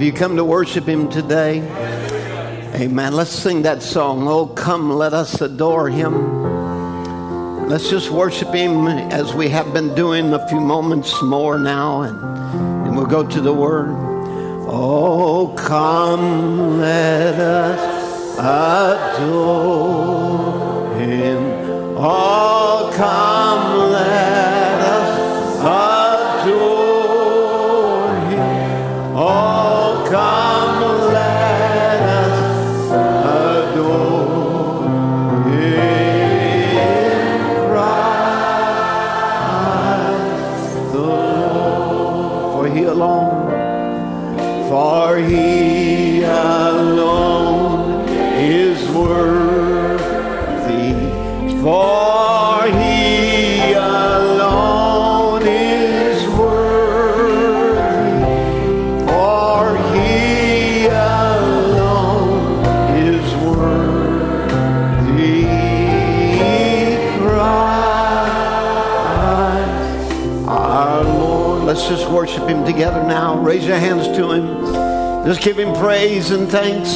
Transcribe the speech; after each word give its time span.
Have 0.00 0.06
you 0.06 0.14
come 0.14 0.36
to 0.36 0.44
worship 0.46 0.88
Him 0.88 1.10
today? 1.10 1.60
Amen. 2.74 3.12
Let's 3.12 3.32
sing 3.32 3.60
that 3.64 3.82
song. 3.82 4.26
Oh, 4.26 4.46
come, 4.46 4.90
let 4.90 5.12
us 5.12 5.42
adore 5.42 5.90
Him. 5.90 7.68
Let's 7.68 7.90
just 7.90 8.08
worship 8.10 8.48
Him 8.54 8.88
as 8.88 9.34
we 9.34 9.50
have 9.50 9.74
been 9.74 9.94
doing 9.94 10.32
a 10.32 10.48
few 10.48 10.58
moments 10.58 11.20
more 11.20 11.58
now, 11.58 12.00
and, 12.00 12.18
and 12.86 12.96
we'll 12.96 13.04
go 13.04 13.28
to 13.28 13.42
the 13.42 13.52
Word. 13.52 13.90
Oh, 14.70 15.54
come, 15.58 16.78
let 16.80 17.34
us 17.34 18.38
adore 19.18 20.94
Him. 20.98 21.42
Oh, 21.98 22.90
come, 22.96 23.89
Raise 73.50 73.66
your 73.66 73.78
hands 73.80 74.06
to 74.16 74.30
Him. 74.30 75.26
Just 75.26 75.42
give 75.42 75.58
Him 75.58 75.74
praise 75.74 76.30
and 76.30 76.48
thanks. 76.48 76.88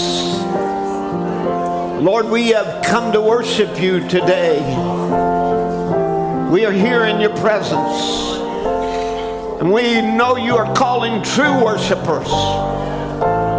Lord, 2.01 2.27
we 2.27 2.51
have 2.51 2.85
come 2.85 3.13
to 3.13 3.21
worship 3.21 3.83
you 3.83 4.09
today. 4.09 4.61
We 6.53 6.65
are 6.65 6.71
here 6.71 7.07
in 7.07 7.21
your 7.21 7.37
presence. 7.39 7.99
And 9.61 9.73
we 9.73 10.01
know 10.01 10.37
you 10.37 10.55
are 10.55 10.73
calling 10.77 11.25
true 11.25 11.65
worshipers, 11.65 12.29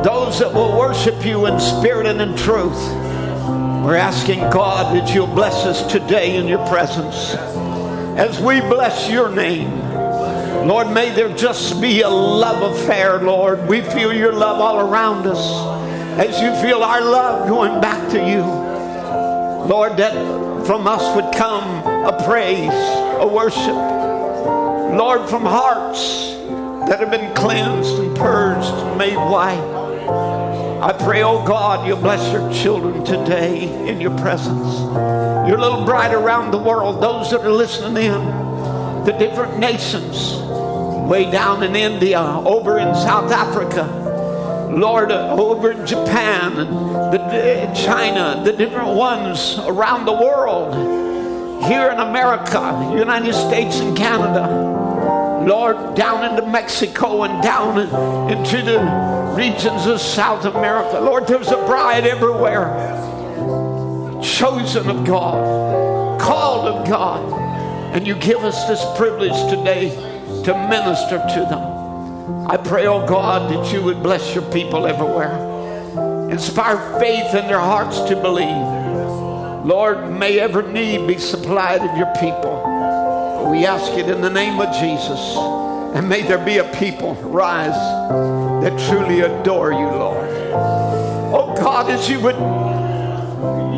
those 0.06 0.40
that 0.40 0.54
will 0.54 0.80
worship 0.80 1.26
you 1.26 1.48
in 1.48 1.60
spirit 1.60 2.06
and 2.06 2.22
in 2.22 2.38
truth. 2.38 2.80
We're 3.84 3.98
asking 3.98 4.40
God 4.52 4.96
that 4.96 5.14
you'll 5.14 5.28
bless 5.28 5.66
us 5.66 5.92
today 5.92 6.38
in 6.38 6.48
your 6.48 6.66
presence 6.70 7.36
as 8.18 8.40
we 8.40 8.62
bless 8.62 9.10
your 9.10 9.30
name. 9.30 9.85
Lord, 10.66 10.90
may 10.90 11.12
there 11.12 11.30
just 11.30 11.80
be 11.80 12.02
a 12.02 12.10
love 12.10 12.76
affair, 12.76 13.20
Lord. 13.20 13.68
We 13.68 13.82
feel 13.82 14.12
your 14.12 14.34
love 14.34 14.60
all 14.60 14.80
around 14.80 15.28
us 15.28 15.40
as 16.18 16.42
you 16.42 16.56
feel 16.60 16.82
our 16.82 17.02
love 17.02 17.48
going 17.48 17.80
back 17.80 18.10
to 18.14 18.18
you. 18.18 18.42
Lord, 19.70 19.96
that 19.98 20.14
from 20.66 20.88
us 20.88 21.16
would 21.16 21.36
come 21.36 21.86
a 21.86 22.24
praise, 22.26 22.74
a 22.74 23.28
worship. 23.28 23.76
Lord, 24.98 25.30
from 25.30 25.44
hearts 25.44 26.34
that 26.90 27.00
have 27.00 27.12
been 27.12 27.36
cleansed 27.36 28.00
and 28.00 28.18
purged 28.18 28.68
and 28.68 28.98
made 28.98 29.18
white. 29.18 29.62
I 30.82 30.94
pray, 30.94 31.22
oh 31.22 31.46
God, 31.46 31.88
you'll 31.88 32.02
bless 32.02 32.34
your 32.34 32.52
children 32.52 33.06
today 33.06 33.88
in 33.88 34.02
your 34.02 34.18
presence. 34.18 34.80
Your 35.48 35.60
little 35.60 35.86
bride 35.86 36.16
around 36.16 36.50
the 36.50 36.58
world, 36.58 37.04
those 37.04 37.30
that 37.30 37.42
are 37.42 37.52
listening 37.52 38.04
in, 38.04 39.06
the 39.06 39.16
different 39.20 39.60
nations, 39.60 40.45
way 41.08 41.30
down 41.30 41.62
in 41.62 41.76
India, 41.76 42.20
over 42.20 42.80
in 42.80 42.94
South 42.96 43.32
Africa, 43.32 43.84
Lord, 44.72 45.12
uh, 45.12 45.36
over 45.38 45.72
in 45.72 45.86
Japan 45.86 46.56
the, 46.56 47.72
China, 47.76 48.42
the 48.44 48.52
different 48.52 48.96
ones 48.96 49.60
around 49.60 50.06
the 50.06 50.14
world, 50.14 50.74
here 51.66 51.90
in 51.90 52.00
America, 52.00 52.92
United 52.98 53.34
States 53.34 53.80
and 53.80 53.96
Canada, 53.96 55.44
Lord, 55.48 55.96
down 55.96 56.30
into 56.30 56.46
Mexico 56.50 57.24
and 57.24 57.42
down 57.44 57.80
into 58.32 58.64
the 58.64 58.80
regions 59.36 59.86
of 59.86 60.02
South 60.02 60.46
America. 60.46 61.00
Lord, 61.00 61.28
there's 61.28 61.50
a 61.50 61.58
bride 61.66 62.06
everywhere, 62.06 62.68
chosen 64.24 64.90
of 64.90 65.06
God, 65.06 66.20
called 66.20 66.68
of 66.68 66.88
God, 66.88 67.32
and 67.96 68.08
you 68.08 68.16
give 68.16 68.40
us 68.40 68.68
this 68.68 68.84
privilege 68.98 69.50
today 69.52 70.15
to 70.46 70.54
minister 70.70 71.18
to 71.18 71.46
them. 71.50 72.48
I 72.48 72.58
pray, 72.58 72.86
oh 72.88 73.06
God, 73.08 73.52
that 73.52 73.74
you 73.74 73.84
would 73.84 74.04
bless 74.04 74.34
your 74.36 74.44
people 74.52 74.86
everywhere. 74.86 76.30
Inspire 76.30 77.00
faith 77.00 77.34
in 77.34 77.48
their 77.48 77.60
hearts 77.60 78.00
to 78.10 78.16
believe. 78.16 79.66
Lord, 79.66 80.12
may 80.12 80.40
every 80.40 80.72
need 80.72 81.08
be 81.08 81.18
supplied 81.18 81.82
of 81.82 81.98
your 81.98 82.14
people. 82.20 82.62
We 83.50 83.66
ask 83.66 83.92
it 83.94 84.10
in 84.10 84.22
the 84.22 84.30
name 84.30 84.60
of 84.60 84.72
Jesus. 84.76 85.20
And 85.96 86.08
may 86.08 86.22
there 86.22 86.44
be 86.44 86.58
a 86.58 86.72
people 86.76 87.16
rise 87.16 87.74
that 88.64 88.78
truly 88.90 89.22
adore 89.22 89.72
you, 89.72 89.88
Lord. 89.88 90.30
Oh 91.34 91.56
God, 91.58 91.90
as 91.90 92.10
you 92.10 92.20
would 92.20 92.36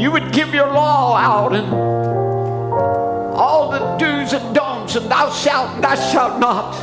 you 0.01 0.11
would 0.11 0.31
give 0.31 0.53
your 0.53 0.67
law 0.67 1.15
out 1.15 1.55
and 1.55 1.73
all 3.35 3.71
the 3.71 3.79
do's 3.97 4.33
and 4.33 4.46
and 4.95 5.09
thou 5.11 5.29
shalt 5.31 5.75
and 5.75 5.83
thou 5.83 5.95
shalt 5.95 6.39
not. 6.39 6.75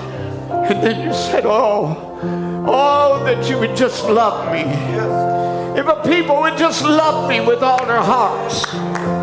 And 0.70 0.82
then 0.82 1.06
you 1.06 1.12
said, 1.14 1.44
Oh, 1.46 2.18
oh, 2.66 3.24
that 3.24 3.48
you 3.48 3.58
would 3.58 3.76
just 3.76 4.04
love 4.04 4.52
me. 4.52 4.62
If 5.78 5.86
a 5.88 6.02
people 6.08 6.40
would 6.40 6.56
just 6.56 6.82
love 6.82 7.28
me 7.28 7.40
with 7.40 7.62
all 7.62 7.84
their 7.86 8.02
hearts, 8.02 8.64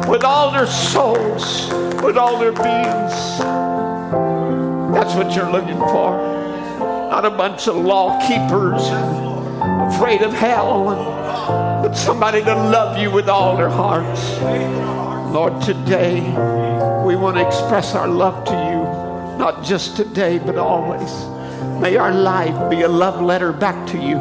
with 0.10 0.24
all 0.24 0.52
their 0.52 0.68
souls, 0.68 1.72
with 2.04 2.18
all 2.18 2.38
their 2.40 2.52
beings. 2.52 3.40
That's 4.94 5.16
what 5.16 5.34
you're 5.36 5.52
looking 5.52 5.80
for. 5.80 6.18
Not 7.10 7.26
a 7.26 7.30
bunch 7.30 7.68
of 7.68 7.76
law 7.76 8.20
keepers 8.28 8.82
afraid 9.94 10.22
of 10.22 10.34
hell, 10.34 10.86
but 11.82 11.94
somebody 11.94 12.44
to 12.44 12.54
love 12.56 12.98
you 12.98 13.12
with 13.12 13.30
all 13.30 13.56
their 13.56 13.70
hearts. 13.70 14.40
Lord, 15.32 15.62
today 15.62 16.20
we 17.06 17.16
want 17.16 17.38
to 17.38 17.48
express 17.48 17.96
our 17.96 18.08
love 18.08 18.44
to 18.46 18.52
you, 18.52 18.58
not 19.42 19.64
just 19.64 19.96
today, 19.96 20.38
but 20.38 20.56
always. 20.56 21.12
May 21.82 21.98
our 21.98 22.14
life 22.14 22.70
be 22.70 22.84
a 22.84 22.88
love 22.88 23.24
letter 23.24 23.52
back 23.52 23.88
to 23.88 23.98
you, 23.98 24.18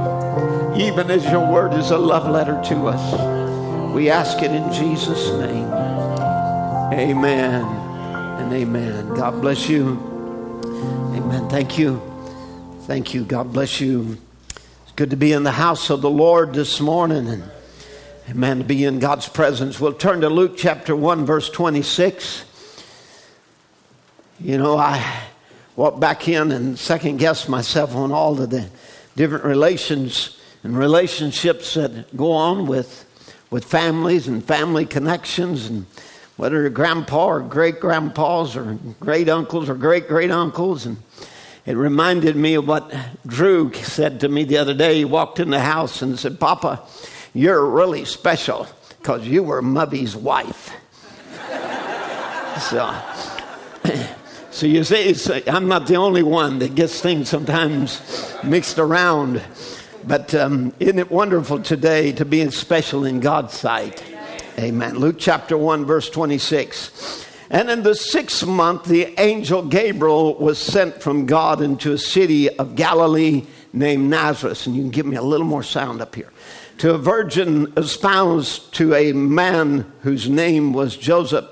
even 0.82 1.10
as 1.10 1.22
your 1.26 1.46
word 1.46 1.74
is 1.74 1.90
a 1.90 1.98
love 1.98 2.26
letter 2.26 2.58
to 2.70 2.86
us. 2.86 3.94
We 3.94 4.08
ask 4.08 4.38
it 4.42 4.50
in 4.50 4.72
Jesus' 4.72 5.28
name. 5.38 5.70
Amen 6.94 7.62
and 8.40 8.50
amen. 8.50 9.12
God 9.12 9.42
bless 9.42 9.68
you. 9.68 10.00
Amen. 11.14 11.50
Thank 11.50 11.76
you. 11.76 12.00
Thank 12.84 13.12
you. 13.12 13.22
God 13.24 13.52
bless 13.52 13.78
you. 13.78 14.16
It's 14.54 14.92
good 14.96 15.10
to 15.10 15.16
be 15.16 15.32
in 15.32 15.42
the 15.42 15.52
house 15.52 15.90
of 15.90 16.00
the 16.00 16.08
Lord 16.08 16.54
this 16.54 16.80
morning 16.80 17.28
and 17.28 17.42
amen 18.30 18.56
to 18.60 18.64
be 18.64 18.86
in 18.86 19.00
God's 19.00 19.28
presence. 19.28 19.78
We'll 19.78 19.92
turn 19.92 20.22
to 20.22 20.30
Luke 20.30 20.54
chapter 20.56 20.96
1 20.96 21.26
verse 21.26 21.50
26. 21.50 22.46
You 24.42 24.56
know, 24.56 24.78
I 24.78 25.04
walked 25.76 26.00
back 26.00 26.26
in 26.26 26.50
and 26.50 26.78
second 26.78 27.18
guessed 27.18 27.46
myself 27.46 27.94
on 27.94 28.10
all 28.10 28.40
of 28.40 28.48
the 28.48 28.70
different 29.14 29.44
relations 29.44 30.40
and 30.62 30.74
relationships 30.76 31.74
that 31.74 32.16
go 32.16 32.32
on 32.32 32.66
with 32.66 33.04
with 33.50 33.64
families 33.64 34.28
and 34.28 34.42
family 34.42 34.86
connections 34.86 35.66
and 35.66 35.84
whether 36.38 36.66
grandpa 36.70 37.26
or 37.26 37.40
great 37.40 37.80
grandpas 37.80 38.56
or 38.56 38.78
great 38.98 39.28
uncles 39.28 39.68
or 39.68 39.74
great 39.74 40.08
great 40.08 40.30
uncles 40.30 40.86
and 40.86 40.96
it 41.66 41.76
reminded 41.76 42.34
me 42.34 42.54
of 42.54 42.66
what 42.66 42.94
Drew 43.26 43.70
said 43.74 44.20
to 44.20 44.28
me 44.30 44.44
the 44.44 44.56
other 44.56 44.72
day. 44.72 44.96
He 44.96 45.04
walked 45.04 45.38
in 45.38 45.50
the 45.50 45.60
house 45.60 46.00
and 46.00 46.18
said, 46.18 46.40
Papa, 46.40 46.80
you're 47.34 47.64
really 47.66 48.06
special 48.06 48.66
because 48.98 49.28
you 49.28 49.42
were 49.42 49.60
Mubby's 49.60 50.16
wife. 50.16 50.72
so, 52.70 52.90
so 54.50 54.66
you 54.66 54.82
see, 54.82 55.14
I'm 55.46 55.68
not 55.68 55.86
the 55.86 55.96
only 55.96 56.24
one 56.24 56.58
that 56.58 56.74
gets 56.74 57.00
things 57.00 57.28
sometimes 57.28 58.34
mixed 58.42 58.78
around. 58.78 59.42
But 60.04 60.34
um, 60.34 60.72
isn't 60.80 60.98
it 60.98 61.10
wonderful 61.10 61.62
today 61.62 62.10
to 62.12 62.24
be 62.24 62.50
special 62.50 63.04
in 63.04 63.20
God's 63.20 63.54
sight? 63.54 64.02
Amen. 64.58 64.96
Luke 64.96 65.16
chapter 65.18 65.56
1, 65.56 65.84
verse 65.84 66.10
26. 66.10 67.26
And 67.50 67.70
in 67.70 67.82
the 67.82 67.94
sixth 67.94 68.46
month, 68.46 68.84
the 68.84 69.14
angel 69.20 69.62
Gabriel 69.62 70.34
was 70.34 70.58
sent 70.58 71.00
from 71.00 71.26
God 71.26 71.60
into 71.62 71.92
a 71.92 71.98
city 71.98 72.50
of 72.58 72.74
Galilee 72.74 73.46
named 73.72 74.10
Nazareth. 74.10 74.66
And 74.66 74.74
you 74.74 74.82
can 74.82 74.90
give 74.90 75.06
me 75.06 75.16
a 75.16 75.22
little 75.22 75.46
more 75.46 75.62
sound 75.62 76.00
up 76.00 76.14
here. 76.14 76.32
To 76.78 76.94
a 76.94 76.98
virgin 76.98 77.72
espoused 77.76 78.74
to 78.74 78.94
a 78.94 79.12
man 79.12 79.90
whose 80.02 80.28
name 80.28 80.72
was 80.72 80.96
Joseph 80.96 81.44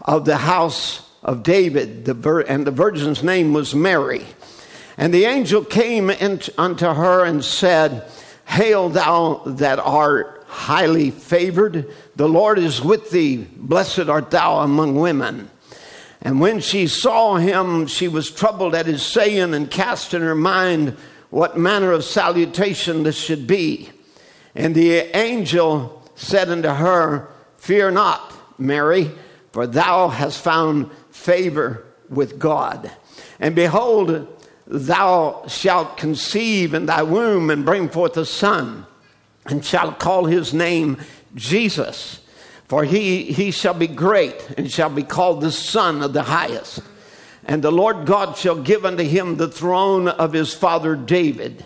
of 0.00 0.24
the 0.24 0.38
house 0.38 1.09
of 1.22 1.42
David, 1.42 2.04
the 2.04 2.44
and 2.48 2.66
the 2.66 2.70
virgin's 2.70 3.22
name 3.22 3.52
was 3.52 3.74
Mary. 3.74 4.26
And 4.96 5.14
the 5.14 5.24
angel 5.24 5.64
came 5.64 6.10
unto 6.10 6.86
her 6.86 7.24
and 7.24 7.44
said, 7.44 8.10
Hail, 8.46 8.88
thou 8.88 9.42
that 9.46 9.78
art 9.78 10.44
highly 10.46 11.10
favored, 11.10 11.86
the 12.16 12.28
Lord 12.28 12.58
is 12.58 12.82
with 12.82 13.10
thee. 13.10 13.46
Blessed 13.56 14.08
art 14.08 14.30
thou 14.30 14.58
among 14.58 14.96
women. 14.96 15.48
And 16.20 16.40
when 16.40 16.60
she 16.60 16.86
saw 16.86 17.36
him, 17.36 17.86
she 17.86 18.08
was 18.08 18.30
troubled 18.30 18.74
at 18.74 18.86
his 18.86 19.02
saying 19.02 19.54
and 19.54 19.70
cast 19.70 20.12
in 20.12 20.22
her 20.22 20.34
mind 20.34 20.96
what 21.30 21.56
manner 21.56 21.92
of 21.92 22.04
salutation 22.04 23.04
this 23.04 23.16
should 23.16 23.46
be. 23.46 23.90
And 24.54 24.74
the 24.74 25.16
angel 25.16 26.02
said 26.16 26.50
unto 26.50 26.68
her, 26.68 27.28
Fear 27.56 27.92
not, 27.92 28.34
Mary, 28.58 29.10
for 29.52 29.66
thou 29.66 30.08
hast 30.08 30.42
found 30.42 30.90
favor 31.20 31.84
with 32.08 32.38
God. 32.38 32.90
And 33.38 33.54
behold, 33.54 34.26
thou 34.66 35.44
shalt 35.46 35.96
conceive 35.96 36.74
in 36.74 36.86
thy 36.86 37.02
womb 37.02 37.50
and 37.50 37.64
bring 37.64 37.88
forth 37.88 38.16
a 38.16 38.24
son, 38.24 38.86
and 39.46 39.64
shalt 39.64 39.98
call 39.98 40.24
his 40.24 40.52
name 40.54 40.98
Jesus. 41.34 42.20
For 42.68 42.84
he, 42.84 43.24
he 43.24 43.50
shall 43.50 43.74
be 43.74 43.88
great 43.88 44.54
and 44.56 44.70
shall 44.70 44.90
be 44.90 45.02
called 45.02 45.40
the 45.40 45.50
Son 45.50 46.02
of 46.02 46.12
the 46.12 46.22
Highest. 46.22 46.80
And 47.44 47.62
the 47.62 47.72
Lord 47.72 48.06
God 48.06 48.36
shall 48.36 48.62
give 48.62 48.84
unto 48.84 49.02
him 49.02 49.36
the 49.36 49.48
throne 49.48 50.06
of 50.06 50.32
his 50.32 50.54
father 50.54 50.94
David. 50.94 51.64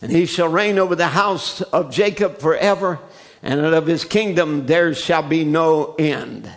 And 0.00 0.10
he 0.10 0.24
shall 0.24 0.48
reign 0.48 0.78
over 0.78 0.94
the 0.94 1.08
house 1.08 1.60
of 1.60 1.90
Jacob 1.90 2.38
forever, 2.38 3.00
and 3.42 3.60
of 3.60 3.86
his 3.86 4.04
kingdom 4.04 4.66
there 4.66 4.94
shall 4.94 5.22
be 5.22 5.44
no 5.44 5.94
end. 5.98 6.50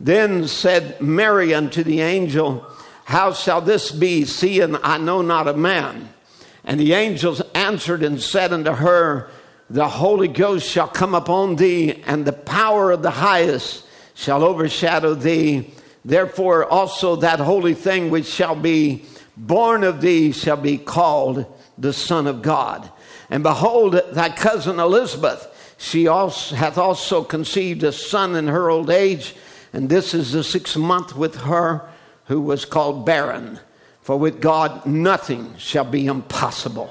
Then 0.00 0.46
said 0.46 1.00
Mary 1.00 1.54
unto 1.54 1.82
the 1.82 2.00
angel, 2.00 2.66
How 3.04 3.32
shall 3.32 3.60
this 3.60 3.90
be, 3.90 4.24
seeing 4.24 4.76
I 4.82 4.98
know 4.98 5.22
not 5.22 5.48
a 5.48 5.54
man? 5.54 6.10
And 6.64 6.78
the 6.78 6.92
angels 6.92 7.40
answered 7.54 8.02
and 8.02 8.20
said 8.20 8.52
unto 8.52 8.72
her, 8.72 9.30
The 9.70 9.88
Holy 9.88 10.28
Ghost 10.28 10.68
shall 10.68 10.88
come 10.88 11.14
upon 11.14 11.56
thee, 11.56 12.02
and 12.06 12.24
the 12.24 12.32
power 12.32 12.90
of 12.90 13.02
the 13.02 13.10
highest 13.10 13.84
shall 14.14 14.44
overshadow 14.44 15.14
thee. 15.14 15.72
Therefore 16.04 16.64
also 16.64 17.16
that 17.16 17.40
holy 17.40 17.74
thing 17.74 18.10
which 18.10 18.26
shall 18.26 18.54
be 18.54 19.04
born 19.36 19.84
of 19.84 20.00
thee 20.00 20.32
shall 20.32 20.56
be 20.56 20.78
called 20.78 21.46
the 21.76 21.92
Son 21.92 22.26
of 22.26 22.42
God. 22.42 22.90
And 23.30 23.42
behold, 23.42 24.00
thy 24.12 24.30
cousin 24.30 24.80
Elizabeth, 24.80 25.74
she 25.78 26.08
also, 26.08 26.56
hath 26.56 26.78
also 26.78 27.22
conceived 27.22 27.82
a 27.84 27.92
son 27.92 28.34
in 28.34 28.48
her 28.48 28.70
old 28.70 28.90
age 28.90 29.34
and 29.72 29.88
this 29.88 30.14
is 30.14 30.32
the 30.32 30.44
sixth 30.44 30.76
month 30.76 31.16
with 31.16 31.36
her 31.36 31.88
who 32.26 32.40
was 32.40 32.64
called 32.64 33.04
barren. 33.04 33.60
For 34.02 34.16
with 34.16 34.40
God 34.40 34.86
nothing 34.86 35.54
shall 35.58 35.84
be 35.84 36.06
impossible. 36.06 36.90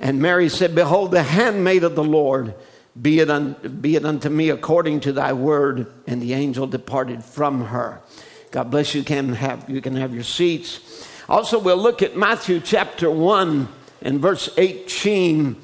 And 0.00 0.20
Mary 0.20 0.48
said, 0.48 0.74
Behold, 0.74 1.10
the 1.10 1.22
handmaid 1.22 1.84
of 1.84 1.94
the 1.94 2.04
Lord, 2.04 2.54
be 3.00 3.20
it, 3.20 3.30
un- 3.30 3.78
be 3.80 3.96
it 3.96 4.04
unto 4.04 4.28
me 4.28 4.50
according 4.50 5.00
to 5.00 5.12
thy 5.12 5.32
word. 5.32 5.90
And 6.06 6.20
the 6.20 6.34
angel 6.34 6.66
departed 6.66 7.24
from 7.24 7.66
her. 7.66 8.00
God 8.50 8.70
bless 8.70 8.94
you. 8.94 9.02
Can 9.02 9.32
have, 9.32 9.68
you 9.70 9.80
can 9.80 9.96
have 9.96 10.14
your 10.14 10.22
seats. 10.22 11.08
Also, 11.28 11.58
we'll 11.58 11.78
look 11.78 12.02
at 12.02 12.16
Matthew 12.16 12.60
chapter 12.60 13.10
1 13.10 13.66
and 14.02 14.20
verse 14.20 14.50
18. 14.58 15.56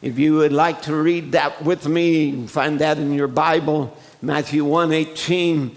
If 0.00 0.18
you 0.18 0.36
would 0.36 0.52
like 0.52 0.82
to 0.82 0.94
read 0.94 1.32
that 1.32 1.64
with 1.64 1.88
me, 1.88 2.46
find 2.46 2.78
that 2.78 2.98
in 2.98 3.12
your 3.12 3.26
Bible, 3.26 3.96
Matthew 4.22 4.64
1 4.64 4.92
18. 4.92 5.76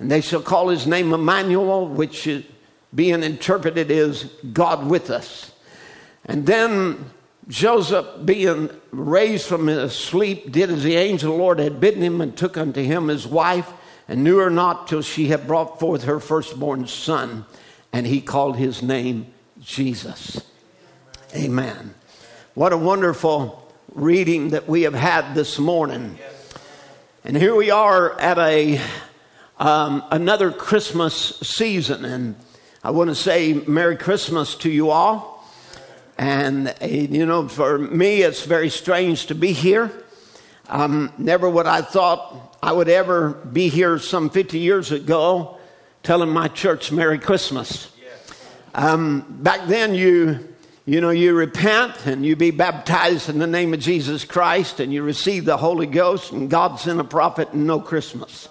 and 0.00 0.10
they 0.10 0.22
shall 0.22 0.40
call 0.40 0.68
his 0.68 0.86
name 0.86 1.12
Emmanuel, 1.12 1.86
which 1.86 2.26
being 2.92 3.22
interpreted 3.22 3.90
is 3.90 4.24
God 4.52 4.86
with 4.86 5.10
us. 5.10 5.52
And 6.24 6.46
then 6.46 7.10
Joseph, 7.48 8.06
being 8.24 8.70
raised 8.90 9.46
from 9.46 9.66
his 9.66 9.94
sleep, 9.94 10.50
did 10.50 10.70
as 10.70 10.82
the 10.82 10.96
angel 10.96 11.32
of 11.32 11.36
the 11.36 11.42
Lord 11.42 11.58
had 11.58 11.80
bidden 11.80 12.02
him 12.02 12.20
and 12.22 12.34
took 12.34 12.56
unto 12.56 12.82
him 12.82 13.08
his 13.08 13.26
wife 13.26 13.70
and 14.08 14.24
knew 14.24 14.38
her 14.38 14.50
not 14.50 14.88
till 14.88 15.02
she 15.02 15.26
had 15.28 15.46
brought 15.46 15.78
forth 15.78 16.04
her 16.04 16.18
firstborn 16.18 16.86
son. 16.86 17.44
And 17.92 18.06
he 18.06 18.22
called 18.22 18.56
his 18.56 18.82
name 18.82 19.26
Jesus. 19.60 20.40
Amen. 21.36 21.94
What 22.54 22.72
a 22.72 22.78
wonderful 22.78 23.70
reading 23.92 24.50
that 24.50 24.66
we 24.66 24.82
have 24.82 24.94
had 24.94 25.34
this 25.34 25.58
morning. 25.58 26.18
And 27.22 27.36
here 27.36 27.54
we 27.54 27.70
are 27.70 28.18
at 28.18 28.38
a 28.38 28.80
um, 29.60 30.02
another 30.10 30.50
Christmas 30.50 31.38
season. 31.42 32.04
And 32.04 32.34
I 32.82 32.90
want 32.90 33.10
to 33.10 33.14
say 33.14 33.52
Merry 33.52 33.96
Christmas 33.96 34.54
to 34.56 34.70
you 34.70 34.90
all. 34.90 35.46
And, 36.18 36.68
uh, 36.68 36.86
you 36.86 37.24
know, 37.26 37.46
for 37.46 37.78
me, 37.78 38.22
it's 38.22 38.44
very 38.44 38.70
strange 38.70 39.26
to 39.26 39.34
be 39.34 39.52
here. 39.52 39.92
Um, 40.68 41.12
never 41.18 41.48
would 41.48 41.66
I 41.66 41.82
thought 41.82 42.56
I 42.62 42.72
would 42.72 42.88
ever 42.88 43.30
be 43.30 43.68
here 43.68 43.98
some 43.98 44.30
50 44.30 44.58
years 44.58 44.92
ago 44.92 45.58
telling 46.02 46.30
my 46.30 46.48
church 46.48 46.90
Merry 46.90 47.18
Christmas. 47.18 47.90
Um, 48.74 49.26
back 49.28 49.66
then, 49.66 49.94
you 49.94 50.46
you 50.86 51.00
know, 51.00 51.10
you 51.10 51.34
repent 51.34 52.06
and 52.06 52.24
you 52.24 52.34
be 52.34 52.50
baptized 52.50 53.28
in 53.28 53.38
the 53.38 53.46
name 53.46 53.74
of 53.74 53.80
Jesus 53.80 54.24
Christ 54.24 54.80
and 54.80 54.92
you 54.92 55.02
receive 55.02 55.44
the 55.44 55.56
Holy 55.56 55.86
Ghost 55.86 56.32
and 56.32 56.50
God 56.50 56.80
sent 56.80 56.98
a 56.98 57.04
prophet 57.04 57.52
and 57.52 57.66
no 57.66 57.78
Christmas. 57.80 58.48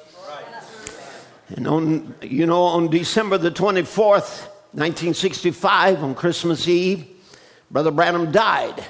And 1.49 1.67
on, 1.67 2.15
you 2.21 2.45
know, 2.45 2.63
on 2.63 2.89
December 2.89 3.37
the 3.37 3.51
24th, 3.51 4.47
1965, 4.71 6.03
on 6.03 6.13
Christmas 6.13 6.67
Eve, 6.67 7.07
Brother 7.71 7.91
Branham 7.91 8.31
died. 8.31 8.83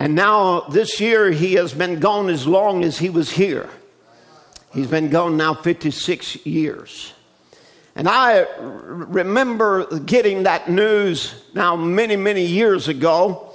And 0.00 0.16
now 0.16 0.62
this 0.62 1.00
year 1.00 1.30
he 1.30 1.54
has 1.54 1.72
been 1.72 2.00
gone 2.00 2.28
as 2.28 2.46
long 2.46 2.82
as 2.82 2.98
he 2.98 3.08
was 3.08 3.30
here. 3.30 3.70
He's 4.72 4.88
been 4.88 5.10
gone 5.10 5.36
now 5.36 5.54
56 5.54 6.44
years. 6.44 7.12
And 7.94 8.08
I 8.08 8.46
remember 8.58 10.00
getting 10.00 10.42
that 10.42 10.68
news 10.68 11.34
now 11.54 11.76
many, 11.76 12.16
many 12.16 12.44
years 12.44 12.88
ago. 12.88 13.52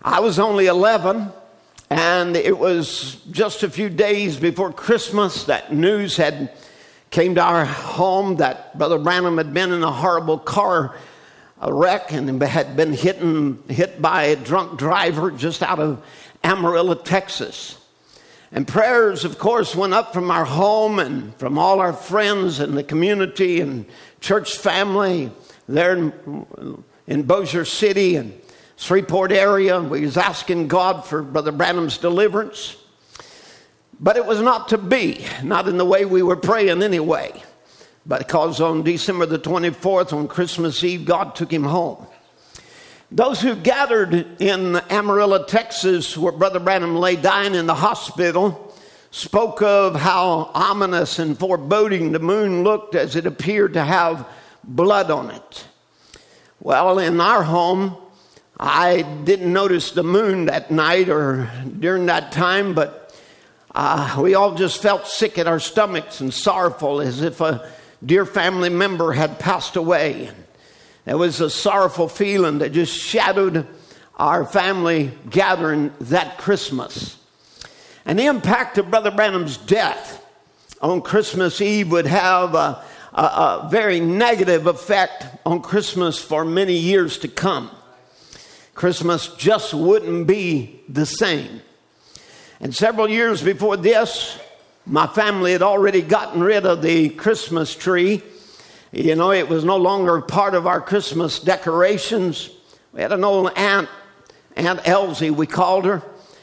I 0.00 0.20
was 0.20 0.38
only 0.38 0.66
11, 0.66 1.30
and 1.90 2.36
it 2.36 2.56
was 2.58 3.16
just 3.30 3.62
a 3.62 3.68
few 3.68 3.90
days 3.90 4.38
before 4.38 4.72
Christmas 4.72 5.44
that 5.44 5.74
news 5.74 6.16
had 6.16 6.50
came 7.16 7.34
to 7.34 7.40
our 7.40 7.64
home 7.64 8.36
that 8.36 8.76
Brother 8.76 8.98
Branham 8.98 9.38
had 9.38 9.54
been 9.54 9.72
in 9.72 9.82
a 9.82 9.90
horrible 9.90 10.38
car 10.38 10.94
wreck 11.66 12.12
and 12.12 12.42
had 12.42 12.76
been 12.76 12.92
hit, 12.92 13.16
hit 13.70 14.02
by 14.02 14.24
a 14.24 14.36
drunk 14.36 14.78
driver 14.78 15.30
just 15.30 15.62
out 15.62 15.78
of 15.78 16.04
Amarillo, 16.44 16.94
Texas. 16.94 17.80
And 18.52 18.68
prayers, 18.68 19.24
of 19.24 19.38
course, 19.38 19.74
went 19.74 19.94
up 19.94 20.12
from 20.12 20.30
our 20.30 20.44
home 20.44 20.98
and 20.98 21.34
from 21.36 21.58
all 21.58 21.80
our 21.80 21.94
friends 21.94 22.60
and 22.60 22.76
the 22.76 22.84
community 22.84 23.62
and 23.62 23.86
church 24.20 24.58
family 24.58 25.32
there 25.66 25.96
in, 25.96 26.76
in 27.06 27.64
City. 27.64 28.16
And 28.16 28.38
Shreveport 28.76 29.32
area. 29.32 29.80
We 29.80 30.02
was 30.02 30.18
asking 30.18 30.68
God 30.68 31.06
for 31.06 31.22
Brother 31.22 31.50
Branham's 31.50 31.96
deliverance. 31.96 32.76
But 33.98 34.16
it 34.16 34.26
was 34.26 34.40
not 34.40 34.68
to 34.68 34.78
be, 34.78 35.24
not 35.42 35.68
in 35.68 35.78
the 35.78 35.84
way 35.84 36.04
we 36.04 36.22
were 36.22 36.36
praying 36.36 36.82
anyway. 36.82 37.42
Because 38.06 38.60
on 38.60 38.82
December 38.82 39.26
the 39.26 39.38
24th, 39.38 40.12
on 40.12 40.28
Christmas 40.28 40.84
Eve, 40.84 41.04
God 41.04 41.34
took 41.34 41.52
him 41.52 41.64
home. 41.64 42.06
Those 43.10 43.40
who 43.40 43.54
gathered 43.56 44.40
in 44.40 44.76
Amarillo, 44.90 45.44
Texas, 45.44 46.16
where 46.16 46.32
Brother 46.32 46.60
Branham 46.60 46.96
lay 46.96 47.16
dying 47.16 47.54
in 47.54 47.66
the 47.66 47.74
hospital, 47.74 48.74
spoke 49.10 49.62
of 49.62 49.96
how 49.96 50.50
ominous 50.54 51.18
and 51.18 51.38
foreboding 51.38 52.12
the 52.12 52.18
moon 52.18 52.64
looked 52.64 52.94
as 52.94 53.16
it 53.16 53.26
appeared 53.26 53.74
to 53.74 53.84
have 53.84 54.28
blood 54.62 55.10
on 55.10 55.30
it. 55.30 55.64
Well, 56.60 56.98
in 56.98 57.20
our 57.20 57.42
home, 57.42 57.96
I 58.58 59.02
didn't 59.24 59.52
notice 59.52 59.92
the 59.92 60.02
moon 60.02 60.46
that 60.46 60.70
night 60.70 61.08
or 61.08 61.50
during 61.78 62.06
that 62.06 62.32
time, 62.32 62.74
but 62.74 63.05
uh, 63.76 64.18
we 64.22 64.34
all 64.34 64.54
just 64.54 64.80
felt 64.80 65.06
sick 65.06 65.36
at 65.36 65.46
our 65.46 65.60
stomachs 65.60 66.22
and 66.22 66.32
sorrowful 66.32 67.02
as 67.02 67.20
if 67.20 67.42
a 67.42 67.70
dear 68.02 68.24
family 68.24 68.70
member 68.70 69.12
had 69.12 69.38
passed 69.38 69.76
away. 69.76 70.30
There 71.04 71.18
was 71.18 71.42
a 71.42 71.50
sorrowful 71.50 72.08
feeling 72.08 72.60
that 72.60 72.72
just 72.72 72.96
shadowed 72.96 73.66
our 74.16 74.46
family 74.46 75.10
gathering 75.28 75.92
that 76.00 76.38
Christmas. 76.38 77.18
And 78.06 78.18
the 78.18 78.24
impact 78.24 78.78
of 78.78 78.90
Brother 78.90 79.10
Branham's 79.10 79.58
death 79.58 80.24
on 80.80 81.02
Christmas 81.02 81.60
Eve 81.60 81.90
would 81.90 82.06
have 82.06 82.54
a, 82.54 82.82
a, 83.12 83.22
a 83.22 83.68
very 83.70 84.00
negative 84.00 84.66
effect 84.66 85.26
on 85.44 85.60
Christmas 85.60 86.18
for 86.18 86.46
many 86.46 86.78
years 86.78 87.18
to 87.18 87.28
come. 87.28 87.70
Christmas 88.74 89.28
just 89.36 89.74
wouldn't 89.74 90.26
be 90.26 90.80
the 90.88 91.04
same. 91.04 91.60
And 92.60 92.74
several 92.74 93.08
years 93.08 93.42
before 93.42 93.76
this, 93.76 94.38
my 94.86 95.06
family 95.06 95.52
had 95.52 95.62
already 95.62 96.00
gotten 96.00 96.42
rid 96.42 96.64
of 96.64 96.80
the 96.80 97.10
Christmas 97.10 97.74
tree. 97.74 98.22
You 98.92 99.14
know, 99.14 99.32
it 99.32 99.48
was 99.48 99.64
no 99.64 99.76
longer 99.76 100.20
part 100.20 100.54
of 100.54 100.66
our 100.66 100.80
Christmas 100.80 101.38
decorations. 101.38 102.50
We 102.92 103.02
had 103.02 103.12
an 103.12 103.24
old 103.24 103.52
aunt, 103.56 103.88
Aunt 104.56 104.80
Elsie, 104.88 105.30
we 105.30 105.46
called 105.46 105.84
her. 105.84 106.02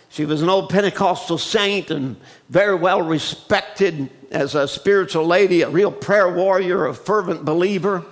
She 0.10 0.26
was 0.26 0.44
an 0.44 0.50
old 0.50 0.70
Pentecostal 0.70 1.40
saint 1.40 1.90
and 1.90 2.18
very 2.50 2.76
well 2.76 3.02
respected 3.02 4.12
as 4.30 4.54
a 4.54 4.68
spiritual 4.68 5.26
lady, 5.26 5.64
a 5.64 5.70
real 5.70 5.92
prayer 5.92 6.32
warrior, 6.32 6.86
a 6.86 6.94
fervent 6.94 7.44
believer. 7.46 8.06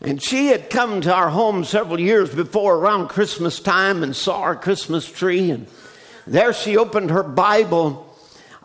And 0.00 0.22
she 0.22 0.46
had 0.46 0.70
come 0.70 1.02
to 1.02 1.12
our 1.12 1.28
home 1.28 1.64
several 1.64 2.00
years 2.00 2.34
before 2.34 2.76
around 2.76 3.08
Christmas 3.08 3.60
time 3.60 4.02
and 4.02 4.16
saw 4.16 4.40
our 4.40 4.56
Christmas 4.56 5.04
tree. 5.10 5.50
And 5.50 5.66
there 6.28 6.52
she 6.52 6.76
opened 6.76 7.10
her 7.10 7.22
Bible 7.22 8.14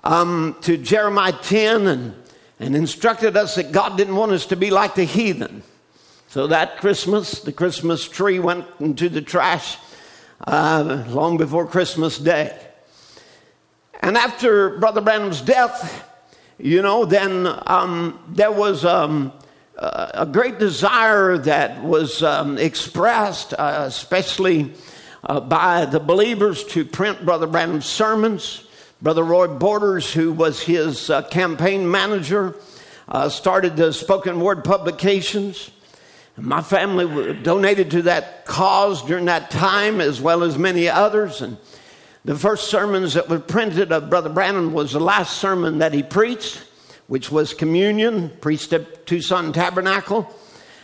um, 0.04 0.58
to 0.62 0.78
Jeremiah 0.78 1.32
10 1.32 1.88
and, 1.88 2.16
and 2.60 2.76
instructed 2.76 3.38
us 3.38 3.56
that 3.56 3.72
God 3.72 3.98
didn't 3.98 4.16
want 4.16 4.34
us 4.34 4.48
to 4.48 4.56
be 4.56 4.70
like 4.70 4.96
the 4.96 5.06
heathen. 5.06 5.64
So 6.28 6.48
that 6.48 6.78
Christmas, 6.78 7.40
the 7.42 7.54
Christmas 7.54 8.08
tree 8.08 8.40
went 8.40 8.66
into 8.80 9.08
the 9.08 9.22
trash 9.22 9.78
uh, 10.46 11.06
long 11.08 11.38
before 11.38 11.66
Christmas 11.66 12.18
Day. 12.18 12.58
And 14.02 14.18
after 14.18 14.78
Brother 14.80 15.00
Branham's 15.00 15.42
death, 15.42 16.10
you 16.58 16.82
know, 16.82 17.06
then 17.06 17.48
um, 17.68 18.20
there 18.28 18.52
was 18.52 18.84
um, 18.84 19.32
a 19.78 20.28
great 20.30 20.60
desire 20.60 21.38
that 21.38 21.82
was 21.82 22.22
um, 22.22 22.58
expressed, 22.58 23.54
uh, 23.54 23.86
especially 23.88 24.74
uh, 25.24 25.40
by 25.40 25.86
the 25.86 26.00
believers, 26.00 26.64
to 26.66 26.86
print 26.86 27.26
Brother 27.26 27.48
Branham's 27.48 27.86
sermons. 27.86 28.66
Brother 29.02 29.24
Roy 29.24 29.48
Borders, 29.48 30.12
who 30.12 30.32
was 30.32 30.62
his 30.62 31.10
uh, 31.10 31.24
campaign 31.24 31.90
manager, 31.90 32.56
uh, 33.08 33.30
started 33.30 33.76
the 33.76 33.92
spoken 33.92 34.40
word 34.40 34.64
publications. 34.64 35.72
My 36.38 36.62
family 36.62 37.34
donated 37.42 37.92
to 37.92 38.04
that 38.04 38.46
cause 38.46 39.04
during 39.04 39.26
that 39.26 39.52
time, 39.52 40.02
as 40.02 40.22
well 40.22 40.44
as 40.44 40.58
many 40.58 40.90
others. 40.90 41.42
And 41.42 41.58
the 42.26 42.36
first 42.36 42.70
sermons 42.70 43.14
that 43.14 43.30
were 43.30 43.40
printed 43.40 43.92
of 43.92 44.10
Brother 44.10 44.30
Branham 44.30 44.74
was 44.74 44.94
the 44.94 45.00
last 45.00 45.38
sermon 45.38 45.80
that 45.80 45.94
he 45.94 46.02
preached 46.02 46.64
which 47.08 47.32
was 47.32 47.54
communion, 47.54 48.30
preached 48.42 48.74
at 48.74 49.06
Tucson 49.06 49.54
Tabernacle. 49.54 50.34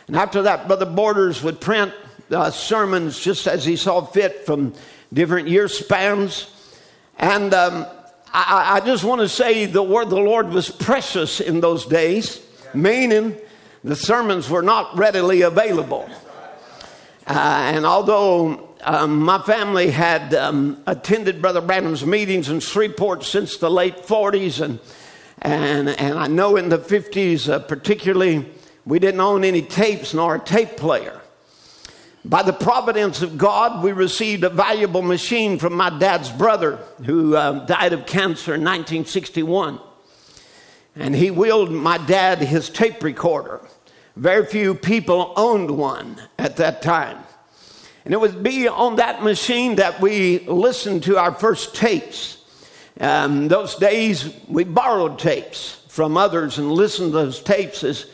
And 0.08 0.16
after 0.16 0.44
that, 0.44 0.68
Brother 0.68 0.86
Borders 0.86 1.42
would 1.44 1.62
print 1.62 1.94
uh, 2.32 2.52
sermons 2.52 3.20
just 3.20 3.48
as 3.48 3.66
he 3.66 3.76
saw 3.76 4.02
fit 4.02 4.46
from 4.46 4.74
different 5.14 5.48
year 5.48 5.68
spans. 5.68 6.54
And 7.18 7.54
um, 7.54 7.86
I, 8.34 8.78
I, 8.78 8.86
just 8.86 9.04
want 9.04 9.22
to 9.22 9.30
say 9.30 9.66
the 9.66 9.84
word 9.84 10.04
of 10.04 10.10
the 10.12 10.20
Lord 10.20 10.50
was 10.50 10.70
precious 10.70 11.40
in 11.40 11.60
those 11.60 11.86
days, 11.86 12.42
meaning 12.74 13.36
the 13.84 13.96
sermons 13.96 14.50
were 14.50 14.62
not 14.62 14.98
readily 14.98 15.42
available. 15.42 16.10
Uh, 17.28 17.72
and 17.74 17.86
although 17.86 18.70
um, 18.82 19.20
my 19.20 19.40
family 19.40 19.92
had 19.92 20.34
um, 20.34 20.82
attended 20.88 21.42
Brother 21.42 21.62
Branham's 21.62 22.06
meetings 22.06 22.50
in 22.50 22.60
Shreveport 22.60 23.24
since 23.24 23.58
the 23.58 23.70
late 23.70 23.98
40s 23.98 24.62
and 24.62 24.80
and, 25.42 25.90
and 25.90 26.20
I 26.20 26.28
know 26.28 26.58
in 26.58 26.70
the 26.70 26.78
50s, 26.78 27.50
uh, 27.50 27.60
particularly, 27.60 28.46
we 28.86 29.00
didn't 29.00 29.22
own 29.22 29.44
any 29.44 29.62
tapes 29.62 30.14
nor 30.14 30.36
a 30.36 30.40
tape 30.40 30.76
player. 30.78 31.19
By 32.26 32.44
the 32.44 32.54
providence 32.54 33.22
of 33.22 33.38
God, 33.38 33.82
we 33.82 33.94
received 33.94 34.44
a 34.44 34.50
valuable 34.50 35.02
machine 35.02 35.58
from 35.58 35.74
my 35.74 35.90
dad's 35.90 36.30
brother 36.30 36.78
who 37.06 37.36
uh, 37.36 37.66
died 37.66 37.94
of 37.94 38.06
cancer 38.06 38.54
in 38.56 38.62
1961. 38.62 39.80
And 40.96 41.16
he 41.16 41.32
willed 41.32 41.72
my 41.72 41.98
dad 41.98 42.40
his 42.40 42.70
tape 42.70 43.02
recorder. 43.04 43.62
Very 44.18 44.46
few 44.46 44.76
people 44.76 45.32
owned 45.38 45.72
one 45.72 46.22
at 46.38 46.58
that 46.58 46.82
time. 46.82 47.20
And 48.04 48.14
it 48.14 48.20
would 48.20 48.44
be 48.44 48.68
on 48.68 48.98
that 48.98 49.24
machine 49.24 49.76
that 49.76 50.02
we 50.02 50.40
listened 50.40 51.04
to 51.04 51.18
our 51.18 51.34
first 51.34 51.74
tapes. 51.74 52.44
Um, 53.00 53.48
those 53.48 53.76
days, 53.76 54.34
we 54.50 54.66
borrowed 54.66 55.20
tapes 55.20 55.82
from 55.88 56.18
others 56.18 56.58
and 56.58 56.70
listened 56.70 57.14
to 57.14 57.18
those 57.18 57.42
tapes 57.42 57.82
as 57.84 58.08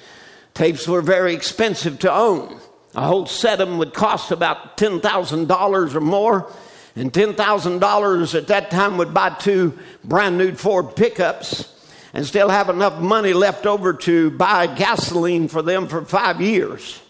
tapes 0.54 0.88
were 0.88 1.02
very 1.02 1.34
expensive 1.34 1.98
to 2.00 2.14
own. 2.14 2.60
A 2.96 3.06
whole 3.06 3.26
set 3.26 3.60
of 3.60 3.68
them 3.68 3.78
would 3.78 3.94
cost 3.94 4.32
about 4.32 4.78
$10,000 4.78 5.96
or 5.96 6.02
more. 6.02 6.52
And 6.96 7.12
$10,000 7.12 8.36
at 8.36 8.48
that 8.48 8.72
time 8.72 8.98
would 8.98 9.14
buy 9.14 9.32
two 9.32 9.78
brand 10.04 10.38
new 10.38 10.54
Ford 10.54 10.96
pickups 10.96 11.74
and 12.14 12.26
still 12.26 12.48
have 12.48 12.70
enough 12.70 13.02
money 13.02 13.34
left 13.34 13.66
over 13.66 13.92
to 13.92 14.32
buy 14.32 14.68
gasoline 14.68 15.50
for 15.50 15.62
them 15.62 15.88
for 15.88 16.06
five 16.06 16.40
years. 16.40 17.02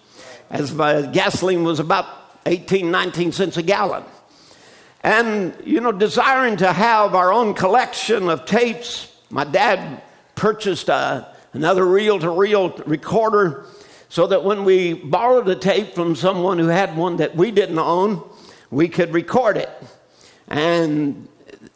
As 0.50 0.72
gasoline 0.72 1.64
was 1.64 1.80
about 1.80 2.08
18, 2.48 2.90
19 2.90 3.32
cents 3.32 3.58
a 3.58 3.64
gallon. 3.64 4.04
And, 5.02 5.56
you 5.64 5.82
know, 5.82 5.92
desiring 5.92 6.58
to 6.58 6.74
have 6.74 7.14
our 7.14 7.32
own 7.32 7.54
collection 7.54 8.28
of 8.28 8.46
tapes, 8.46 9.16
my 9.30 9.44
dad 9.44 10.02
purchased 10.34 10.90
a, 10.90 10.94
uh, 10.94 11.34
another 11.54 11.86
reel 11.86 12.20
to 12.20 12.30
reel 12.30 12.70
recorder 12.88 13.66
so 14.10 14.28
that 14.28 14.44
when 14.44 14.64
we 14.64 14.94
borrowed 14.94 15.48
a 15.50 15.56
tape 15.56 15.94
from 15.94 16.16
someone 16.16 16.60
who 16.60 16.68
had 16.68 16.96
one 16.96 17.18
that 17.18 17.36
we 17.36 17.52
didn't 17.52 17.80
own, 17.80 18.24
we 18.72 18.88
could 18.88 19.14
record 19.14 19.58
it. 19.58 19.70
And 20.48 21.28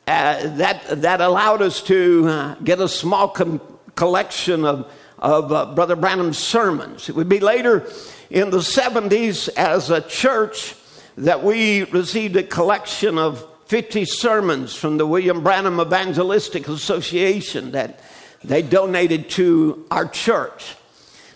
uh, 0.07 0.55
that, 0.57 1.01
that 1.01 1.21
allowed 1.21 1.62
us 1.62 1.81
to 1.83 2.27
uh, 2.27 2.55
get 2.63 2.79
a 2.79 2.88
small 2.88 3.29
com- 3.29 3.62
collection 3.95 4.65
of, 4.65 4.91
of 5.17 5.51
uh, 5.51 5.74
Brother 5.74 5.95
Branham's 5.95 6.38
sermons. 6.38 7.09
It 7.09 7.15
would 7.15 7.29
be 7.29 7.39
later 7.39 7.88
in 8.29 8.50
the 8.50 8.59
70s 8.59 9.50
as 9.55 9.89
a 9.89 10.01
church 10.01 10.75
that 11.17 11.43
we 11.43 11.83
received 11.86 12.36
a 12.38 12.43
collection 12.43 13.17
of 13.17 13.45
50 13.65 14.05
sermons 14.05 14.74
from 14.74 14.98
the 14.98 15.05
William 15.05 15.43
Branham 15.43 15.79
Evangelistic 15.79 16.67
Association 16.67 17.71
that 17.71 18.00
they 18.43 18.62
donated 18.62 19.29
to 19.31 19.86
our 19.91 20.07
church. 20.07 20.75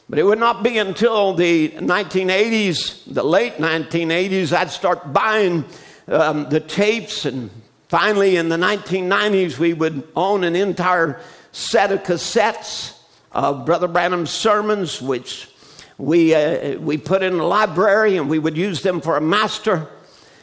But 0.09 0.19
it 0.19 0.23
would 0.23 0.39
not 0.39 0.63
be 0.63 0.77
until 0.77 1.33
the 1.33 1.69
1980s, 1.69 3.13
the 3.13 3.23
late 3.23 3.55
1980s, 3.55 4.51
I'd 4.51 4.69
start 4.69 5.13
buying 5.13 5.65
um, 6.07 6.49
the 6.49 6.59
tapes. 6.59 7.25
And 7.25 7.49
finally, 7.87 8.35
in 8.35 8.49
the 8.49 8.57
1990s, 8.57 9.57
we 9.57 9.73
would 9.73 10.07
own 10.15 10.43
an 10.43 10.55
entire 10.55 11.21
set 11.51 11.91
of 11.91 12.03
cassettes 12.03 12.97
of 13.31 13.65
Brother 13.65 13.87
Branham's 13.87 14.29
sermons, 14.29 15.01
which 15.01 15.49
we, 15.97 16.35
uh, 16.35 16.77
we 16.79 16.97
put 16.97 17.23
in 17.23 17.39
a 17.39 17.45
library 17.45 18.17
and 18.17 18.29
we 18.29 18.39
would 18.39 18.57
use 18.57 18.81
them 18.81 18.99
for 18.99 19.15
a 19.15 19.21
master. 19.21 19.87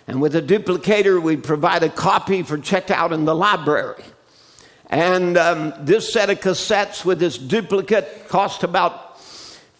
And 0.06 0.20
with 0.20 0.34
a 0.34 0.42
duplicator, 0.42 1.22
we'd 1.22 1.44
provide 1.44 1.82
a 1.82 1.88
copy 1.88 2.42
for 2.42 2.56
checkout 2.56 3.12
in 3.12 3.26
the 3.26 3.34
library. 3.34 4.02
And 4.86 5.36
um, 5.36 5.74
this 5.78 6.12
set 6.12 6.30
of 6.30 6.40
cassettes 6.40 7.04
with 7.04 7.20
this 7.20 7.38
duplicate 7.38 8.28
cost 8.28 8.64
about 8.64 9.09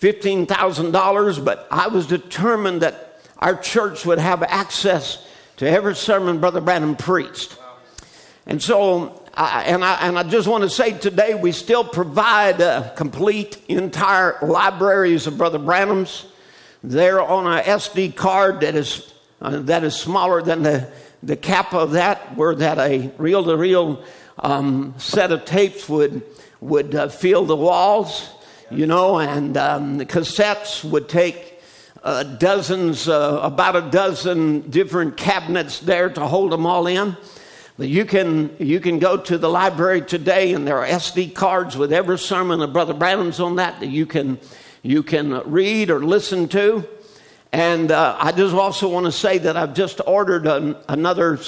$15,000, 0.00 1.44
but 1.44 1.68
I 1.70 1.88
was 1.88 2.06
determined 2.06 2.82
that 2.82 3.20
our 3.38 3.56
church 3.56 4.06
would 4.06 4.18
have 4.18 4.42
access 4.42 5.26
to 5.58 5.68
every 5.68 5.94
sermon 5.94 6.40
Brother 6.40 6.60
Branham 6.60 6.96
preached. 6.96 7.56
And 8.46 8.62
so, 8.62 9.22
I, 9.34 9.64
and, 9.64 9.84
I, 9.84 10.06
and 10.06 10.18
I 10.18 10.22
just 10.22 10.48
want 10.48 10.64
to 10.64 10.70
say 10.70 10.96
today, 10.96 11.34
we 11.34 11.52
still 11.52 11.84
provide 11.84 12.62
uh, 12.62 12.90
complete, 12.94 13.58
entire 13.68 14.38
libraries 14.42 15.26
of 15.26 15.36
Brother 15.36 15.58
Branham's. 15.58 16.26
They're 16.82 17.20
on 17.20 17.46
a 17.46 17.60
SD 17.60 18.16
card 18.16 18.60
that 18.60 18.74
is, 18.74 19.12
uh, 19.42 19.60
that 19.60 19.84
is 19.84 19.94
smaller 19.94 20.40
than 20.40 20.62
the, 20.62 20.90
the 21.22 21.36
cap 21.36 21.74
of 21.74 21.92
that, 21.92 22.36
where 22.38 22.54
that 22.54 22.78
a 22.78 23.12
reel 23.18 23.44
to 23.44 23.56
reel 23.56 24.02
set 24.96 25.30
of 25.30 25.44
tapes 25.44 25.86
would, 25.90 26.22
would 26.62 26.94
uh, 26.94 27.08
fill 27.08 27.44
the 27.44 27.56
walls, 27.56 28.30
you 28.70 28.86
know, 28.86 29.18
and 29.18 29.56
um, 29.56 29.98
the 29.98 30.06
cassettes 30.06 30.84
would 30.84 31.08
take 31.08 31.60
uh, 32.02 32.22
dozens, 32.22 33.08
uh, 33.08 33.40
about 33.42 33.76
a 33.76 33.90
dozen 33.90 34.70
different 34.70 35.16
cabinets 35.16 35.80
there 35.80 36.08
to 36.08 36.26
hold 36.26 36.52
them 36.52 36.66
all 36.66 36.86
in. 36.86 37.16
But 37.76 37.88
you 37.88 38.04
can, 38.04 38.54
you 38.58 38.78
can 38.78 38.98
go 38.98 39.16
to 39.16 39.38
the 39.38 39.48
library 39.48 40.02
today, 40.02 40.52
and 40.52 40.66
there 40.66 40.78
are 40.78 40.86
SD 40.86 41.34
cards 41.34 41.76
with 41.76 41.92
every 41.92 42.18
sermon 42.18 42.60
of 42.60 42.72
Brother 42.72 42.94
Branham's 42.94 43.40
on 43.40 43.56
that 43.56 43.80
that 43.80 43.88
you 43.88 44.06
can, 44.06 44.38
you 44.82 45.02
can 45.02 45.50
read 45.50 45.90
or 45.90 46.04
listen 46.04 46.46
to. 46.48 46.86
And 47.52 47.90
uh, 47.90 48.16
I 48.20 48.32
just 48.32 48.54
also 48.54 48.88
want 48.88 49.06
to 49.06 49.12
say 49.12 49.38
that 49.38 49.56
I've 49.56 49.74
just 49.74 50.00
ordered 50.06 50.46
an, 50.46 50.76
another, 50.88 51.38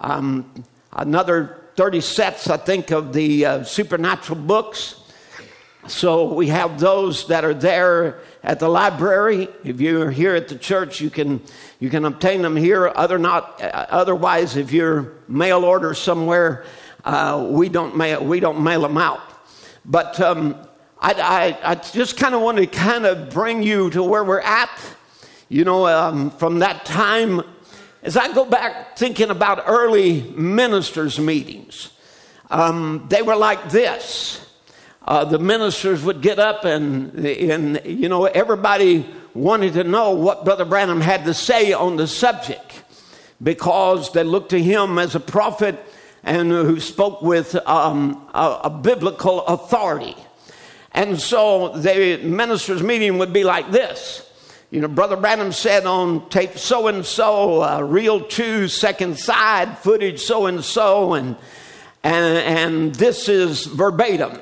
um, 0.00 0.64
another 0.92 1.64
30 1.76 2.00
sets, 2.00 2.50
I 2.50 2.56
think, 2.56 2.90
of 2.90 3.12
the 3.12 3.46
uh, 3.46 3.62
supernatural 3.62 4.40
books. 4.40 4.97
So 5.88 6.34
we 6.34 6.48
have 6.48 6.78
those 6.78 7.28
that 7.28 7.46
are 7.46 7.54
there 7.54 8.20
at 8.42 8.60
the 8.60 8.68
library. 8.68 9.48
If 9.64 9.80
you're 9.80 10.10
here 10.10 10.34
at 10.34 10.48
the 10.48 10.56
church, 10.56 11.00
you 11.00 11.08
can 11.08 11.40
you 11.80 11.88
can 11.88 12.04
obtain 12.04 12.42
them 12.42 12.56
here. 12.56 12.92
Other 12.94 13.18
not 13.18 13.62
uh, 13.62 13.86
otherwise, 13.88 14.56
if 14.56 14.70
you're 14.70 15.14
mail 15.28 15.64
order 15.64 15.94
somewhere, 15.94 16.66
uh, 17.04 17.46
we 17.50 17.70
don't 17.70 17.96
mail 17.96 18.22
we 18.22 18.38
don't 18.38 18.62
mail 18.62 18.82
them 18.82 18.98
out. 18.98 19.20
But 19.86 20.20
um, 20.20 20.56
I, 21.00 21.14
I, 21.62 21.70
I, 21.70 21.74
just 21.76 22.18
kind 22.18 22.34
of 22.34 22.42
want 22.42 22.58
to 22.58 22.66
kind 22.66 23.06
of 23.06 23.30
bring 23.30 23.62
you 23.62 23.88
to 23.90 24.02
where 24.02 24.22
we're 24.22 24.40
at. 24.40 24.70
You 25.48 25.64
know, 25.64 25.86
um, 25.86 26.30
from 26.32 26.58
that 26.58 26.84
time, 26.84 27.40
as 28.02 28.18
I 28.18 28.34
go 28.34 28.44
back 28.44 28.98
thinking 28.98 29.30
about 29.30 29.64
early 29.66 30.20
ministers' 30.36 31.18
meetings, 31.18 31.92
um, 32.50 33.06
they 33.08 33.22
were 33.22 33.36
like 33.36 33.70
this 33.70 34.44
uh, 35.02 35.24
the 35.24 35.38
ministers 35.38 36.02
would 36.02 36.20
get 36.20 36.38
up 36.38 36.64
and, 36.64 37.14
and, 37.26 37.80
you 37.84 38.08
know, 38.08 38.26
everybody 38.26 39.06
wanted 39.34 39.74
to 39.74 39.84
know 39.84 40.10
what 40.10 40.44
Brother 40.44 40.64
Branham 40.64 41.00
had 41.00 41.24
to 41.24 41.34
say 41.34 41.72
on 41.72 41.96
the 41.96 42.06
subject 42.06 42.82
because 43.42 44.12
they 44.12 44.24
looked 44.24 44.50
to 44.50 44.62
him 44.62 44.98
as 44.98 45.14
a 45.14 45.20
prophet 45.20 45.78
and 46.24 46.50
who 46.50 46.80
spoke 46.80 47.22
with 47.22 47.54
um, 47.66 48.28
a, 48.34 48.60
a, 48.64 48.70
biblical 48.70 49.46
authority. 49.46 50.16
And 50.92 51.18
so 51.20 51.68
the 51.68 52.18
ministers' 52.22 52.82
meeting 52.82 53.18
would 53.18 53.32
be 53.32 53.44
like 53.44 53.70
this. 53.70 54.24
You 54.70 54.80
know, 54.80 54.88
Brother 54.88 55.16
Branham 55.16 55.52
said 55.52 55.86
on 55.86 56.28
tape 56.28 56.58
so 56.58 56.88
and 56.88 57.06
so, 57.06 57.80
reel 57.82 58.20
two, 58.20 58.68
second 58.68 59.18
side, 59.18 59.78
footage 59.78 60.20
so 60.20 60.46
and 60.46 60.62
so, 60.62 61.14
and 61.14 61.36
and 62.02 62.94
this 62.94 63.28
is 63.28 63.64
verbatim. 63.64 64.38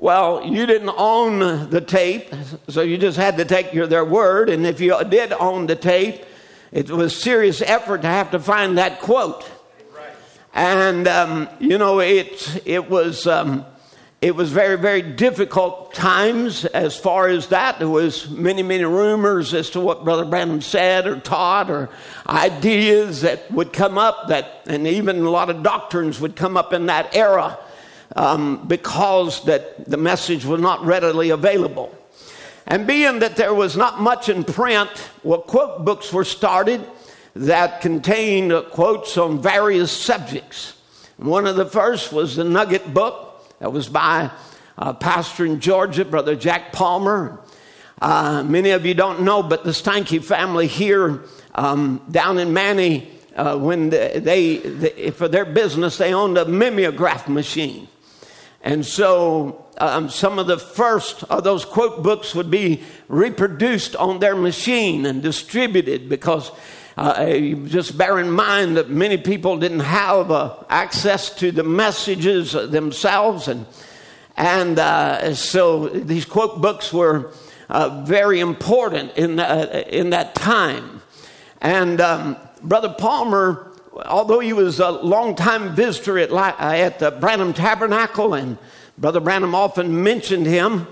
Well, 0.00 0.44
you 0.44 0.64
didn't 0.64 0.94
own 0.96 1.70
the 1.70 1.80
tape, 1.80 2.32
so 2.68 2.82
you 2.82 2.98
just 2.98 3.16
had 3.16 3.36
to 3.38 3.44
take 3.44 3.74
your, 3.74 3.88
their 3.88 4.04
word. 4.04 4.48
And 4.48 4.64
if 4.64 4.80
you 4.80 4.96
did 5.02 5.32
own 5.32 5.66
the 5.66 5.74
tape, 5.74 6.24
it 6.70 6.88
was 6.88 7.20
serious 7.20 7.60
effort 7.60 8.02
to 8.02 8.06
have 8.06 8.30
to 8.30 8.38
find 8.38 8.78
that 8.78 9.00
quote. 9.00 9.50
Right. 9.92 10.12
And 10.54 11.08
um, 11.08 11.48
you 11.58 11.78
know, 11.78 11.98
it 11.98 12.62
it 12.64 12.88
was 12.88 13.26
um, 13.26 13.66
it 14.22 14.36
was 14.36 14.52
very 14.52 14.78
very 14.78 15.02
difficult 15.02 15.94
times 15.94 16.64
as 16.64 16.96
far 16.96 17.26
as 17.26 17.48
that. 17.48 17.80
There 17.80 17.88
was 17.88 18.30
many 18.30 18.62
many 18.62 18.84
rumors 18.84 19.52
as 19.52 19.68
to 19.70 19.80
what 19.80 20.04
Brother 20.04 20.24
Branham 20.24 20.60
said 20.60 21.08
or 21.08 21.18
taught, 21.18 21.70
or 21.70 21.90
ideas 22.28 23.22
that 23.22 23.50
would 23.50 23.72
come 23.72 23.98
up 23.98 24.28
that, 24.28 24.62
and 24.68 24.86
even 24.86 25.22
a 25.22 25.30
lot 25.30 25.50
of 25.50 25.64
doctrines 25.64 26.20
would 26.20 26.36
come 26.36 26.56
up 26.56 26.72
in 26.72 26.86
that 26.86 27.16
era 27.16 27.58
um, 28.16 28.66
because 28.66 29.44
that 29.44 29.88
the 29.88 29.96
message 29.96 30.44
was 30.44 30.60
not 30.60 30.84
readily 30.84 31.30
available. 31.30 31.94
And 32.66 32.86
being 32.86 33.20
that 33.20 33.36
there 33.36 33.54
was 33.54 33.76
not 33.76 34.00
much 34.00 34.28
in 34.28 34.44
print, 34.44 34.90
well, 35.22 35.40
quote 35.40 35.84
books 35.84 36.12
were 36.12 36.24
started 36.24 36.84
that 37.34 37.80
contained 37.80 38.52
quotes 38.70 39.16
on 39.16 39.40
various 39.40 39.92
subjects. 39.92 40.74
One 41.16 41.46
of 41.46 41.56
the 41.56 41.66
first 41.66 42.12
was 42.12 42.36
the 42.36 42.44
Nugget 42.44 42.92
book 42.92 43.44
that 43.58 43.72
was 43.72 43.88
by 43.88 44.30
a 44.76 44.94
pastor 44.94 45.46
in 45.46 45.60
Georgia, 45.60 46.04
Brother 46.04 46.36
Jack 46.36 46.72
Palmer. 46.72 47.40
Uh, 48.00 48.44
many 48.44 48.70
of 48.70 48.86
you 48.86 48.94
don't 48.94 49.22
know, 49.22 49.42
but 49.42 49.64
the 49.64 49.70
Stanky 49.70 50.22
family 50.22 50.66
here 50.66 51.22
um, 51.54 52.00
down 52.10 52.38
in 52.38 52.52
Many, 52.52 53.10
uh, 53.34 53.56
when 53.56 53.90
they, 53.90 54.18
they, 54.18 55.10
for 55.10 55.26
their 55.26 55.44
business, 55.44 55.96
they 55.98 56.14
owned 56.14 56.38
a 56.38 56.44
mimeograph 56.44 57.28
machine. 57.28 57.88
And 58.62 58.84
so 58.84 59.66
um, 59.78 60.08
some 60.08 60.38
of 60.38 60.46
the 60.46 60.58
first 60.58 61.22
of 61.24 61.44
those 61.44 61.64
quote 61.64 62.02
books 62.02 62.34
would 62.34 62.50
be 62.50 62.82
reproduced 63.08 63.94
on 63.96 64.18
their 64.18 64.34
machine 64.34 65.06
and 65.06 65.22
distributed 65.22 66.08
because 66.08 66.50
uh, 66.96 67.38
just 67.66 67.96
bear 67.96 68.18
in 68.18 68.28
mind 68.30 68.76
that 68.76 68.90
many 68.90 69.16
people 69.16 69.56
didn't 69.56 69.80
have 69.80 70.32
uh, 70.32 70.56
access 70.68 71.30
to 71.36 71.52
the 71.52 71.62
messages 71.62 72.52
themselves. 72.52 73.46
And, 73.46 73.66
and 74.36 74.78
uh, 74.80 75.32
so 75.34 75.88
these 75.88 76.24
quote 76.24 76.60
books 76.60 76.92
were 76.92 77.32
uh, 77.68 78.02
very 78.04 78.40
important 78.40 79.16
in, 79.16 79.36
that, 79.36 79.88
in 79.88 80.10
that 80.10 80.34
time. 80.34 81.02
And 81.60 82.00
um, 82.00 82.36
Brother 82.62 82.94
Palmer 82.98 83.67
although 83.94 84.40
he 84.40 84.52
was 84.52 84.80
a 84.80 84.90
long-time 84.90 85.74
visitor 85.74 86.18
at, 86.18 86.30
at 86.32 86.98
the 86.98 87.10
Branham 87.10 87.52
Tabernacle, 87.52 88.34
and 88.34 88.58
Brother 88.96 89.20
Branham 89.20 89.54
often 89.54 90.02
mentioned 90.02 90.46
him, 90.46 90.86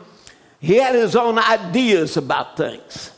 he 0.61 0.77
had 0.77 0.95
his 0.95 1.15
own 1.15 1.39
ideas 1.39 2.17
about 2.17 2.57
things. 2.57 3.11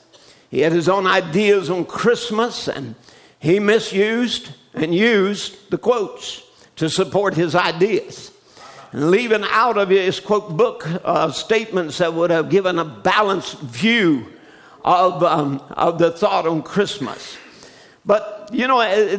He 0.51 0.61
had 0.61 0.73
his 0.73 0.89
own 0.89 1.07
ideas 1.07 1.71
on 1.71 1.85
Christmas, 1.85 2.69
and 2.69 2.95
he 3.39 3.59
misused 3.61 4.51
and 4.75 4.95
used 4.95 5.71
the 5.71 5.79
quotes 5.79 6.43
to 6.77 6.89
support 6.89 7.35
his 7.35 7.55
ideas. 7.55 8.33
And 8.93 9.11
leaving 9.11 9.45
out 9.45 9.77
of 9.77 9.91
his 9.91 10.21
quote 10.21 10.57
book 10.57 10.87
uh, 11.05 11.31
statements 11.31 11.99
that 11.99 12.15
would 12.15 12.31
have 12.31 12.49
given 12.49 12.79
a 12.79 12.85
balanced 12.85 13.61
view 13.61 14.27
of, 14.85 15.23
um, 15.23 15.63
of 15.71 15.99
the 15.99 16.11
thought 16.11 16.47
on 16.47 16.63
Christmas. 16.63 17.37
But, 18.09 18.49
you 18.55 18.67
know, 18.67 19.19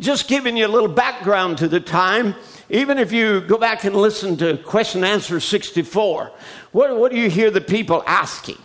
just 0.00 0.28
giving 0.28 0.56
you 0.56 0.66
a 0.66 0.72
little 0.72 0.88
background 0.88 1.58
to 1.58 1.68
the 1.68 1.78
time, 1.78 2.34
even 2.70 2.96
if 2.96 3.12
you 3.12 3.42
go 3.42 3.58
back 3.58 3.84
and 3.84 3.94
listen 3.94 4.38
to 4.38 4.56
question 4.56 5.04
answer 5.04 5.38
64, 5.40 6.32
what, 6.72 6.96
what 6.96 7.12
do 7.12 7.18
you 7.18 7.28
hear 7.28 7.50
the 7.50 7.60
people 7.60 8.02
asking? 8.06 8.56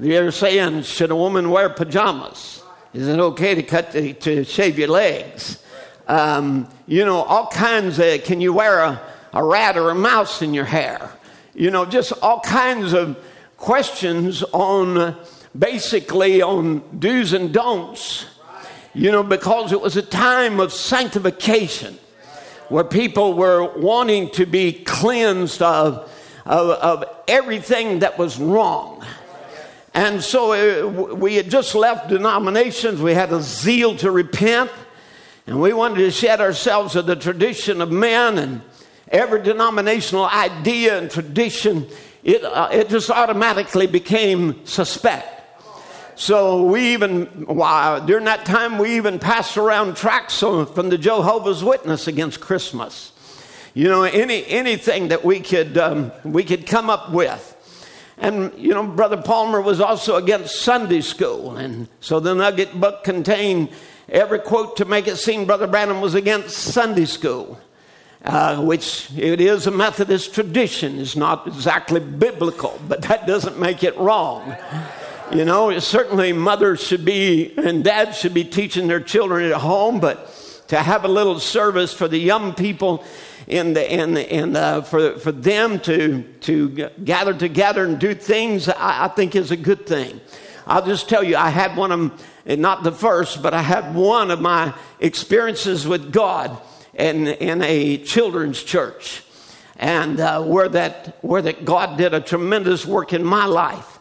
They're 0.00 0.32
saying, 0.32 0.82
should 0.82 1.12
a 1.12 1.14
woman 1.14 1.50
wear 1.50 1.68
pajamas? 1.68 2.64
Is 2.92 3.06
it 3.06 3.20
okay 3.20 3.54
to 3.54 3.62
cut 3.62 3.92
the, 3.92 4.14
to 4.14 4.42
shave 4.42 4.80
your 4.80 4.88
legs? 4.88 5.62
Um, 6.08 6.68
you 6.88 7.04
know, 7.04 7.22
all 7.22 7.46
kinds 7.46 8.00
of, 8.00 8.24
can 8.24 8.40
you 8.40 8.52
wear 8.52 8.80
a, 8.80 9.00
a 9.32 9.44
rat 9.44 9.76
or 9.76 9.90
a 9.90 9.94
mouse 9.94 10.42
in 10.42 10.52
your 10.54 10.64
hair? 10.64 11.12
You 11.54 11.70
know, 11.70 11.86
just 11.86 12.12
all 12.20 12.40
kinds 12.40 12.94
of 12.94 13.16
questions 13.58 14.42
on 14.52 15.14
basically 15.56 16.42
on 16.42 16.82
do's 16.98 17.32
and 17.32 17.54
don'ts 17.54 18.26
you 18.98 19.12
know, 19.12 19.22
because 19.22 19.70
it 19.70 19.80
was 19.80 19.96
a 19.96 20.02
time 20.02 20.58
of 20.58 20.72
sanctification 20.72 21.96
where 22.68 22.82
people 22.82 23.34
were 23.34 23.64
wanting 23.78 24.28
to 24.30 24.44
be 24.44 24.72
cleansed 24.72 25.62
of, 25.62 26.10
of, 26.44 26.70
of 26.70 27.04
everything 27.28 28.00
that 28.00 28.18
was 28.18 28.40
wrong. 28.40 29.06
And 29.94 30.20
so 30.20 30.52
uh, 30.52 31.14
we 31.14 31.36
had 31.36 31.48
just 31.48 31.76
left 31.76 32.08
denominations. 32.08 33.00
We 33.00 33.14
had 33.14 33.32
a 33.32 33.40
zeal 33.40 33.96
to 33.98 34.10
repent. 34.10 34.72
And 35.46 35.60
we 35.60 35.72
wanted 35.72 35.98
to 35.98 36.10
shed 36.10 36.40
ourselves 36.40 36.96
of 36.96 37.06
the 37.06 37.14
tradition 37.14 37.80
of 37.80 37.92
men 37.92 38.36
and 38.36 38.62
every 39.12 39.44
denominational 39.44 40.26
idea 40.26 40.98
and 40.98 41.08
tradition. 41.08 41.86
It, 42.24 42.42
uh, 42.42 42.68
it 42.72 42.88
just 42.88 43.10
automatically 43.10 43.86
became 43.86 44.66
suspect. 44.66 45.37
So 46.18 46.64
we 46.64 46.94
even, 46.94 47.46
wow, 47.46 48.00
during 48.00 48.24
that 48.24 48.44
time, 48.44 48.78
we 48.78 48.96
even 48.96 49.20
passed 49.20 49.56
around 49.56 49.96
tracts 49.96 50.40
from 50.40 50.88
the 50.88 50.98
Jehovah's 50.98 51.62
Witness 51.62 52.08
against 52.08 52.40
Christmas. 52.40 53.12
You 53.72 53.88
know, 53.88 54.02
any, 54.02 54.44
anything 54.46 55.08
that 55.08 55.24
we 55.24 55.38
could, 55.38 55.78
um, 55.78 56.10
we 56.24 56.42
could 56.42 56.66
come 56.66 56.90
up 56.90 57.12
with. 57.12 57.54
And, 58.18 58.52
you 58.58 58.74
know, 58.74 58.84
Brother 58.84 59.22
Palmer 59.22 59.60
was 59.60 59.80
also 59.80 60.16
against 60.16 60.56
Sunday 60.56 61.02
school. 61.02 61.56
And 61.56 61.86
so 62.00 62.18
the 62.18 62.34
Nugget 62.34 62.78
book 62.80 63.04
contained 63.04 63.68
every 64.08 64.40
quote 64.40 64.76
to 64.78 64.84
make 64.84 65.06
it 65.06 65.18
seem 65.18 65.46
Brother 65.46 65.68
Branham 65.68 66.00
was 66.00 66.16
against 66.16 66.56
Sunday 66.56 67.04
school. 67.04 67.60
Uh, 68.24 68.60
which 68.60 69.08
it 69.16 69.40
is 69.40 69.68
a 69.68 69.70
Methodist 69.70 70.34
tradition. 70.34 70.98
It's 70.98 71.14
not 71.14 71.46
exactly 71.46 72.00
biblical, 72.00 72.76
but 72.88 73.02
that 73.02 73.28
doesn't 73.28 73.60
make 73.60 73.84
it 73.84 73.96
wrong. 73.96 74.56
You 75.30 75.44
know, 75.44 75.78
certainly 75.78 76.32
mothers 76.32 76.82
should 76.82 77.04
be 77.04 77.52
and 77.58 77.84
dads 77.84 78.16
should 78.16 78.32
be 78.32 78.44
teaching 78.44 78.86
their 78.88 79.00
children 79.00 79.44
at 79.44 79.58
home, 79.58 80.00
but 80.00 80.64
to 80.68 80.78
have 80.78 81.04
a 81.04 81.08
little 81.08 81.38
service 81.38 81.92
for 81.92 82.08
the 82.08 82.16
young 82.16 82.54
people 82.54 83.04
and, 83.46 83.76
and, 83.76 84.16
and 84.16 84.56
uh, 84.56 84.80
for, 84.80 85.18
for 85.18 85.30
them 85.30 85.80
to, 85.80 86.22
to 86.40 86.88
gather 87.04 87.34
together 87.34 87.84
and 87.84 87.98
do 87.98 88.14
things, 88.14 88.70
I, 88.70 89.04
I 89.04 89.08
think 89.08 89.36
is 89.36 89.50
a 89.50 89.56
good 89.56 89.86
thing. 89.86 90.18
I'll 90.66 90.86
just 90.86 91.10
tell 91.10 91.22
you, 91.22 91.36
I 91.36 91.50
had 91.50 91.76
one 91.76 91.92
of 91.92 91.98
them, 92.46 92.62
not 92.62 92.82
the 92.82 92.92
first, 92.92 93.42
but 93.42 93.52
I 93.52 93.60
had 93.60 93.94
one 93.94 94.30
of 94.30 94.40
my 94.40 94.72
experiences 94.98 95.86
with 95.86 96.10
God 96.10 96.58
in, 96.94 97.26
in 97.28 97.60
a 97.60 97.98
children's 97.98 98.62
church. 98.62 99.24
And 99.76 100.20
uh, 100.20 100.42
where, 100.42 100.70
that, 100.70 101.18
where 101.20 101.42
that 101.42 101.66
God 101.66 101.98
did 101.98 102.14
a 102.14 102.20
tremendous 102.20 102.86
work 102.86 103.12
in 103.12 103.22
my 103.22 103.44
life. 103.44 103.97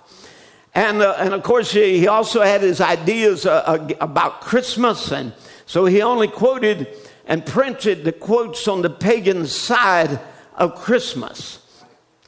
And, 0.77 1.01
uh, 1.01 1.15
and 1.17 1.33
of 1.33 1.41
course, 1.41 1.71
he 1.71 2.07
also 2.07 2.43
had 2.43 2.61
his 2.61 2.81
ideas 2.81 3.47
uh, 3.47 3.63
uh 3.65 3.87
about 3.99 4.41
Christmas. 4.41 5.11
And 5.11 5.33
so 5.65 5.85
he 5.85 6.03
only 6.03 6.27
quoted 6.27 6.87
and 7.25 7.43
printed 7.43 8.03
the 8.03 8.11
quotes 8.11 8.67
on 8.67 8.83
the 8.83 8.89
pagan 8.91 9.47
side 9.47 10.19
of 10.53 10.75
Christmas. 10.75 11.57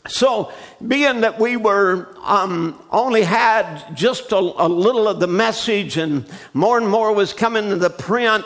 So, 0.08 0.52
being 0.88 1.22
that 1.22 1.40
we 1.40 1.58
were 1.58 2.16
um, 2.24 2.82
only 2.90 3.22
had 3.22 3.96
just 3.96 4.32
a, 4.32 4.38
a, 4.38 4.68
little 4.68 5.08
of 5.08 5.20
the 5.20 5.28
message, 5.28 5.98
and 5.98 6.26
more 6.56 6.80
and 6.80 6.90
more 6.90 7.14
was 7.14 7.34
coming 7.34 7.70
to 7.70 7.76
the 7.76 7.92
print, 7.92 8.46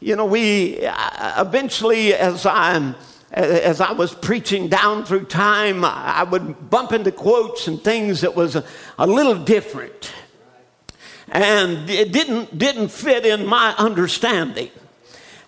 you 0.00 0.16
know, 0.16 0.26
we 0.26 0.84
uh, 0.84 1.40
eventually, 1.40 2.12
as 2.12 2.44
I 2.44 2.92
as 3.32 3.80
I 3.80 3.92
was 3.92 4.14
preaching 4.14 4.68
down 4.68 5.04
through 5.04 5.26
time, 5.26 5.84
I 5.84 6.24
would 6.24 6.68
bump 6.68 6.92
into 6.92 7.12
quotes 7.12 7.68
and 7.68 7.80
things 7.80 8.22
that 8.22 8.34
was 8.34 8.56
a, 8.56 9.06
little 9.06 9.36
different, 9.36 10.12
and 11.28 11.88
it 11.88 12.12
didn't 12.12 12.58
didn't 12.58 12.88
fit 12.88 13.24
in 13.24 13.46
my 13.46 13.74
understanding. 13.76 14.70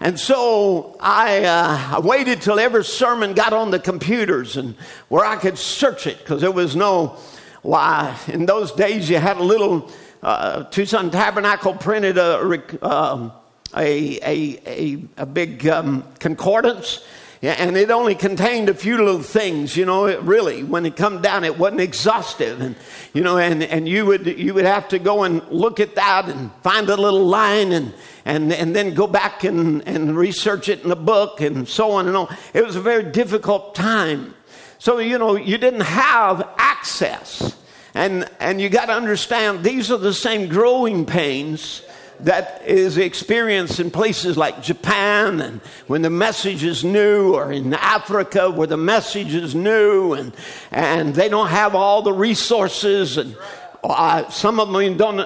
And 0.02 0.18
so 0.18 0.96
I, 0.98 1.44
uh, 1.44 1.96
I, 1.96 2.00
waited 2.00 2.42
till 2.42 2.58
every 2.58 2.84
sermon 2.84 3.34
got 3.34 3.52
on 3.52 3.70
the 3.70 3.78
computers 3.78 4.56
and 4.56 4.74
where 5.06 5.24
I 5.24 5.36
could 5.36 5.56
search 5.56 6.08
it 6.08 6.18
because 6.18 6.40
there 6.40 6.50
was 6.50 6.74
no, 6.74 7.16
why, 7.62 8.18
in 8.26 8.44
those 8.44 8.72
days 8.72 9.08
you 9.08 9.18
had 9.18 9.36
a 9.36 9.44
little, 9.44 9.92
uh, 10.20 10.64
Tucson 10.64 11.12
Tabernacle 11.12 11.74
printed 11.74 12.18
a, 12.18 12.84
um, 12.84 13.30
a, 13.76 14.18
a, 14.28 14.60
a, 14.66 15.04
a, 15.18 15.26
big 15.26 15.68
um, 15.68 16.02
concordance. 16.18 17.04
And 17.42 17.76
it 17.76 17.90
only 17.90 18.14
contained 18.14 18.68
a 18.68 18.74
few 18.74 18.96
little 18.96 19.20
things, 19.20 19.76
you 19.76 19.84
know, 19.84 20.16
really, 20.20 20.62
when 20.62 20.86
it 20.86 20.94
come 20.94 21.20
down, 21.20 21.42
it 21.42 21.58
wasn't 21.58 21.80
exhaustive. 21.80 22.60
And, 22.60 22.76
you 23.12 23.22
know, 23.22 23.36
and, 23.36 23.64
and 23.64 23.88
you 23.88 24.06
would, 24.06 24.26
you 24.26 24.54
would 24.54 24.64
have 24.64 24.86
to 24.88 25.00
go 25.00 25.24
and 25.24 25.42
look 25.48 25.80
at 25.80 25.96
that 25.96 26.28
and 26.28 26.52
find 26.62 26.88
a 26.88 26.96
little 26.96 27.26
line 27.26 27.72
and, 27.72 27.92
and, 28.24 28.52
and 28.52 28.76
then 28.76 28.94
go 28.94 29.08
back 29.08 29.42
and, 29.42 29.86
and 29.88 30.16
research 30.16 30.68
it 30.68 30.84
in 30.84 30.88
the 30.88 30.94
book 30.94 31.40
and 31.40 31.68
so 31.68 31.90
on 31.90 32.06
and 32.06 32.16
on. 32.16 32.32
It 32.54 32.64
was 32.64 32.76
a 32.76 32.80
very 32.80 33.10
difficult 33.10 33.74
time. 33.74 34.36
So, 34.78 34.98
you 34.98 35.18
know, 35.18 35.34
you 35.34 35.58
didn't 35.58 35.80
have 35.80 36.48
access. 36.58 37.56
And, 37.94 38.28
and 38.38 38.60
you 38.60 38.68
got 38.68 38.86
to 38.86 38.92
understand, 38.92 39.64
these 39.64 39.90
are 39.90 39.98
the 39.98 40.14
same 40.14 40.48
growing 40.48 41.06
pains 41.06 41.82
that 42.20 42.62
is 42.66 42.98
experienced 42.98 43.80
in 43.80 43.90
places 43.90 44.36
like 44.36 44.62
Japan 44.62 45.40
and 45.40 45.60
when 45.86 46.02
the 46.02 46.10
message 46.10 46.62
is 46.64 46.84
new, 46.84 47.34
or 47.34 47.52
in 47.52 47.74
Africa 47.74 48.50
where 48.50 48.66
the 48.66 48.76
message 48.76 49.34
is 49.34 49.54
new 49.54 50.12
and, 50.12 50.32
and 50.70 51.14
they 51.14 51.28
don't 51.28 51.48
have 51.48 51.74
all 51.74 52.02
the 52.02 52.12
resources. 52.12 53.16
And 53.16 53.36
uh, 53.82 54.28
some 54.30 54.60
of 54.60 54.72
them 54.72 54.96
don't, 54.96 55.20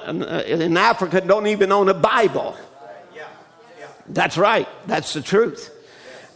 in 0.45 0.77
Africa 0.77 1.21
don't 1.21 1.47
even 1.47 1.71
own 1.71 1.89
a 1.89 1.93
Bible. 1.93 2.57
That's 4.09 4.37
right. 4.37 4.67
That's 4.87 5.13
the 5.13 5.21
truth. 5.21 5.73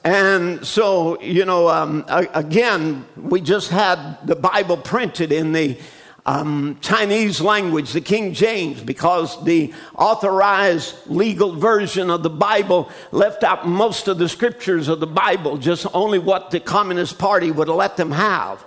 And 0.04 0.66
so, 0.66 1.22
you 1.22 1.46
know, 1.46 1.70
um, 1.70 2.06
again, 2.08 3.06
we 3.16 3.40
just 3.40 3.70
had 3.70 4.18
the 4.26 4.36
Bible 4.36 4.76
printed 4.78 5.32
in 5.32 5.54
the 5.54 5.78
um, 6.26 6.78
Chinese 6.82 7.42
language, 7.42 7.94
the 7.94 8.02
King 8.02 8.34
James, 8.34 8.82
because 8.82 9.44
the 9.44 9.74
authorized 9.96 10.96
legal 11.08 11.56
version 11.56 12.10
of 12.10 12.24
the 12.24 12.30
Bible 12.30 12.90
left 13.12 13.44
out 13.44 13.68
most 13.68 14.08
of 14.08 14.18
the 14.18 14.30
scriptures 14.30 14.88
of 14.88 15.00
the 15.00 15.08
Bible, 15.08 15.58
just 15.58 15.88
only 15.94 16.20
what 16.20 16.52
the 16.52 16.60
Communist 16.60 17.18
Party 17.18 17.52
would 17.52 17.70
let 17.70 17.98
them 17.98 18.12
have. 18.12 18.64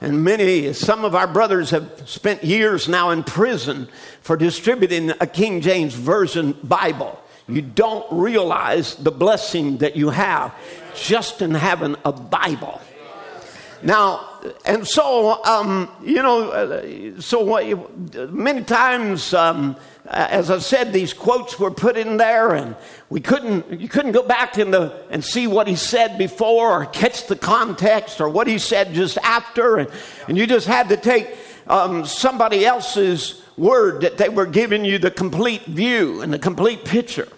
And 0.00 0.22
many, 0.22 0.72
some 0.74 1.04
of 1.04 1.14
our 1.14 1.26
brothers 1.26 1.70
have 1.70 2.08
spent 2.08 2.44
years 2.44 2.88
now 2.88 3.10
in 3.10 3.24
prison 3.24 3.88
for 4.20 4.36
distributing 4.36 5.10
a 5.20 5.26
King 5.26 5.60
James 5.60 5.94
Version 5.94 6.56
Bible 6.62 7.18
you 7.48 7.62
don't 7.62 8.06
realize 8.12 8.94
the 8.96 9.10
blessing 9.10 9.78
that 9.78 9.96
you 9.96 10.10
have 10.10 10.54
just 10.94 11.40
in 11.40 11.54
having 11.54 11.96
a 12.04 12.12
Bible. 12.12 12.80
Now, 13.82 14.27
and 14.64 14.86
so, 14.86 15.42
um, 15.44 15.90
you 16.02 16.22
know, 16.22 16.50
uh, 16.50 17.20
so 17.20 17.88
many 18.30 18.62
times, 18.62 19.34
um, 19.34 19.76
as 20.06 20.50
I 20.50 20.58
said, 20.58 20.92
these 20.92 21.12
quotes 21.12 21.58
were 21.58 21.70
put 21.70 21.96
in 21.96 22.16
there, 22.16 22.54
and 22.54 22.76
we 23.10 23.20
couldn't, 23.20 23.80
you 23.80 23.88
couldn't 23.88 24.12
go 24.12 24.22
back 24.22 24.54
the, 24.54 25.04
and 25.10 25.24
see 25.24 25.46
what 25.46 25.66
he 25.66 25.76
said 25.76 26.18
before 26.18 26.82
or 26.82 26.86
catch 26.86 27.26
the 27.26 27.36
context 27.36 28.20
or 28.20 28.28
what 28.28 28.46
he 28.46 28.58
said 28.58 28.94
just 28.94 29.18
after, 29.18 29.76
and, 29.76 29.90
and 30.28 30.38
you 30.38 30.46
just 30.46 30.66
had 30.66 30.88
to 30.88 30.96
take 30.96 31.36
um, 31.66 32.06
somebody 32.06 32.64
else's 32.64 33.42
word 33.56 34.02
that 34.02 34.16
they 34.16 34.28
were 34.28 34.46
giving 34.46 34.84
you 34.84 34.98
the 34.98 35.10
complete 35.10 35.64
view 35.66 36.22
and 36.22 36.32
the 36.32 36.38
complete 36.38 36.84
picture. 36.84 37.28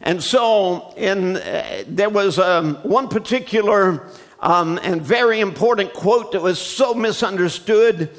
And 0.00 0.22
so, 0.22 0.92
in, 0.96 1.36
uh, 1.36 1.84
there 1.86 2.10
was 2.10 2.38
um, 2.38 2.74
one 2.82 3.08
particular 3.08 4.06
um, 4.44 4.78
and 4.82 5.00
very 5.00 5.40
important 5.40 5.94
quote 5.94 6.32
that 6.32 6.42
was 6.42 6.60
so 6.60 6.92
misunderstood. 6.92 8.10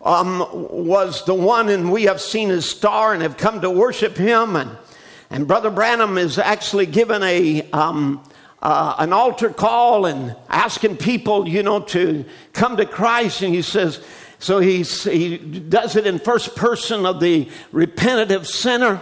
Um, 0.00 0.40
was 0.70 1.24
the 1.24 1.34
one, 1.34 1.68
and 1.68 1.90
we 1.90 2.04
have 2.04 2.20
seen 2.20 2.50
his 2.50 2.68
star 2.68 3.12
and 3.12 3.22
have 3.22 3.36
come 3.36 3.60
to 3.62 3.70
worship 3.70 4.16
him. 4.16 4.54
And, 4.54 4.76
and 5.28 5.46
Brother 5.46 5.70
Branham 5.70 6.18
is 6.18 6.38
actually 6.38 6.86
given 6.86 7.22
a, 7.22 7.68
um, 7.72 8.22
uh, 8.62 8.94
an 8.98 9.12
altar 9.12 9.50
call 9.50 10.06
and 10.06 10.36
asking 10.48 10.98
people, 10.98 11.48
you 11.48 11.64
know, 11.64 11.80
to 11.80 12.24
come 12.52 12.76
to 12.76 12.86
Christ. 12.86 13.42
And 13.42 13.52
he 13.52 13.62
says, 13.62 14.00
so 14.38 14.60
he's, 14.60 15.02
he 15.02 15.36
does 15.36 15.96
it 15.96 16.06
in 16.06 16.20
first 16.20 16.54
person 16.54 17.04
of 17.04 17.18
the 17.20 17.48
repentative 17.72 18.46
sinner. 18.46 19.00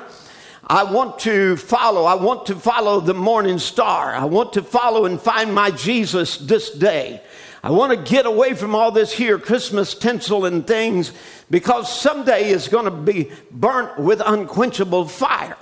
I 0.68 0.82
want 0.82 1.20
to 1.20 1.56
follow. 1.56 2.04
I 2.04 2.16
want 2.16 2.46
to 2.46 2.56
follow 2.56 2.98
the 2.98 3.14
morning 3.14 3.60
star. 3.60 4.12
I 4.12 4.24
want 4.24 4.54
to 4.54 4.62
follow 4.62 5.04
and 5.04 5.20
find 5.20 5.54
my 5.54 5.70
Jesus 5.70 6.38
this 6.38 6.70
day. 6.70 7.22
I 7.62 7.70
want 7.70 7.92
to 7.92 8.10
get 8.12 8.26
away 8.26 8.54
from 8.54 8.74
all 8.74 8.90
this 8.90 9.12
here 9.12 9.38
Christmas 9.38 9.94
tinsel 9.94 10.44
and 10.44 10.66
things 10.66 11.12
because 11.50 11.92
someday 11.92 12.50
it's 12.50 12.66
going 12.66 12.86
to 12.86 12.90
be 12.90 13.30
burnt 13.52 13.96
with 13.98 14.20
unquenchable 14.24 15.06
fire. 15.06 15.56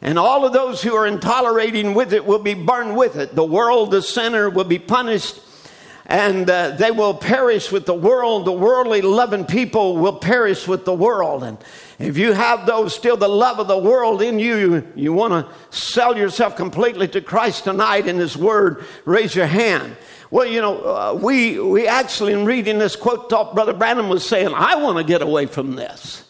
And 0.00 0.16
all 0.16 0.46
of 0.46 0.52
those 0.52 0.80
who 0.80 0.94
are 0.94 1.08
intolerating 1.08 1.94
with 1.94 2.12
it 2.12 2.24
will 2.24 2.38
be 2.38 2.54
burned 2.54 2.96
with 2.96 3.16
it. 3.16 3.34
The 3.34 3.44
world, 3.44 3.90
the 3.90 4.02
sinner, 4.02 4.48
will 4.48 4.64
be 4.64 4.78
punished 4.78 5.40
and 6.06 6.48
uh, 6.48 6.70
they 6.70 6.92
will 6.92 7.14
perish 7.14 7.72
with 7.72 7.86
the 7.86 7.94
world. 7.94 8.44
The 8.44 8.52
worldly 8.52 9.02
loving 9.02 9.44
people 9.44 9.96
will 9.96 10.16
perish 10.16 10.68
with 10.68 10.84
the 10.84 10.94
world. 10.94 11.42
And 11.42 11.58
if 11.98 12.18
you 12.18 12.32
have 12.32 12.66
those 12.66 12.94
still 12.94 13.16
the 13.16 13.28
love 13.28 13.58
of 13.58 13.68
the 13.68 13.78
world 13.78 14.20
in 14.20 14.38
you, 14.38 14.56
you, 14.56 14.92
you 14.94 15.12
want 15.12 15.32
to 15.32 15.76
sell 15.76 16.16
yourself 16.16 16.56
completely 16.56 17.08
to 17.08 17.20
Christ 17.20 17.64
tonight 17.64 18.06
in 18.06 18.16
His 18.16 18.36
Word, 18.36 18.84
raise 19.04 19.34
your 19.34 19.46
hand. 19.46 19.96
Well, 20.30 20.46
you 20.46 20.60
know, 20.60 20.78
uh, 20.84 21.18
we, 21.20 21.58
we 21.58 21.86
actually, 21.86 22.32
in 22.32 22.44
reading 22.44 22.78
this 22.78 22.96
quote, 22.96 23.30
thought 23.30 23.54
Brother 23.54 23.72
Branham 23.72 24.08
was 24.08 24.26
saying, 24.26 24.52
I 24.52 24.76
want 24.76 24.98
to 24.98 25.04
get 25.04 25.22
away 25.22 25.46
from 25.46 25.76
this. 25.76 26.24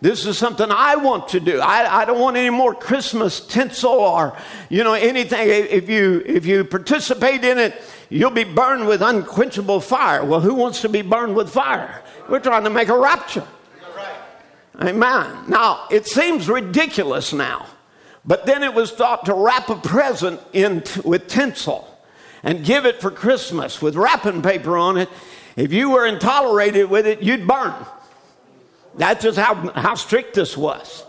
This 0.00 0.26
is 0.26 0.36
something 0.36 0.66
I 0.68 0.96
want 0.96 1.28
to 1.28 1.38
do. 1.38 1.60
I, 1.60 2.00
I 2.00 2.04
don't 2.04 2.18
want 2.18 2.36
any 2.36 2.50
more 2.50 2.74
Christmas 2.74 3.38
tinsel 3.38 3.92
or, 3.92 4.36
you 4.68 4.82
know, 4.82 4.94
anything. 4.94 5.48
If 5.48 5.88
you, 5.88 6.24
if 6.26 6.44
you 6.44 6.64
participate 6.64 7.44
in 7.44 7.58
it, 7.58 7.80
you'll 8.10 8.30
be 8.30 8.42
burned 8.42 8.88
with 8.88 9.00
unquenchable 9.00 9.78
fire. 9.80 10.24
Well, 10.24 10.40
who 10.40 10.54
wants 10.54 10.80
to 10.80 10.88
be 10.88 11.02
burned 11.02 11.36
with 11.36 11.50
fire? 11.50 12.02
We're 12.28 12.40
trying 12.40 12.64
to 12.64 12.70
make 12.70 12.88
a 12.88 12.98
rapture. 12.98 13.46
Amen. 14.80 15.44
Now, 15.48 15.86
it 15.90 16.06
seems 16.06 16.48
ridiculous 16.48 17.32
now, 17.32 17.66
but 18.24 18.46
then 18.46 18.62
it 18.62 18.72
was 18.72 18.90
thought 18.90 19.26
to 19.26 19.34
wrap 19.34 19.68
a 19.68 19.76
present 19.76 20.40
in 20.52 20.80
t- 20.80 21.00
with 21.04 21.28
tinsel 21.28 21.88
and 22.42 22.64
give 22.64 22.86
it 22.86 23.00
for 23.00 23.10
Christmas 23.10 23.82
with 23.82 23.96
wrapping 23.96 24.42
paper 24.42 24.76
on 24.76 24.96
it. 24.96 25.08
If 25.56 25.72
you 25.72 25.90
were 25.90 26.06
intolerated 26.06 26.88
with 26.88 27.06
it, 27.06 27.22
you'd 27.22 27.46
burn. 27.46 27.74
That's 28.96 29.22
just 29.22 29.38
how, 29.38 29.54
how 29.72 29.94
strict 29.94 30.34
this 30.34 30.56
was. 30.56 31.04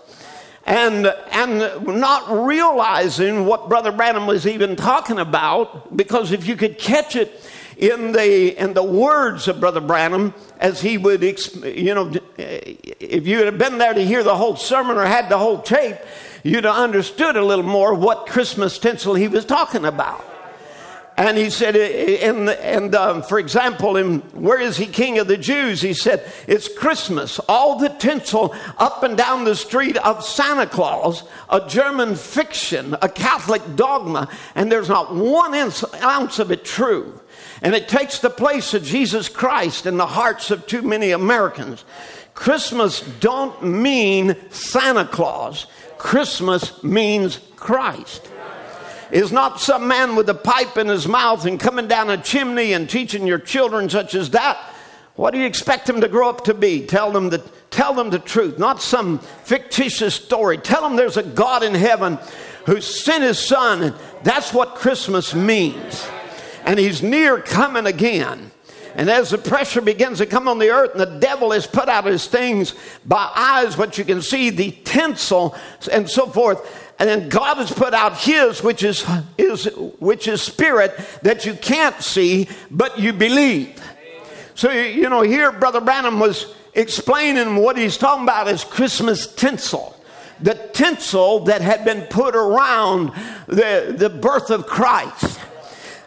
and, 0.66 1.08
and 1.32 1.86
not 1.86 2.46
realizing 2.46 3.46
what 3.46 3.68
Brother 3.68 3.92
Branham 3.92 4.28
was 4.28 4.48
even 4.48 4.76
talking 4.76 5.20
about, 5.20 5.96
because 5.96 6.32
if 6.32 6.48
you 6.48 6.56
could 6.56 6.78
catch 6.80 7.16
it 7.16 7.42
in 7.84 8.14
the, 8.14 8.58
in 8.58 8.74
the 8.74 8.84
words 8.84 9.50
of 9.50 9.60
Brother 9.60 9.82
Branham, 9.82 10.34
as 10.58 10.80
he 10.80 10.98
would, 10.98 11.22
you 11.22 11.94
know, 11.94 12.14
if 12.38 13.28
you 13.28 13.44
had 13.44 13.58
been 13.58 13.78
there 13.78 13.94
to 13.94 14.06
hear 14.06 14.24
the 14.24 14.38
whole 14.38 14.56
sermon 14.56 14.98
or 14.98 15.06
had 15.06 15.28
the 15.28 15.38
whole 15.38 15.62
tape, 15.62 15.98
you'd 16.44 16.64
have 16.64 16.78
understood 16.78 17.36
a 17.36 17.44
little 17.44 17.66
more 17.66 17.94
what 17.94 18.28
Christmas 18.28 18.80
tinsel 18.80 19.16
he 19.16 19.28
was 19.28 19.44
talking 19.44 19.84
about. 19.84 20.24
And 21.18 21.38
he 21.38 21.50
said, 21.50 21.76
and, 21.76 22.50
and 22.50 22.96
um, 22.96 23.22
for 23.22 23.38
example, 23.38 23.98
in 23.98 24.20
Where 24.32 24.60
is 24.60 24.78
He 24.78 24.88
King 24.88 25.20
of 25.20 25.28
the 25.28 25.38
Jews? 25.38 25.80
He 25.82 25.94
said, 25.94 26.32
It's 26.48 26.68
Christmas. 26.68 27.38
All 27.48 27.78
the 27.78 27.90
tinsel 27.90 28.56
up 28.80 29.04
and 29.04 29.16
down 29.16 29.44
the 29.44 29.56
street 29.56 29.96
of 29.98 30.26
Santa 30.26 30.66
Claus, 30.66 31.24
a 31.52 31.68
German 31.68 32.16
fiction, 32.16 32.96
a 33.00 33.10
Catholic 33.10 33.76
dogma, 33.76 34.28
and 34.56 34.72
there's 34.72 34.90
not 34.90 35.14
one 35.14 35.54
ounce 35.54 36.40
of 36.40 36.50
it 36.50 36.66
true. 36.66 37.20
And 37.64 37.74
it 37.74 37.88
takes 37.88 38.20
the 38.20 38.30
place 38.30 38.74
of 38.74 38.84
Jesus 38.84 39.30
Christ 39.30 39.86
in 39.86 39.98
the 39.98 40.06
hearts 40.06 40.52
of 40.52 40.68
too 40.68 40.82
many 40.82 41.12
Americans. 41.12 41.86
Christmas 42.36 43.00
don't 43.20 43.64
mean 43.64 44.36
Santa 44.52 45.06
Claus. 45.06 45.66
Christmas 45.98 46.84
means 46.84 47.40
Christ 47.56 48.30
is 49.12 49.32
not 49.32 49.62
some 49.62 49.88
man 49.88 50.16
with 50.16 50.28
a 50.28 50.34
pipe 50.34 50.76
in 50.76 50.88
his 50.88 51.08
mouth 51.08 51.46
and 51.46 51.60
coming 51.60 51.88
down 51.88 52.10
a 52.10 52.18
chimney 52.18 52.74
and 52.74 52.90
teaching 52.90 53.28
your 53.28 53.38
children 53.38 53.88
such 53.88 54.16
as 54.16 54.32
that. 54.32 54.58
What 55.16 55.32
do 55.32 55.40
you 55.40 55.46
expect 55.46 55.86
them 55.86 56.02
to 56.02 56.08
grow 56.08 56.30
up 56.30 56.46
to 56.46 56.56
be? 56.56 56.86
Tell 56.88 57.12
them 57.12 57.30
the, 57.30 57.38
tell 57.70 57.94
them 57.94 58.10
the 58.10 58.18
truth, 58.18 58.58
not 58.58 58.82
some 58.82 59.20
fictitious 59.20 60.16
story. 60.16 60.58
Tell 60.58 60.82
them 60.82 60.96
there's 60.96 61.18
a 61.18 61.24
God 61.24 61.64
in 61.64 61.76
heaven 61.76 62.18
who 62.66 62.82
sent 62.82 63.24
his 63.24 63.38
son, 63.38 63.84
and 63.84 63.96
that's 64.24 64.52
what 64.52 64.76
Christmas 64.76 65.36
means. 65.36 66.08
And 66.66 66.80
he's 66.80 67.02
near 67.02 67.40
coming 67.40 67.86
again. 67.86 68.52
And 68.96 69.10
as 69.10 69.32
the 69.32 69.38
pressure 69.38 69.82
begins 69.82 70.20
to 70.20 70.26
come 70.26 70.48
on 70.48 70.60
the 70.60 70.70
earth 70.70 70.92
and 70.92 71.00
the 71.00 71.20
devil 71.20 71.52
has 71.52 71.66
put 71.66 71.90
out 71.90 72.06
his 72.06 72.28
things 72.28 72.76
by 73.06 73.32
eyes, 73.36 73.78
what 73.78 73.98
you 73.98 74.06
can 74.06 74.22
see, 74.22 74.50
the 74.50 74.72
tinsel 74.84 75.56
and 75.92 76.10
so 76.10 76.28
forth, 76.28 76.94
and 77.00 77.10
then 77.10 77.30
God 77.30 77.58
has 77.58 77.72
put 77.72 77.94
out 77.94 78.18
his 78.18 78.62
which 78.62 78.84
is, 78.84 79.06
is 79.38 79.66
which 80.00 80.28
is 80.28 80.42
spirit 80.42 80.98
that 81.24 81.46
you 81.46 81.56
can't 81.56 82.00
see 82.02 82.48
but 82.70 83.00
you 83.00 83.14
believe. 83.14 83.82
So 84.56 84.72
you 84.72 85.10
know 85.10 85.22
here 85.22 85.52
brother 85.52 85.82
branham 85.82 86.20
was 86.20 86.54
explaining 86.76 87.56
what 87.56 87.78
he's 87.78 87.98
talking 87.98 88.24
about 88.24 88.48
is 88.48 88.64
christmas 88.64 89.26
tinsel. 89.34 90.00
The 90.40 90.56
tinsel 90.74 91.42
that 91.46 91.62
had 91.62 91.84
been 91.84 92.04
put 92.08 92.36
around 92.36 93.12
the, 93.48 93.96
the 93.98 94.10
birth 94.10 94.52
of 94.52 94.68
christ 94.68 95.40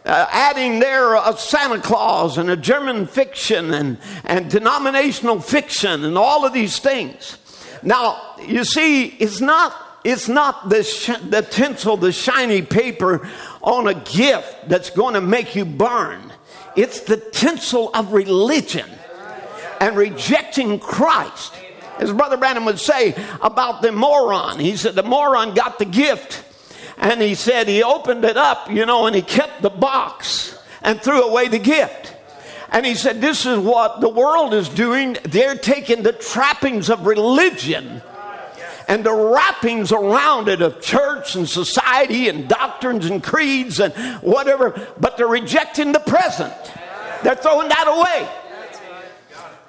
uh, 0.07 0.29
adding 0.31 0.79
there 0.79 1.15
a 1.15 1.37
Santa 1.37 1.81
Claus 1.81 2.39
and 2.39 2.49
a 2.49 2.57
German 2.57 3.07
fiction 3.07 3.75
and, 3.75 3.99
and 4.25 4.49
denominational 4.51 5.41
fiction 5.41 6.05
and 6.05 6.17
all 6.17 6.47
of 6.47 6.53
these 6.53 6.79
things. 6.79 7.39
Now, 7.83 8.37
you 8.47 8.65
see, 8.65 9.07
it's 9.07 9.41
not 9.41 9.75
it's 10.05 10.29
not 10.29 10.69
the, 10.69 10.85
sh- 10.85 11.19
the 11.31 11.43
tinsel, 11.43 11.97
the 11.97 12.13
shiny 12.13 12.63
paper 12.63 13.29
on 13.61 13.89
a 13.89 13.95
gift 13.95 14.69
that's 14.69 14.89
going 14.89 15.15
to 15.15 15.21
make 15.21 15.57
you 15.57 15.65
burn. 15.65 16.33
It's 16.77 17.01
the 17.01 17.17
tinsel 17.17 17.91
of 17.93 18.13
religion 18.13 18.89
and 19.81 19.97
rejecting 19.97 20.79
Christ. 20.79 21.55
As 21.99 22.13
Brother 22.13 22.37
Branham 22.37 22.67
would 22.67 22.79
say 22.79 23.17
about 23.43 23.83
the 23.83 23.91
moron, 23.91 24.61
he 24.61 24.77
said 24.77 24.95
the 24.95 25.03
moron 25.03 25.55
got 25.55 25.81
the 25.81 25.85
gift 25.85 26.45
and 26.99 27.21
he 27.21 27.35
said 27.35 27.69
he 27.69 27.83
opened 27.83 28.25
it 28.25 28.37
up, 28.37 28.71
you 28.71 28.87
know, 28.87 29.07
and 29.07 29.15
he 29.15 29.23
kept 29.23 29.63
the 29.63 29.71
box 29.71 30.59
and 30.83 31.01
threw 31.01 31.23
away 31.23 31.49
the 31.49 31.59
gift. 31.59 32.15
And 32.71 32.85
he 32.85 32.95
said, 32.95 33.21
This 33.21 33.47
is 33.47 33.59
what 33.59 34.01
the 34.01 34.09
world 34.09 34.55
is 34.55 34.69
doing. 34.69 35.17
They're 35.25 35.57
taking 35.57 36.03
the 36.03 36.13
trappings 36.13 36.91
of 36.91 37.07
religion 37.07 38.03
and 38.89 39.05
the 39.05 39.13
wrappings 39.13 39.93
around 39.93 40.49
it 40.49 40.63
of 40.63 40.81
church 40.81 41.35
and 41.35 41.49
society 41.49 42.29
and 42.29 42.49
doctrines 42.49 43.07
and 43.07 43.23
creeds 43.23 43.81
and 43.81 43.93
whatever, 44.23 44.89
but 44.99 45.17
they're 45.17 45.27
rejecting 45.27 45.93
the 45.93 46.01
present. 46.01 46.55
They're 47.23 47.35
throwing 47.35 47.69
that 47.69 47.87
away. 47.89 48.29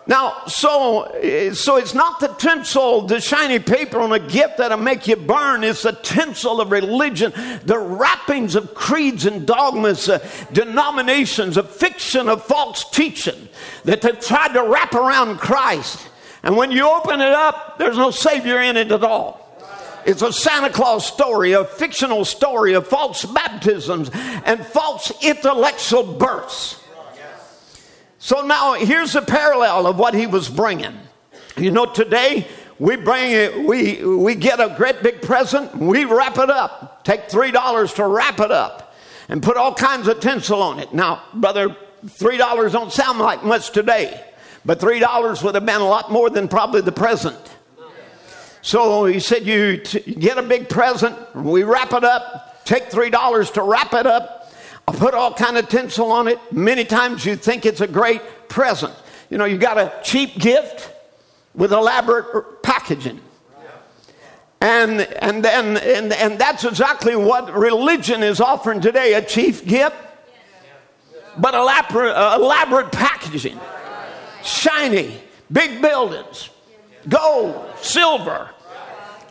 Now, 0.07 0.45
so, 0.47 1.11
so 1.53 1.75
it's 1.75 1.93
not 1.93 2.21
the 2.21 2.29
tinsel, 2.29 3.01
the 3.01 3.19
shiny 3.19 3.59
paper 3.59 3.99
on 3.99 4.13
a 4.13 4.19
gift 4.19 4.57
that'll 4.57 4.77
make 4.77 5.05
you 5.05 5.17
burn. 5.17 5.65
It's 5.65 5.83
the 5.83 5.91
tinsel 5.91 6.61
of 6.61 6.71
religion, 6.71 7.33
the 7.65 7.77
wrappings 7.77 8.55
of 8.55 8.73
creeds 8.73 9.25
and 9.25 9.45
dogmas, 9.45 10.07
uh, 10.07 10.25
denominations, 10.53 11.57
of 11.57 11.69
fiction, 11.69 12.29
of 12.29 12.43
false 12.45 12.89
teaching 12.89 13.49
that 13.83 14.01
they've 14.01 14.19
tried 14.19 14.53
to 14.53 14.63
wrap 14.63 14.93
around 14.93 15.39
Christ. 15.39 16.07
And 16.41 16.55
when 16.55 16.71
you 16.71 16.89
open 16.89 17.19
it 17.19 17.33
up, 17.33 17.77
there's 17.77 17.97
no 17.97 18.11
Savior 18.11 18.61
in 18.61 18.77
it 18.77 18.91
at 18.93 19.03
all. 19.03 19.43
It's 20.05 20.21
a 20.21 20.31
Santa 20.31 20.69
Claus 20.69 21.05
story, 21.05 21.51
a 21.51 21.65
fictional 21.65 22.23
story 22.23 22.75
of 22.75 22.87
false 22.87 23.25
baptisms 23.25 24.09
and 24.13 24.65
false 24.65 25.11
intellectual 25.21 26.03
births. 26.03 26.81
So 28.27 28.41
now 28.41 28.73
here's 28.73 29.15
a 29.15 29.21
parallel 29.21 29.87
of 29.87 29.97
what 29.97 30.13
he 30.13 30.27
was 30.27 30.49
bringing. 30.49 30.99
You 31.55 31.71
know, 31.71 31.85
today 31.85 32.45
we 32.77 32.97
bring 32.97 33.31
it, 33.31 33.57
we, 33.65 34.03
we 34.03 34.35
get 34.35 34.59
a 34.59 34.75
great 34.75 35.01
big 35.01 35.21
present, 35.21 35.73
we 35.77 36.03
wrap 36.03 36.37
it 36.37 36.49
up. 36.49 37.05
Take 37.05 37.29
$3 37.29 37.95
to 37.95 38.05
wrap 38.05 38.41
it 38.41 38.51
up 38.51 38.93
and 39.29 39.41
put 39.41 39.55
all 39.55 39.73
kinds 39.73 40.09
of 40.09 40.19
tinsel 40.19 40.61
on 40.61 40.79
it. 40.79 40.93
Now, 40.93 41.23
brother, 41.35 41.73
$3 42.05 42.71
don't 42.73 42.91
sound 42.91 43.19
like 43.19 43.45
much 43.45 43.71
today. 43.71 44.21
But 44.65 44.81
$3 44.81 45.43
would 45.45 45.55
have 45.55 45.65
been 45.65 45.79
a 45.79 45.87
lot 45.87 46.11
more 46.11 46.29
than 46.29 46.49
probably 46.49 46.81
the 46.81 46.91
present. 46.91 47.39
So 48.61 49.05
he 49.05 49.21
said, 49.21 49.45
You 49.45 49.77
t- 49.77 50.15
get 50.15 50.37
a 50.37 50.43
big 50.43 50.67
present, 50.67 51.15
we 51.33 51.63
wrap 51.63 51.93
it 51.93 52.03
up, 52.03 52.65
take 52.65 52.89
$3 52.89 53.53
to 53.53 53.61
wrap 53.61 53.93
it 53.93 54.05
up. 54.05 54.37
I 54.88 54.93
put 54.93 55.13
all 55.13 55.34
kind 55.34 55.58
of 55.58 55.67
tinsel 55.67 56.12
on 56.12 56.28
it. 56.28 56.39
Many 56.52 56.86
times 56.86 57.26
you 57.26 57.36
think 57.36 57.65
it's 57.65 57.82
a 57.82 57.88
great 57.88 58.21
present. 58.47 58.93
You 59.30 59.38
know, 59.38 59.45
you 59.45 59.58
got 59.58 59.78
a 59.78 59.93
cheap 60.04 60.38
gift 60.39 60.91
with 61.54 61.73
elaborate 61.73 62.63
packaging. 62.63 63.19
And, 64.62 65.02
and, 65.02 65.43
then, 65.43 65.78
and, 65.78 66.13
and 66.13 66.39
that's 66.39 66.63
exactly 66.63 67.15
what 67.15 67.54
religion 67.54 68.23
is 68.23 68.41
offering 68.41 68.82
today 68.82 69.13
a 69.13 69.21
cheap 69.21 69.65
gift, 69.65 69.95
but 71.38 71.54
elaborate, 71.54 72.15
elaborate 72.36 72.91
packaging 72.91 73.60
shiny, 74.47 75.19
big 75.52 75.82
buildings, 75.82 76.50
gold, 77.08 77.69
silver. 77.82 78.50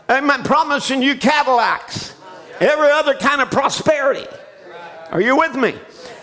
Amen. 0.09 0.45
Promising 0.45 1.03
you 1.03 1.17
Cadillacs, 1.17 2.15
every 2.61 2.91
other 2.91 3.15
kind 3.15 3.41
of 3.41 3.51
prosperity. 3.51 4.27
Are 5.11 5.21
you 5.21 5.37
with 5.37 5.55
me? 5.55 5.75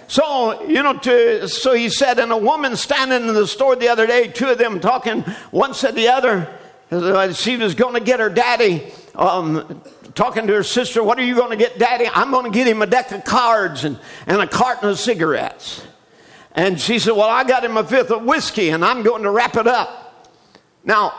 So, 0.08 0.64
you 0.68 0.84
know, 0.84 0.98
to, 1.00 1.48
so 1.48 1.74
he 1.74 1.90
said, 1.90 2.20
and 2.20 2.32
a 2.32 2.38
woman 2.38 2.76
standing 2.76 3.28
in 3.28 3.34
the 3.34 3.48
store 3.48 3.76
the 3.76 3.88
other 3.88 4.06
day, 4.06 4.28
two 4.28 4.48
of 4.48 4.58
them 4.58 4.80
talking, 4.80 5.22
one 5.52 5.74
said 5.74 5.96
the 5.96 6.10
other, 6.10 6.60
uh, 6.92 7.34
she 7.34 7.58
was 7.58 7.74
going 7.74 7.96
to 7.96 8.00
get 8.00 8.20
her 8.20 8.30
daddy, 8.30 8.92
um, 9.16 9.82
talking 10.14 10.46
to 10.48 10.54
her 10.54 10.64
sister, 10.64 11.04
what 11.04 11.18
are 11.18 11.24
you 11.24 11.36
going 11.36 11.52
to 11.52 11.56
get 11.56 11.80
daddy? 11.80 12.08
I'm 12.14 12.32
going 12.32 12.46
to 12.46 12.56
get 12.56 12.68
him 12.68 12.82
a 12.82 12.86
deck 12.86 13.12
of 13.12 13.24
cards 13.24 13.86
and, 13.86 13.98
and 14.28 14.42
a 14.42 14.48
carton 14.48 14.90
of 14.90 15.00
cigarettes. 15.00 15.84
And 16.52 16.80
she 16.80 17.00
said, 17.00 17.14
Well, 17.14 17.30
I 17.30 17.44
got 17.44 17.66
him 17.66 17.78
a 17.78 17.84
fifth 17.84 18.12
of 18.12 18.24
whiskey 18.24 18.70
and 18.70 18.86
I'm 18.86 19.02
going 19.02 19.24
to 19.24 19.32
wrap 19.32 19.56
it 19.56 19.66
up. 19.66 20.30
Now, 20.86 21.14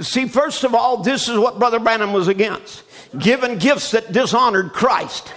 see, 0.00 0.26
first 0.26 0.64
of 0.64 0.74
all, 0.74 0.98
this 0.98 1.28
is 1.28 1.38
what 1.38 1.58
Brother 1.58 1.80
Branham 1.80 2.12
was 2.12 2.28
against 2.28 2.82
giving 3.18 3.58
gifts 3.58 3.90
that 3.92 4.12
dishonored 4.12 4.72
Christ. 4.72 5.32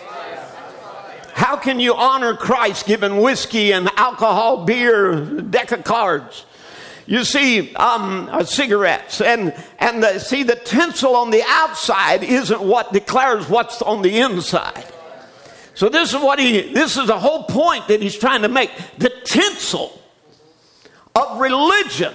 How 1.33 1.57
can 1.57 1.79
you 1.79 1.95
honor 1.95 2.35
Christ 2.35 2.85
giving 2.85 3.17
whiskey 3.17 3.73
and 3.73 3.89
alcohol, 3.97 4.65
beer, 4.65 5.19
deck 5.19 5.71
of 5.71 5.83
cards? 5.83 6.45
You 7.05 7.25
see, 7.25 7.73
um, 7.75 8.29
uh, 8.31 8.45
cigarettes 8.45 9.19
and 9.19 9.53
and 9.77 10.01
the, 10.01 10.19
see 10.19 10.43
the 10.43 10.55
tinsel 10.55 11.15
on 11.15 11.31
the 11.31 11.43
outside 11.45 12.23
isn't 12.23 12.61
what 12.61 12.93
declares 12.93 13.49
what's 13.49 13.81
on 13.81 14.01
the 14.03 14.19
inside. 14.19 14.85
So 15.73 15.89
this 15.89 16.13
is 16.13 16.21
what 16.21 16.39
he 16.39 16.73
this 16.73 16.95
is 16.95 17.07
the 17.07 17.19
whole 17.19 17.43
point 17.43 17.87
that 17.89 18.01
he's 18.01 18.17
trying 18.17 18.43
to 18.43 18.47
make. 18.47 18.71
The 18.99 19.11
tinsel 19.25 19.99
of 21.15 21.39
religion 21.39 22.13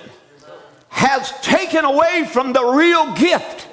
has 0.89 1.31
taken 1.43 1.85
away 1.85 2.27
from 2.33 2.53
the 2.53 2.65
real 2.65 3.13
gift. 3.15 3.68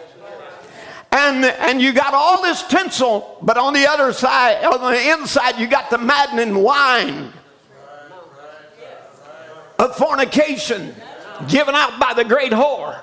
And, 1.12 1.46
and 1.46 1.82
you 1.82 1.94
got 1.94 2.14
all 2.14 2.42
this 2.42 2.64
tinsel, 2.64 3.38
but 3.42 3.58
on 3.58 3.74
the 3.74 3.88
other 3.88 4.12
side, 4.12 4.64
on 4.66 4.92
the 4.92 5.12
inside, 5.12 5.58
you 5.60 5.68
got 5.68 5.90
the 5.90 5.98
maddening 5.98 6.62
wine 6.62 7.32
of 9.80 9.96
fornication 9.96 10.94
given 11.48 11.76
out 11.76 12.00
by 12.00 12.14
the 12.14 12.24
great 12.24 12.52
whore. 12.52 13.02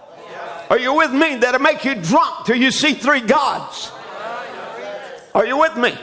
Are 0.71 0.79
you 0.79 0.95
with 0.95 1.13
me? 1.13 1.37
That'll 1.37 1.61
make 1.61 1.85
you 1.85 1.95
drunk 1.95 2.47
till 2.47 2.57
you 2.57 2.71
see 2.71 2.95
three 2.95 3.21
gods. 3.21 3.93
Are 5.35 5.47
you 5.47 5.59
with 5.59 5.77
me? 5.77 5.95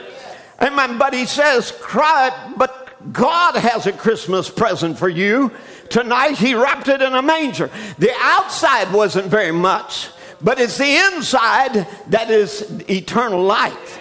Amen. 0.60 0.98
But 0.98 1.14
he 1.14 1.26
says, 1.26 1.72
cry, 1.72 2.52
but 2.56 3.12
God 3.12 3.56
has 3.56 3.86
a 3.86 3.92
Christmas 3.92 4.50
present 4.50 4.98
for 4.98 5.08
you. 5.08 5.52
Tonight 5.88 6.38
he 6.38 6.54
wrapped 6.54 6.88
it 6.88 7.02
in 7.02 7.14
a 7.14 7.22
manger. 7.22 7.70
The 7.98 8.12
outside 8.18 8.92
wasn't 8.92 9.26
very 9.26 9.52
much, 9.52 10.08
but 10.42 10.58
it's 10.58 10.78
the 10.78 10.96
inside 11.12 11.86
that 12.08 12.30
is 12.30 12.62
eternal 12.88 13.42
life. 13.42 13.98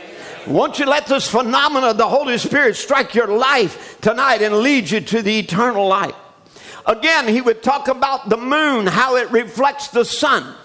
Won't 0.47 0.79
you 0.79 0.85
let 0.85 1.05
this 1.05 1.29
phenomena 1.29 1.87
of 1.87 1.97
the 1.97 2.07
Holy 2.07 2.37
Spirit 2.37 2.75
strike 2.75 3.13
your 3.13 3.27
life 3.27 3.99
tonight 4.01 4.41
and 4.41 4.57
lead 4.59 4.89
you 4.89 5.01
to 5.01 5.21
the 5.21 5.39
eternal 5.39 5.87
light? 5.87 6.15
Again, 6.85 7.27
he 7.27 7.41
would 7.41 7.61
talk 7.61 7.87
about 7.87 8.29
the 8.29 8.37
moon, 8.37 8.87
how 8.87 9.15
it 9.15 9.29
reflects 9.31 9.89
the 9.89 10.05
sun. 10.05 10.55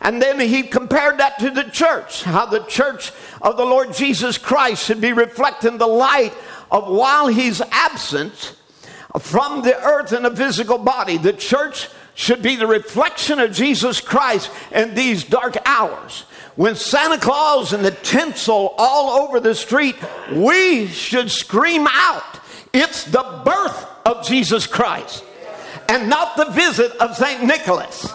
And 0.00 0.20
then 0.20 0.40
he 0.40 0.64
compared 0.64 1.18
that 1.18 1.38
to 1.38 1.50
the 1.50 1.62
church, 1.64 2.24
how 2.24 2.46
the 2.46 2.64
church 2.64 3.12
of 3.40 3.56
the 3.56 3.64
Lord 3.64 3.94
Jesus 3.94 4.36
Christ 4.36 4.84
should 4.84 5.00
be 5.00 5.12
reflecting 5.12 5.78
the 5.78 5.86
light 5.86 6.34
of 6.70 6.88
while 6.88 7.28
he's 7.28 7.60
absent 7.70 8.56
from 9.20 9.62
the 9.62 9.80
earth 9.80 10.12
in 10.12 10.24
a 10.24 10.34
physical 10.34 10.78
body. 10.78 11.18
The 11.18 11.32
church 11.32 11.88
should 12.14 12.42
be 12.42 12.56
the 12.56 12.66
reflection 12.66 13.38
of 13.38 13.52
Jesus 13.52 14.00
Christ 14.00 14.50
in 14.70 14.94
these 14.94 15.24
dark 15.24 15.56
hours. 15.64 16.24
When 16.56 16.74
Santa 16.74 17.18
Claus 17.18 17.72
and 17.72 17.84
the 17.84 17.90
tinsel 17.90 18.74
all 18.76 19.22
over 19.22 19.40
the 19.40 19.54
street, 19.54 19.96
we 20.30 20.86
should 20.86 21.30
scream 21.30 21.86
out, 21.88 22.40
It's 22.72 23.04
the 23.04 23.40
birth 23.44 23.86
of 24.04 24.26
Jesus 24.26 24.66
Christ 24.66 25.24
and 25.88 26.08
not 26.08 26.36
the 26.36 26.46
visit 26.46 26.92
of 26.92 27.16
St. 27.16 27.42
Nicholas. 27.42 28.12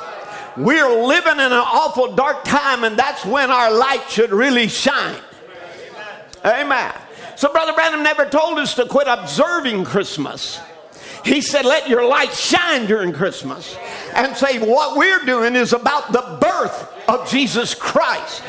We're 0.55 1.05
living 1.05 1.33
in 1.33 1.39
an 1.39 1.53
awful 1.53 2.15
dark 2.15 2.43
time, 2.43 2.83
and 2.83 2.97
that's 2.97 3.23
when 3.25 3.51
our 3.51 3.71
light 3.71 4.09
should 4.09 4.31
really 4.31 4.67
shine. 4.67 5.21
Amen. 6.43 6.93
So, 7.35 7.51
Brother 7.51 7.73
Branham 7.73 8.01
never 8.01 8.25
told 8.25 8.57
us 8.57 8.73
to 8.75 8.85
quit 8.85 9.07
observing 9.07 9.85
Christmas. 9.85 10.59
He 11.23 11.41
said, 11.41 11.65
Let 11.65 11.89
your 11.89 12.07
light 12.07 12.33
shine 12.33 12.85
during 12.85 13.13
Christmas. 13.13 13.75
And 14.15 14.35
say, 14.35 14.59
What 14.59 14.97
we're 14.97 15.25
doing 15.25 15.55
is 15.55 15.73
about 15.73 16.11
the 16.11 16.37
birth 16.41 16.93
of 17.07 17.29
Jesus 17.29 17.73
Christ. 17.73 18.43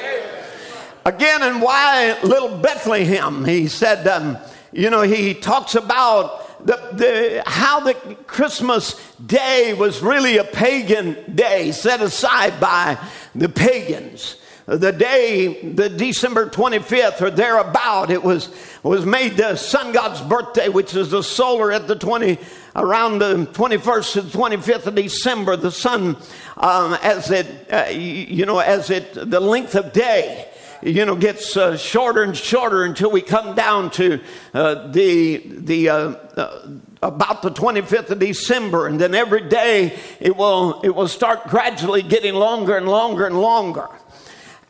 Again, 1.04 1.42
and 1.42 1.62
why 1.62 2.20
little 2.22 2.58
Bethlehem? 2.58 3.44
He 3.44 3.68
said, 3.68 4.06
um, 4.06 4.38
You 4.72 4.90
know, 4.90 5.02
he 5.02 5.34
talks 5.34 5.74
about 5.74 6.66
the, 6.66 6.76
the, 6.92 7.42
how 7.46 7.80
the 7.80 7.94
Christmas 8.26 8.94
day 9.24 9.74
was 9.74 10.02
really 10.02 10.38
a 10.38 10.44
pagan 10.44 11.34
day 11.34 11.72
set 11.72 12.02
aside 12.02 12.60
by 12.60 12.98
the 13.34 13.48
pagans. 13.48 14.36
The 14.68 14.92
day, 14.92 15.62
the 15.62 15.88
December 15.88 16.44
25th 16.44 17.22
or 17.22 17.30
thereabout, 17.30 18.10
it 18.10 18.22
was, 18.22 18.54
was 18.82 19.06
made 19.06 19.38
the 19.38 19.56
sun 19.56 19.92
god's 19.92 20.20
birthday, 20.20 20.68
which 20.68 20.94
is 20.94 21.10
the 21.10 21.22
solar 21.22 21.72
at 21.72 21.88
the 21.88 21.96
20, 21.96 22.36
around 22.76 23.20
the 23.20 23.46
21st 23.46 24.12
to 24.12 24.20
the 24.20 24.38
25th 24.38 24.84
of 24.84 24.94
December. 24.94 25.56
The 25.56 25.72
sun, 25.72 26.18
um, 26.58 26.98
as 27.02 27.30
it, 27.30 27.46
uh, 27.72 27.86
you 27.88 28.44
know, 28.44 28.58
as 28.58 28.90
it, 28.90 29.14
the 29.14 29.40
length 29.40 29.74
of 29.74 29.94
day, 29.94 30.46
you 30.82 31.06
know, 31.06 31.16
gets 31.16 31.56
uh, 31.56 31.78
shorter 31.78 32.22
and 32.22 32.36
shorter 32.36 32.84
until 32.84 33.10
we 33.10 33.22
come 33.22 33.54
down 33.54 33.90
to 33.92 34.20
uh, 34.52 34.88
the, 34.88 35.44
the, 35.46 35.88
uh, 35.88 35.96
uh 36.36 36.68
about 37.00 37.40
the 37.40 37.50
25th 37.50 38.10
of 38.10 38.18
December. 38.18 38.86
And 38.86 39.00
then 39.00 39.14
every 39.14 39.48
day 39.48 39.98
it 40.20 40.36
will, 40.36 40.82
it 40.82 40.90
will 40.90 41.08
start 41.08 41.46
gradually 41.48 42.02
getting 42.02 42.34
longer 42.34 42.76
and 42.76 42.86
longer 42.86 43.24
and 43.24 43.40
longer. 43.40 43.88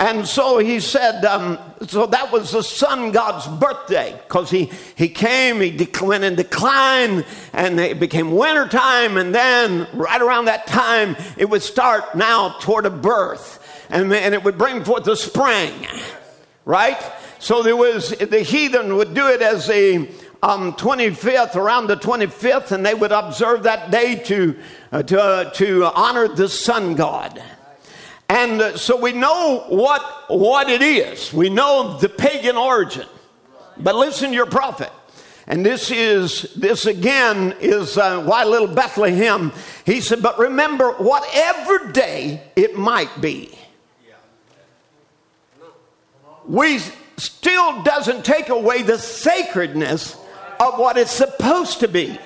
And 0.01 0.27
so 0.27 0.59
he 0.59 0.79
said, 0.79 1.25
um, 1.25 1.59
so 1.87 2.07
that 2.07 2.31
was 2.33 2.53
the 2.53 2.63
sun 2.63 3.11
god's 3.11 3.49
birthday 3.49 4.19
because 4.29 4.49
he, 4.49 4.71
he 4.95 5.09
came, 5.09 5.61
he 5.61 5.77
dec- 5.77 6.07
went 6.07 6.23
in 6.23 6.37
decline, 6.37 7.25
and 7.53 7.81
it 7.81 7.99
became 7.99 8.31
wintertime. 8.31 9.17
And 9.17 9.35
then, 9.35 9.89
right 9.93 10.23
around 10.23 10.45
that 10.45 10.69
time, 10.69 11.17
it 11.37 11.51
would 11.51 11.63
start 11.63 12.15
now 12.15 12.51
toward 12.61 12.87
a 12.87 12.91
birth 12.91 13.59
and, 13.91 14.13
and 14.13 14.35
it 14.35 14.45
would 14.45 14.59
bring 14.59 14.85
forth 14.85 15.05
the 15.05 15.17
spring, 15.17 15.73
right? 16.65 17.01
So 17.39 17.63
there 17.63 17.77
was, 17.77 18.11
the 18.11 18.41
heathen 18.41 18.97
would 18.97 19.15
do 19.15 19.29
it 19.29 19.43
as 19.43 19.69
a 19.71 19.97
um, 20.43 20.73
25th, 20.75 21.57
around 21.57 21.89
the 21.89 21.97
25th, 21.97 22.73
and 22.73 22.85
they 22.85 22.95
would 22.95 23.13
observe 23.13 23.65
that 23.65 23.91
day 23.91 24.17
to, 24.17 24.57
uh, 24.93 25.03
to, 25.05 25.21
uh, 25.21 25.51
to 25.53 25.85
honor 25.87 26.29
the 26.29 26.49
sun 26.49 26.95
god. 26.95 27.43
And 28.29 28.61
uh, 28.61 28.77
so 28.77 28.97
we 28.97 29.13
know 29.13 29.65
what, 29.69 30.03
what 30.29 30.69
it 30.69 30.83
is. 30.83 31.33
We 31.33 31.49
know 31.49 31.99
the 31.99 32.09
pagan 32.09 32.57
origin. 32.57 33.07
But 33.79 33.95
listen 33.95 34.31
to 34.31 34.35
your 34.35 34.47
prophet. 34.47 34.93
And 35.47 35.65
this 35.65 35.91
is, 35.91 36.43
this 36.55 36.85
again 36.85 37.55
is 37.61 37.97
uh, 37.97 38.23
why 38.23 38.45
little 38.45 38.69
Bethlehem, 38.69 39.51
he 39.87 40.03
said, 40.03 40.23
but 40.23 40.39
remember, 40.39 40.93
whatever 40.93 41.91
day 41.91 42.43
it 42.55 42.77
might 42.77 43.21
be, 43.23 43.59
we 46.47 46.81
still 47.17 47.83
doesn't 47.83 48.27
take 48.27 48.51
away 48.51 48.83
the 48.83 48.99
sacredness 48.99 50.17
of 50.61 50.79
what 50.79 50.99
it's 50.99 51.13
supposed 51.13 51.81
to 51.81 51.89
be. 51.89 52.19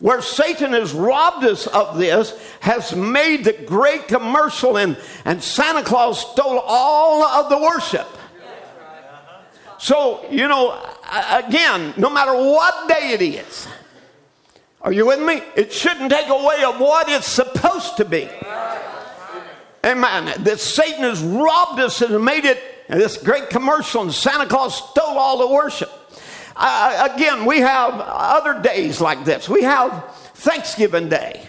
Where 0.00 0.20
Satan 0.20 0.72
has 0.72 0.92
robbed 0.92 1.44
us 1.44 1.66
of 1.66 1.98
this, 1.98 2.38
has 2.60 2.94
made 2.94 3.44
the 3.44 3.52
great 3.52 4.08
commercial, 4.08 4.76
and, 4.76 4.98
and 5.24 5.42
Santa 5.42 5.82
Claus 5.82 6.32
stole 6.32 6.58
all 6.58 7.22
of 7.22 7.48
the 7.48 7.58
worship. 7.58 8.06
So, 9.78 10.26
you 10.30 10.48
know, 10.48 10.80
again, 11.30 11.94
no 11.96 12.10
matter 12.10 12.32
what 12.32 12.88
day 12.88 13.10
it 13.12 13.22
is, 13.22 13.68
are 14.80 14.92
you 14.92 15.06
with 15.06 15.20
me? 15.20 15.42
It 15.56 15.72
shouldn't 15.72 16.10
take 16.10 16.28
away 16.28 16.62
of 16.64 16.78
what 16.78 17.08
it's 17.08 17.26
supposed 17.26 17.96
to 17.98 18.04
be. 18.04 18.28
Amen. 19.84 20.42
That 20.44 20.60
Satan 20.60 21.02
has 21.02 21.22
robbed 21.22 21.80
us 21.80 22.00
and 22.02 22.24
made 22.24 22.44
it 22.44 22.62
this 22.88 23.16
great 23.16 23.50
commercial, 23.50 24.02
and 24.02 24.12
Santa 24.12 24.46
Claus 24.46 24.76
stole 24.90 25.18
all 25.18 25.38
the 25.38 25.54
worship. 25.54 25.90
Uh, 26.56 27.08
again, 27.12 27.44
we 27.44 27.58
have 27.58 27.94
other 27.94 28.60
days 28.62 29.00
like 29.00 29.24
this. 29.24 29.48
We 29.48 29.62
have 29.62 30.14
Thanksgiving 30.34 31.08
Day. 31.08 31.48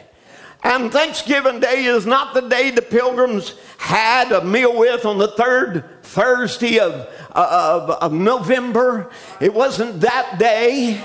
And 0.64 0.92
Thanksgiving 0.92 1.60
Day 1.60 1.86
is 1.86 2.08
not 2.08 2.34
the 2.34 2.42
day 2.42 2.72
the 2.72 2.82
pilgrims 2.82 3.54
had 3.78 4.32
a 4.32 4.44
meal 4.44 4.76
with 4.76 5.06
on 5.06 5.20
the 5.20 5.28
third 5.28 5.84
Thursday 6.02 6.80
of, 6.80 6.94
of, 7.32 7.90
of 7.92 8.14
November. 8.14 9.12
It 9.40 9.54
wasn't 9.54 10.02
that 10.02 10.40
day. 10.40 11.04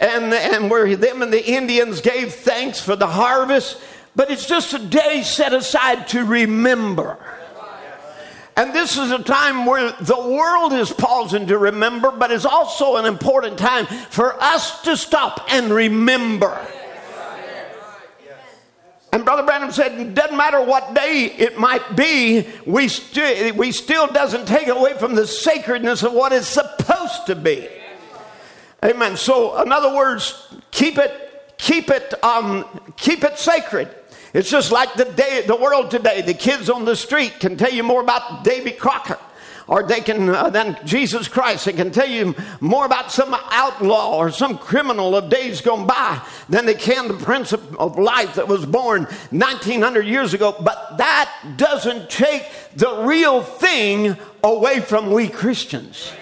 And, 0.00 0.32
and 0.32 0.70
where 0.70 0.96
them 0.96 1.22
and 1.22 1.32
the 1.32 1.44
Indians 1.44 2.00
gave 2.00 2.32
thanks 2.32 2.80
for 2.80 2.96
the 2.96 3.06
harvest. 3.06 3.80
But 4.16 4.32
it's 4.32 4.46
just 4.46 4.72
a 4.72 4.78
day 4.80 5.22
set 5.22 5.52
aside 5.52 6.08
to 6.08 6.24
remember. 6.24 7.18
And 8.58 8.74
this 8.74 8.98
is 8.98 9.12
a 9.12 9.22
time 9.22 9.66
where 9.66 9.92
the 10.00 10.18
world 10.18 10.72
is 10.72 10.92
pausing 10.92 11.46
to 11.46 11.56
remember, 11.56 12.10
but 12.10 12.32
it's 12.32 12.44
also 12.44 12.96
an 12.96 13.04
important 13.04 13.56
time 13.56 13.86
for 13.86 14.34
us 14.42 14.82
to 14.82 14.96
stop 14.96 15.46
and 15.48 15.72
remember. 15.72 16.58
And 19.12 19.24
Brother 19.24 19.44
Branham 19.44 19.70
said, 19.70 19.92
it 20.00 20.12
doesn't 20.12 20.36
matter 20.36 20.60
what 20.60 20.92
day 20.92 21.26
it 21.26 21.56
might 21.56 21.94
be, 21.94 22.48
we, 22.66 22.90
we 23.54 23.70
still 23.70 24.08
doesn't 24.08 24.48
take 24.48 24.66
away 24.66 24.94
from 24.94 25.14
the 25.14 25.26
sacredness 25.28 26.02
of 26.02 26.12
what 26.12 26.32
it's 26.32 26.48
supposed 26.48 27.26
to 27.26 27.36
be. 27.36 27.68
Amen. 28.84 29.16
So, 29.16 29.62
in 29.62 29.70
other 29.70 29.94
words, 29.94 30.52
keep 30.72 30.98
it, 30.98 31.54
keep 31.58 31.90
it, 31.90 32.12
um, 32.24 32.64
keep 32.96 33.22
it 33.22 33.38
sacred. 33.38 33.94
It's 34.34 34.50
just 34.50 34.70
like 34.70 34.94
the 34.94 35.04
day, 35.04 35.44
the 35.46 35.56
world 35.56 35.90
today. 35.90 36.22
The 36.22 36.34
kids 36.34 36.68
on 36.68 36.84
the 36.84 36.96
street 36.96 37.40
can 37.40 37.56
tell 37.56 37.72
you 37.72 37.82
more 37.82 38.02
about 38.02 38.44
Davy 38.44 38.72
Crockett 38.72 39.18
or 39.68 39.82
they 39.82 40.00
can 40.00 40.30
uh, 40.30 40.50
than 40.50 40.78
Jesus 40.84 41.28
Christ. 41.28 41.66
They 41.66 41.72
can 41.74 41.92
tell 41.92 42.08
you 42.08 42.34
more 42.60 42.86
about 42.86 43.12
some 43.12 43.36
outlaw 43.50 44.16
or 44.16 44.30
some 44.30 44.58
criminal 44.58 45.14
of 45.14 45.30
days 45.30 45.60
gone 45.60 45.86
by 45.86 46.20
than 46.48 46.66
they 46.66 46.74
can 46.74 47.06
the 47.06 47.14
Prince 47.14 47.52
of, 47.52 47.76
of 47.76 47.98
Life 47.98 48.34
that 48.34 48.48
was 48.48 48.66
born 48.66 49.04
1900 49.30 50.06
years 50.06 50.34
ago. 50.34 50.56
But 50.58 50.96
that 50.96 51.30
doesn't 51.56 52.10
take 52.10 52.46
the 52.74 53.02
real 53.04 53.42
thing 53.42 54.16
away 54.42 54.80
from 54.80 55.12
we 55.12 55.28
Christians. 55.28 56.12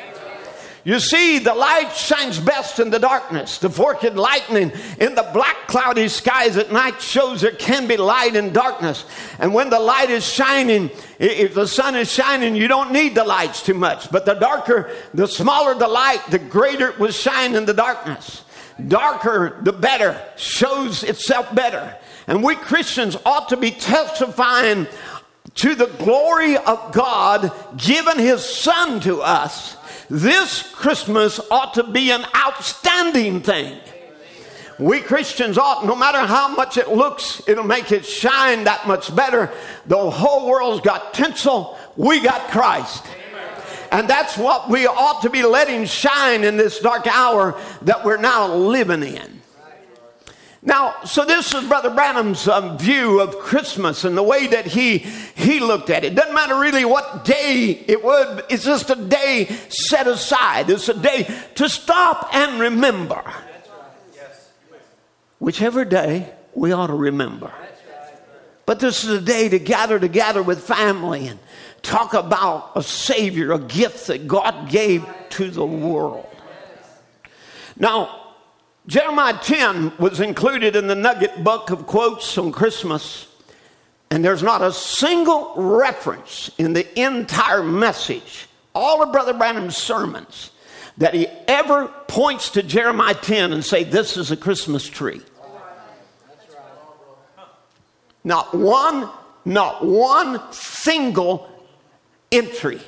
You 0.87 1.01
see, 1.01 1.41
the 1.41 1.53
light 1.53 1.97
shines 1.97 2.39
best 2.39 2.78
in 2.78 2.91
the 2.91 3.01
darkness. 3.01 3.59
The 3.59 3.68
forked 3.68 4.14
lightning 4.14 4.70
in 5.01 5.16
the 5.16 5.28
black, 5.32 5.66
cloudy 5.66 6.07
skies 6.07 6.57
at 6.57 6.70
night 6.70 7.03
shows 7.03 7.41
there 7.41 7.51
can 7.51 7.89
be 7.89 7.97
light 7.97 8.37
in 8.37 8.53
darkness. 8.53 9.05
And 9.41 9.53
when 9.53 9.68
the 9.68 9.80
light 9.80 10.11
is 10.11 10.24
shining, 10.24 10.93
if 11.18 11.55
the 11.55 11.66
sun 11.66 11.97
is 11.97 12.12
shining, 12.12 12.55
you 12.55 12.68
don't 12.68 12.93
need 12.93 13.16
the 13.16 13.24
lights 13.24 13.62
too 13.62 13.74
much. 13.74 14.12
But 14.12 14.26
the 14.26 14.34
darker, 14.34 14.89
the 15.12 15.26
smaller 15.26 15.74
the 15.74 15.89
light, 15.89 16.20
the 16.30 16.39
greater 16.39 16.91
it 16.91 17.01
will 17.01 17.11
shine 17.11 17.57
in 17.57 17.64
the 17.64 17.74
darkness. 17.74 18.45
Darker, 18.87 19.59
the 19.62 19.72
better, 19.72 20.24
shows 20.37 21.03
itself 21.03 21.53
better. 21.53 21.97
And 22.28 22.45
we 22.45 22.55
Christians 22.55 23.16
ought 23.26 23.49
to 23.49 23.57
be 23.57 23.72
testifying 23.72 24.87
to 25.57 25.74
the 25.74 25.87
glory 25.99 26.57
of 26.57 26.93
God, 26.93 27.51
given 27.76 28.18
his 28.18 28.45
son 28.45 29.01
to 29.01 29.22
us, 29.22 29.76
this 30.09 30.63
Christmas 30.73 31.41
ought 31.51 31.75
to 31.75 31.85
be 31.85 32.11
an 32.11 32.25
outstanding 32.35 33.41
thing. 33.41 33.79
We 34.79 35.01
Christians 35.01 35.57
ought, 35.57 35.87
no 35.87 35.97
matter 35.97 36.19
how 36.19 36.49
much 36.49 36.77
it 36.77 36.89
looks, 36.89 37.41
it'll 37.49 37.65
make 37.65 37.93
it 37.93 38.05
shine 38.05 38.65
that 38.65 38.87
much 38.87 39.15
better. 39.15 39.51
The 39.87 40.11
whole 40.11 40.49
world's 40.49 40.83
got 40.83 41.15
tinsel, 41.15 41.79
we 41.97 42.21
got 42.21 42.51
Christ. 42.51 43.03
And 43.91 44.09
that's 44.09 44.37
what 44.37 44.69
we 44.69 44.87
ought 44.87 45.23
to 45.23 45.31
be 45.31 45.45
letting 45.45 45.87
shine 45.87 46.45
in 46.45 46.57
this 46.57 46.81
dark 46.81 47.07
hour 47.07 47.59
that 47.83 48.05
we're 48.05 48.19
now 48.19 48.53
living 48.55 49.03
in. 49.03 49.36
Now, 50.67 50.97
so 51.05 51.25
this 51.25 51.55
is 51.55 51.64
Brother 51.69 51.91
Branham's 51.91 52.49
um, 52.49 52.77
view 52.77 53.21
of 53.21 53.39
Christmas 53.39 54.03
and 54.03 54.19
the 54.19 54.23
way 54.23 54.49
that 54.49 54.67
he 54.67 54.99
he 54.99 55.61
looked 55.61 55.91
at 55.91 56.03
it. 56.03 56.17
Doesn't 56.17 56.35
matter 56.35 56.59
really 56.59 56.85
what 56.85 57.25
day 57.25 57.85
it 57.87 58.03
would. 58.03 58.45
It's 58.51 58.64
just 58.64 58.91
a 58.91 58.97
day 58.97 59.47
set 59.69 60.09
aside. 60.09 60.69
It's 60.69 60.89
a 60.89 61.01
day 61.01 61.33
to 61.55 61.69
stop 61.69 62.35
and 62.35 62.59
remember. 62.59 63.23
Whichever 65.39 65.85
day 65.85 66.35
we 66.53 66.73
ought 66.73 66.89
to 66.89 66.95
remember. 66.95 67.53
But 68.67 68.81
this 68.81 69.05
is 69.05 69.11
a 69.11 69.21
day 69.21 69.49
to 69.49 69.61
gather 69.61 70.01
together 70.01 70.43
with 70.43 70.64
family 70.64 71.29
and 71.29 71.39
talk 71.83 72.12
about 72.12 72.73
a 72.75 72.83
Savior, 72.83 73.53
a 73.53 73.61
gift 73.61 74.09
that 74.09 74.27
God 74.27 74.69
gave 74.69 75.07
to 75.31 75.49
the 75.49 75.64
world. 75.64 76.27
Now, 77.77 78.26
Jeremiah 78.87 79.37
10 79.43 79.95
was 79.99 80.20
included 80.20 80.76
in 80.76 80.87
the 80.87 80.95
nugget 80.95 81.43
book 81.43 81.70
of 81.70 81.87
quotes 81.87 82.39
on 82.39 82.53
Christmas, 82.53 83.26
and 84.12 84.24
there's 84.24 84.45
not 84.45 84.62
a 84.62 84.72
single 84.72 85.55
reference 85.57 86.53
in 86.57 86.72
the 86.72 87.01
entire 87.01 87.64
message, 87.64 88.49
all 88.76 89.03
of 89.03 89.11
Brother 89.11 89.34
Branham's 89.34 89.76
sermons, 89.76 90.53
that 90.99 91.14
he 91.14 91.26
ever 91.49 91.89
points 92.07 92.51
to 92.51 92.62
Jeremiah 92.62 93.14
10 93.14 93.53
and 93.53 93.64
say, 93.64 93.82
This 93.82 94.16
is 94.16 94.30
a 94.30 94.37
Christmas 94.37 94.87
tree. 94.87 95.20
Not 98.22 98.55
one, 98.55 99.09
not 99.45 99.84
one 99.84 100.41
single 100.53 101.51
entry. 102.30 102.80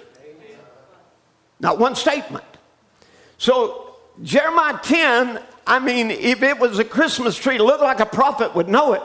Not 1.58 1.80
one 1.80 1.96
statement. 1.96 2.44
So 3.36 3.96
Jeremiah 4.22 4.78
10 4.82 5.40
I 5.68 5.78
mean, 5.80 6.10
if 6.10 6.42
it 6.42 6.58
was 6.58 6.78
a 6.78 6.84
Christmas 6.84 7.36
tree, 7.36 7.56
it 7.56 7.62
looked 7.62 7.82
like 7.82 8.00
a 8.00 8.06
prophet 8.06 8.54
would 8.54 8.68
know 8.68 8.94
it. 8.94 9.02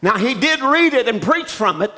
Now, 0.00 0.16
he 0.16 0.34
did 0.34 0.60
read 0.60 0.94
it 0.94 1.08
and 1.08 1.20
preach 1.20 1.50
from 1.50 1.82
it 1.82 1.90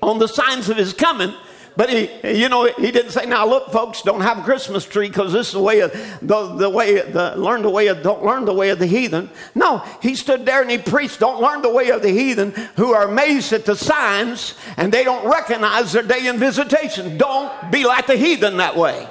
on 0.00 0.18
the 0.18 0.28
signs 0.28 0.68
of 0.68 0.76
his 0.76 0.92
coming, 0.92 1.34
but 1.76 1.90
he, 1.90 2.10
you 2.22 2.48
know, 2.48 2.66
he 2.66 2.92
didn't 2.92 3.10
say, 3.10 3.26
"Now 3.26 3.44
look, 3.44 3.72
folks, 3.72 4.02
don't 4.02 4.20
have 4.20 4.38
a 4.38 4.42
Christmas 4.42 4.84
tree 4.84 5.08
because 5.08 5.32
this 5.32 5.48
is 5.48 5.54
the 5.54 5.60
way 5.60 5.80
of 5.80 5.90
the, 6.22 6.54
the 6.54 6.70
way 6.70 7.00
the 7.00 7.34
learn 7.36 7.62
the 7.62 7.70
way 7.70 7.88
of 7.88 8.02
don't 8.02 8.24
learn 8.24 8.44
the 8.44 8.52
way 8.52 8.68
of 8.68 8.78
the 8.78 8.86
heathen." 8.86 9.30
No, 9.56 9.82
he 10.00 10.14
stood 10.14 10.46
there 10.46 10.62
and 10.62 10.70
he 10.70 10.78
preached, 10.78 11.18
"Don't 11.18 11.40
learn 11.40 11.62
the 11.62 11.70
way 11.70 11.90
of 11.90 12.02
the 12.02 12.10
heathen 12.10 12.52
who 12.76 12.92
are 12.92 13.08
amazed 13.08 13.52
at 13.52 13.64
the 13.64 13.74
signs 13.74 14.54
and 14.76 14.92
they 14.92 15.02
don't 15.02 15.26
recognize 15.26 15.90
their 15.90 16.04
day 16.04 16.28
in 16.28 16.38
visitation. 16.38 17.18
Don't 17.18 17.72
be 17.72 17.84
like 17.84 18.06
the 18.06 18.16
heathen 18.16 18.58
that 18.58 18.76
way." 18.76 19.08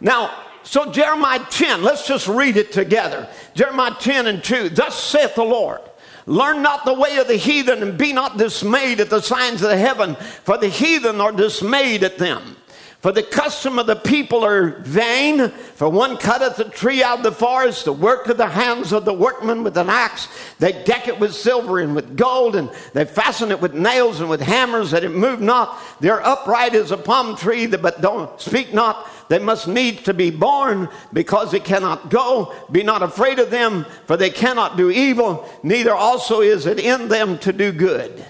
Now, 0.00 0.30
so, 0.64 0.90
Jeremiah 0.90 1.44
10, 1.50 1.82
let's 1.82 2.06
just 2.06 2.26
read 2.26 2.56
it 2.56 2.72
together. 2.72 3.28
Jeremiah 3.54 3.94
10 4.00 4.26
and 4.26 4.42
2. 4.42 4.70
Thus 4.70 5.00
saith 5.00 5.34
the 5.34 5.44
Lord. 5.44 5.80
Learn 6.26 6.62
not 6.62 6.86
the 6.86 6.94
way 6.94 7.18
of 7.18 7.28
the 7.28 7.36
heathen 7.36 7.82
and 7.82 7.98
be 7.98 8.14
not 8.14 8.38
dismayed 8.38 8.98
at 9.00 9.10
the 9.10 9.20
signs 9.20 9.62
of 9.62 9.68
the 9.68 9.76
heaven, 9.76 10.14
for 10.14 10.56
the 10.56 10.68
heathen 10.68 11.20
are 11.20 11.32
dismayed 11.32 12.02
at 12.02 12.16
them. 12.16 12.56
For 13.04 13.12
the 13.12 13.22
custom 13.22 13.78
of 13.78 13.86
the 13.86 13.96
people 13.96 14.46
are 14.46 14.80
vain. 14.80 15.50
For 15.74 15.90
one 15.90 16.16
cutteth 16.16 16.58
a 16.58 16.70
tree 16.70 17.02
out 17.02 17.18
of 17.18 17.22
the 17.22 17.32
forest, 17.32 17.84
the 17.84 17.92
work 17.92 18.28
of 18.28 18.38
the 18.38 18.48
hands 18.48 18.94
of 18.94 19.04
the 19.04 19.12
workman 19.12 19.62
with 19.62 19.76
an 19.76 19.90
axe. 19.90 20.26
They 20.58 20.72
deck 20.84 21.06
it 21.06 21.20
with 21.20 21.34
silver 21.34 21.80
and 21.80 21.94
with 21.94 22.16
gold, 22.16 22.56
and 22.56 22.70
they 22.94 23.04
fasten 23.04 23.50
it 23.50 23.60
with 23.60 23.74
nails 23.74 24.20
and 24.20 24.30
with 24.30 24.40
hammers 24.40 24.92
that 24.92 25.04
it 25.04 25.10
move 25.10 25.42
not. 25.42 25.78
They're 26.00 26.26
upright 26.26 26.74
as 26.74 26.92
a 26.92 26.96
palm 26.96 27.36
tree, 27.36 27.66
but 27.66 28.00
don't 28.00 28.40
speak 28.40 28.72
not. 28.72 29.06
They 29.28 29.38
must 29.38 29.68
need 29.68 30.06
to 30.06 30.14
be 30.14 30.30
born 30.30 30.88
because 31.12 31.52
it 31.52 31.64
cannot 31.64 32.08
go. 32.08 32.54
Be 32.72 32.82
not 32.82 33.02
afraid 33.02 33.38
of 33.38 33.50
them, 33.50 33.84
for 34.06 34.16
they 34.16 34.30
cannot 34.30 34.78
do 34.78 34.90
evil, 34.90 35.46
neither 35.62 35.92
also 35.92 36.40
is 36.40 36.64
it 36.64 36.80
in 36.80 37.08
them 37.08 37.36
to 37.40 37.52
do 37.52 37.70
good. 37.70 38.24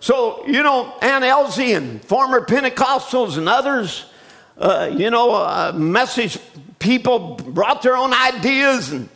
So, 0.00 0.46
you 0.46 0.62
know, 0.62 0.94
Ann 1.02 1.22
Elsie 1.22 1.74
and 1.74 2.02
former 2.02 2.40
Pentecostals 2.40 3.36
and 3.36 3.50
others, 3.50 4.06
uh, 4.56 4.90
you 4.96 5.10
know, 5.10 5.34
uh, 5.34 5.72
message 5.74 6.38
people 6.78 7.34
brought 7.34 7.82
their 7.82 7.98
own 7.98 8.14
ideas 8.14 8.92
and, 8.92 9.10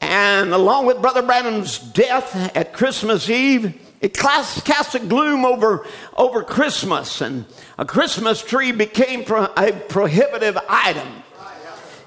and 0.00 0.52
along 0.52 0.86
with 0.86 1.00
Brother 1.00 1.22
Branham's 1.22 1.78
death 1.78 2.34
at 2.56 2.72
Christmas 2.72 3.30
Eve, 3.30 3.80
it 4.00 4.14
cast, 4.14 4.64
cast 4.64 4.96
a 4.96 4.98
gloom 4.98 5.44
over, 5.44 5.86
over 6.16 6.42
Christmas, 6.42 7.20
and 7.20 7.44
a 7.78 7.84
Christmas 7.84 8.42
tree 8.42 8.72
became 8.72 9.24
pro, 9.24 9.44
a 9.56 9.72
prohibitive 9.72 10.58
item. 10.68 11.06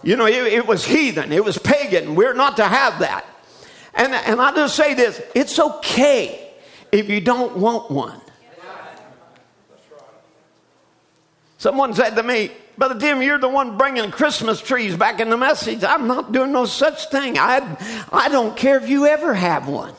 You 0.01 0.17
know, 0.17 0.25
it, 0.25 0.51
it 0.51 0.67
was 0.67 0.85
heathen, 0.85 1.31
it 1.31 1.45
was 1.45 1.57
pagan. 1.57 2.15
We're 2.15 2.33
not 2.33 2.57
to 2.57 2.65
have 2.65 2.99
that. 2.99 3.25
And, 3.93 4.13
and 4.13 4.41
I 4.41 4.53
just 4.53 4.75
say 4.75 4.93
this 4.93 5.21
it's 5.33 5.57
okay 5.57 6.42
if 6.93 7.09
you 7.09 7.19
don't 7.19 7.57
want 7.57 7.89
one. 7.89 8.21
Someone 11.57 11.93
said 11.93 12.15
to 12.15 12.23
me, 12.23 12.51
Brother 12.77 12.99
Tim, 12.99 13.21
you're 13.21 13.39
the 13.39 13.49
one 13.49 13.77
bringing 13.77 14.11
Christmas 14.11 14.61
trees 14.61 14.95
back 14.95 15.19
in 15.19 15.29
the 15.29 15.37
message. 15.37 15.83
I'm 15.83 16.07
not 16.07 16.31
doing 16.31 16.51
no 16.51 16.65
such 16.65 17.09
thing. 17.09 17.37
I, 17.37 17.77
I 18.11 18.29
don't 18.29 18.55
care 18.55 18.77
if 18.77 18.87
you 18.87 19.07
ever 19.07 19.33
have 19.33 19.67
one. 19.67 19.93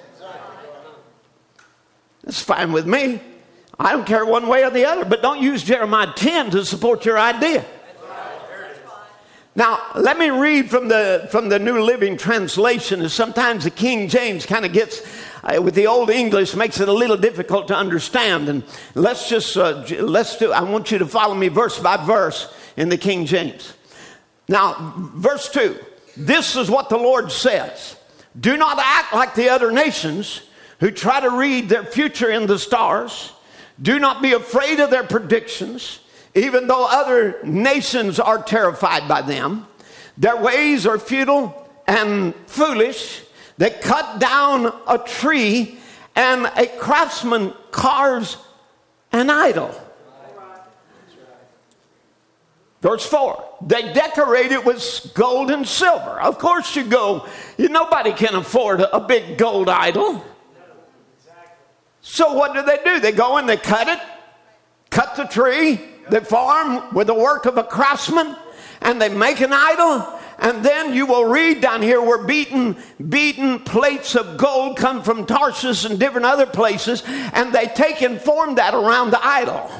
It's 2.26 2.40
fine 2.40 2.72
with 2.72 2.86
me. 2.86 3.20
I 3.78 3.92
don't 3.92 4.06
care 4.06 4.24
one 4.24 4.46
way 4.46 4.64
or 4.64 4.70
the 4.70 4.84
other, 4.84 5.04
but 5.04 5.20
don't 5.20 5.42
use 5.42 5.64
Jeremiah 5.64 6.12
10 6.14 6.50
to 6.52 6.64
support 6.64 7.04
your 7.04 7.18
idea. 7.18 7.64
Now, 9.56 9.80
let 9.94 10.18
me 10.18 10.30
read 10.30 10.68
from 10.68 10.88
the, 10.88 11.28
from 11.30 11.48
the 11.48 11.58
New 11.58 11.80
Living 11.80 12.16
Translation. 12.16 13.08
Sometimes 13.08 13.64
the 13.64 13.70
King 13.70 14.08
James 14.08 14.46
kind 14.46 14.64
of 14.64 14.72
gets, 14.72 15.00
uh, 15.44 15.60
with 15.62 15.74
the 15.74 15.86
Old 15.86 16.10
English, 16.10 16.54
makes 16.54 16.80
it 16.80 16.88
a 16.88 16.92
little 16.92 17.16
difficult 17.16 17.68
to 17.68 17.76
understand. 17.76 18.48
And 18.48 18.64
let's 18.94 19.28
just, 19.28 19.56
uh, 19.56 19.84
let's 20.00 20.36
do, 20.36 20.52
I 20.52 20.62
want 20.62 20.90
you 20.90 20.98
to 20.98 21.06
follow 21.06 21.34
me 21.34 21.48
verse 21.48 21.78
by 21.78 21.96
verse 21.96 22.52
in 22.76 22.88
the 22.88 22.98
King 22.98 23.26
James. 23.26 23.74
Now, 24.48 24.94
verse 24.96 25.48
2 25.50 25.78
this 26.16 26.54
is 26.54 26.70
what 26.70 26.90
the 26.90 26.96
Lord 26.96 27.32
says 27.32 27.96
Do 28.38 28.56
not 28.56 28.78
act 28.78 29.12
like 29.12 29.34
the 29.34 29.48
other 29.48 29.72
nations 29.72 30.42
who 30.78 30.90
try 30.90 31.20
to 31.20 31.30
read 31.30 31.68
their 31.68 31.84
future 31.84 32.30
in 32.30 32.46
the 32.46 32.58
stars. 32.58 33.32
Do 33.82 33.98
not 33.98 34.22
be 34.22 34.32
afraid 34.32 34.78
of 34.78 34.90
their 34.90 35.02
predictions 35.02 35.98
even 36.34 36.66
though 36.66 36.86
other 36.86 37.38
nations 37.44 38.18
are 38.18 38.42
terrified 38.42 39.06
by 39.08 39.22
them. 39.22 39.66
Their 40.18 40.36
ways 40.36 40.86
are 40.86 40.98
futile 40.98 41.68
and 41.86 42.34
foolish. 42.46 43.22
They 43.58 43.70
cut 43.70 44.18
down 44.18 44.66
a 44.86 44.98
tree, 44.98 45.78
and 46.16 46.46
a 46.56 46.66
craftsman 46.66 47.52
carves 47.70 48.36
an 49.12 49.30
idol. 49.30 49.74
Verse 52.80 53.06
4 53.06 53.42
they 53.66 53.94
decorate 53.94 54.52
it 54.52 54.62
with 54.62 55.12
gold 55.14 55.50
and 55.50 55.66
silver. 55.66 56.20
Of 56.20 56.38
course, 56.38 56.76
you 56.76 56.84
go, 56.84 57.26
nobody 57.58 58.12
can 58.12 58.34
afford 58.34 58.80
a 58.80 59.00
big 59.00 59.38
gold 59.38 59.70
idol. 59.70 60.22
So, 62.02 62.34
what 62.34 62.52
do 62.52 62.62
they 62.62 62.78
do? 62.84 63.00
They 63.00 63.12
go 63.12 63.38
and 63.38 63.48
they 63.48 63.56
cut 63.56 63.88
it, 63.88 63.98
cut 64.90 65.16
the 65.16 65.24
tree, 65.24 65.80
they 66.10 66.20
farm 66.20 66.94
with 66.94 67.06
the 67.06 67.14
work 67.14 67.46
of 67.46 67.56
a 67.56 67.64
craftsman 67.64 68.36
and 68.82 69.00
they 69.00 69.08
make 69.08 69.40
an 69.40 69.52
idol. 69.52 70.20
And 70.38 70.64
then 70.64 70.94
you 70.94 71.06
will 71.06 71.24
read 71.24 71.60
down 71.60 71.82
here 71.82 72.00
where 72.00 72.24
beaten, 72.24 72.76
beaten 73.08 73.60
plates 73.60 74.14
of 74.14 74.36
gold 74.36 74.76
come 74.76 75.02
from 75.02 75.26
Tarsus 75.26 75.84
and 75.84 75.98
different 75.98 76.26
other 76.26 76.46
places, 76.46 77.02
and 77.06 77.52
they 77.52 77.66
take 77.66 78.02
and 78.02 78.20
form 78.20 78.56
that 78.56 78.74
around 78.74 79.10
the 79.10 79.24
idol. 79.24 79.70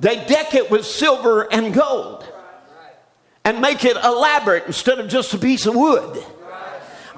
They 0.00 0.16
deck 0.26 0.54
it 0.54 0.70
with 0.70 0.84
silver 0.84 1.52
and 1.52 1.74
gold 1.74 2.26
and 3.44 3.60
make 3.60 3.84
it 3.84 3.96
elaborate 3.96 4.64
instead 4.66 4.98
of 4.98 5.08
just 5.08 5.34
a 5.34 5.38
piece 5.38 5.66
of 5.66 5.74
wood. 5.74 6.24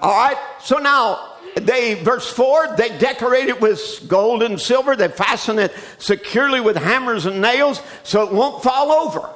All 0.00 0.12
right, 0.12 0.36
so 0.60 0.78
now 0.78 1.34
they 1.56 1.94
verse 1.94 2.30
4 2.32 2.74
they 2.76 2.98
decorate 2.98 3.48
it 3.48 3.60
with 3.60 4.04
gold 4.08 4.42
and 4.42 4.60
silver 4.60 4.96
they 4.96 5.06
fasten 5.06 5.58
it 5.60 5.72
securely 5.98 6.60
with 6.60 6.76
hammers 6.76 7.26
and 7.26 7.40
nails 7.40 7.80
so 8.02 8.24
it 8.24 8.32
won't 8.32 8.60
fall 8.60 8.90
over 8.90 9.30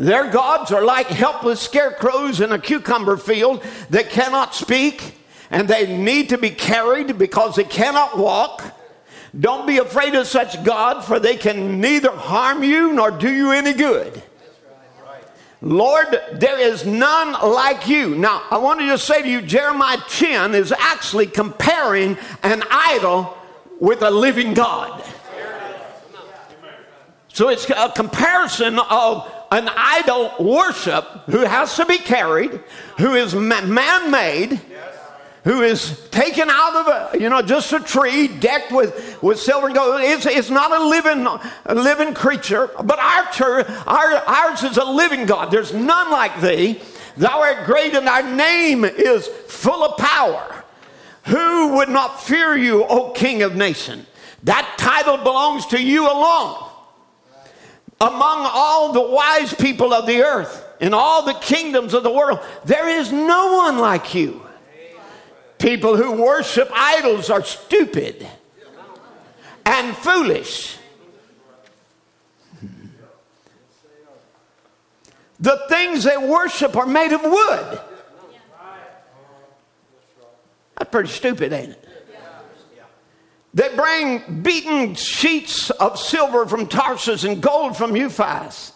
their 0.00 0.30
gods 0.30 0.72
are 0.72 0.84
like 0.84 1.06
helpless 1.06 1.60
scarecrows 1.60 2.40
in 2.40 2.50
a 2.50 2.58
cucumber 2.58 3.16
field 3.16 3.62
that 3.90 4.10
cannot 4.10 4.54
speak 4.54 5.14
and 5.50 5.68
they 5.68 5.96
need 5.96 6.30
to 6.30 6.38
be 6.38 6.50
carried 6.50 7.18
because 7.18 7.54
they 7.54 7.64
cannot 7.64 8.18
walk 8.18 8.62
Don't 9.38 9.66
be 9.66 9.78
afraid 9.78 10.14
of 10.14 10.26
such 10.26 10.62
God, 10.64 11.04
for 11.04 11.20
they 11.20 11.36
can 11.36 11.80
neither 11.80 12.10
harm 12.10 12.64
you 12.64 12.92
nor 12.92 13.10
do 13.10 13.30
you 13.30 13.52
any 13.52 13.72
good. 13.72 14.22
Lord, 15.62 16.20
there 16.32 16.58
is 16.58 16.86
none 16.86 17.32
like 17.32 17.86
you. 17.86 18.16
Now, 18.16 18.42
I 18.50 18.56
want 18.58 18.80
to 18.80 18.86
just 18.86 19.06
say 19.06 19.22
to 19.22 19.28
you, 19.28 19.42
Jeremiah 19.42 19.98
10 20.08 20.54
is 20.54 20.72
actually 20.72 21.26
comparing 21.26 22.16
an 22.42 22.64
idol 22.70 23.36
with 23.78 24.02
a 24.02 24.10
living 24.10 24.54
God. 24.54 25.04
So 27.28 27.48
it's 27.48 27.68
a 27.70 27.92
comparison 27.94 28.78
of 28.78 29.30
an 29.50 29.68
idol 29.68 30.32
worship 30.38 31.04
who 31.26 31.40
has 31.40 31.74
to 31.76 31.84
be 31.84 31.98
carried, 31.98 32.60
who 32.98 33.14
is 33.14 33.34
man 33.34 34.10
made, 34.10 34.60
who 35.44 35.62
is 35.62 35.98
taken 36.10 36.48
out 36.50 36.76
of 36.76 36.86
a, 36.86 37.20
you 37.20 37.28
know, 37.28 37.42
just 37.42 37.72
a 37.72 37.80
tree 37.80 38.28
decked 38.28 38.70
with, 38.70 39.20
with 39.22 39.40
silver 39.40 39.66
and 39.66 39.74
gold. 39.74 40.00
It's, 40.02 40.26
it's 40.26 40.50
not 40.50 40.70
a 40.70 40.84
living, 40.84 41.26
a 41.66 41.74
living 41.74 42.14
creature, 42.14 42.70
but 42.84 42.98
our, 42.98 43.26
church, 43.32 43.66
our, 43.86 44.14
ours 44.16 44.62
is 44.62 44.76
a 44.76 44.84
living 44.84 45.26
God. 45.26 45.50
There's 45.50 45.72
none 45.72 46.10
like 46.10 46.40
thee. 46.40 46.80
Thou 47.16 47.40
art 47.40 47.66
great 47.66 47.94
and 47.94 48.06
thy 48.06 48.20
name 48.20 48.84
is 48.84 49.26
full 49.26 49.82
of 49.82 49.96
power. 49.98 50.64
Who 51.26 51.76
would 51.76 51.88
not 51.88 52.22
fear 52.22 52.56
you, 52.56 52.84
O 52.84 53.10
King 53.10 53.42
of 53.42 53.56
nations? 53.56 54.06
That 54.44 54.74
title 54.78 55.18
belongs 55.18 55.66
to 55.66 55.82
you 55.82 56.06
alone. 56.06 56.69
Among 58.00 58.48
all 58.52 58.92
the 58.92 59.02
wise 59.02 59.52
people 59.52 59.92
of 59.92 60.06
the 60.06 60.22
earth, 60.22 60.64
in 60.80 60.94
all 60.94 61.22
the 61.22 61.34
kingdoms 61.34 61.92
of 61.92 62.02
the 62.02 62.10
world, 62.10 62.40
there 62.64 62.88
is 62.88 63.12
no 63.12 63.58
one 63.58 63.78
like 63.78 64.14
you. 64.14 64.40
People 65.58 65.96
who 65.96 66.12
worship 66.12 66.70
idols 66.72 67.28
are 67.28 67.44
stupid 67.44 68.26
and 69.66 69.94
foolish. 69.94 70.78
The 75.38 75.62
things 75.68 76.04
they 76.04 76.16
worship 76.16 76.76
are 76.76 76.86
made 76.86 77.12
of 77.12 77.22
wood. 77.22 77.80
That's 80.78 80.90
pretty 80.90 81.10
stupid, 81.10 81.52
ain't 81.52 81.72
it? 81.72 81.89
They 83.52 83.74
bring 83.74 84.42
beaten 84.42 84.94
sheets 84.94 85.70
of 85.70 85.98
silver 85.98 86.46
from 86.46 86.68
Tarsus 86.68 87.24
and 87.24 87.42
gold 87.42 87.76
from 87.76 87.92
Uphaz. 87.92 88.72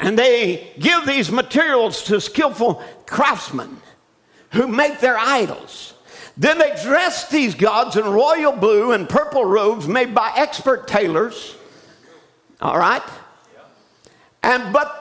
And 0.00 0.18
they 0.18 0.72
give 0.78 1.04
these 1.04 1.30
materials 1.30 2.04
to 2.04 2.20
skillful 2.20 2.82
craftsmen 3.04 3.76
who 4.52 4.66
make 4.66 5.00
their 5.00 5.18
idols. 5.18 5.92
Then 6.38 6.56
they 6.56 6.74
dress 6.82 7.28
these 7.28 7.54
gods 7.54 7.96
in 7.96 8.04
royal 8.04 8.52
blue 8.52 8.92
and 8.92 9.06
purple 9.06 9.44
robes 9.44 9.86
made 9.86 10.14
by 10.14 10.32
expert 10.36 10.88
tailors. 10.88 11.54
All 12.62 12.78
right? 12.78 13.02
And 14.42 14.72
but 14.72 14.96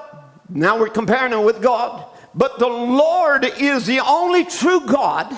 now 0.50 0.78
we're 0.78 0.90
comparing 0.90 1.32
them 1.32 1.46
with 1.46 1.62
God. 1.62 2.06
But 2.36 2.60
the 2.60 2.68
Lord 2.68 3.46
is 3.46 3.86
the 3.86 4.02
only 4.02 4.44
true 4.44 4.86
God. 4.86 5.36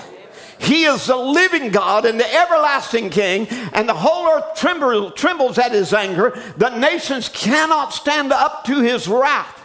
He 0.62 0.84
is 0.84 1.06
the 1.06 1.16
living 1.16 1.70
God 1.70 2.04
and 2.04 2.20
the 2.20 2.34
everlasting 2.34 3.10
King, 3.10 3.48
and 3.72 3.88
the 3.88 3.94
whole 3.94 4.28
earth 4.28 4.54
trembles, 4.54 5.14
trembles 5.14 5.58
at 5.58 5.72
his 5.72 5.92
anger. 5.92 6.40
The 6.56 6.76
nations 6.78 7.28
cannot 7.28 7.92
stand 7.92 8.32
up 8.32 8.64
to 8.64 8.80
his 8.80 9.08
wrath. 9.08 9.58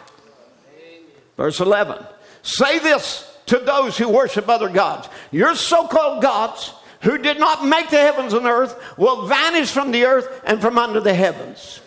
Verse 1.37 1.59
11 1.59 2.03
Say 2.41 2.79
this 2.79 3.37
to 3.45 3.59
those 3.59 3.97
who 3.97 4.09
worship 4.09 4.49
other 4.49 4.69
gods. 4.69 5.07
Your 5.31 5.55
so 5.55 5.87
called 5.87 6.21
gods 6.21 6.73
who 7.01 7.17
did 7.17 7.39
not 7.39 7.65
make 7.65 7.89
the 7.89 7.97
heavens 7.97 8.33
and 8.33 8.45
earth 8.47 8.75
will 8.97 9.27
vanish 9.27 9.71
from 9.71 9.91
the 9.91 10.05
earth 10.05 10.41
and 10.45 10.59
from 10.59 10.77
under 10.77 10.99
the 10.99 11.13
heavens. 11.13 11.79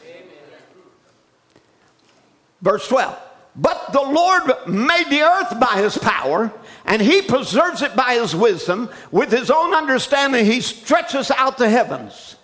Verse 2.63 2.87
12. 2.87 3.19
But 3.57 3.93
the 3.93 4.03
Lord 4.03 4.43
made 4.69 5.11
the 5.11 5.23
earth 5.23 5.59
by 5.59 5.83
his 5.83 5.99
power, 5.99 6.53
and 6.91 7.01
he 7.01 7.23
preserves 7.23 7.83
it 7.83 7.95
by 7.95 8.15
his 8.15 8.35
wisdom. 8.35 8.91
With 9.13 9.31
his 9.31 9.49
own 9.49 9.73
understanding, 9.75 10.45
he 10.45 10.61
stretches 10.61 11.31
out 11.31 11.57
the 11.57 11.71
heavens. 11.71 12.35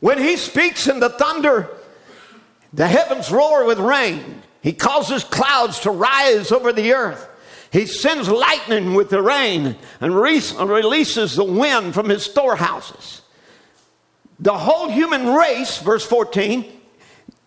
When 0.00 0.18
he 0.18 0.36
speaks 0.36 0.88
in 0.88 0.98
the 0.98 1.08
thunder, 1.08 1.70
the 2.72 2.88
heavens 2.88 3.30
roar 3.30 3.64
with 3.64 3.78
rain. 3.78 4.42
He 4.60 4.72
causes 4.72 5.22
clouds 5.22 5.78
to 5.80 5.92
rise 5.92 6.50
over 6.50 6.72
the 6.72 6.94
earth. 6.94 7.28
He 7.70 7.86
sends 7.86 8.28
lightning 8.28 8.94
with 8.94 9.10
the 9.10 9.22
rain 9.22 9.76
and 10.00 10.16
re- 10.16 10.42
releases 10.58 11.36
the 11.36 11.44
wind 11.44 11.94
from 11.94 12.08
his 12.08 12.24
storehouses. 12.24 13.22
The 14.40 14.58
whole 14.58 14.88
human 14.88 15.28
race, 15.28 15.78
verse 15.78 16.04
14, 16.04 16.64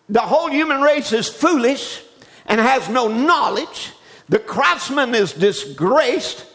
the 0.08 0.22
whole 0.22 0.48
human 0.48 0.80
race 0.80 1.12
is 1.12 1.28
foolish 1.28 2.02
and 2.46 2.62
has 2.62 2.88
no 2.88 3.08
knowledge. 3.08 3.92
The 4.28 4.38
craftsman 4.38 5.14
is 5.14 5.32
disgraced 5.32 6.46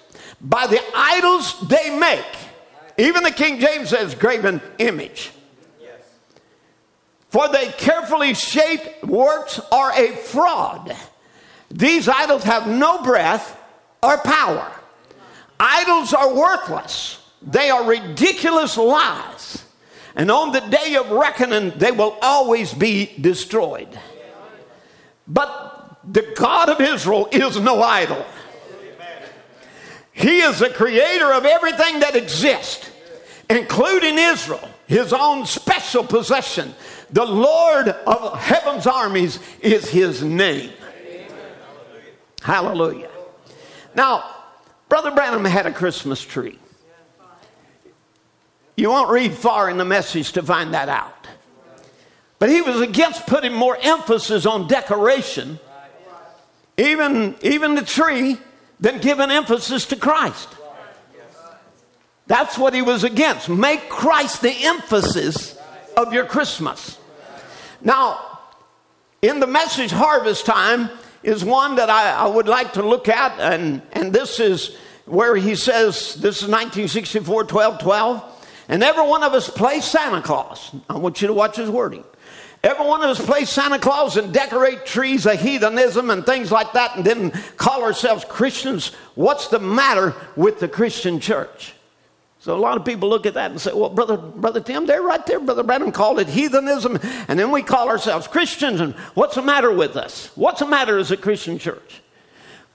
by 0.41 0.67
the 0.67 0.81
idols 0.95 1.59
they 1.67 1.97
make. 1.97 2.25
Even 2.97 3.23
the 3.23 3.31
King 3.31 3.59
James 3.59 3.89
says 3.89 4.15
graven 4.15 4.61
image. 4.77 5.31
For 7.29 7.47
they 7.47 7.67
carefully 7.67 8.33
shaped 8.33 9.05
works 9.05 9.59
are 9.71 9.93
a 9.93 10.15
fraud. 10.17 10.95
These 11.69 12.09
idols 12.09 12.43
have 12.43 12.67
no 12.67 13.01
breath 13.01 13.57
or 14.03 14.17
power. 14.17 14.69
Idols 15.57 16.13
are 16.13 16.33
worthless, 16.33 17.19
they 17.41 17.69
are 17.69 17.85
ridiculous 17.85 18.75
lies. 18.75 19.63
And 20.15 20.29
on 20.29 20.51
the 20.51 20.59
day 20.59 20.95
of 20.95 21.09
reckoning, 21.09 21.71
they 21.77 21.91
will 21.91 22.17
always 22.21 22.73
be 22.73 23.13
destroyed. 23.21 23.87
But 25.25 25.70
the 26.03 26.33
God 26.35 26.69
of 26.69 26.81
Israel 26.81 27.27
is 27.31 27.59
no 27.59 27.81
idol. 27.81 28.25
He 30.13 30.41
is 30.41 30.59
the 30.59 30.69
creator 30.69 31.31
of 31.33 31.45
everything 31.45 31.99
that 32.01 32.15
exists, 32.15 32.89
including 33.49 34.17
Israel, 34.17 34.67
his 34.87 35.13
own 35.13 35.45
special 35.45 36.03
possession. 36.03 36.73
The 37.11 37.25
Lord 37.25 37.87
of 37.87 38.37
heaven's 38.37 38.87
armies 38.87 39.39
is 39.61 39.89
his 39.89 40.21
name. 40.23 40.71
Hallelujah. 42.41 43.09
Now, 43.95 44.23
Brother 44.89 45.11
Branham 45.11 45.45
had 45.45 45.65
a 45.65 45.71
Christmas 45.71 46.21
tree. 46.21 46.57
You 48.75 48.89
won't 48.89 49.11
read 49.11 49.33
far 49.33 49.69
in 49.69 49.77
the 49.77 49.85
message 49.85 50.31
to 50.33 50.43
find 50.43 50.73
that 50.73 50.89
out. 50.89 51.27
But 52.39 52.49
he 52.49 52.61
was 52.61 52.81
against 52.81 53.27
putting 53.27 53.53
more 53.53 53.77
emphasis 53.79 54.45
on 54.45 54.67
decoration, 54.67 55.59
even, 56.77 57.35
even 57.41 57.75
the 57.75 57.83
tree, 57.83 58.37
than 58.79 58.99
giving 58.99 59.29
emphasis 59.29 59.85
to 59.87 59.95
Christ. 59.95 60.49
That's 62.27 62.57
what 62.57 62.73
he 62.73 62.81
was 62.81 63.03
against. 63.03 63.49
Make 63.49 63.89
Christ 63.89 64.41
the 64.41 64.51
emphasis 64.51 65.57
of 65.97 66.13
your 66.13 66.25
Christmas. 66.25 66.97
Now, 67.81 68.39
in 69.21 69.39
the 69.39 69.47
message 69.47 69.91
harvest 69.91 70.45
time, 70.45 70.89
is 71.23 71.45
one 71.45 71.75
that 71.75 71.89
I, 71.89 72.11
I 72.11 72.27
would 72.27 72.47
like 72.47 72.73
to 72.73 72.83
look 72.83 73.07
at, 73.07 73.39
and, 73.39 73.81
and 73.91 74.11
this 74.11 74.39
is 74.39 74.75
where 75.05 75.35
he 75.35 75.55
says, 75.55 76.15
this 76.15 76.37
is 76.37 76.47
1964, 76.47 77.45
12, 77.45 77.79
12. 77.79 78.47
And 78.69 78.83
every 78.83 79.05
one 79.05 79.23
of 79.23 79.33
us 79.33 79.49
plays 79.49 79.83
Santa 79.83 80.21
Claus. 80.21 80.71
I 80.89 80.97
want 80.97 81.21
you 81.21 81.27
to 81.27 81.33
watch 81.33 81.57
his 81.57 81.69
wording. 81.69 82.03
Every 82.63 82.85
one 82.85 83.01
of 83.01 83.09
us 83.09 83.25
plays 83.25 83.49
Santa 83.49 83.79
Claus 83.79 84.17
and 84.17 84.31
decorate 84.31 84.85
trees 84.85 85.25
of 85.25 85.39
heathenism 85.39 86.11
and 86.11 86.23
things 86.25 86.51
like 86.51 86.73
that, 86.73 86.95
and 86.95 87.03
then 87.03 87.31
call 87.57 87.83
ourselves 87.83 88.23
Christians. 88.25 88.93
What's 89.15 89.47
the 89.47 89.59
matter 89.59 90.13
with 90.35 90.59
the 90.59 90.67
Christian 90.67 91.19
church? 91.19 91.73
So 92.39 92.55
a 92.55 92.57
lot 92.57 92.77
of 92.77 92.85
people 92.85 93.09
look 93.09 93.25
at 93.25 93.35
that 93.35 93.51
and 93.51 93.61
say, 93.61 93.71
well, 93.73 93.89
Brother, 93.89 94.17
Brother 94.17 94.61
Tim, 94.61 94.85
they're 94.85 95.01
right 95.01 95.23
there. 95.27 95.39
Brother 95.39 95.63
Branham 95.63 95.91
called 95.91 96.19
it 96.19 96.27
heathenism, 96.27 96.99
and 97.27 97.37
then 97.37 97.51
we 97.51 97.61
call 97.63 97.87
ourselves 97.89 98.27
Christians, 98.27 98.79
and 98.79 98.93
what's 99.13 99.35
the 99.35 99.41
matter 99.41 99.71
with 99.71 99.95
us? 99.95 100.31
What's 100.35 100.59
the 100.59 100.67
matter 100.67 100.97
as 100.97 101.11
a 101.11 101.17
Christian 101.17 101.57
church? 101.57 102.01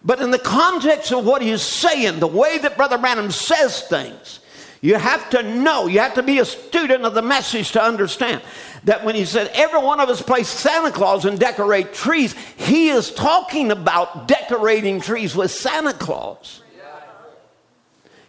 But 0.05 0.20
in 0.20 0.30
the 0.30 0.39
context 0.39 1.12
of 1.12 1.24
what 1.24 1.43
he's 1.43 1.62
saying, 1.62 2.20
the 2.20 2.28
way 2.28 2.59
that 2.59 2.76
Brother 2.76 2.97
Branham 2.99 3.32
says 3.32 3.82
things, 3.82 4.39
you 4.87 4.95
have 4.95 5.28
to 5.30 5.43
know, 5.43 5.89
you 5.89 5.99
have 5.99 6.14
to 6.14 6.22
be 6.22 6.39
a 6.39 6.45
student 6.45 7.05
of 7.05 7.12
the 7.12 7.20
message 7.20 7.72
to 7.72 7.82
understand 7.82 8.41
that 8.84 9.05
when 9.05 9.16
he 9.16 9.24
said 9.24 9.51
every 9.53 9.80
one 9.80 9.99
of 9.99 10.09
us 10.09 10.22
plays 10.22 10.47
Santa 10.47 10.93
Claus 10.93 11.24
and 11.24 11.41
decorate 11.41 11.93
trees, 11.93 12.37
he 12.57 12.91
is 12.91 13.11
talking 13.11 13.72
about 13.72 14.28
decorating 14.28 15.01
trees 15.01 15.34
with 15.34 15.51
Santa 15.51 15.93
Claus. 15.93 16.62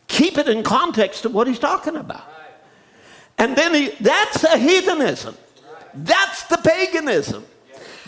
Keep 0.08 0.40
it 0.40 0.48
in 0.48 0.64
context 0.64 1.26
of 1.26 1.34
what 1.36 1.46
he's 1.46 1.60
talking 1.60 1.96
about. 1.96 2.24
And 3.38 3.56
then 3.56 3.76
he, 3.76 3.90
that's 4.00 4.44
a 4.44 4.58
heathenism. 4.58 5.38
That's 5.94 6.42
the 6.46 6.58
paganism. 6.58 7.46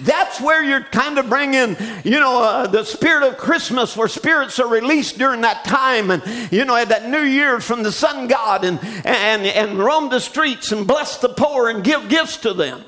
That's 0.02 0.40
where 0.40 0.64
you're 0.64 0.84
kind 0.84 1.18
of 1.18 1.30
bringing, 1.30 1.76
you 2.04 2.20
know, 2.20 2.42
uh, 2.42 2.68
the 2.68 2.84
spirit 2.86 3.28
of 3.28 3.38
Christmas, 3.38 3.98
where 3.98 4.08
spirits 4.08 4.60
are 4.60 4.68
released 4.68 5.18
during 5.18 5.42
that 5.42 5.66
time, 5.66 6.10
and 6.10 6.24
you 6.52 6.66
know, 6.66 6.76
at 6.76 6.90
that 6.90 7.10
New 7.10 7.24
Year 7.24 7.60
from 7.60 7.84
the 7.84 7.92
Sun 7.92 8.28
God, 8.28 8.64
and 8.64 8.80
and 9.06 9.46
and 9.46 9.78
roam 9.78 10.10
the 10.10 10.20
streets 10.20 10.72
and 10.72 10.88
bless 10.88 11.18
the 11.18 11.30
poor 11.30 11.70
and 11.70 11.84
give 11.84 12.08
gifts 12.08 12.38
to 12.38 12.54
them. 12.54 12.84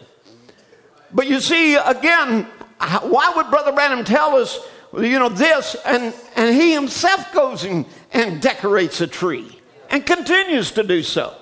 But 1.13 1.27
you 1.27 1.41
see, 1.41 1.75
again, 1.75 2.43
why 3.01 3.33
would 3.35 3.49
Brother 3.49 3.73
Branham 3.73 4.05
tell 4.05 4.35
us, 4.37 4.59
you 4.93 5.19
know, 5.19 5.29
this? 5.29 5.75
And 5.85 6.13
and 6.35 6.55
he 6.55 6.73
himself 6.73 7.33
goes 7.33 7.65
and, 7.65 7.85
and 8.13 8.41
decorates 8.41 9.01
a 9.01 9.07
tree 9.07 9.59
and 9.89 10.05
continues 10.05 10.71
to 10.71 10.83
do 10.83 11.03
so. 11.03 11.35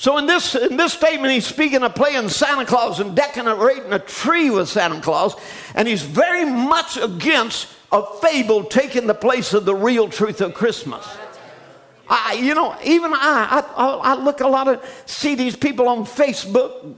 So 0.00 0.16
in 0.16 0.24
this 0.24 0.54
in 0.54 0.78
this 0.78 0.94
statement, 0.94 1.30
he's 1.34 1.46
speaking 1.46 1.82
of 1.82 1.94
playing 1.94 2.30
Santa 2.30 2.64
Claus 2.64 3.00
and 3.00 3.14
decorating 3.14 3.92
a 3.92 3.98
tree 3.98 4.48
with 4.48 4.70
Santa 4.70 4.98
Claus, 5.02 5.34
and 5.74 5.86
he's 5.86 6.00
very 6.00 6.46
much 6.46 6.96
against 6.96 7.68
a 7.92 8.02
fable 8.22 8.64
taking 8.64 9.06
the 9.06 9.12
place 9.12 9.52
of 9.52 9.66
the 9.66 9.74
real 9.74 10.08
truth 10.08 10.40
of 10.40 10.54
Christmas. 10.54 11.06
I, 12.08 12.40
you 12.42 12.54
know, 12.54 12.74
even 12.82 13.12
I, 13.12 13.62
I, 13.76 13.84
I 13.84 14.14
look 14.14 14.40
a 14.40 14.48
lot 14.48 14.68
of 14.68 14.82
see 15.04 15.34
these 15.34 15.54
people 15.54 15.86
on 15.86 16.06
Facebook, 16.06 16.94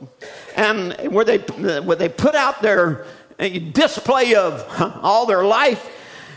and 0.55 0.93
where 1.13 1.25
they 1.25 1.39
where 1.39 1.97
they 1.97 2.09
put 2.09 2.37
out 2.37 2.63
their 2.63 3.05
display 3.73 4.37
of 4.37 4.65
all 5.03 5.27
their 5.27 5.45
life 5.45 5.91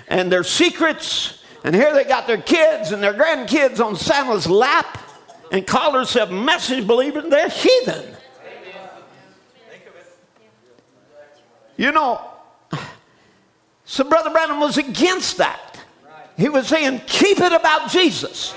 and 0.07 0.31
their 0.31 0.43
secrets, 0.43 1.43
and 1.63 1.75
here 1.75 1.93
they 1.93 2.05
got 2.05 2.25
their 2.25 2.41
kids 2.41 2.91
and 2.91 3.03
their 3.03 3.13
grandkids 3.13 3.79
on 3.79 3.95
Santa's 3.95 4.47
lap 4.47 5.04
and 5.51 5.65
call 5.65 5.91
themselves 5.93 6.31
message 6.31 6.85
believers, 6.85 7.25
they're 7.29 7.49
heathen. 7.49 8.15
You 11.77 11.91
know, 11.91 12.21
so 13.83 14.03
Brother 14.03 14.29
Branham 14.29 14.59
was 14.59 14.77
against 14.77 15.37
that. 15.37 15.79
He 16.37 16.49
was 16.49 16.67
saying, 16.67 17.01
keep 17.05 17.39
it 17.39 17.51
about 17.51 17.89
Jesus. 17.89 18.55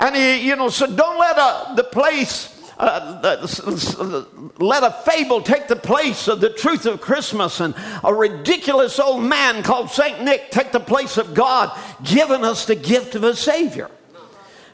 And 0.00 0.14
he, 0.14 0.46
you 0.46 0.56
know, 0.56 0.68
so 0.68 0.86
don't 0.86 1.18
let 1.18 1.36
a, 1.36 1.74
the 1.76 1.84
place, 1.84 2.70
uh, 2.78 4.26
let 4.58 4.82
a 4.84 4.90
fable 5.04 5.42
take 5.42 5.66
the 5.66 5.76
place 5.76 6.28
of 6.28 6.40
the 6.40 6.50
truth 6.50 6.86
of 6.86 7.00
Christmas 7.00 7.60
and 7.60 7.74
a 8.04 8.14
ridiculous 8.14 8.98
old 8.98 9.22
man 9.22 9.62
called 9.62 9.90
St. 9.90 10.22
Nick 10.22 10.50
take 10.50 10.72
the 10.72 10.80
place 10.80 11.16
of 11.16 11.34
God, 11.34 11.76
giving 12.04 12.44
us 12.44 12.64
the 12.64 12.76
gift 12.76 13.14
of 13.14 13.24
a 13.24 13.34
Savior. 13.34 13.90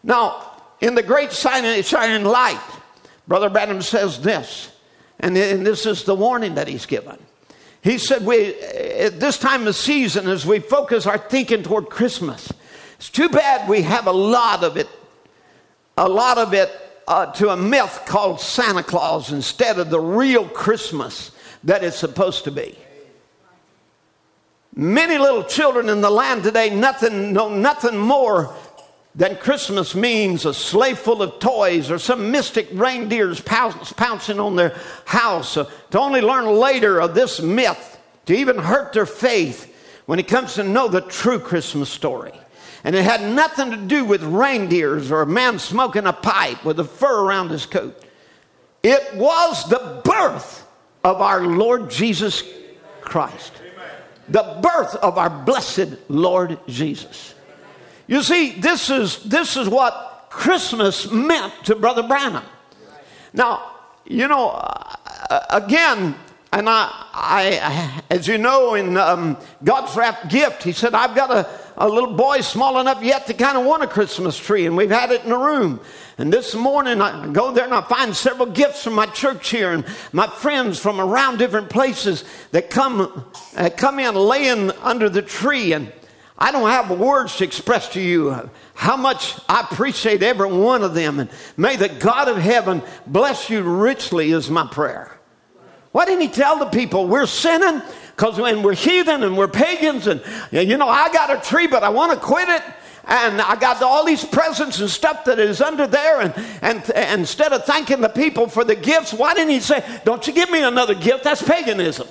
Now, 0.02 0.53
in 0.85 0.95
the 0.95 1.03
great 1.03 1.32
shining 1.32 2.24
light, 2.24 2.61
Brother 3.26 3.49
Branham 3.49 3.80
says 3.80 4.20
this, 4.20 4.70
and 5.18 5.35
this 5.35 5.87
is 5.87 6.05
the 6.05 6.14
warning 6.14 6.57
that 6.57 6.68
he's 6.68 6.85
given. 6.85 7.16
He 7.80 7.97
said, 7.97 8.26
we, 8.26 8.55
at 8.61 9.18
this 9.18 9.39
time 9.39 9.66
of 9.66 9.74
season, 9.76 10.28
as 10.28 10.45
we 10.45 10.59
focus 10.59 11.07
our 11.07 11.16
thinking 11.16 11.62
toward 11.62 11.89
Christmas, 11.89 12.53
it's 12.97 13.09
too 13.09 13.30
bad 13.30 13.66
we 13.66 13.80
have 13.80 14.07
a 14.07 14.12
lot 14.12 14.62
of 14.62 14.76
it, 14.76 14.89
a 15.97 16.07
lot 16.07 16.37
of 16.37 16.53
it 16.53 16.70
uh, 17.09 17.32
to 17.32 17.49
a 17.49 17.57
myth 17.57 18.03
called 18.05 18.39
Santa 18.39 18.82
Claus 18.82 19.32
instead 19.32 19.78
of 19.78 19.89
the 19.89 20.01
real 20.01 20.47
Christmas 20.47 21.30
that 21.64 21.82
it's 21.82 21.99
supposed 21.99 22.45
to 22.45 22.51
be. 22.51 22.76
Many 24.76 25.16
little 25.16 25.45
children 25.45 25.89
in 25.89 26.03
the 26.03 26.11
land 26.11 26.43
today 26.43 26.68
nothing, 26.68 27.32
know 27.32 27.49
nothing 27.49 27.97
more 27.97 28.55
then 29.15 29.37
Christmas 29.37 29.95
means 29.95 30.45
a 30.45 30.53
sleigh 30.53 30.95
full 30.95 31.23
of 31.23 31.39
toys 31.39 31.91
or 31.91 31.99
some 31.99 32.33
mystic 32.33 32.69
reindeers 32.73 33.41
pouncing 33.41 34.41
on 34.41 34.57
their 34.57 34.77
house, 35.05 35.57
uh, 35.57 35.71
to 35.91 36.01
only 36.01 36.21
learn 36.21 36.47
later 36.47 37.01
of 37.01 37.15
this 37.15 37.41
myth, 37.41 37.99
to 38.27 38.35
even 38.35 38.59
hurt 38.59 38.93
their 38.93 39.07
faith 39.07 39.73
when 40.07 40.19
it 40.19 40.27
comes 40.27 40.55
to 40.55 40.65
know 40.65 40.89
the 40.89 41.01
true 41.01 41.39
Christmas 41.39 41.89
story. 41.89 42.33
And 42.83 42.97
it 42.97 43.05
had 43.05 43.23
nothing 43.23 43.71
to 43.71 43.77
do 43.77 44.05
with 44.05 44.23
reindeers 44.23 45.11
or 45.12 45.23
a 45.23 45.27
man 45.27 45.59
smoking 45.59 46.07
a 46.07 46.12
pipe 46.12 46.65
with 46.65 46.81
a 46.81 46.85
fur 46.85 47.25
around 47.25 47.51
his 47.51 47.67
coat. 47.67 48.03
It 48.83 49.15
was 49.15 49.69
the 49.69 50.03
birth 50.05 50.67
of 51.05 51.23
our 51.23 51.47
Lord 51.47 51.89
Jesus 51.89 52.43
Christ, 53.01 53.53
the 54.29 54.59
birth 54.61 54.97
of 54.97 55.19
our 55.19 55.31
blessed 55.31 55.97
Lord 56.09 56.59
Jesus. 56.67 57.34
You 58.07 58.22
see, 58.22 58.52
this 58.52 58.90
is, 58.90 59.22
this 59.24 59.57
is 59.57 59.68
what 59.68 60.26
Christmas 60.30 61.11
meant 61.11 61.52
to 61.64 61.74
Brother 61.74 62.02
Branham. 62.02 62.44
Now, 63.32 63.70
you 64.05 64.28
know, 64.28 64.50
uh, 64.50 65.40
again, 65.50 66.14
and 66.52 66.68
I, 66.68 66.88
I, 67.12 68.02
as 68.11 68.28
you 68.28 68.38
know, 68.38 68.74
in 68.74 68.96
um, 68.96 69.36
God's 69.64 69.96
wrapped 69.96 70.28
gift, 70.28 70.62
he 70.62 70.72
said, 70.72 70.94
I've 70.94 71.16
got 71.16 71.30
a, 71.30 71.48
a 71.76 71.88
little 71.88 72.14
boy 72.14 72.42
small 72.42 72.78
enough 72.78 73.02
yet 73.02 73.26
to 73.26 73.34
kind 73.34 73.59
of 73.59 73.64
want 73.64 73.82
a 73.82 73.88
Christmas 73.88 74.38
tree, 74.38 74.66
and 74.66 74.76
we've 74.76 74.90
had 74.90 75.11
it 75.11 75.24
in 75.24 75.30
the 75.30 75.36
room. 75.36 75.80
And 76.16 76.32
this 76.32 76.55
morning, 76.55 77.00
I 77.00 77.26
go 77.32 77.50
there 77.50 77.64
and 77.64 77.74
I 77.74 77.80
find 77.80 78.14
several 78.14 78.46
gifts 78.46 78.84
from 78.84 78.92
my 78.92 79.07
church 79.07 79.50
here 79.50 79.72
and 79.72 79.84
my 80.12 80.28
friends 80.28 80.78
from 80.78 81.00
around 81.00 81.38
different 81.38 81.70
places 81.70 82.24
that 82.52 82.70
come, 82.70 83.24
uh, 83.57 83.70
come 83.76 83.98
in 83.98 84.14
laying 84.14 84.70
under 84.82 85.09
the 85.09 85.22
tree. 85.22 85.72
And 85.72 85.90
I 86.37 86.51
don't 86.51 86.68
have 86.68 86.91
words 86.91 87.37
to 87.37 87.45
express 87.45 87.91
to 87.91 88.01
you 88.01 88.51
how 88.74 88.97
much 88.97 89.39
I 89.49 89.61
appreciate 89.61 90.22
every 90.22 90.53
one 90.53 90.82
of 90.82 90.95
them. 90.95 91.20
And 91.20 91.30
may 91.57 91.76
the 91.76 91.89
God 91.89 92.28
of 92.28 92.37
heaven 92.37 92.82
bless 93.07 93.49
you 93.49 93.62
richly, 93.62 94.32
is 94.32 94.51
my 94.51 94.66
prayer. 94.66 95.16
Why 95.93 96.07
didn't 96.07 96.22
he 96.22 96.28
tell 96.28 96.59
the 96.59 96.66
people 96.66 97.07
we're 97.07 97.26
sinning? 97.26 97.80
Because 98.16 98.39
when 98.39 98.62
we're 98.62 98.74
heathen 98.74 99.22
and 99.22 99.39
we're 99.39 99.49
pagans, 99.49 100.09
and 100.09 100.20
you 100.51 100.76
know, 100.76 100.89
I 100.89 101.12
got 101.12 101.30
a 101.30 101.49
tree, 101.49 101.68
but 101.68 101.85
I 101.85 101.91
want 101.91 102.12
to 102.12 102.18
quit 102.18 102.49
it. 102.49 102.62
And 103.07 103.41
I 103.41 103.55
got 103.57 103.82
all 103.82 104.05
these 104.05 104.24
presents 104.24 104.80
and 104.80 104.89
stuff 104.89 105.26
that 105.26 105.39
is 105.39 105.61
under 105.61 105.87
there. 105.87 106.22
And, 106.22 106.35
and, 106.62 106.91
and 106.91 107.20
instead 107.20 107.53
of 107.53 107.64
thanking 107.64 108.01
the 108.01 108.09
people 108.09 108.49
for 108.49 108.64
the 108.64 108.74
gifts, 108.74 109.12
why 109.12 109.35
didn't 109.35 109.51
he 109.51 109.61
say, 109.61 109.85
Don't 110.05 110.26
you 110.26 110.32
give 110.32 110.51
me 110.51 110.62
another 110.62 110.95
gift? 110.95 111.22
That's 111.22 111.43
paganism. 111.43 112.09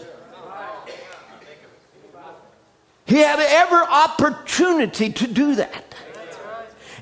He 3.06 3.18
had 3.18 3.40
every 3.40 3.78
opportunity 3.78 5.12
to 5.12 5.28
do 5.28 5.56
that. 5.56 5.96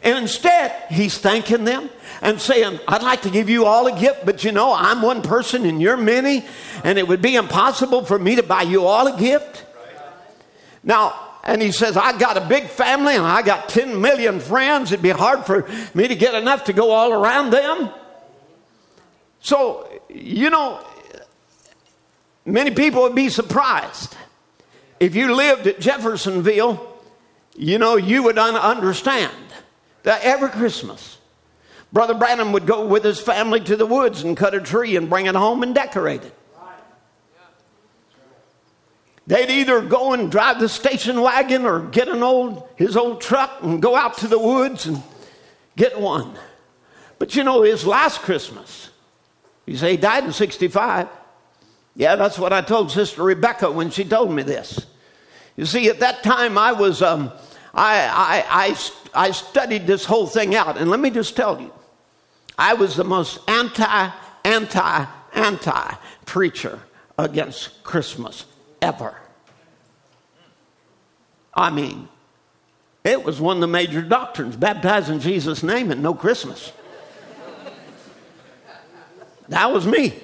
And 0.03 0.17
instead, 0.17 0.71
he's 0.89 1.17
thanking 1.17 1.63
them 1.63 1.89
and 2.21 2.41
saying, 2.41 2.79
I'd 2.87 3.03
like 3.03 3.21
to 3.23 3.29
give 3.29 3.49
you 3.49 3.65
all 3.65 3.87
a 3.87 3.99
gift, 3.99 4.25
but 4.25 4.43
you 4.43 4.51
know, 4.51 4.73
I'm 4.73 5.01
one 5.01 5.21
person 5.21 5.65
and 5.65 5.81
you're 5.81 5.97
many, 5.97 6.43
and 6.83 6.97
it 6.97 7.07
would 7.07 7.21
be 7.21 7.35
impossible 7.35 8.05
for 8.05 8.17
me 8.17 8.35
to 8.35 8.43
buy 8.43 8.63
you 8.63 8.85
all 8.85 9.07
a 9.07 9.17
gift. 9.19 9.65
Now, 10.83 11.13
and 11.43 11.61
he 11.61 11.71
says, 11.71 11.97
I 11.97 12.17
got 12.17 12.37
a 12.37 12.41
big 12.41 12.67
family 12.67 13.15
and 13.15 13.25
I 13.25 13.41
got 13.41 13.69
10 13.69 13.99
million 14.01 14.39
friends. 14.39 14.91
It'd 14.91 15.01
be 15.01 15.09
hard 15.09 15.45
for 15.45 15.67
me 15.93 16.07
to 16.07 16.15
get 16.15 16.35
enough 16.35 16.65
to 16.65 16.73
go 16.73 16.91
all 16.91 17.13
around 17.13 17.51
them. 17.51 17.89
So, 19.39 19.89
you 20.09 20.49
know, 20.51 20.83
many 22.45 22.71
people 22.71 23.03
would 23.03 23.15
be 23.15 23.29
surprised 23.29 24.15
if 25.01 25.15
you 25.15 25.33
lived 25.33 25.65
at 25.65 25.79
Jeffersonville, 25.79 26.79
you 27.55 27.79
know, 27.79 27.95
you 27.95 28.21
would 28.21 28.37
un- 28.37 28.55
understand 28.55 29.33
that 30.03 30.21
every 30.21 30.49
Christmas, 30.49 31.17
Brother 31.91 32.13
Branham 32.13 32.51
would 32.51 32.67
go 32.67 32.85
with 32.85 33.03
his 33.03 33.19
family 33.19 33.61
to 33.61 33.75
the 33.75 33.87
woods 33.87 34.23
and 34.23 34.37
cut 34.37 34.53
a 34.53 34.61
tree 34.61 34.95
and 34.95 35.09
bring 35.09 35.25
it 35.25 35.33
home 35.33 35.63
and 35.63 35.73
decorate 35.73 36.23
it. 36.23 36.37
They'd 39.25 39.49
either 39.49 39.81
go 39.81 40.13
and 40.13 40.31
drive 40.31 40.59
the 40.59 40.69
station 40.69 41.19
wagon 41.19 41.65
or 41.65 41.79
get 41.79 42.07
an 42.07 42.21
old 42.21 42.69
his 42.75 42.95
old 42.95 43.21
truck 43.21 43.63
and 43.63 43.81
go 43.81 43.95
out 43.95 44.17
to 44.19 44.27
the 44.27 44.37
woods 44.37 44.85
and 44.85 45.01
get 45.75 45.99
one. 45.99 46.37
But 47.17 47.35
you 47.35 47.43
know, 47.43 47.63
his 47.63 47.87
last 47.87 48.21
Christmas, 48.21 48.91
you 49.65 49.77
say 49.77 49.91
he 49.91 49.97
died 49.97 50.25
in 50.25 50.31
65. 50.31 51.07
Yeah, 51.95 52.15
that's 52.15 52.37
what 52.37 52.53
I 52.53 52.61
told 52.61 52.91
Sister 52.91 53.23
Rebecca 53.23 53.71
when 53.71 53.89
she 53.89 54.05
told 54.05 54.31
me 54.31 54.43
this. 54.43 54.85
You 55.61 55.67
see, 55.67 55.89
at 55.89 55.99
that 55.99 56.23
time, 56.23 56.57
I 56.57 56.71
was, 56.71 57.03
um, 57.03 57.31
I, 57.71 58.01
I, 58.51 58.65
I, 58.65 59.27
I 59.27 59.29
studied 59.29 59.85
this 59.85 60.05
whole 60.05 60.25
thing 60.25 60.55
out. 60.55 60.75
And 60.75 60.89
let 60.89 60.99
me 60.99 61.11
just 61.11 61.35
tell 61.35 61.61
you, 61.61 61.71
I 62.57 62.73
was 62.73 62.95
the 62.95 63.03
most 63.03 63.47
anti, 63.47 64.09
anti, 64.43 65.05
anti 65.35 65.93
preacher 66.25 66.79
against 67.15 67.83
Christmas 67.83 68.45
ever. 68.81 69.15
I 71.53 71.69
mean, 71.69 72.09
it 73.03 73.23
was 73.23 73.39
one 73.39 73.57
of 73.57 73.61
the 73.61 73.67
major 73.67 74.01
doctrines 74.01 74.55
baptize 74.55 75.11
in 75.11 75.19
Jesus' 75.19 75.61
name 75.61 75.91
and 75.91 76.01
no 76.01 76.15
Christmas. 76.15 76.71
That 79.49 79.71
was 79.71 79.85
me. 79.85 80.15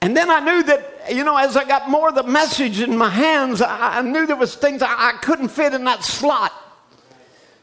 And 0.00 0.16
then 0.16 0.30
I 0.30 0.40
knew 0.40 0.62
that, 0.62 1.12
you 1.12 1.24
know, 1.24 1.36
as 1.36 1.56
I 1.56 1.64
got 1.64 1.90
more 1.90 2.08
of 2.08 2.14
the 2.14 2.22
message 2.22 2.80
in 2.80 2.96
my 2.96 3.08
hands, 3.08 3.60
I, 3.60 3.98
I 3.98 4.02
knew 4.02 4.26
there 4.26 4.36
was 4.36 4.54
things 4.54 4.80
I, 4.80 4.88
I 4.88 5.12
couldn't 5.20 5.48
fit 5.48 5.74
in 5.74 5.84
that 5.84 6.04
slot. 6.04 6.52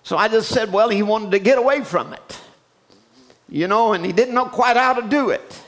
So 0.04 0.18
I 0.18 0.28
just 0.28 0.50
said, 0.50 0.72
well, 0.72 0.90
he 0.90 1.02
wanted 1.02 1.32
to 1.32 1.40
get 1.40 1.58
away 1.58 1.84
from 1.84 2.14
it. 2.14 2.42
You 3.48 3.68
know, 3.68 3.94
and 3.94 4.06
he 4.06 4.12
didn't 4.12 4.34
know 4.34 4.46
quite 4.46 4.76
how 4.76 4.94
to 4.94 5.08
do 5.08 5.30
it. 5.30 5.64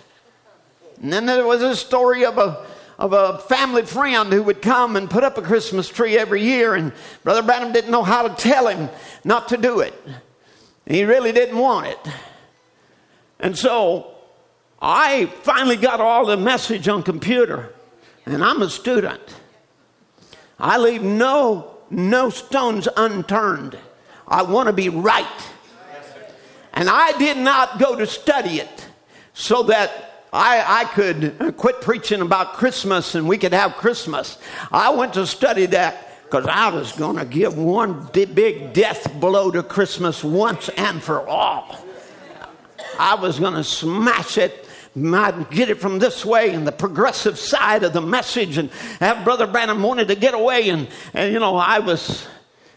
And 1.01 1.13
then 1.13 1.25
there 1.25 1.45
was 1.45 1.61
a 1.61 1.75
story 1.75 2.25
of 2.25 2.37
a 2.37 2.65
of 2.97 3.13
a 3.13 3.37
family 3.37 3.85
friend 3.85 4.33
who 4.33 4.41
would 4.41 4.61
come 4.61 4.95
and 4.95 5.09
put 5.09 5.23
up 5.23 5.37
a 5.37 5.41
Christmas 5.41 5.87
tree 5.87 6.17
every 6.17 6.41
year, 6.41 6.73
and 6.73 6.91
Brother 7.23 7.43
Branham 7.43 7.71
didn't 7.71 7.91
know 7.91 8.03
how 8.03 8.27
to 8.27 8.35
tell 8.35 8.67
him 8.67 8.89
not 9.23 9.49
to 9.49 9.57
do 9.57 9.81
it. 9.81 9.93
He 10.87 11.03
really 11.03 11.31
didn't 11.31 11.57
want 11.57 11.87
it. 11.87 11.99
And 13.39 13.55
so 13.57 14.16
I 14.81 15.25
finally 15.41 15.77
got 15.77 15.99
all 15.99 16.25
the 16.25 16.37
message 16.37 16.87
on 16.87 17.03
computer, 17.03 17.73
and 18.25 18.43
I'm 18.43 18.61
a 18.61 18.69
student. 18.69 19.35
I 20.59 20.77
leave 20.77 21.03
no 21.03 21.77
no 21.89 22.29
stones 22.29 22.87
unturned. 22.97 23.77
I 24.27 24.43
want 24.43 24.67
to 24.67 24.73
be 24.73 24.89
right. 24.89 25.25
And 26.73 26.89
I 26.89 27.17
did 27.17 27.37
not 27.37 27.79
go 27.79 27.95
to 27.95 28.05
study 28.05 28.59
it 28.59 28.87
so 29.33 29.63
that 29.63 30.25
I, 30.33 30.81
I 30.81 30.85
could 30.85 31.55
quit 31.57 31.81
preaching 31.81 32.21
about 32.21 32.53
Christmas 32.53 33.15
and 33.15 33.27
we 33.27 33.37
could 33.37 33.53
have 33.53 33.75
Christmas. 33.75 34.37
I 34.71 34.89
went 34.89 35.13
to 35.13 35.25
study 35.25 35.65
that 35.67 36.23
because 36.23 36.45
I 36.45 36.69
was 36.69 36.91
going 36.91 37.15
to 37.15 37.25
give 37.25 37.57
one 37.57 38.09
big 38.11 38.73
death 38.73 39.11
blow 39.19 39.49
to 39.51 39.63
Christmas 39.63 40.23
once 40.23 40.69
and 40.69 41.01
for 41.01 41.27
all. 41.27 41.83
I 42.99 43.15
was 43.15 43.39
going 43.39 43.53
to 43.53 43.63
smash 43.63 44.37
it 44.37 44.66
might 44.97 45.51
get 45.51 45.69
it 45.69 45.79
from 45.79 45.99
this 45.99 46.25
way 46.25 46.53
and 46.53 46.65
the 46.65 46.71
progressive 46.71 47.37
side 47.37 47.83
of 47.83 47.93
the 47.93 48.01
message. 48.01 48.57
And 48.57 48.71
have 48.99 49.23
brother 49.23 49.47
branham 49.47 49.83
wanted 49.83 50.07
to 50.07 50.15
get 50.15 50.33
away 50.33 50.69
and, 50.69 50.87
and 51.13 51.31
you 51.31 51.39
know 51.39 51.55
i 51.55 51.79
was 51.79 52.27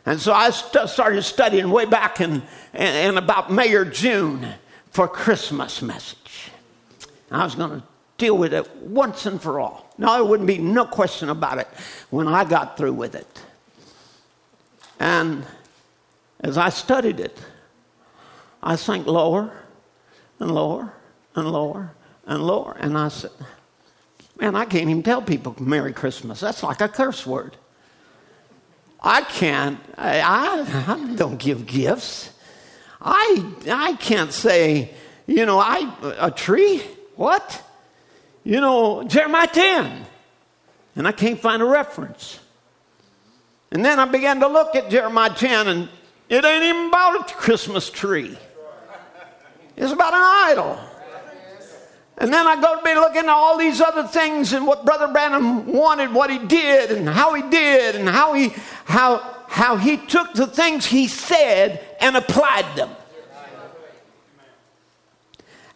and 0.04 0.20
so 0.20 0.32
i 0.32 0.50
st- 0.50 0.88
started 0.88 1.22
studying 1.22 1.70
way 1.70 1.86
back 1.86 2.20
in, 2.20 2.42
in, 2.74 2.94
in 2.96 3.18
about 3.18 3.50
may 3.50 3.74
or 3.74 3.84
june 3.84 4.46
for 4.90 5.08
christmas 5.08 5.80
message. 5.82 6.50
I 7.30 7.44
was 7.44 7.54
going 7.54 7.80
to 7.80 7.86
deal 8.18 8.36
with 8.36 8.52
it 8.52 8.68
once 8.76 9.24
and 9.24 9.40
for 9.40 9.60
all. 9.60 9.88
Now 9.96 10.16
there 10.16 10.24
wouldn't 10.24 10.48
be 10.48 10.58
no 10.58 10.84
question 10.84 11.30
about 11.30 11.58
it 11.58 11.68
when 12.10 12.28
i 12.28 12.44
got 12.44 12.76
through 12.76 12.94
with 12.94 13.14
it. 13.14 13.42
And 14.98 15.46
as 16.40 16.58
i 16.58 16.68
studied 16.68 17.20
it 17.20 17.38
i 18.62 18.76
sank 18.76 19.06
lower 19.06 19.64
and 20.38 20.50
lower 20.50 20.92
and 21.34 21.50
lower 21.50 21.94
and 22.30 22.46
lower. 22.46 22.76
And 22.78 22.96
I 22.96 23.08
said, 23.08 23.32
Man, 24.40 24.56
I 24.56 24.64
can't 24.64 24.88
even 24.88 25.02
tell 25.02 25.20
people 25.20 25.54
Merry 25.60 25.92
Christmas. 25.92 26.40
That's 26.40 26.62
like 26.62 26.80
a 26.80 26.88
curse 26.88 27.26
word. 27.26 27.56
I 29.02 29.20
can't, 29.22 29.78
I, 29.98 30.20
I, 30.20 30.92
I 30.92 31.14
don't 31.14 31.38
give 31.38 31.66
gifts. 31.66 32.30
I, 33.02 33.44
I 33.68 33.94
can't 33.94 34.32
say, 34.32 34.94
you 35.26 35.44
know, 35.44 35.58
I, 35.58 35.92
a 36.18 36.30
tree? 36.30 36.82
What? 37.16 37.62
You 38.44 38.60
know, 38.60 39.04
Jeremiah 39.04 39.46
10. 39.46 40.06
And 40.96 41.08
I 41.08 41.12
can't 41.12 41.38
find 41.38 41.60
a 41.60 41.66
reference. 41.66 42.40
And 43.70 43.84
then 43.84 43.98
I 43.98 44.06
began 44.06 44.40
to 44.40 44.48
look 44.48 44.74
at 44.74 44.90
Jeremiah 44.90 45.34
10, 45.34 45.68
and 45.68 45.88
it 46.28 46.44
ain't 46.44 46.64
even 46.64 46.88
about 46.88 47.30
a 47.30 47.34
Christmas 47.34 47.90
tree. 47.90 48.36
It's 49.76 49.92
about 49.92 50.14
an 50.14 50.20
idol. 50.52 50.89
And 52.20 52.30
then 52.30 52.46
I 52.46 52.60
go 52.60 52.76
to 52.76 52.84
be 52.84 52.94
looking 52.94 53.22
at 53.22 53.28
all 53.28 53.56
these 53.56 53.80
other 53.80 54.06
things 54.06 54.52
and 54.52 54.66
what 54.66 54.84
Brother 54.84 55.08
Branham 55.08 55.72
wanted, 55.72 56.12
what 56.12 56.28
he 56.28 56.38
did, 56.38 56.90
and 56.90 57.08
how 57.08 57.32
he 57.32 57.42
did, 57.48 57.96
and 57.96 58.06
how 58.06 58.34
he 58.34 58.52
how 58.84 59.18
how 59.48 59.76
he 59.76 59.96
took 59.96 60.34
the 60.34 60.46
things 60.46 60.84
he 60.84 61.08
said 61.08 61.82
and 61.98 62.16
applied 62.18 62.76
them. 62.76 62.90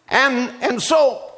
And 0.07 0.51
and 0.61 0.79
so 0.79 1.31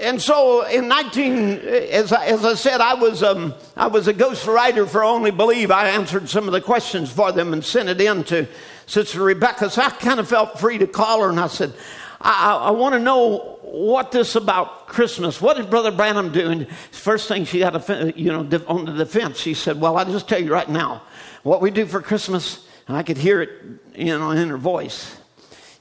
and 0.00 0.22
so 0.22 0.64
in 0.64 0.86
19 0.86 1.58
as 1.58 2.12
I, 2.12 2.26
as 2.26 2.44
I 2.44 2.54
said 2.54 2.80
I 2.80 2.94
was 2.94 3.24
um, 3.24 3.52
I 3.76 3.88
was 3.88 4.06
a 4.06 4.12
ghost 4.12 4.46
writer 4.46 4.86
for 4.86 5.02
Only 5.02 5.32
Believe. 5.32 5.72
I 5.72 5.88
answered 5.88 6.28
some 6.28 6.46
of 6.46 6.52
the 6.52 6.60
questions 6.60 7.10
for 7.10 7.32
them 7.32 7.52
and 7.52 7.64
sent 7.64 7.88
it 7.88 8.00
in 8.00 8.22
to 8.24 8.46
Sister 8.86 9.20
Rebecca. 9.20 9.70
So 9.70 9.82
I 9.82 9.90
kind 9.90 10.20
of 10.20 10.28
felt 10.28 10.60
free 10.60 10.78
to 10.78 10.86
call 10.86 11.20
her 11.22 11.30
and 11.30 11.40
I 11.40 11.48
said, 11.48 11.74
I, 12.20 12.52
I, 12.52 12.68
I 12.68 12.70
want 12.70 12.94
to 12.94 13.00
know 13.00 13.59
what 13.70 14.10
this 14.10 14.34
about 14.34 14.86
Christmas? 14.88 15.40
What 15.40 15.56
did 15.56 15.70
Brother 15.70 15.90
Branham 15.90 16.32
do? 16.32 16.50
And 16.50 16.68
first 16.90 17.28
thing 17.28 17.44
she 17.44 17.60
got, 17.60 17.88
you 18.16 18.32
know, 18.32 18.40
on 18.66 18.84
the 18.84 18.92
defense, 18.92 19.38
she 19.38 19.54
said, 19.54 19.80
"Well, 19.80 19.96
I'll 19.96 20.04
just 20.04 20.28
tell 20.28 20.42
you 20.42 20.52
right 20.52 20.68
now, 20.68 21.02
what 21.42 21.60
we 21.60 21.70
do 21.70 21.86
for 21.86 22.02
Christmas." 22.02 22.66
And 22.88 22.96
I 22.96 23.04
could 23.04 23.18
hear 23.18 23.40
it, 23.40 23.50
you 23.94 24.18
know, 24.18 24.32
in 24.32 24.48
her 24.48 24.56
voice. 24.56 25.16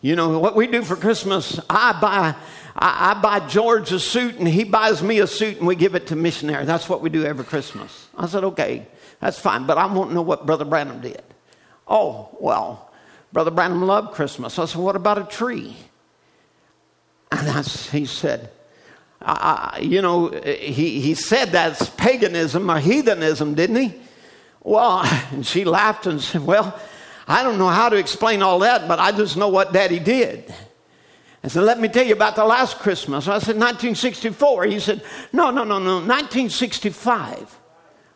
You 0.02 0.16
know 0.16 0.38
what 0.38 0.56
we 0.56 0.68
do 0.68 0.84
for 0.84 0.96
Christmas? 0.96 1.60
I 1.68 1.94
buy, 2.00 2.36
I, 2.76 3.12
I 3.12 3.14
buy 3.20 3.48
George 3.48 3.92
a 3.92 4.00
suit, 4.00 4.36
and 4.36 4.48
he 4.48 4.64
buys 4.64 5.02
me 5.02 5.20
a 5.20 5.26
suit, 5.28 5.58
and 5.58 5.66
we 5.66 5.76
give 5.76 5.96
it 5.96 6.08
to 6.08 6.16
missionary. 6.16 6.66
That's 6.66 6.88
what 6.88 7.02
we 7.02 7.10
do 7.10 7.26
every 7.26 7.46
Christmas. 7.46 8.08
I 8.16 8.28
said, 8.28 8.44
"Okay, 8.44 8.88
that's 9.20 9.40
fine," 9.40 9.66
but 9.66 9.80
I 9.80 9.88
want 9.88 10.12
to 10.12 10.14
know 10.14 10.22
what 10.22 10.46
Brother 10.46 10.66
Branham 10.66 11.02
did. 11.02 11.24
Oh, 11.88 12.30
well, 12.40 12.92
Brother 13.34 13.52
Branham 13.52 13.82
loved 13.82 14.14
Christmas. 14.14 14.60
I 14.60 14.66
said, 14.66 14.80
"What 14.80 14.96
about 14.96 15.18
a 15.18 15.24
tree?" 15.24 15.76
And 17.32 17.66
he 17.92 18.06
said, 18.06 18.50
uh, 19.22 19.78
you 19.82 20.02
know, 20.02 20.30
he, 20.30 21.02
he 21.02 21.14
said 21.14 21.50
that's 21.50 21.90
paganism 21.92 22.72
or 22.72 22.80
heathenism, 22.80 23.54
didn't 23.54 23.76
he? 23.76 23.94
Well, 24.62 25.00
and 25.32 25.46
she 25.46 25.66
laughed 25.66 26.06
and 26.06 26.22
said, 26.22 26.46
Well, 26.46 26.80
I 27.28 27.44
don't 27.44 27.58
know 27.58 27.68
how 27.68 27.90
to 27.90 27.98
explain 27.98 28.42
all 28.42 28.60
that, 28.60 28.88
but 28.88 29.00
I 29.00 29.12
just 29.12 29.38
know 29.38 29.50
what 29.50 29.74
daddy 29.74 30.00
did. 30.00 30.54
I 31.44 31.48
said, 31.48 31.64
Let 31.64 31.80
me 31.80 31.88
tell 31.88 32.06
you 32.06 32.14
about 32.14 32.36
the 32.36 32.46
last 32.46 32.80
Christmas. 32.80 33.28
I 33.28 33.40
said, 33.40 33.56
1964. 33.56 34.66
He 34.66 34.80
said, 34.80 35.04
No, 35.32 35.52
no, 35.52 35.64
no, 35.64 35.80
no, 35.80 35.96
1965. 35.96 37.58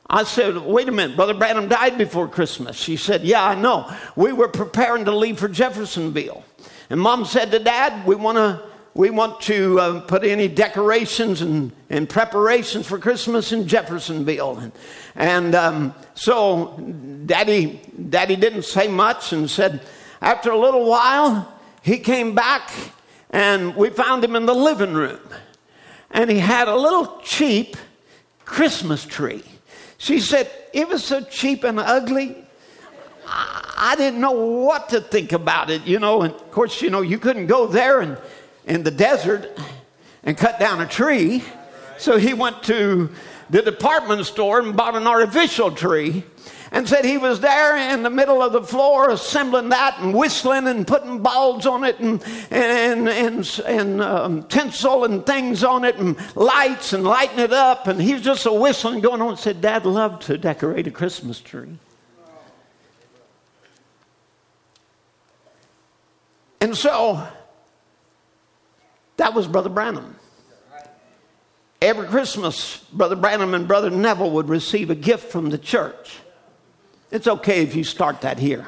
I 0.10 0.24
said, 0.24 0.58
Wait 0.58 0.88
a 0.88 0.92
minute, 0.92 1.16
Brother 1.16 1.34
Branham 1.34 1.68
died 1.68 1.98
before 1.98 2.28
Christmas. 2.28 2.76
She 2.76 2.98
said, 2.98 3.24
Yeah, 3.24 3.46
I 3.46 3.56
know. 3.56 3.92
We 4.16 4.34
were 4.34 4.50
preparing 4.50 5.06
to 5.06 5.16
leave 5.16 5.40
for 5.40 5.50
Jeffersonville. 5.50 6.44
And 6.90 7.00
mom 7.00 7.26
said 7.26 7.52
to 7.52 7.60
dad, 7.60 8.06
We 8.06 8.16
want 8.16 8.38
to 8.38 8.73
we 8.96 9.10
want 9.10 9.42
to 9.42 9.80
uh, 9.80 10.00
put 10.02 10.24
any 10.24 10.48
decorations 10.48 11.42
and, 11.42 11.72
and 11.90 12.08
preparations 12.08 12.86
for 12.86 13.00
Christmas 13.00 13.52
in 13.52 13.68
Jeffersonville. 13.68 14.60
And, 14.60 14.72
and 15.16 15.56
um, 15.56 15.96
so 16.14 16.78
Daddy, 17.26 17.82
Daddy 18.10 18.36
didn't 18.36 18.64
say 18.64 18.88
much 18.88 19.34
and 19.34 19.50
said, 19.50 19.82
after 20.22 20.52
a 20.52 20.58
little 20.58 20.88
while, 20.88 21.52
he 21.82 21.98
came 21.98 22.36
back 22.36 22.72
and 23.32 23.76
we 23.76 23.90
found 23.90 24.24
him 24.24 24.36
in 24.36 24.46
the 24.46 24.54
living 24.54 24.94
room. 24.94 25.20
And 26.12 26.30
he 26.30 26.38
had 26.38 26.68
a 26.68 26.76
little 26.76 27.20
cheap 27.24 27.76
Christmas 28.46 29.04
tree. 29.04 29.44
She 29.98 30.20
said, 30.20 30.52
It 30.72 30.88
was 30.88 31.04
so 31.04 31.22
cheap 31.22 31.64
and 31.64 31.80
ugly. 31.80 32.38
I, 33.26 33.96
didn't 33.98 34.20
know 34.20 34.32
what 34.32 34.90
to 34.90 35.02
think 35.02 35.32
about 35.32 35.70
it, 35.70 35.86
you 35.86 35.98
know. 35.98 36.22
And 36.22 36.34
of 36.34 36.52
course, 36.52 36.82
you 36.82 36.90
know, 36.90 37.02
you 37.02 37.18
couldn't 37.18 37.48
go 37.48 37.68
there 37.68 38.02
and 38.02 38.18
in 38.66 38.84
the 38.84 38.92
desert 38.92 39.58
and 40.24 40.38
cut 40.38 40.60
down 40.60 40.82
a 40.82 40.88
tree. 40.88 41.44
So 41.98 42.18
he 42.18 42.34
went 42.34 42.64
to 42.64 43.10
the 43.50 43.62
department 43.62 44.26
store 44.26 44.60
and 44.60 44.76
bought 44.76 44.96
an 44.96 45.08
artificial 45.08 45.72
tree 45.72 46.24
and 46.72 46.90
said 46.90 47.06
he 47.06 47.20
was 47.20 47.40
there 47.40 47.78
in 47.94 48.02
the 48.02 48.10
middle 48.10 48.42
of 48.42 48.52
the 48.52 48.64
floor 48.64 49.12
assembling 49.12 49.70
that 49.70 50.00
and 50.00 50.14
whistling 50.14 50.68
and 50.68 50.88
putting 50.88 51.20
balls 51.20 51.68
on 51.68 51.84
it 51.84 52.00
and, 52.00 52.24
and, 52.50 53.08
and, 53.08 53.62
and 53.68 54.02
um, 54.02 54.44
tinsel 54.44 55.06
and 55.06 55.24
things 55.24 55.64
on 55.64 55.86
it 55.86 55.96
and 55.98 56.18
lights 56.36 56.94
and 56.94 57.04
lighting 57.04 57.40
it 57.40 57.54
up. 57.54 57.88
And 57.88 58.02
he 58.02 58.14
was 58.14 58.24
just 58.24 58.48
a 58.48 58.54
whistling 58.54 59.02
going 59.02 59.22
on 59.22 59.38
said, 59.38 59.62
Dad 59.62 59.86
loved 59.86 60.24
to 60.24 60.38
decorate 60.38 60.88
a 60.88 60.92
Christmas 60.92 61.40
tree. 61.40 61.78
And 66.60 66.76
so 66.76 67.28
that 69.18 69.34
was 69.34 69.48
Brother 69.48 69.70
Branham. 69.70 70.16
Every 71.82 72.08
Christmas, 72.08 72.78
Brother 72.94 73.16
Branham 73.16 73.54
and 73.54 73.68
Brother 73.68 73.90
Neville 73.90 74.32
would 74.32 74.48
receive 74.48 74.90
a 74.90 74.96
gift 74.96 75.32
from 75.32 75.50
the 75.50 75.58
church. 75.58 76.20
It's 77.12 77.28
okay 77.28 77.62
if 77.62 77.76
you 77.76 77.84
start 77.84 78.22
that 78.22 78.40
here. 78.40 78.68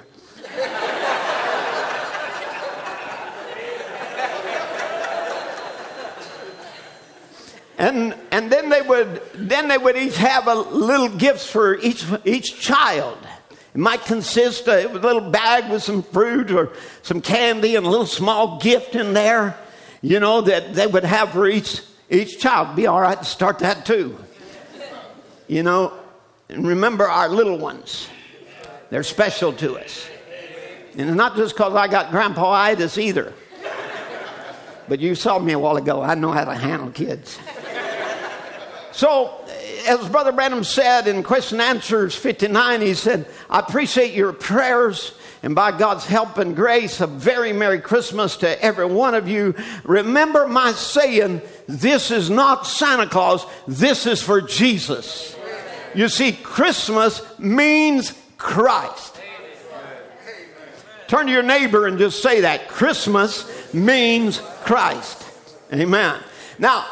and 7.78 8.16
and 8.32 8.52
then 8.52 8.70
they 8.70 8.82
would 8.82 9.22
then 9.34 9.68
they 9.68 9.78
would 9.78 9.98
each 9.98 10.18
have 10.18 10.48
a 10.48 10.56
little 10.56 11.10
gifts 11.10 11.50
for 11.50 11.76
each 11.80 12.06
each 12.24 12.60
child. 12.60 13.18
It 13.74 13.80
might 13.80 14.06
consist 14.06 14.68
of 14.68 14.96
a 14.96 15.00
little 15.00 15.30
bag 15.32 15.72
with 15.72 15.84
some 15.84 16.04
fruit 16.04 16.52
or 16.52 16.72
some 17.02 17.22
candy 17.22 17.76
and 17.76 17.86
a 17.86 17.90
little 17.90 18.06
small 18.06 18.60
gift 18.60 18.96
in 18.96 19.14
there 19.14 19.58
you 20.06 20.20
know, 20.20 20.42
that 20.42 20.76
they 20.76 20.86
would 20.86 21.04
have 21.04 21.32
for 21.32 21.48
each, 21.48 21.82
each 22.12 22.40
child. 22.40 22.76
Be 22.76 22.86
all 22.86 23.02
right 23.02 23.18
to 23.18 23.26
start 23.26 23.58
that 23.60 23.88
too. 23.88 24.16
You 25.48 25.64
know, 25.64 25.94
and 26.48 26.68
remember 26.68 27.08
our 27.10 27.28
little 27.28 27.58
ones. 27.58 28.08
They're 28.92 29.02
special 29.02 29.52
to 29.54 29.80
us. 29.80 30.08
And 30.96 31.10
it's 31.10 31.18
not 31.18 31.36
just 31.36 31.56
because 31.56 31.74
I 31.74 31.88
got 31.88 32.12
grandpa-itis 32.12 33.00
either. 33.00 33.34
But 34.88 35.00
you 35.00 35.16
saw 35.16 35.40
me 35.40 35.54
a 35.54 35.60
while 35.60 35.78
ago. 35.78 36.04
I 36.04 36.14
know 36.14 36.32
how 36.32 36.46
to 36.46 36.54
handle 36.54 36.92
kids. 36.92 37.40
So, 38.92 39.44
as 39.88 40.08
Brother 40.10 40.32
Branham 40.32 40.64
said 40.64 41.08
in 41.08 41.24
Question 41.24 41.60
Answers 41.60 42.16
59, 42.16 42.82
he 42.82 42.94
said, 42.94 43.28
I 43.50 43.60
appreciate 43.60 44.14
your 44.14 44.34
prayers. 44.34 45.14
And 45.44 45.54
by 45.54 45.78
God's 45.78 46.06
help 46.06 46.38
and 46.38 46.56
grace, 46.56 47.02
a 47.02 47.08
very 47.08 47.54
Merry 47.54 47.80
Christmas 47.80 48.38
to 48.38 48.62
every 48.64 48.86
one 48.86 49.14
of 49.14 49.28
you. 49.28 49.54
Remember 49.84 50.48
my 50.48 50.72
saying, 50.72 51.42
this 51.68 52.10
is 52.12 52.30
not 52.30 52.66
Santa 52.66 53.08
Claus, 53.08 53.46
this 53.68 54.06
is 54.06 54.22
for 54.22 54.42
Jesus. 54.42 55.36
You 55.94 56.10
see, 56.10 56.34
Christmas 56.34 57.22
means 57.40 58.14
Christ. 58.38 59.20
Turn 61.08 61.28
to 61.28 61.32
your 61.32 61.44
neighbor 61.44 61.86
and 61.86 62.00
just 62.00 62.24
say 62.24 62.42
that. 62.42 62.68
Christmas 62.68 63.74
means 63.74 64.40
Christ. 64.64 65.24
Amen. 65.72 66.20
Now, 66.58 66.86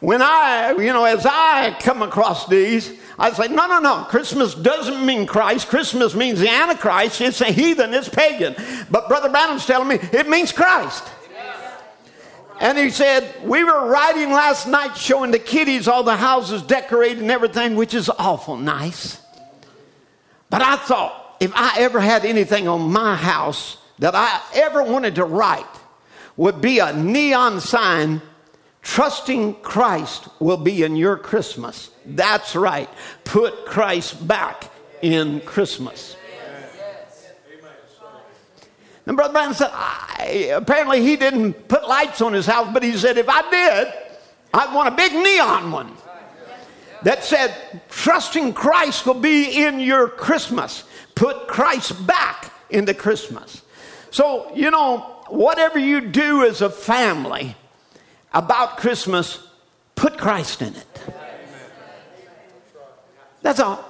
when 0.00 0.22
I, 0.22 0.72
you 0.72 0.92
know, 0.92 1.04
as 1.04 1.26
I 1.26 1.76
come 1.80 2.02
across 2.02 2.46
these, 2.46 2.97
I 3.18 3.32
say, 3.32 3.48
no, 3.48 3.66
no, 3.66 3.80
no. 3.80 4.04
Christmas 4.04 4.54
doesn't 4.54 5.04
mean 5.04 5.26
Christ. 5.26 5.68
Christmas 5.68 6.14
means 6.14 6.38
the 6.38 6.48
Antichrist. 6.48 7.20
It's 7.20 7.40
a 7.40 7.46
heathen. 7.50 7.92
It's 7.92 8.08
pagan. 8.08 8.54
But 8.90 9.08
Brother 9.08 9.28
Branham's 9.28 9.66
telling 9.66 9.88
me 9.88 9.96
it 9.96 10.28
means 10.28 10.52
Christ. 10.52 11.04
And 12.60 12.76
he 12.76 12.90
said, 12.90 13.34
We 13.44 13.64
were 13.64 13.86
riding 13.88 14.30
last 14.30 14.66
night 14.66 14.96
showing 14.96 15.30
the 15.30 15.38
kiddies 15.38 15.88
all 15.88 16.02
the 16.02 16.16
houses 16.16 16.62
decorated 16.62 17.18
and 17.18 17.30
everything, 17.30 17.76
which 17.76 17.94
is 17.94 18.08
awful 18.08 18.56
nice. 18.56 19.20
But 20.50 20.62
I 20.62 20.76
thought, 20.76 21.36
if 21.40 21.52
I 21.54 21.80
ever 21.80 22.00
had 22.00 22.24
anything 22.24 22.66
on 22.66 22.92
my 22.92 23.14
house 23.14 23.78
that 23.98 24.14
I 24.14 24.40
ever 24.54 24.82
wanted 24.82 25.16
to 25.16 25.24
write, 25.24 25.66
would 26.36 26.60
be 26.60 26.78
a 26.78 26.92
neon 26.92 27.60
sign 27.60 28.22
Trusting 28.88 29.56
Christ 29.56 30.28
will 30.40 30.56
be 30.56 30.82
in 30.82 30.96
your 30.96 31.18
Christmas. 31.18 31.90
That's 32.06 32.56
right. 32.56 32.88
Put 33.22 33.66
Christ 33.66 34.26
back 34.26 34.72
in 35.02 35.40
Christmas. 35.42 36.16
And 39.06 39.14
Brother 39.14 39.34
Branham 39.34 39.52
said, 39.52 39.70
apparently 40.52 41.02
he 41.02 41.16
didn't 41.16 41.68
put 41.68 41.86
lights 41.86 42.22
on 42.22 42.32
his 42.32 42.46
house, 42.46 42.70
but 42.72 42.82
he 42.82 42.96
said, 42.96 43.18
if 43.18 43.28
I 43.28 43.48
did, 43.50 43.92
I'd 44.54 44.74
want 44.74 44.88
a 44.88 44.96
big 44.96 45.12
neon 45.12 45.70
one 45.70 45.94
that 47.02 47.22
said, 47.24 47.54
trusting 47.90 48.54
Christ 48.54 49.04
will 49.04 49.20
be 49.20 49.64
in 49.64 49.80
your 49.80 50.08
Christmas. 50.08 50.84
Put 51.14 51.46
Christ 51.46 52.06
back 52.06 52.52
into 52.70 52.94
Christmas. 52.94 53.62
So, 54.10 54.50
you 54.56 54.70
know, 54.70 55.24
whatever 55.28 55.78
you 55.78 56.00
do 56.00 56.46
as 56.46 56.62
a 56.62 56.70
family, 56.70 57.54
about 58.32 58.76
Christmas, 58.76 59.46
put 59.94 60.18
Christ 60.18 60.62
in 60.62 60.74
it. 60.74 61.02
That's 63.42 63.60
all. 63.60 63.84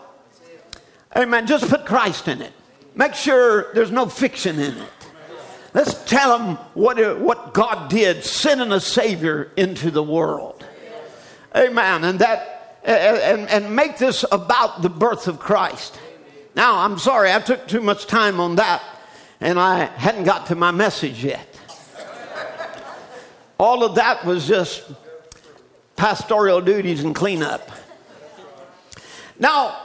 Amen. 1.17 1.47
Just 1.47 1.69
put 1.69 1.87
Christ 1.87 2.29
in 2.29 2.43
it. 2.43 2.53
Make 2.95 3.15
sure 3.15 3.73
there's 3.75 3.91
no 3.91 4.07
fiction 4.07 4.59
in 4.59 4.77
it. 4.77 4.93
Let's 5.75 6.05
tell 6.05 6.39
them 6.39 6.57
what, 6.75 7.01
uh, 7.01 7.15
what 7.15 7.55
God 7.55 7.91
did, 7.91 8.25
sending 8.25 8.73
a 8.73 8.81
Savior 8.81 9.53
into 9.57 9.91
the 9.91 10.03
world. 10.03 10.65
Amen. 11.55 12.05
And 12.05 12.19
that 12.19 12.59
and, 12.85 13.49
and 13.49 13.77
make 13.77 13.99
this 13.99 14.25
about 14.33 14.83
the 14.83 14.89
birth 14.89 15.29
of 15.29 15.39
Christ. 15.39 15.99
Now, 16.55 16.79
I'm 16.79 16.99
sorry, 16.99 17.33
I 17.33 17.41
took 17.41 17.69
too 17.69 17.81
much 17.81 18.07
time 18.07 18.41
on 18.41 18.57
that, 18.57 18.83
and 19.41 19.59
I 19.59 19.85
hadn't 19.85 20.25
got 20.25 20.47
to 20.47 20.55
my 20.55 20.71
message 20.71 21.23
yet. 21.23 21.48
All 23.59 23.83
of 23.83 23.97
that 23.97 24.25
was 24.25 24.47
just 24.47 24.85
pastoral 25.97 26.61
duties 26.61 27.03
and 27.03 27.15
cleanup. 27.15 27.71
Now, 29.39 29.77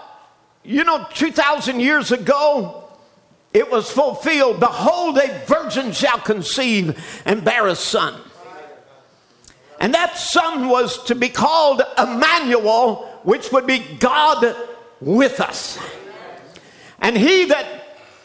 you 0.64 0.84
know, 0.84 1.08
2,000 1.14 1.80
years 1.80 2.12
ago, 2.12 2.88
it 3.54 3.70
was 3.70 3.92
fulfilled 3.92 4.60
Behold, 4.60 5.18
a 5.18 5.44
virgin 5.46 5.92
shall 5.92 6.20
conceive 6.20 7.22
and 7.26 7.44
bear 7.44 7.68
a 7.68 7.76
son. 7.76 8.20
And 9.80 9.94
that 9.94 10.18
son 10.18 10.70
was 10.70 11.04
to 11.06 11.16
be 11.16 11.30
called 11.30 11.82
Emmanuel, 11.98 13.20
which 13.24 13.52
would 13.52 13.68
be 13.68 13.80
God 14.00 14.56
with 15.02 15.40
us. 15.40 15.78
And 17.00 17.18
he 17.18 17.46
that 17.46 17.66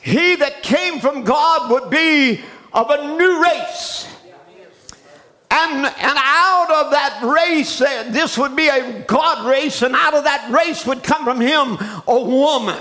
he 0.00 0.36
that 0.36 0.62
came 0.62 1.00
from 1.00 1.24
God 1.24 1.70
would 1.70 1.90
be 1.90 2.40
of 2.72 2.90
a 2.90 3.16
new 3.18 3.42
race. 3.42 4.06
And, 5.50 5.86
and 5.86 6.18
out 6.18 6.70
of 6.70 6.90
that 6.90 7.20
race, 7.22 7.80
uh, 7.80 8.08
this 8.10 8.36
would 8.36 8.54
be 8.54 8.68
a 8.68 9.00
God 9.06 9.48
race, 9.48 9.80
and 9.80 9.94
out 9.94 10.14
of 10.14 10.24
that 10.24 10.50
race 10.50 10.84
would 10.84 11.02
come 11.02 11.24
from 11.24 11.40
him 11.40 11.78
a 12.06 12.20
woman. 12.20 12.78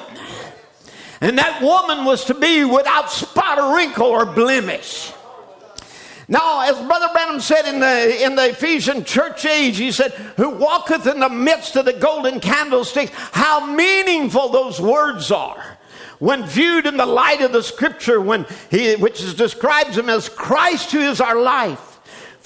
And 1.22 1.38
that 1.38 1.62
woman 1.62 2.04
was 2.04 2.26
to 2.26 2.34
be 2.34 2.66
without 2.66 3.10
spot 3.10 3.58
or 3.58 3.76
wrinkle 3.76 4.08
or 4.08 4.26
blemish. 4.26 5.14
Now, 6.28 6.70
as 6.70 6.76
Brother 6.86 7.08
Branham 7.14 7.40
said 7.40 7.66
in 7.74 7.80
the, 7.80 8.24
in 8.24 8.36
the 8.36 8.50
Ephesian 8.50 9.06
church 9.06 9.46
age, 9.46 9.78
he 9.78 9.94
said, 9.94 10.12
Who 10.36 10.50
walketh 10.50 11.08
in 11.08 11.22
the 11.22 11.30
midst 11.30 11.78
of 11.78 11.86
the 11.86 11.94
golden 11.94 12.42
candlesticks, 12.42 13.12
how 13.14 13.66
meaningful 13.66 14.50
those 14.50 14.82
words 14.82 15.32
are 15.32 15.78
when 16.20 16.46
viewed 16.46 16.86
in 16.86 16.98
the 16.98 17.06
light 17.06 17.42
of 17.42 17.54
the 17.54 17.64
scripture, 17.64 18.20
when 18.20 18.46
he, 18.70 18.96
which 18.96 19.20
describes 19.38 19.98
him 19.98 20.10
as 20.10 20.28
Christ 20.28 20.92
who 20.92 21.00
is 21.00 21.22
our 21.22 21.40
life. 21.40 21.97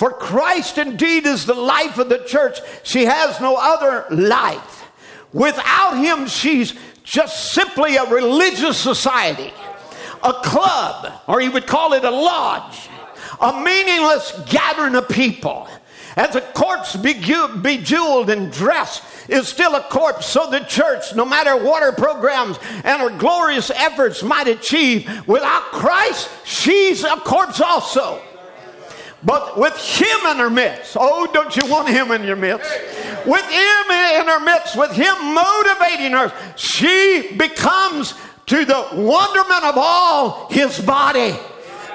For 0.02 0.12
Christ 0.12 0.80
indeed 0.80 1.28
is 1.28 1.46
the 1.46 1.54
life 1.54 2.00
of 2.00 2.10
the 2.10 2.18
church. 2.18 2.58
She 2.82 3.06
has 3.06 3.40
no 3.40 3.56
other 3.56 4.08
life. 4.10 4.84
Without 5.32 5.92
him, 5.92 6.26
she's 6.26 6.74
just 7.04 7.54
simply 7.54 7.98
a 7.98 8.06
religious 8.06 8.80
society, 8.80 9.54
a 10.24 10.34
club, 10.34 11.14
or 11.28 11.40
he 11.40 11.50
would 11.50 11.68
call 11.68 11.94
it 11.94 12.04
a 12.04 12.10
lodge, 12.10 12.90
a 13.40 13.62
meaningless 13.62 14.32
gathering 14.50 14.96
of 14.96 15.08
people. 15.08 15.68
As 16.16 16.34
a 16.36 16.42
corpse 16.42 16.96
bejeweled 16.96 18.32
and 18.32 18.52
dressed 18.52 19.04
is 19.30 19.48
still 19.48 19.76
a 19.76 19.84
corpse, 19.84 20.26
so 20.26 20.50
the 20.50 20.62
church, 20.62 21.14
no 21.14 21.26
matter 21.26 21.56
what 21.64 21.84
her 21.84 21.92
programs 21.92 22.58
and 22.84 23.04
her 23.04 23.16
glorious 23.20 23.70
efforts 23.70 24.24
might 24.24 24.48
achieve, 24.48 25.28
without 25.28 25.62
Christ, 25.66 26.28
she's 26.44 27.04
a 27.04 27.18
corpse 27.18 27.62
also. 27.62 28.20
But 29.24 29.58
with 29.58 29.78
him 29.78 30.32
in 30.32 30.38
her 30.38 30.50
midst, 30.50 30.98
oh, 31.00 31.30
don't 31.32 31.56
you 31.56 31.70
want 31.70 31.90
him 31.90 32.12
in 32.12 32.24
your 32.24 32.36
midst? 32.36 32.72
With 33.26 33.46
him 33.46 33.92
in 33.92 34.28
her 34.28 34.40
midst, 34.40 34.76
with 34.76 34.92
him 34.92 35.16
motivating 35.34 36.12
her, 36.14 36.34
she 36.56 37.36
becomes 37.38 38.16
to 38.48 38.66
the 38.66 38.88
wonderment 38.94 39.64
of 39.64 39.76
all 39.78 40.50
his 40.50 40.80
body, 40.80 41.36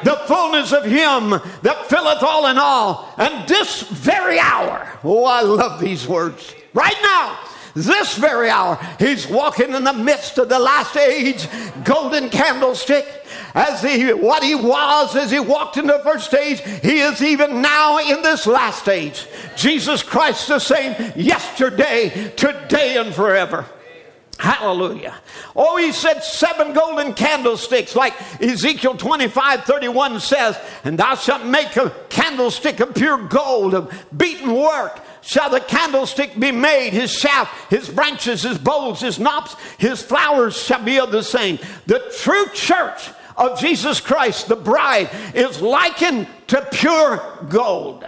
the 0.04 0.16
fullness 0.26 0.72
of 0.72 0.84
him 0.84 1.30
that 1.62 1.86
filleth 1.88 2.22
all 2.22 2.46
in 2.46 2.58
all. 2.58 3.12
And 3.18 3.48
this 3.48 3.82
very 3.82 4.38
hour, 4.38 4.88
oh, 5.02 5.24
I 5.24 5.42
love 5.42 5.80
these 5.80 6.06
words. 6.06 6.54
Right 6.74 6.96
now, 7.02 7.38
this 7.76 8.16
very 8.16 8.48
hour, 8.48 8.78
he's 8.98 9.28
walking 9.28 9.74
in 9.74 9.84
the 9.84 9.92
midst 9.92 10.38
of 10.38 10.48
the 10.48 10.58
last 10.58 10.96
age 10.96 11.46
golden 11.84 12.30
candlestick 12.30 13.06
as 13.54 13.82
he 13.82 14.12
what 14.12 14.42
he 14.42 14.54
was 14.54 15.14
as 15.14 15.30
he 15.30 15.38
walked 15.38 15.76
in 15.76 15.86
the 15.86 15.98
first 16.00 16.26
stage 16.26 16.60
he 16.82 17.00
is 17.00 17.22
even 17.22 17.60
now 17.60 17.98
in 17.98 18.22
this 18.22 18.46
last 18.46 18.82
stage 18.82 19.26
jesus 19.56 20.02
christ 20.02 20.48
the 20.48 20.58
same 20.58 20.94
yesterday 21.16 22.32
today 22.36 22.96
and 22.96 23.14
forever 23.14 23.66
Hallelujah. 24.38 25.14
Oh, 25.54 25.78
he 25.78 25.92
said 25.92 26.20
seven 26.20 26.74
golden 26.74 27.14
candlesticks, 27.14 27.96
like 27.96 28.12
Ezekiel 28.42 28.94
25 28.94 29.64
31 29.64 30.20
says, 30.20 30.58
and 30.84 30.98
thou 30.98 31.14
shalt 31.14 31.46
make 31.46 31.74
a 31.76 31.88
candlestick 32.10 32.80
of 32.80 32.94
pure 32.94 33.16
gold, 33.28 33.72
of 33.72 34.04
beaten 34.14 34.54
work. 34.54 35.00
Shall 35.26 35.50
the 35.50 35.58
candlestick 35.58 36.38
be 36.38 36.52
made, 36.52 36.92
his 36.92 37.12
shaft, 37.12 37.68
his 37.68 37.88
branches, 37.88 38.42
his 38.42 38.58
bowls, 38.58 39.00
his 39.00 39.18
knops, 39.18 39.56
his 39.76 40.00
flowers 40.00 40.56
shall 40.56 40.84
be 40.84 41.00
of 41.00 41.10
the 41.10 41.24
same. 41.24 41.58
The 41.86 41.98
true 42.16 42.46
church 42.54 43.10
of 43.36 43.58
Jesus 43.58 44.00
Christ, 44.00 44.46
the 44.46 44.54
bride, 44.54 45.10
is 45.34 45.60
likened 45.60 46.28
to 46.46 46.64
pure 46.70 47.20
gold. 47.48 48.04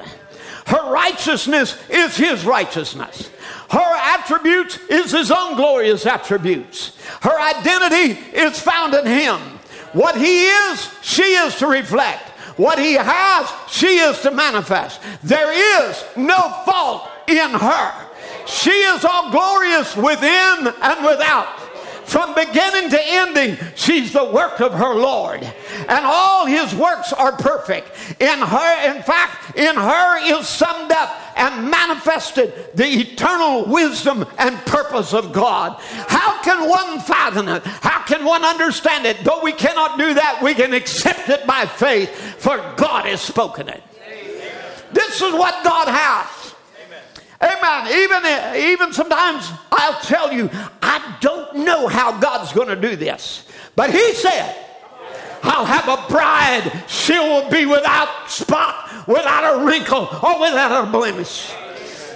Her 0.67 0.93
righteousness 0.93 1.77
is 1.91 2.17
his 2.17 2.45
righteousness. 2.45 3.31
Her 3.69 3.97
attributes 4.15 4.79
is 4.89 5.11
his 5.11 5.33
own 5.33 5.57
glorious 5.57 6.07
attributes. 6.07 6.97
Her 7.23 7.37
identity 7.41 8.13
is 8.33 8.61
found 8.61 8.95
in 8.95 9.07
him. 9.07 9.41
What 9.93 10.17
he 10.17 10.47
is, 10.47 10.89
she 11.03 11.23
is 11.23 11.57
to 11.57 11.67
reflect. 11.67 12.28
What 12.59 12.79
he 12.79 12.95
has, 12.95 13.51
she 13.69 13.99
is 13.99 14.21
to 14.23 14.31
manifest. 14.33 15.01
There 15.23 15.53
is 15.89 16.05
no 16.17 16.63
fault 16.67 17.09
in 17.29 17.51
her. 17.51 18.07
She 18.47 18.71
is 18.71 19.05
all 19.05 19.31
glorious 19.31 19.97
within 19.97 20.67
and 20.83 21.05
without 21.05 21.58
From 22.09 22.35
beginning 22.35 22.89
to 22.89 22.99
ending, 23.01 23.59
she's 23.75 24.15
the 24.15 24.25
work 24.25 24.61
of 24.61 24.73
her 24.73 24.95
Lord. 24.95 25.43
And 25.43 26.05
all 26.07 26.47
his 26.47 26.75
works 26.75 27.13
are 27.13 27.33
perfect. 27.33 27.91
In 28.19 28.39
her, 28.39 28.97
in 28.97 29.03
fact, 29.03 29.59
in 29.59 29.77
her 29.77 30.19
is 30.41 30.49
summed 30.49 30.91
up 30.91 31.15
and 31.37 31.71
manifested 31.71 32.71
the 32.75 32.87
eternal 32.87 33.67
wisdom 33.67 34.25
and 34.39 34.57
purpose 34.65 35.13
of 35.13 35.35
God. 35.35 35.77
How 35.83 36.43
can 36.43 36.67
one 36.67 36.99
fathom 37.01 37.47
it? 37.47 37.63
How 37.65 38.03
can 38.05 38.25
one 38.25 38.43
understand 38.43 39.05
it? 39.05 39.23
Though 39.23 39.43
we 39.43 39.53
cannot 39.53 39.99
do 39.99 40.15
that, 40.15 40.41
we 40.43 40.55
can 40.55 40.73
accept 40.73 41.29
it 41.29 41.47
by 41.47 41.67
faith, 41.67 42.11
for 42.39 42.57
God 42.77 43.05
has 43.05 43.21
spoken 43.21 43.69
it. 43.69 43.83
This 44.93 45.21
is 45.21 45.35
what 45.35 45.63
God 45.63 45.89
has. 45.89 46.38
Amen. 47.41 47.87
Even, 47.93 48.57
even 48.57 48.93
sometimes 48.93 49.51
I'll 49.71 50.01
tell 50.01 50.33
you, 50.33 50.51
I 50.83 51.17
don't 51.21 51.59
know 51.59 51.87
how 51.87 52.19
God's 52.19 52.53
going 52.53 52.69
to 52.69 52.77
do 52.77 52.97
this. 52.97 53.47
But 53.77 53.91
He 53.91 54.13
said, 54.15 54.57
I'll 55.43 55.65
have 55.65 55.89
a 55.89 56.09
bride. 56.09 56.85
She 56.89 57.13
will 57.13 57.49
be 57.49 57.65
without 57.65 58.29
spot, 58.29 59.07
without 59.07 59.61
a 59.61 59.65
wrinkle, 59.65 60.09
or 60.23 60.41
without 60.41 60.85
a 60.85 60.91
blemish. 60.91 61.53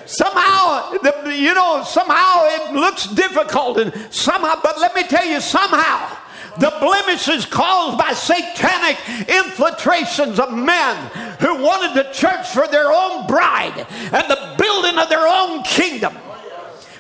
Somehow, 0.07 0.93
you 1.31 1.55
know, 1.55 1.85
somehow 1.85 2.45
it 2.47 2.75
looks 2.75 3.07
difficult, 3.07 3.79
and 3.79 3.95
somehow, 4.11 4.61
but 4.63 4.79
let 4.81 4.95
me 4.95 5.05
tell 5.05 5.25
you, 5.25 5.41
somehow, 5.41 6.17
the 6.59 6.73
blemishes 6.81 7.47
caused 7.47 7.99
by 7.99 8.13
satanic 8.13 8.99
infiltrations 9.29 10.39
of 10.39 10.53
men 10.53 10.97
who 11.41 11.63
wanted 11.63 11.95
the 11.95 12.11
church 12.13 12.49
for 12.49 12.67
their 12.69 12.93
own 12.93 13.27
bride 13.27 13.87
and 14.13 14.31
the 14.31 14.55
building 14.59 14.99
of 14.99 15.09
their 15.09 15.27
own 15.27 15.63
kingdom. 15.63 16.15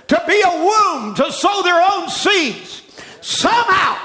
To 0.08 0.22
be 0.26 0.40
a 0.44 0.50
womb, 0.50 1.14
to 1.14 1.32
sow 1.32 1.62
their 1.62 1.82
own 1.92 2.08
seeds. 2.08 2.82
Somehow, 3.20 3.96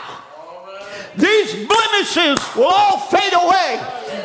these 1.16 1.68
blemishes 1.68 2.38
will 2.56 2.68
all 2.68 3.00
fade 3.00 3.34
away, 3.34 3.82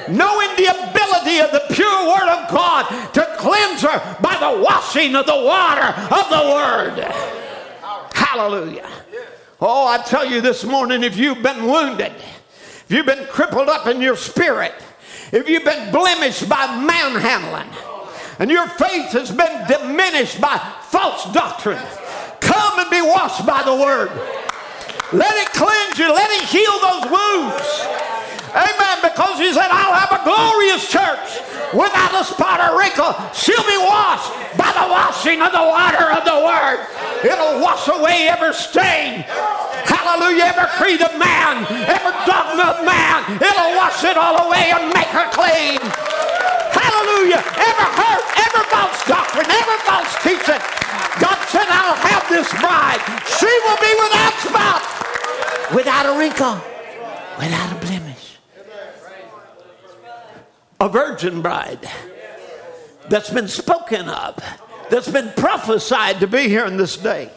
knowing 0.09 0.49
the 0.57 0.67
ability 0.67 1.41
of 1.41 1.51
the 1.51 1.65
pure 1.75 2.07
Word 2.07 2.29
of 2.29 2.51
God 2.51 3.13
to 3.15 3.37
cleanse 3.39 3.83
her 3.83 4.19
by 4.21 4.37
the 4.39 4.63
washing 4.63 5.17
of 5.17 5.27
the 5.27 5.35
water 5.35 5.87
of 5.87 6.29
the 6.29 6.43
Word. 6.55 6.99
Hallelujah. 8.13 8.89
Oh, 9.65 9.87
I 9.87 9.99
tell 9.99 10.27
you 10.27 10.41
this 10.41 10.65
morning 10.65 11.05
if 11.05 11.17
you've 11.17 11.41
been 11.41 11.69
wounded, 11.69 12.11
if 12.11 12.87
you've 12.89 13.07
been 13.07 13.29
crippled 13.29 13.69
up 13.69 13.87
in 13.87 14.03
your 14.03 14.17
spirit, 14.17 14.75
if 15.31 15.49
you've 15.49 15.65
been 15.65 15.93
blemished 15.93 16.49
by 16.49 16.67
manhandling, 16.85 17.71
and 18.41 18.51
your 18.51 18.67
faith 18.67 19.13
has 19.13 19.31
been 19.31 19.69
diminished 19.69 20.41
by 20.41 20.59
false 20.91 21.33
doctrine, 21.33 21.81
come 22.41 22.81
and 22.81 22.91
be 22.91 23.03
washed 23.03 23.47
by 23.47 23.63
the 23.63 23.77
word. 23.77 24.11
Let 25.13 25.33
it 25.37 25.53
cleanse 25.53 25.97
you, 25.97 26.13
let 26.13 26.43
it 26.43 26.49
heal 26.49 26.81
those 26.81 27.05
wounds. 27.09 28.12
Amen. 28.53 28.97
Because 29.01 29.41
he 29.41 29.53
said, 29.53 29.69
I'll 29.73 29.97
have 29.97 30.13
a 30.13 30.23
glorious 30.25 30.85
church 30.89 31.41
without 31.73 32.13
a 32.13 32.25
spot 32.25 32.61
or 32.61 32.77
wrinkle. 32.79 33.17
She'll 33.33 33.65
be 33.65 33.81
washed 33.81 34.29
by 34.61 34.69
the 34.77 34.87
washing 34.93 35.41
of 35.41 35.53
the 35.53 35.65
water 35.65 36.13
of 36.13 36.23
the 36.29 36.39
word. 36.45 36.85
It'll 37.25 37.65
wash 37.65 37.89
away 37.89 38.29
every 38.29 38.53
stain. 38.53 39.25
Hallelujah. 39.89 40.53
Every 40.53 40.69
creed 40.77 41.01
of 41.01 41.17
man, 41.17 41.65
every 41.89 42.13
dogma 42.29 42.77
of 42.77 42.85
man. 42.85 43.25
It'll 43.41 43.73
wash 43.77 44.05
it 44.05 44.17
all 44.21 44.37
away 44.49 44.69
and 44.69 44.93
make 44.93 45.09
her 45.17 45.29
clean. 45.33 45.81
Hallelujah. 46.77 47.41
Every 47.57 47.89
hurt, 47.97 48.25
every 48.37 48.65
false 48.69 49.01
doctrine, 49.09 49.49
every 49.49 49.81
false 49.89 50.13
teaching. 50.21 50.63
God 51.21 51.39
said, 51.49 51.69
I'll 51.69 51.97
have 51.97 52.25
this 52.29 52.49
bride. 52.61 53.01
She 53.39 53.51
will 53.65 53.81
be 53.81 53.93
without 53.97 54.35
spot, 54.45 54.83
without 55.75 56.07
a 56.07 56.19
wrinkle, 56.19 56.61
without 57.39 57.73
a 57.73 57.77
blemish 57.77 57.92
a 60.83 60.89
virgin 60.89 61.41
bride 61.43 61.89
that's 63.09 63.31
been 63.31 63.47
spoken 63.47 64.09
of, 64.09 64.37
that's 64.91 65.09
been 65.09 65.31
prophesied 65.37 66.19
to 66.19 66.27
be 66.27 66.49
here 66.49 66.67
in 66.67 66.77
this 66.77 66.97
day. 66.97 67.31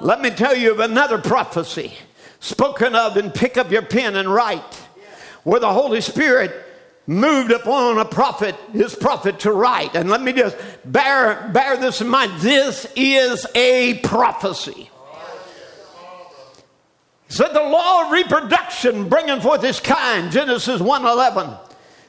Let 0.00 0.20
me 0.20 0.30
tell 0.30 0.56
you 0.56 0.72
of 0.72 0.80
another 0.80 1.18
prophecy 1.18 1.92
spoken 2.40 2.96
of, 2.96 3.16
and 3.16 3.32
pick 3.32 3.56
up 3.56 3.70
your 3.70 3.82
pen 3.82 4.16
and 4.16 4.32
write, 4.32 4.74
where 5.44 5.60
the 5.60 5.72
Holy 5.72 6.00
Spirit 6.00 6.52
moved 7.06 7.52
upon 7.52 7.98
a 7.98 8.04
prophet, 8.04 8.56
his 8.72 8.94
prophet, 8.94 9.38
to 9.40 9.52
write. 9.52 9.94
And 9.94 10.10
let 10.10 10.20
me 10.20 10.32
just 10.32 10.56
bear, 10.84 11.50
bear 11.52 11.76
this 11.76 12.00
in 12.00 12.08
mind. 12.08 12.40
This 12.40 12.90
is 12.96 13.46
a 13.54 14.00
prophecy. 14.00 14.90
Said 17.28 17.52
the 17.52 17.62
law 17.62 18.06
of 18.06 18.12
reproduction 18.12 19.08
bringing 19.08 19.40
forth 19.40 19.62
his 19.62 19.78
kind, 19.78 20.32
Genesis 20.32 20.80
1 20.80 21.04
11. 21.04 21.56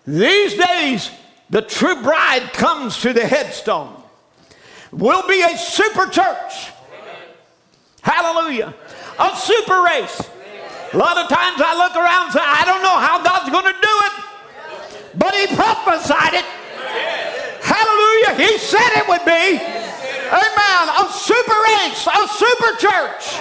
These 0.10 0.56
days, 0.56 1.12
the 1.52 1.62
true 1.62 2.02
bride 2.02 2.52
comes 2.54 2.98
to 3.02 3.14
the 3.14 3.28
headstone. 3.28 4.02
We'll 4.92 5.28
be 5.28 5.42
a 5.42 5.56
super 5.56 6.08
church. 6.08 6.72
Hallelujah. 8.02 8.74
A 9.20 9.36
super 9.36 9.84
race. 9.84 10.20
A 10.94 10.98
lot 10.98 11.16
of 11.18 11.30
times 11.30 11.62
I 11.62 11.78
look 11.78 11.96
around 11.96 12.24
and 12.26 12.34
say, 12.34 12.42
I 12.42 12.66
don't 12.66 12.82
know 12.82 12.98
how 12.98 13.22
God's 13.22 13.52
going 13.52 13.72
to 13.72 13.80
do 13.80 13.96
it, 14.10 14.14
but 15.14 15.36
He 15.36 15.46
prophesied 15.56 16.34
it. 16.34 16.46
Hallelujah. 17.62 18.50
He 18.50 18.58
said 18.58 18.90
it 18.98 19.08
would 19.08 19.26
be. 19.26 19.62
Amen. 19.62 20.84
A 20.90 21.14
super 21.14 21.54
race, 21.70 22.08
a 22.10 22.28
super 22.34 22.72
church. 22.82 23.38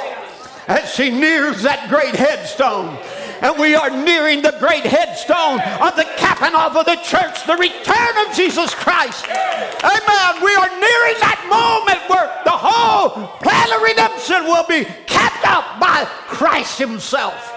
As 0.69 0.93
she 0.93 1.09
nears 1.09 1.63
that 1.63 1.89
great 1.89 2.15
headstone 2.15 2.99
and 3.41 3.59
we 3.59 3.75
are 3.75 3.91
nearing 3.91 4.43
the 4.43 4.57
great 4.59 4.85
headstone 4.85 5.61
of 5.81 5.97
the 5.97 6.05
capping 6.17 6.55
off 6.55 6.77
of 6.77 6.87
the 6.87 6.97
church, 6.97 7.47
the 7.47 7.57
return 7.57 8.27
of 8.27 8.35
Jesus 8.35 8.75
Christ. 8.75 9.27
Amen. 9.29 10.43
We 10.43 10.55
are 10.55 10.69
nearing 10.69 11.19
that 11.21 11.47
moment 11.49 12.01
where 12.09 12.29
the 12.45 12.51
whole 12.51 13.29
plan 13.39 13.73
of 13.73 13.83
redemption 13.83 14.45
will 14.45 14.67
be 14.67 14.85
capped 15.07 15.47
up 15.47 15.81
by 15.81 16.05
Christ 16.27 16.79
Himself. 16.79 17.55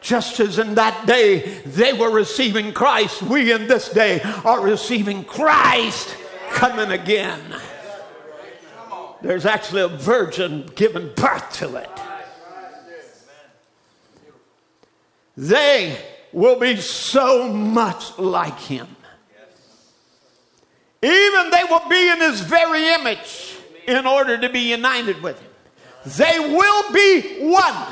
Just 0.00 0.40
as 0.40 0.58
in 0.58 0.74
that 0.76 1.06
day 1.06 1.60
they 1.66 1.92
were 1.92 2.10
receiving 2.10 2.72
Christ, 2.72 3.22
we 3.22 3.52
in 3.52 3.66
this 3.66 3.90
day 3.90 4.20
are 4.44 4.60
receiving 4.60 5.24
Christ 5.24 6.16
coming 6.50 6.90
again. 6.90 7.40
There's 9.22 9.44
actually 9.44 9.82
a 9.82 9.88
virgin 9.88 10.70
giving 10.74 11.12
birth 11.14 11.52
to 11.58 11.76
it. 11.76 12.09
They 15.40 15.96
will 16.34 16.60
be 16.60 16.76
so 16.76 17.50
much 17.50 18.18
like 18.18 18.58
him. 18.58 18.86
Even 21.02 21.50
they 21.50 21.64
will 21.70 21.88
be 21.88 22.10
in 22.10 22.20
his 22.20 22.40
very 22.40 22.86
image 22.92 23.56
in 23.88 24.06
order 24.06 24.36
to 24.36 24.50
be 24.50 24.70
united 24.70 25.22
with 25.22 25.40
him. 25.40 25.50
They 26.18 26.38
will 26.40 26.92
be 26.92 27.38
one. 27.50 27.86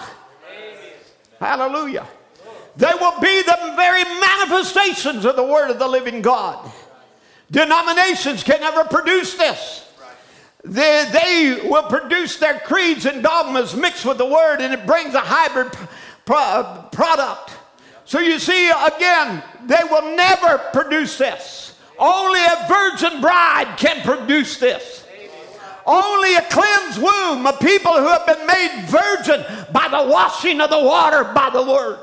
Hallelujah. 1.41 2.07
They 2.77 2.93
will 3.01 3.19
be 3.19 3.43
the 3.43 3.73
very 3.77 4.05
manifestations 4.05 5.25
of 5.25 5.35
the 5.35 5.43
word 5.43 5.71
of 5.71 5.79
the 5.79 5.89
living 5.89 6.21
God. 6.21 6.71
Denominations 7.51 8.43
can 8.43 8.61
never 8.61 8.85
produce 8.85 9.35
this. 9.35 9.87
They, 10.65 11.09
they 11.11 11.69
will 11.69 11.85
produce 11.85 12.37
their 12.37 12.59
creeds 12.61 13.07
and 13.07 13.23
dogmas 13.23 13.75
mixed 13.75 14.05
with 14.05 14.19
the 14.19 14.27
word, 14.27 14.61
and 14.61 14.75
it 14.75 14.85
brings 14.87 15.15
a 15.15 15.21
hybrid 15.21 15.73
pro- 16.29 16.85
product. 16.93 17.53
So 18.05 18.19
you 18.21 18.39
see, 18.39 18.71
again, 18.71 19.43
they 19.65 19.83
will 19.91 20.15
never 20.15 20.59
produce 20.73 21.17
this. 21.17 21.75
Only 21.99 22.41
a 22.41 22.67
virgin 22.69 23.21
bride 23.21 23.75
can 23.79 24.03
produce 24.03 24.59
this. 24.59 25.07
Only 25.87 26.35
a 26.35 26.43
cleansed 26.43 27.03
womb, 27.03 27.47
a 27.47 27.55
people 27.55 27.93
who 27.95 28.07
have 28.09 28.27
been 28.27 28.47
made 28.47 28.85
virgin 28.89 29.43
by 29.73 29.89
the 29.89 30.11
washing 30.11 30.61
of 30.61 30.69
the 30.69 30.79
water 30.79 31.25
by 31.25 31.49
the 31.51 31.63
word. 31.63 31.99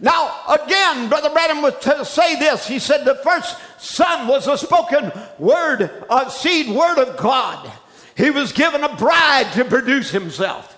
Now, 0.00 0.34
again, 0.48 1.08
Brother 1.08 1.30
Branham 1.30 1.62
was 1.62 1.78
to 1.82 2.04
say 2.04 2.36
this. 2.36 2.66
He 2.66 2.80
said 2.80 3.04
the 3.04 3.14
first 3.22 3.56
son 3.78 4.26
was 4.26 4.48
a 4.48 4.58
spoken 4.58 5.12
word, 5.38 5.88
a 6.10 6.28
seed 6.28 6.74
word 6.74 6.98
of 6.98 7.16
God. 7.16 7.70
He 8.16 8.30
was 8.30 8.52
given 8.52 8.82
a 8.82 8.94
bride 8.96 9.52
to 9.52 9.64
produce 9.64 10.10
himself. 10.10 10.76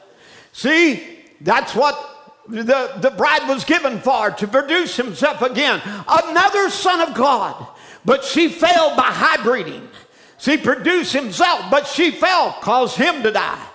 See, 0.53 1.25
that's 1.41 1.75
what 1.75 2.16
the, 2.49 2.93
the 3.01 3.11
bride 3.11 3.49
was 3.49 3.65
given 3.65 4.01
for 4.01 4.31
to 4.31 4.47
produce 4.47 4.97
himself 4.97 5.43
again. 5.43 5.81
Another 6.09 6.71
son 6.71 7.01
of 7.01 7.15
God. 7.15 7.67
But 8.05 8.25
she 8.25 8.49
failed 8.49 8.97
by 8.97 9.11
hybriding. 9.11 9.89
She 10.39 10.57
produced 10.57 11.13
himself, 11.13 11.71
but 11.71 11.87
she 11.87 12.11
fell, 12.11 12.53
caused 12.61 12.97
him 12.97 13.23
to 13.23 13.33
die. 13.33 13.67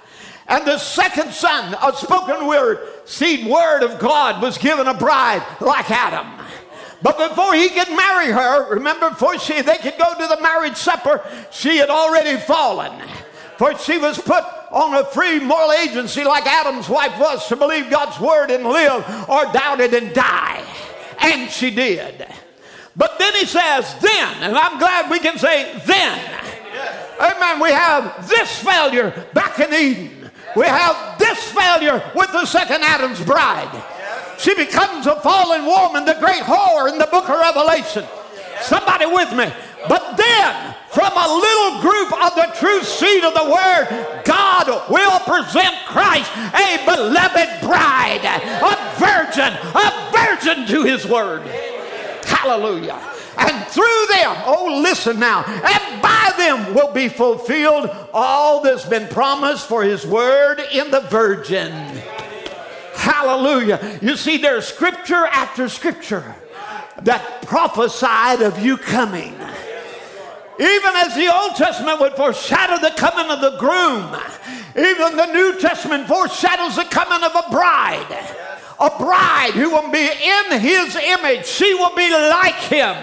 And 0.48 0.66
the 0.66 0.78
second 0.78 1.32
son, 1.32 1.76
a 1.82 1.94
spoken 1.96 2.48
word, 2.48 2.88
seed 3.06 3.46
word 3.46 3.84
of 3.84 4.00
God, 4.00 4.42
was 4.42 4.58
given 4.58 4.88
a 4.88 4.94
bride 4.94 5.46
like 5.60 5.90
Adam. 5.90 6.28
But 7.02 7.30
before 7.30 7.56
he 7.56 7.70
could 7.70 7.90
marry 7.90 8.28
her, 8.28 8.74
remember, 8.74 9.10
before 9.10 9.40
she 9.40 9.62
they 9.62 9.78
could 9.78 9.98
go 9.98 10.14
to 10.14 10.28
the 10.28 10.42
marriage 10.42 10.78
supper, 10.78 11.26
she 11.52 11.78
had 11.78 11.90
already 11.90 12.38
fallen. 12.38 13.02
For 13.62 13.78
she 13.78 14.00
was 14.00 14.18
put 14.18 14.44
on 14.72 14.96
a 14.96 15.06
free 15.06 15.40
moral 15.40 15.72
agency 15.72 16.24
like 16.24 16.48
Adam's 16.48 16.90
wife 16.90 17.16
was 17.20 17.48
to 17.50 17.56
believe 17.56 17.92
God's 17.92 18.20
word 18.20 18.50
and 18.50 18.64
live 18.64 19.06
or 19.30 19.54
doubt 19.54 19.80
it 19.80 19.94
and 19.94 20.12
die. 20.16 20.66
And 21.20 21.48
she 21.48 21.70
did. 21.70 22.26
But 22.96 23.20
then 23.20 23.36
he 23.36 23.46
says, 23.46 23.94
then, 24.02 24.36
and 24.42 24.58
I'm 24.58 24.80
glad 24.80 25.12
we 25.12 25.20
can 25.20 25.38
say 25.38 25.80
then. 25.86 26.42
Amen. 27.20 27.62
We 27.62 27.70
have 27.70 28.28
this 28.28 28.58
failure 28.64 29.28
back 29.36 29.60
in 29.60 29.72
Eden. 29.72 30.32
We 30.56 30.66
have 30.66 31.20
this 31.20 31.52
failure 31.52 32.04
with 32.16 32.32
the 32.32 32.48
second 32.48 32.82
Adam's 32.82 33.24
bride. 33.24 33.84
She 34.40 34.56
becomes 34.56 35.06
a 35.06 35.22
fallen 35.22 35.68
woman, 35.68 36.06
the 36.06 36.16
great 36.16 36.42
whore 36.42 36.92
in 36.92 36.98
the 36.98 37.06
book 37.06 37.30
of 37.30 37.40
Revelation. 37.40 38.06
Somebody 38.62 39.06
with 39.06 39.32
me. 39.34 39.52
But 39.88 40.16
then, 40.18 40.76
from 40.90 41.12
a 41.16 41.28
little 41.28 41.82
group 41.82 42.12
of 42.24 42.36
the 42.36 42.52
true 42.60 42.84
seed 42.84 43.24
of 43.24 43.34
the 43.34 43.46
word, 43.46 44.22
God 44.26 44.90
will 44.90 45.20
present 45.22 45.76
Christ, 45.88 46.30
a 46.36 46.84
beloved 46.86 47.62
bride, 47.62 48.24
a 48.26 49.00
virgin, 49.00 49.54
a 49.74 50.12
virgin 50.12 50.68
to 50.68 50.84
his 50.84 51.06
word. 51.06 51.42
Hallelujah. 52.26 53.00
And 53.38 53.66
through 53.68 54.06
them, 54.10 54.36
oh, 54.46 54.82
listen 54.84 55.20
now, 55.20 55.44
and 55.46 56.02
by 56.02 56.34
them 56.38 56.76
will 56.76 56.92
be 56.92 57.08
fulfilled 57.08 57.90
all 58.14 58.62
that's 58.62 58.86
been 58.86 59.08
promised 59.08 59.68
for 59.68 59.84
his 59.84 60.06
word 60.06 60.60
in 60.72 60.92
the 60.92 61.02
virgin. 61.02 61.72
Hallelujah. 62.94 64.00
You 64.02 64.18
see, 64.18 64.38
there's 64.38 64.68
scripture 64.68 65.26
after 65.26 65.70
scripture 65.70 66.36
that 67.04 67.42
prophesied 67.44 68.42
of 68.42 68.60
you 68.60 68.78
coming. 68.78 69.34
Even 70.60 70.92
as 70.96 71.16
the 71.16 71.34
Old 71.34 71.56
Testament 71.56 72.00
would 72.00 72.14
foreshadow 72.14 72.78
the 72.78 72.94
coming 72.96 73.32
of 73.32 73.42
the 73.42 73.58
groom, 73.58 74.16
even 74.76 75.18
the 75.18 75.34
New 75.34 75.60
Testament 75.60 76.08
foreshadows 76.08 76.76
the 76.76 76.86
coming 76.86 77.24
of 77.24 77.36
a 77.36 77.50
bride. 77.50 78.38
A 78.80 78.90
bride 78.98 79.54
who 79.54 79.70
will 79.70 79.92
be 79.92 80.02
in 80.02 80.60
his 80.60 80.96
image. 80.96 81.46
She 81.46 81.74
will 81.74 81.96
be 81.96 82.10
like 82.10 82.56
him. 82.56 82.96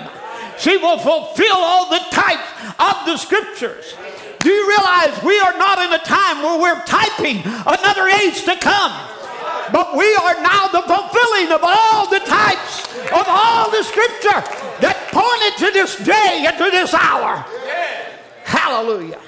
She 0.58 0.76
will 0.76 0.98
fulfill 0.98 1.56
all 1.56 1.90
the 1.90 2.04
types 2.10 2.50
of 2.78 3.06
the 3.06 3.16
scriptures. 3.16 3.94
Do 4.40 4.50
you 4.50 4.68
realize 4.68 5.22
we 5.22 5.38
are 5.38 5.56
not 5.56 5.78
in 5.78 5.92
a 5.92 6.04
time 6.04 6.42
where 6.42 6.60
we're 6.60 6.84
typing 6.84 7.42
another 7.44 8.08
age 8.08 8.44
to 8.44 8.56
come? 8.56 8.92
But 9.72 9.96
we 9.96 10.14
are 10.14 10.34
now 10.42 10.68
the 10.68 10.82
fulfilling 10.82 11.52
of 11.52 11.60
all 11.62 12.08
the 12.08 12.20
types 12.20 12.86
of 13.12 13.24
all 13.26 13.70
the 13.70 13.82
scripture 13.82 14.42
that 14.80 15.08
pointed 15.12 15.58
to 15.66 15.72
this 15.72 15.96
day 16.04 16.44
and 16.46 16.56
to 16.58 16.70
this 16.70 16.94
hour. 16.94 17.44
Hallelujah. 18.44 19.20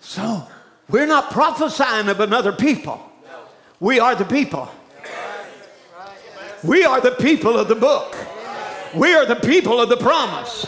So, 0.00 0.46
we're 0.88 1.06
not 1.06 1.30
prophesying 1.30 2.08
of 2.08 2.20
another 2.20 2.52
people. 2.52 3.00
We 3.78 4.00
are 4.00 4.14
the 4.14 4.24
people. 4.24 4.68
We 6.62 6.84
are 6.84 7.00
the 7.00 7.12
people 7.12 7.58
of 7.58 7.68
the 7.68 7.74
book. 7.74 8.16
We 8.94 9.14
are 9.14 9.24
the 9.24 9.36
people 9.36 9.80
of 9.80 9.88
the 9.88 9.96
promise. 9.96 10.66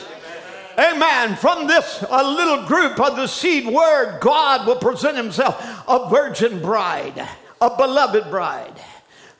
Amen. 0.79 1.37
From 1.37 1.67
this 1.67 2.05
a 2.09 2.25
little 2.25 2.67
group 2.67 2.99
of 2.99 3.17
the 3.17 3.27
seed 3.27 3.67
word, 3.67 4.21
God 4.21 4.67
will 4.67 4.77
present 4.77 5.17
himself 5.17 5.61
a 5.87 6.09
virgin 6.09 6.63
bride 6.63 7.29
a 7.63 7.75
beloved 7.77 8.29
bride. 8.29 8.75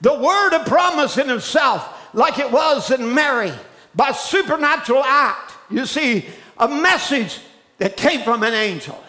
The 0.01 0.15
word 0.15 0.55
of 0.55 0.65
promise 0.65 1.19
in 1.19 1.29
himself, 1.29 2.15
like 2.15 2.39
it 2.39 2.51
was 2.51 2.91
in 2.91 3.15
Mary, 3.15 3.53
by 3.95 4.13
supernatural 4.13 5.03
act. 5.05 5.53
You 5.69 5.85
see, 5.85 6.27
a 6.57 6.69
message 6.69 7.41
that 7.79 7.97
came 7.97 8.23
from 8.23 8.43
an 8.43 8.55
angel. 8.55 9.03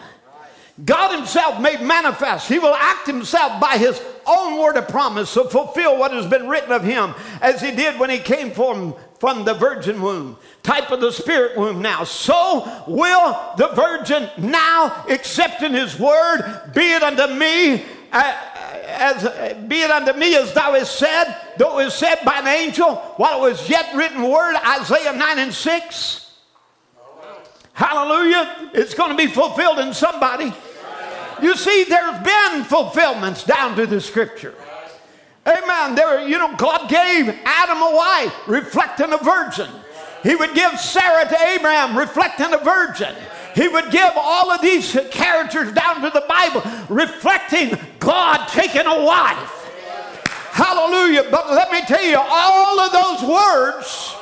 God 0.84 1.16
Himself 1.16 1.60
made 1.60 1.80
manifest. 1.80 2.48
He 2.48 2.58
will 2.58 2.74
act 2.74 3.06
Himself 3.06 3.60
by 3.60 3.78
His 3.78 4.02
own 4.26 4.58
word 4.58 4.76
of 4.76 4.88
promise 4.88 5.32
to 5.34 5.44
fulfill 5.44 5.96
what 5.98 6.12
has 6.12 6.26
been 6.26 6.48
written 6.48 6.72
of 6.72 6.82
Him, 6.82 7.14
as 7.40 7.60
He 7.60 7.70
did 7.70 8.00
when 8.00 8.10
He 8.10 8.18
came 8.18 8.50
from, 8.50 8.94
from 9.20 9.44
the 9.44 9.54
virgin 9.54 10.02
womb, 10.02 10.36
type 10.64 10.90
of 10.90 11.00
the 11.00 11.12
spirit 11.12 11.56
womb 11.56 11.80
now. 11.80 12.02
So 12.02 12.84
will 12.88 13.54
the 13.56 13.68
virgin 13.68 14.28
now, 14.36 15.04
accepting 15.08 15.74
His 15.74 15.96
word, 15.98 16.72
be 16.74 16.82
it 16.82 17.04
unto 17.04 17.32
me. 17.32 17.84
Uh, 18.12 18.34
as 18.94 19.24
uh, 19.24 19.62
be 19.68 19.82
it 19.82 19.90
unto 19.90 20.12
me 20.12 20.34
as 20.36 20.52
thou 20.52 20.72
hast 20.72 20.98
said, 20.98 21.36
though 21.58 21.78
it 21.78 21.84
was 21.84 21.94
said 21.94 22.18
by 22.24 22.38
an 22.38 22.46
angel, 22.46 22.96
while 23.16 23.44
it 23.44 23.50
was 23.50 23.68
yet 23.68 23.94
written 23.94 24.22
word, 24.22 24.56
Isaiah 24.56 25.12
9 25.12 25.38
and 25.38 25.52
6. 25.52 26.32
Hallelujah. 27.72 28.70
It's 28.72 28.94
going 28.94 29.10
to 29.10 29.16
be 29.16 29.26
fulfilled 29.26 29.80
in 29.80 29.92
somebody. 29.92 30.52
You 31.42 31.56
see, 31.56 31.84
there's 31.84 32.22
been 32.22 32.64
fulfillments 32.64 33.44
down 33.44 33.76
to 33.76 33.86
the 33.86 34.00
scripture. 34.00 34.54
Amen. 35.46 35.94
There, 35.94 36.26
you 36.26 36.38
know, 36.38 36.54
God 36.56 36.88
gave 36.88 37.28
Adam 37.44 37.78
a 37.78 37.94
wife, 37.94 38.34
reflecting 38.46 39.12
a 39.12 39.18
virgin. 39.18 39.68
He 40.22 40.34
would 40.34 40.54
give 40.54 40.78
Sarah 40.80 41.28
to 41.28 41.46
Abraham, 41.48 41.98
reflecting 41.98 42.54
a 42.54 42.58
virgin. 42.58 43.14
He 43.54 43.68
would 43.68 43.90
give 43.90 44.10
all 44.16 44.50
of 44.50 44.60
these 44.60 44.98
characters 45.10 45.72
down 45.72 46.02
to 46.02 46.10
the 46.10 46.24
Bible, 46.28 46.62
reflecting 46.88 47.78
God 48.00 48.48
taking 48.48 48.86
a 48.86 49.04
wife. 49.04 49.60
Hallelujah. 50.50 51.26
But 51.30 51.50
let 51.50 51.70
me 51.70 51.80
tell 51.82 52.04
you, 52.04 52.18
all 52.18 52.80
of 52.80 52.92
those 52.92 53.28
words, 53.28 54.14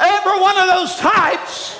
every 0.00 0.40
one 0.40 0.56
of 0.58 0.68
those 0.68 0.96
types, 0.96 1.78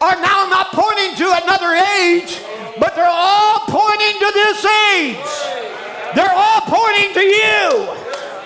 are 0.00 0.14
now 0.16 0.46
not 0.48 0.72
pointing 0.72 1.16
to 1.16 1.26
another 1.42 1.74
age, 2.00 2.40
but 2.78 2.94
they're 2.94 3.08
all 3.08 3.60
pointing 3.66 4.18
to 4.20 4.30
this 4.32 4.64
age. 4.94 5.32
They're 6.14 6.34
all 6.34 6.60
pointing 6.62 7.12
to 7.14 7.22
you 7.22 7.68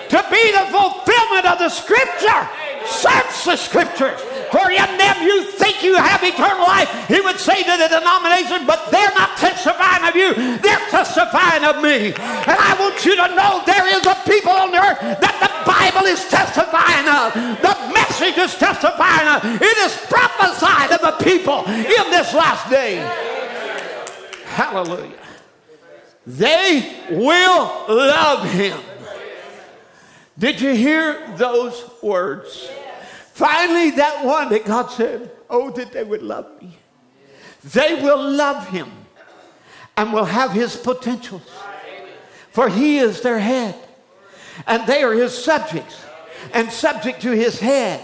to 0.09 0.25
be 0.31 0.51
the 0.51 0.65
fulfillment 0.71 1.45
of 1.45 1.59
the 1.59 1.69
scripture. 1.69 2.49
Search 2.85 3.45
the 3.45 3.55
scriptures. 3.55 4.19
For 4.51 4.69
in 4.69 4.97
them 4.97 5.17
you 5.23 5.43
think 5.43 5.83
you 5.83 5.95
have 5.95 6.23
eternal 6.23 6.63
life. 6.63 6.89
He 7.07 7.19
would 7.21 7.39
say 7.39 7.63
to 7.63 7.75
the 7.77 7.89
denomination, 7.89 8.67
but 8.67 8.91
they're 8.91 9.13
not 9.15 9.37
testifying 9.37 10.05
of 10.05 10.15
you, 10.15 10.33
they're 10.59 10.85
testifying 10.89 11.63
of 11.63 11.81
me. 11.81 12.13
And 12.13 12.57
I 12.57 12.75
want 12.79 13.03
you 13.05 13.15
to 13.15 13.27
know 13.35 13.63
there 13.65 13.87
is 13.97 14.05
a 14.05 14.15
people 14.29 14.51
on 14.51 14.75
earth 14.75 15.01
that 15.01 15.37
the 15.41 15.51
Bible 15.65 16.05
is 16.07 16.23
testifying 16.29 17.07
of. 17.09 17.33
The 17.61 17.75
message 17.93 18.37
is 18.37 18.55
testifying 18.55 19.27
of. 19.27 19.61
It 19.61 19.77
is 19.83 19.97
prophesied 20.05 20.91
of 20.91 21.01
the 21.01 21.23
people 21.23 21.65
in 21.67 22.05
this 22.11 22.33
last 22.33 22.69
day. 22.69 22.97
Hallelujah. 24.45 25.17
They 26.25 26.95
will 27.09 27.85
love 27.89 28.49
him. 28.49 28.79
Did 30.37 30.59
you 30.59 30.73
hear 30.73 31.35
those 31.37 31.89
words? 32.01 32.69
Finally, 33.33 33.91
that 33.91 34.25
one 34.25 34.49
that 34.49 34.65
God 34.65 34.87
said, 34.87 35.31
Oh, 35.49 35.69
that 35.71 35.91
they 35.91 36.03
would 36.03 36.23
love 36.23 36.61
me. 36.61 36.77
They 37.63 37.95
will 38.01 38.31
love 38.31 38.67
him 38.67 38.91
and 39.95 40.11
will 40.11 40.25
have 40.25 40.51
his 40.51 40.75
potentials. 40.75 41.47
For 42.49 42.69
he 42.69 42.97
is 42.97 43.21
their 43.21 43.39
head, 43.39 43.75
and 44.67 44.85
they 44.85 45.03
are 45.03 45.13
his 45.13 45.35
subjects, 45.35 46.03
and 46.53 46.71
subject 46.71 47.21
to 47.21 47.31
his 47.31 47.59
head. 47.59 48.01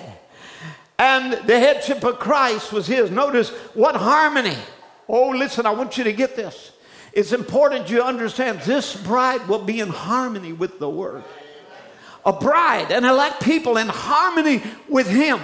And 0.97 1.33
the 1.47 1.59
headship 1.59 2.03
of 2.03 2.19
Christ 2.19 2.73
was 2.73 2.87
his. 2.87 3.09
Notice 3.09 3.49
what 3.73 3.95
harmony. 3.95 4.57
Oh, 5.07 5.29
listen, 5.29 5.65
I 5.65 5.71
want 5.71 5.97
you 5.97 6.03
to 6.03 6.13
get 6.13 6.35
this. 6.35 6.71
It's 7.13 7.31
important 7.31 7.89
you 7.89 8.03
understand 8.03 8.59
this 8.61 8.95
bride 8.95 9.47
will 9.47 9.63
be 9.63 9.79
in 9.79 9.89
harmony 9.89 10.53
with 10.53 10.79
the 10.79 10.89
word 10.89 11.23
a 12.25 12.33
bride 12.33 12.91
and 12.91 13.05
elect 13.05 13.41
people 13.41 13.77
in 13.77 13.87
harmony 13.87 14.61
with 14.87 15.07
Him. 15.07 15.39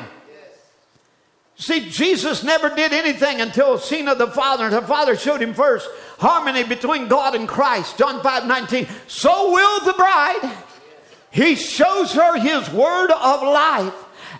See, 1.57 1.89
Jesus 1.89 2.43
never 2.43 2.69
did 2.69 2.91
anything 2.91 3.39
until 3.39 3.77
seen 3.77 4.07
of 4.09 4.17
the 4.17 4.27
Father, 4.27 4.65
and 4.65 4.73
the 4.73 4.81
Father 4.81 5.15
showed 5.15 5.41
him 5.41 5.53
first 5.53 5.89
harmony 6.19 6.63
between 6.63 7.07
God 7.07 7.33
and 7.33 7.47
Christ. 7.47 7.97
John 7.97 8.21
5 8.21 8.45
19. 8.45 8.87
So 9.07 9.51
will 9.51 9.85
the 9.85 9.93
bride. 9.93 10.51
He 11.31 11.55
shows 11.55 12.13
her 12.13 12.37
his 12.37 12.69
word 12.71 13.11
of 13.11 13.41
life, 13.43 13.93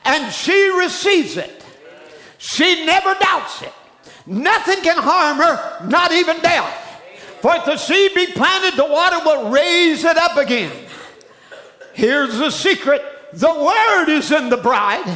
and 0.04 0.32
she 0.32 0.70
receives 0.78 1.38
it. 1.38 1.64
She 2.38 2.86
never 2.86 3.14
doubts 3.16 3.62
it. 3.62 3.74
Nothing 4.26 4.82
can 4.82 4.98
harm 4.98 5.38
her, 5.38 5.88
not 5.88 6.12
even 6.12 6.40
death. 6.42 6.82
For 7.42 7.56
if 7.56 7.66
the 7.66 7.78
seed 7.78 8.14
be 8.14 8.28
planted, 8.28 8.78
the 8.78 8.86
water 8.86 9.20
will 9.26 9.50
raise 9.50 10.04
it 10.04 10.18
up 10.18 10.38
again. 10.38 10.72
Here's 11.96 12.38
the 12.38 12.52
secret 12.52 13.02
the 13.32 13.48
word 13.48 14.10
is 14.10 14.32
in 14.32 14.50
the 14.50 14.58
bride, 14.58 15.08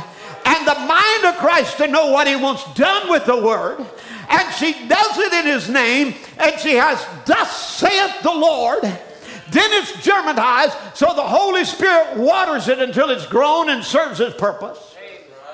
and 0.45 0.68
the 0.68 0.76
mind 0.76 1.26
of 1.26 1.38
Christ 1.38 1.77
to 1.77 1.88
know 1.88 2.11
what 2.11 2.27
he 2.27 2.35
wants 2.35 2.64
done 2.73 3.10
with 3.10 3.26
the 3.26 3.41
word. 3.41 3.85
And 4.30 4.53
she 4.56 4.73
does 4.88 5.18
it 5.18 5.34
in 5.34 5.45
his 5.45 5.69
name, 5.69 6.15
and 6.38 6.60
she 6.60 6.76
has, 6.76 7.06
Thus 7.26 7.77
saith 7.77 8.22
the 8.23 8.34
Lord. 8.34 8.84
Then 8.84 9.72
it's 9.73 10.03
germinized, 10.03 10.76
so 10.93 11.07
the 11.15 11.22
Holy 11.22 11.65
Spirit 11.65 12.18
waters 12.18 12.68
it 12.68 12.80
until 12.80 13.10
it's 13.10 13.26
grown 13.26 13.69
and 13.69 13.84
serves 13.84 14.19
its 14.19 14.35
purpose. 14.35 14.95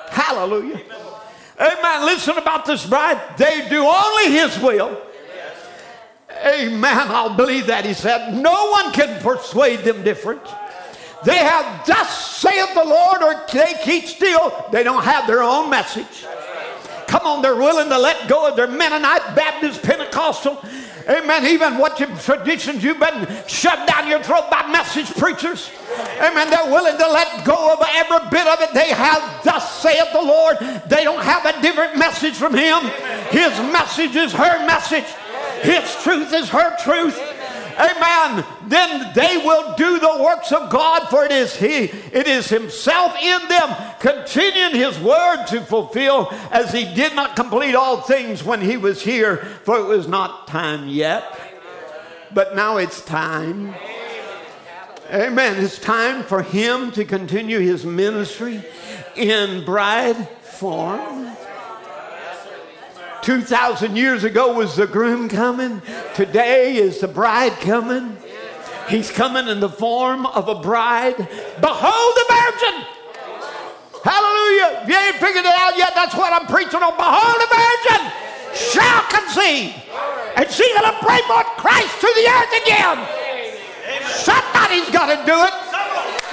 Hallelujah. 0.10 0.81
Amen. 1.60 2.06
Listen 2.06 2.38
about 2.38 2.65
this 2.65 2.85
bride. 2.85 3.22
They 3.38 3.68
do 3.69 3.85
only 3.85 4.31
his 4.31 4.60
will. 4.60 5.02
Amen. 6.45 7.07
I'll 7.10 7.35
believe 7.35 7.68
that. 7.68 7.85
He 7.85 7.93
said, 7.93 8.35
No 8.35 8.69
one 8.72 8.91
can 8.91 9.22
persuade 9.22 9.80
them 9.80 10.03
different. 10.03 10.41
They 11.26 11.38
have 11.38 11.85
thus 11.85 12.38
saith 12.38 12.73
the 12.73 12.85
Lord, 12.85 13.22
or 13.22 13.45
they 13.52 13.73
keep 13.84 14.06
still. 14.06 14.65
They 14.72 14.84
don't 14.84 15.03
have 15.03 15.27
their 15.27 15.43
own 15.43 15.69
message. 15.69 16.26
Come 17.07 17.26
on, 17.26 17.41
they're 17.41 17.56
willing 17.56 17.89
to 17.89 17.97
let 17.97 18.27
go 18.27 18.47
of 18.47 18.56
their 18.56 18.68
Mennonite, 18.68 19.35
Baptist, 19.35 19.84
Pentecostal, 19.84 20.61
Amen. 21.07 21.45
Even 21.45 21.77
what 21.77 21.99
your 21.99 22.10
traditions 22.18 22.84
you've 22.84 22.99
been 22.99 23.27
shoved 23.47 23.88
down 23.88 24.07
your 24.07 24.23
throat 24.23 24.49
by 24.49 24.68
message 24.72 25.14
preachers. 25.15 25.69
Amen. 26.18 26.49
They're 26.49 26.72
willing 26.72 26.97
to 26.97 27.07
let 27.07 27.45
go 27.45 27.73
of 27.73 27.85
every 27.93 28.27
bit 28.31 28.47
of 28.47 28.60
it. 28.61 28.73
They 28.73 28.89
have, 28.89 29.43
thus 29.43 29.81
saith 29.81 30.11
the 30.14 30.22
Lord. 30.22 30.57
They 30.88 31.03
don't 31.03 31.23
have 31.23 31.45
a 31.45 31.61
different 31.61 31.97
message 31.97 32.34
from 32.34 32.56
Him. 32.56 32.80
His 33.30 33.53
message 33.72 34.15
is 34.15 34.34
her 34.34 34.65
message. 34.65 35.06
His 35.61 35.95
truth 36.02 36.34
is 36.34 36.49
her 36.49 36.76
truth. 36.84 37.19
Amen. 37.77 38.45
Then 38.68 39.14
they 39.14 39.38
will 39.38 39.76
do 39.76 39.99
the 39.99 40.23
works 40.23 40.52
of 40.52 40.69
God, 40.69 41.10
for 41.10 41.26
it 41.26 41.31
is 41.31 41.56
He, 41.56 41.85
it 41.85 42.27
is 42.27 42.47
Himself 42.47 43.15
in 43.22 43.47
them, 43.47 43.76
continuing 43.99 44.76
His 44.76 44.99
word 44.99 45.45
to 45.47 45.61
fulfill, 45.61 46.30
as 46.52 46.72
He 46.72 46.85
did 46.93 47.15
not 47.15 47.35
complete 47.35 47.76
all 47.76 48.02
things 48.02 48.43
when 48.43 48.61
He 48.61 48.77
was 48.77 49.02
here, 49.02 49.38
for 49.64 49.77
it 49.77 49.85
was 49.85 50.07
not 50.07 50.47
time 50.47 50.88
yet. 50.88 51.23
But 52.34 52.56
now 52.56 52.77
it's 52.77 53.02
time. 53.02 53.76
Amen. 55.11 55.64
It's 55.64 55.77
time 55.77 56.23
for 56.23 56.41
Him 56.41 56.91
to 56.93 57.06
continue 57.06 57.60
His 57.60 57.85
ministry 57.85 58.64
in 59.15 59.65
bride 59.65 60.30
form. 60.41 61.34
2,000 63.26 63.95
years 63.95 64.23
ago 64.23 64.53
was 64.53 64.76
the 64.76 64.85
groom 64.85 65.27
coming. 65.27 65.81
Today 66.14 66.76
is 66.76 66.99
the 66.99 67.07
bride 67.07 67.53
coming. 67.53 68.15
He's 68.88 69.10
coming 69.10 69.47
in 69.47 69.60
the 69.60 69.69
form 69.69 70.27
of 70.27 70.47
a 70.47 70.53
bride. 70.53 71.18
Behold 71.18 72.14
the 72.22 72.26
virgin. 72.30 72.85
Hallelujah. 74.06 74.85
If 74.85 74.89
you 74.89 74.95
ain't 74.95 75.15
figured 75.15 75.43
it 75.43 75.57
out 75.57 75.76
yet, 75.76 75.93
that's 75.95 76.14
what 76.14 76.34
I'm 76.34 76.45
preaching 76.45 76.84
on. 76.84 76.93
Behold 76.93 77.35
the 77.41 77.49
virgin 77.49 78.14
shall 78.53 79.02
conceive. 79.10 79.73
And 80.38 80.45
she 80.45 80.69
going 80.77 80.93
to 80.93 80.97
bring 81.02 81.23
forth 81.26 81.49
Christ 81.57 81.99
to 82.02 82.10
the 82.14 82.30
earth 82.30 82.53
again. 82.61 83.02
Somebody's 84.22 84.89
got 84.93 85.10
to 85.10 85.18
do 85.26 85.34
it. 85.34 85.64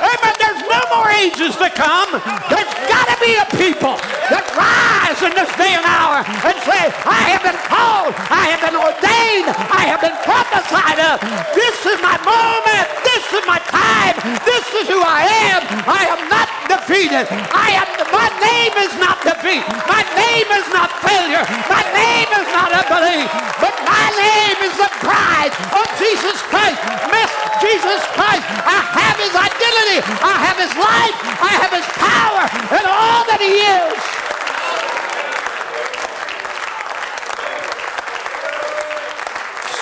Amen. 0.03 0.35
There's 0.43 0.63
no 0.67 0.81
more 0.91 1.09
ages 1.15 1.55
to 1.57 1.71
come. 1.71 2.11
There's 2.51 2.73
got 2.91 3.07
to 3.07 3.17
be 3.23 3.39
a 3.39 3.47
people 3.55 3.97
that 4.29 4.43
rise 4.59 5.21
in 5.23 5.33
this 5.39 5.51
day 5.55 5.79
and 5.79 5.87
hour 5.87 6.27
and 6.27 6.57
say, 6.67 6.91
I 7.07 7.21
have 7.31 7.43
been 7.47 7.61
called, 7.71 8.13
I 8.29 8.51
have 8.51 8.63
been 8.67 8.79
ordained, 8.79 9.49
I 9.71 9.87
have 9.87 10.03
been 10.03 10.17
prophesied 10.27 10.99
of. 10.99 11.23
This 11.55 11.79
is 11.87 11.99
my 12.03 12.19
moment. 12.27 12.87
This 13.07 13.25
is 13.31 13.45
my 13.47 13.61
time. 13.71 14.17
This 14.43 14.67
is 14.83 14.91
who 14.91 15.01
I 15.01 15.25
am. 15.55 15.61
I 15.87 16.03
am 16.11 16.21
not 16.27 16.49
defeated. 16.67 17.31
I 17.55 17.79
am. 17.79 17.87
My 18.13 18.29
name 18.45 18.75
is 18.85 18.93
not 19.01 19.17
defeat. 19.25 19.65
My 19.89 20.05
name 20.19 20.49
is 20.53 20.67
not 20.73 20.93
failure. 21.01 21.45
My 21.69 21.81
name 21.97 22.29
is 22.29 22.49
not 22.53 22.71
unbelief. 22.73 23.29
But 23.57 23.73
my 23.89 24.07
name 24.17 24.59
is 24.69 24.75
the 24.77 24.91
bride 25.01 25.53
of 25.73 25.87
Jesus 25.97 26.37
Christ. 26.53 26.77
Miss 27.09 27.31
Jesus 27.65 28.01
Christ. 28.17 28.45
I 28.69 28.79
have 29.01 29.17
His 29.17 29.33
identity. 29.33 29.92
I 30.01 30.39
have 30.41 30.57
his 30.57 30.73
life, 30.79 31.19
I 31.43 31.53
have 31.61 31.73
his 31.73 31.85
power, 32.01 32.49
and 32.73 32.87
all 32.87 33.25
that 33.29 33.41
he 33.41 33.61
is. 33.61 34.23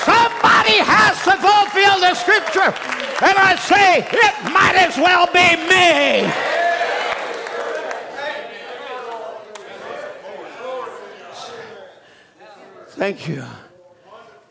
Somebody 0.03 0.83
has 0.83 1.15
to 1.23 1.39
fulfill 1.39 2.01
the 2.01 2.15
scripture. 2.15 2.75
And 3.23 3.39
I 3.39 3.55
say, 3.57 3.99
it 4.01 4.53
might 4.53 4.75
as 4.75 4.97
well 4.97 5.27
be 5.27 5.57
me. 5.69 6.33
Thank 12.89 13.29
you. 13.29 13.45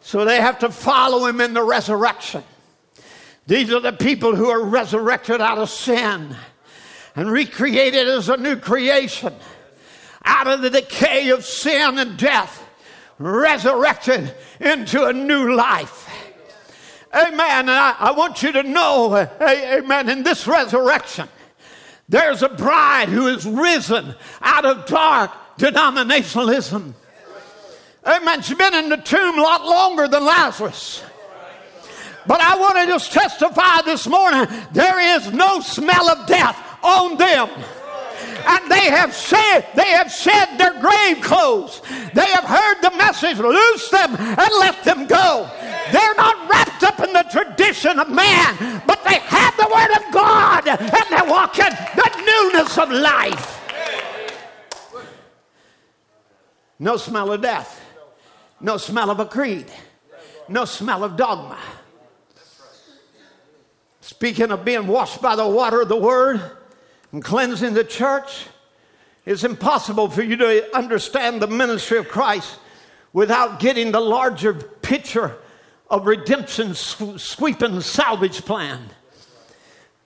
So 0.02 0.26
they 0.26 0.40
have 0.42 0.60
to 0.60 0.70
follow 0.72 1.26
him 1.26 1.42
in 1.42 1.54
the 1.54 1.64
resurrection. 1.64 2.44
These 3.48 3.74
are 3.74 3.80
the 3.80 3.94
people 3.94 4.36
who 4.36 4.50
are 4.50 4.64
resurrected 4.64 5.42
out 5.42 5.58
of 5.58 5.70
sin 5.70 6.36
and 7.16 7.32
recreated 7.32 8.08
as 8.08 8.30
a 8.30 8.38
new 8.38 8.56
creation 8.56 9.34
out 10.24 10.48
of 10.48 10.62
the 10.62 10.70
decay 10.70 11.30
of 11.30 11.44
sin 11.44 11.98
and 11.98 12.18
death, 12.18 12.64
resurrected 13.18 14.34
into 14.60 15.06
a 15.06 15.14
new 15.14 15.56
life. 15.56 16.08
Amen. 17.14 17.70
I, 17.70 17.96
I, 17.98 18.12
want 18.12 18.44
you 18.44 18.52
to 18.52 18.64
know, 18.64 19.16
amen, 19.16 20.10
in 20.10 20.24
this 20.24 20.46
resurrection, 20.46 21.28
there's 22.08 22.44
a 22.44 22.50
bride 22.50 23.10
who 23.10 23.28
is 23.28 23.46
risen 23.46 24.14
out 24.42 24.66
of 24.66 24.86
dark 24.86 25.32
denominationalism. 25.58 26.94
Amen. 28.06 28.42
She's 28.42 28.58
been 28.58 28.76
in 28.76 28.90
the 28.90 28.98
tomb 28.98 29.40
a 29.40 29.42
lot 29.42 29.66
longer 29.66 30.08
than 30.08 30.24
Lazarus. 30.24 31.04
But 32.28 32.42
I 32.42 32.58
want 32.58 32.78
to 32.78 32.86
just 32.86 33.12
testify 33.12 33.82
this 33.84 34.08
morning 34.08 34.48
there 34.72 35.18
is 35.18 35.32
no 35.32 35.62
smell 35.62 36.10
of 36.10 36.28
death 36.28 36.58
on 36.84 37.18
them. 37.18 37.50
And 38.48 38.72
they 38.72 38.90
have 38.90 39.14
said 39.14 39.68
they 39.76 39.90
have 39.90 40.12
shed 40.12 40.58
their 40.58 40.80
grave 40.80 41.22
clothes. 41.22 41.82
They 42.14 42.26
have 42.26 42.44
heard 42.44 42.82
the 42.82 42.96
message 42.98 43.38
loose 43.38 43.90
them 43.90 44.16
and 44.16 44.52
let 44.60 44.84
them 44.84 45.08
go. 45.08 45.50
They're 45.92 46.16
not 46.16 46.50
wrapped 46.50 46.84
up 46.84 47.00
in 47.00 47.14
the 47.14 47.24
tradition 47.32 48.00
of 48.00 48.10
man 48.10 48.84
but 48.86 49.04
they 49.04 49.20
have 49.20 49.56
the 49.58 49.68
word 49.68 49.92
of 49.98 50.14
god 50.14 50.68
and 50.68 51.08
they're 51.10 51.30
walking 51.30 51.74
the 51.96 52.52
newness 52.52 52.78
of 52.78 52.92
life. 52.92 53.56
No 56.80 56.98
smell 56.98 57.32
of 57.32 57.42
death. 57.42 57.82
No 58.62 58.78
smell 58.78 59.10
of 59.10 59.20
a 59.20 59.26
creed. 59.26 59.72
No 60.48 60.66
smell 60.66 61.04
of 61.04 61.18
dogma 61.18 61.58
Speaking 64.10 64.50
of 64.50 64.66
being 64.66 64.88
washed 64.88 65.22
by 65.22 65.36
the 65.36 65.48
water 65.48 65.82
of 65.82 65.88
the 65.88 65.96
word 65.96 66.42
and 67.12 67.24
cleansing 67.24 67.76
the 67.76 67.84
church, 67.84 68.48
it's 69.24 69.44
impossible 69.44 70.10
for 70.10 70.24
you 70.24 70.36
to 70.38 70.76
understand 70.76 71.40
the 71.40 71.48
ministry 71.48 72.00
of 72.00 72.10
Christ 72.10 72.58
without 73.14 73.60
getting 73.60 73.92
the 73.92 74.00
larger 74.00 74.56
picture 74.56 75.38
of 75.92 76.08
redemption's 76.08 76.80
sweeping 76.80 77.80
salvage 77.82 78.44
plan. 78.46 78.82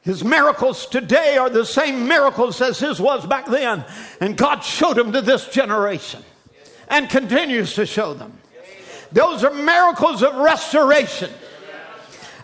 His 0.01 0.21
miracles 0.21 0.85
today 0.85 1.37
are 1.37 1.49
the 1.49 1.65
same 1.65 2.05
miracles 2.05 2.59
as 2.59 2.79
his 2.79 2.99
was 2.99 3.25
back 3.25 3.45
then. 3.45 3.85
And 4.19 4.35
God 4.35 4.65
showed 4.65 4.97
them 4.97 5.13
to 5.13 5.21
this 5.21 5.47
generation 5.47 6.21
and 6.89 7.09
continues 7.09 7.73
to 7.75 7.85
show 7.85 8.13
them. 8.13 8.33
Those 9.13 9.45
are 9.45 9.53
miracles 9.53 10.21
of 10.23 10.35
restoration. 10.35 11.31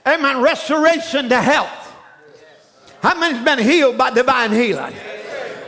Amen. 0.08 0.42
Restoration 0.42 1.30
to 1.30 1.42
health. 1.42 1.94
How 3.02 3.18
many's 3.18 3.44
been 3.44 3.60
healed 3.60 3.98
by 3.98 4.12
divine 4.12 4.52
healing? 4.52 4.94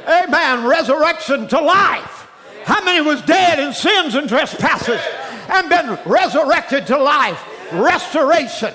Amen. 0.08 0.66
Resurrection 0.66 1.48
to 1.50 1.62
life. 1.62 2.28
How 2.66 2.84
many 2.84 3.02
was 3.02 3.22
dead 3.24 3.60
in 3.60 3.74
sins 3.74 4.16
and 4.16 4.28
trespasses 4.28 5.02
and 5.50 5.70
been 5.70 5.98
resurrected 6.06 6.88
to 6.88 6.98
life? 6.98 7.42
Restoration. 7.72 8.74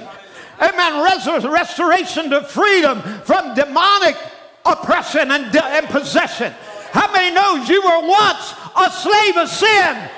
Amen. 0.61 1.03
Res- 1.05 1.45
restoration 1.45 2.31
to 2.31 2.43
freedom 2.43 3.03
from 3.25 3.55
demonic 3.55 4.17
oppression 4.65 5.31
and, 5.31 5.53
de- 5.53 5.65
and 5.65 5.87
possession. 5.87 6.53
How 6.93 7.13
many 7.13 7.35
knows 7.35 7.69
you 7.69 7.83
were 7.83 8.09
once 8.09 8.55
a 8.77 8.91
slave 8.91 9.37
of 9.37 9.49
sin, 9.49 10.09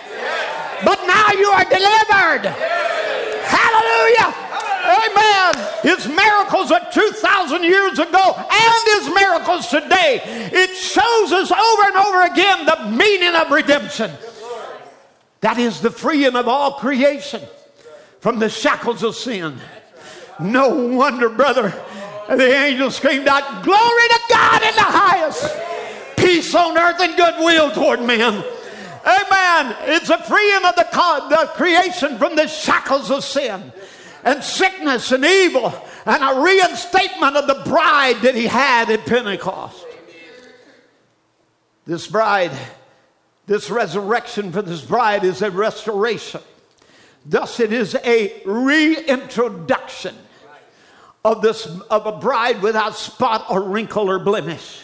but 0.84 1.04
now 1.06 1.32
you 1.32 1.48
are 1.48 1.64
delivered? 1.64 2.54
Hallelujah. 3.44 4.47
Amen. 4.88 5.68
His 5.82 6.08
miracles 6.08 6.70
of 6.72 6.90
2,000 6.92 7.62
years 7.62 7.98
ago 7.98 8.34
and 8.36 8.84
his 8.96 9.14
miracles 9.14 9.66
today. 9.68 10.22
It 10.24 10.74
shows 10.74 11.32
us 11.32 11.52
over 11.52 11.82
and 11.82 11.96
over 11.96 12.22
again 12.22 12.64
the 12.64 12.96
meaning 12.96 13.34
of 13.34 13.50
redemption. 13.50 14.10
That 15.40 15.58
is 15.58 15.80
the 15.80 15.90
freeing 15.90 16.34
of 16.34 16.48
all 16.48 16.72
creation 16.74 17.42
from 18.20 18.38
the 18.38 18.48
shackles 18.48 19.02
of 19.02 19.14
sin. 19.14 19.58
No 20.40 20.70
wonder, 20.96 21.28
brother, 21.28 21.70
the 22.28 22.54
angel 22.56 22.90
screamed 22.90 23.28
out, 23.28 23.64
Glory 23.64 24.08
to 24.08 24.20
God 24.30 24.62
in 24.62 24.74
the 24.74 24.82
highest, 24.82 26.16
peace 26.16 26.54
on 26.54 26.78
earth 26.78 27.00
and 27.00 27.16
goodwill 27.16 27.72
toward 27.72 28.00
men. 28.00 28.42
Amen. 29.04 29.76
It's 29.82 30.10
a 30.10 30.22
freeing 30.24 30.64
of 30.64 30.74
the, 30.74 30.86
the 31.30 31.50
creation 31.54 32.18
from 32.18 32.36
the 32.36 32.48
shackles 32.48 33.10
of 33.10 33.22
sin 33.22 33.72
and 34.28 34.44
sickness 34.44 35.10
and 35.10 35.24
evil 35.24 35.72
and 36.04 36.22
a 36.22 36.42
reinstatement 36.42 37.34
of 37.34 37.46
the 37.46 37.62
bride 37.64 38.20
that 38.20 38.34
he 38.34 38.46
had 38.46 38.90
at 38.90 39.06
Pentecost. 39.06 39.86
This 41.86 42.06
bride, 42.06 42.52
this 43.46 43.70
resurrection 43.70 44.52
for 44.52 44.60
this 44.60 44.82
bride 44.82 45.24
is 45.24 45.40
a 45.40 45.50
restoration. 45.50 46.42
Thus, 47.24 47.58
it 47.58 47.72
is 47.72 47.94
a 48.04 48.42
reintroduction 48.44 50.14
of 51.24 51.40
this 51.40 51.66
of 51.88 52.04
a 52.04 52.12
bride 52.12 52.60
without 52.60 52.96
spot 52.96 53.46
or 53.48 53.62
wrinkle 53.62 54.10
or 54.10 54.18
blemish, 54.18 54.82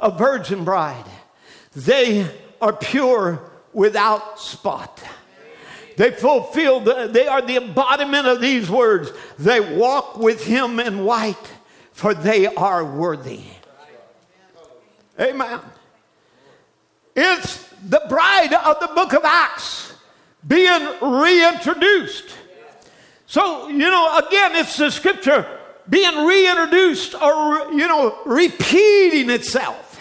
a 0.00 0.10
virgin 0.10 0.64
bride. 0.64 1.04
They 1.74 2.30
are 2.62 2.72
pure 2.72 3.50
without 3.74 4.40
spot. 4.40 5.04
They 5.96 6.10
fulfill 6.10 6.80
the, 6.80 7.08
they 7.10 7.26
are 7.26 7.40
the 7.40 7.56
embodiment 7.56 8.26
of 8.26 8.40
these 8.40 8.70
words. 8.70 9.10
They 9.38 9.60
walk 9.60 10.18
with 10.18 10.44
him 10.44 10.78
in 10.78 11.04
white, 11.04 11.36
for 11.92 12.12
they 12.12 12.46
are 12.46 12.84
worthy. 12.84 13.40
Amen. 15.18 15.60
It's 17.14 17.66
the 17.88 18.02
bride 18.08 18.52
of 18.52 18.80
the 18.80 18.88
book 18.88 19.14
of 19.14 19.24
Acts 19.24 19.94
being 20.46 20.86
reintroduced. 21.00 22.34
So, 23.26 23.68
you 23.68 23.78
know, 23.78 24.18
again, 24.18 24.54
it's 24.54 24.76
the 24.76 24.90
scripture 24.90 25.46
being 25.88 26.26
reintroduced 26.26 27.14
or, 27.14 27.72
you 27.72 27.88
know, 27.88 28.18
repeating 28.26 29.30
itself. 29.30 29.98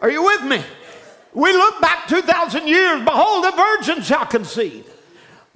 Are 0.00 0.10
you 0.10 0.22
with 0.22 0.42
me? 0.44 0.62
We 1.34 1.52
look 1.52 1.80
back 1.80 2.06
2,000 2.08 2.68
years, 2.68 3.04
behold, 3.04 3.44
a 3.44 3.50
virgin 3.50 4.02
shall 4.02 4.24
conceive. 4.24 4.88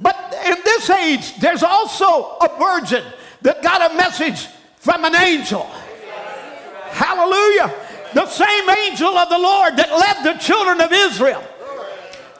But 0.01 0.17
in 0.45 0.57
this 0.65 0.91
age, 0.91 1.39
there's 1.39 1.63
also 1.63 2.37
a 2.39 2.57
virgin 2.59 3.05
that 3.43 3.63
got 3.63 3.91
a 3.91 3.95
message 3.95 4.47
from 4.77 5.05
an 5.05 5.15
angel. 5.15 5.63
Hallelujah. 6.91 7.73
The 8.15 8.27
same 8.27 8.69
angel 8.71 9.17
of 9.17 9.29
the 9.29 9.39
Lord 9.39 9.77
that 9.77 9.91
led 9.91 10.25
the 10.25 10.39
children 10.41 10.81
of 10.81 10.91
Israel 10.93 11.45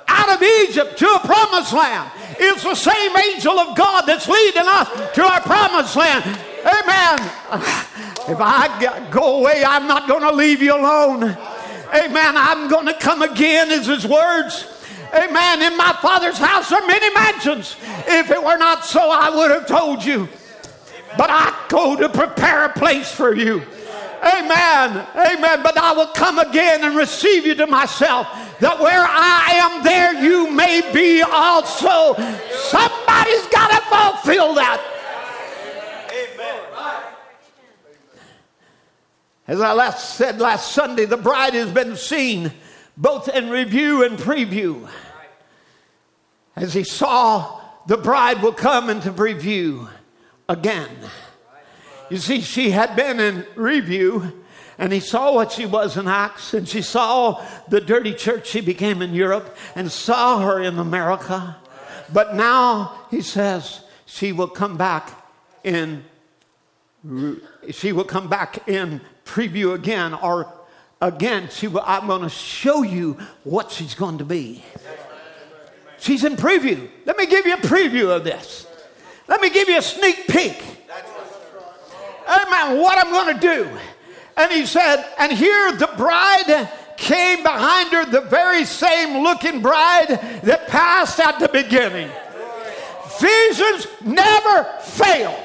out 0.09 0.31
of 0.35 0.43
Egypt 0.43 0.99
to 0.99 1.07
a 1.07 1.21
promised 1.21 1.73
land 1.73 2.11
is 2.41 2.63
the 2.63 2.75
same 2.75 3.17
angel 3.17 3.59
of 3.59 3.77
God 3.77 4.03
that's 4.03 4.29
leading 4.29 4.67
us 4.67 4.89
to 5.15 5.23
our 5.23 5.41
promised 5.43 5.95
land. 5.95 6.25
Amen. 6.61 7.19
If 8.29 8.39
I 8.41 9.09
go 9.11 9.41
away, 9.41 9.65
I'm 9.65 9.87
not 9.87 10.09
going 10.09 10.23
to 10.23 10.33
leave 10.33 10.63
you 10.63 10.75
alone. 10.75 11.37
Amen. 11.95 12.37
I'm 12.37 12.69
going 12.69 12.87
to 12.87 12.95
come 12.95 13.23
again, 13.23 13.71
is 13.71 13.87
his 13.87 14.07
words. 14.07 14.67
Amen. 15.15 15.63
In 15.63 15.77
my 15.77 15.97
Father's 16.03 16.39
house 16.39 16.71
are 16.71 16.87
many 16.87 17.13
mansions. 17.15 17.77
If 18.07 18.31
it 18.31 18.43
were 18.43 18.59
not 18.59 18.85
so, 18.85 19.11
I 19.11 19.31
would 19.31 19.51
have 19.51 19.67
told 19.67 20.05
you. 20.05 20.29
But 21.17 21.31
I 21.31 21.55
go 21.69 21.97
to 21.97 22.09
prepare 22.09 22.67
a 22.67 22.73
place 22.73 23.11
for 23.11 23.35
you. 23.35 23.63
Amen. 24.23 25.07
Amen. 25.15 25.63
But 25.63 25.79
I 25.79 25.93
will 25.93 26.09
come 26.09 26.39
again 26.39 26.85
and 26.85 26.97
receive 26.97 27.47
you 27.47 27.55
to 27.55 27.67
myself, 27.67 28.27
that 28.61 28.79
where 28.79 29.07
I 29.09 29.53
am, 29.55 29.83
there 29.83 30.13
you 30.23 30.51
may 30.51 30.83
be 30.93 31.23
also. 31.23 32.15
Somebody's 32.69 33.47
got 33.49 33.71
to 33.71 33.81
fulfill 33.89 34.55
that. 34.55 34.98
As 39.49 39.61
I 39.61 39.73
last 39.73 40.15
said 40.15 40.39
last 40.41 40.73
Sunday, 40.73 41.07
the 41.07 41.17
bride 41.17 41.55
has 41.55 41.73
been 41.73 41.97
seen 41.97 42.53
both 42.97 43.29
in 43.29 43.51
review 43.51 44.05
and 44.05 44.17
preview. 44.19 44.89
As 46.55 46.75
he 46.75 46.85
saw 46.85 47.59
the 47.89 47.97
bride 47.97 48.43
will 48.43 48.53
come 48.53 48.91
into 48.91 49.11
preview 49.11 49.89
again. 50.47 50.91
You 52.11 52.19
see, 52.19 52.43
she 52.43 52.71
had 52.71 52.95
been 52.95 53.19
in 53.19 53.47
review, 53.55 54.45
and 54.77 54.93
he 54.93 55.01
saw 55.01 55.35
what 55.35 55.53
she 55.53 55.65
was 55.65 55.97
in 55.97 56.07
Acts, 56.07 56.53
and 56.53 56.69
she 56.69 56.83
saw 56.83 57.43
the 57.69 57.81
dirty 57.81 58.13
church 58.13 58.47
she 58.47 58.61
became 58.61 59.01
in 59.01 59.15
Europe, 59.15 59.57
and 59.75 59.91
saw 59.91 60.41
her 60.41 60.63
in 60.63 60.79
America. 60.79 61.57
But 62.13 62.35
now 62.35 63.07
he 63.11 63.23
says 63.23 63.81
she 64.05 64.33
will 64.33 64.49
come 64.49 64.77
back 64.77 65.11
in. 65.65 66.05
She 67.71 67.93
will 67.93 68.05
come 68.05 68.29
back 68.29 68.69
in 68.69 69.01
preview 69.29 69.75
again, 69.75 70.15
or 70.15 70.51
again, 71.01 71.49
will, 71.63 71.83
I'm 71.85 72.07
going 72.07 72.23
to 72.23 72.29
show 72.29 72.83
you 72.83 73.19
what 73.45 73.71
she's 73.71 73.95
going 73.95 74.19
to 74.19 74.25
be. 74.25 74.65
She's 76.01 76.25
in 76.25 76.37
preview. 76.37 76.89
Let 77.05 77.17
me 77.17 77.27
give 77.27 77.47
you 77.47 77.55
a 77.55 77.59
preview 77.59 78.15
of 78.15 78.25
this. 78.25 78.67
Let 79.29 79.41
me 79.41 79.51
give 79.51 79.69
you 79.69 79.79
a 79.79 79.83
sneak 79.83 80.27
peek. 80.29 80.63
Amen. 82.27 82.81
What 82.81 83.05
I'm 83.05 83.13
going 83.13 83.35
to 83.35 83.41
do. 83.41 83.69
And 84.37 84.53
he 84.53 84.65
said, 84.67 85.05
and 85.19 85.33
here 85.33 85.73
the 85.73 85.91
bride 85.97 86.71
came 86.97 87.43
behind 87.43 87.91
her, 87.93 88.07
the 88.07 88.23
very 88.23 88.65
same 88.65 89.23
looking 89.23 89.61
bride 89.61 90.09
that 90.43 90.69
passed 90.69 91.21
at 91.21 91.39
the 91.39 91.49
beginning. 91.49 92.11
Visions 93.21 93.87
never 94.05 94.65
fail. 94.81 95.37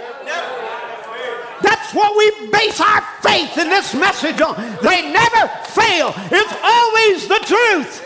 That's 1.63 1.93
what 1.93 2.17
we 2.17 2.51
base 2.51 2.79
our 2.79 3.01
faith 3.21 3.57
in 3.57 3.69
this 3.69 3.95
message 3.95 4.39
on. 4.41 4.55
They 4.83 5.11
never 5.11 5.47
fail. 5.71 6.13
It's 6.29 6.55
always 6.61 7.27
the 7.27 7.39
truth. 7.47 8.03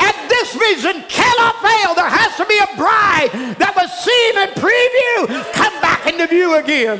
And 0.00 0.30
this 0.30 0.54
vision 0.54 1.04
cannot 1.08 1.54
fail. 1.62 1.94
There 1.94 2.10
has 2.10 2.36
to 2.36 2.46
be 2.46 2.58
a 2.58 2.76
bride 2.76 3.30
that 3.58 3.72
was 3.76 3.88
seen 4.02 4.38
in 4.42 4.50
preview 4.58 5.52
come 5.52 5.80
back 5.80 6.06
into 6.06 6.26
view 6.26 6.56
again. 6.56 6.98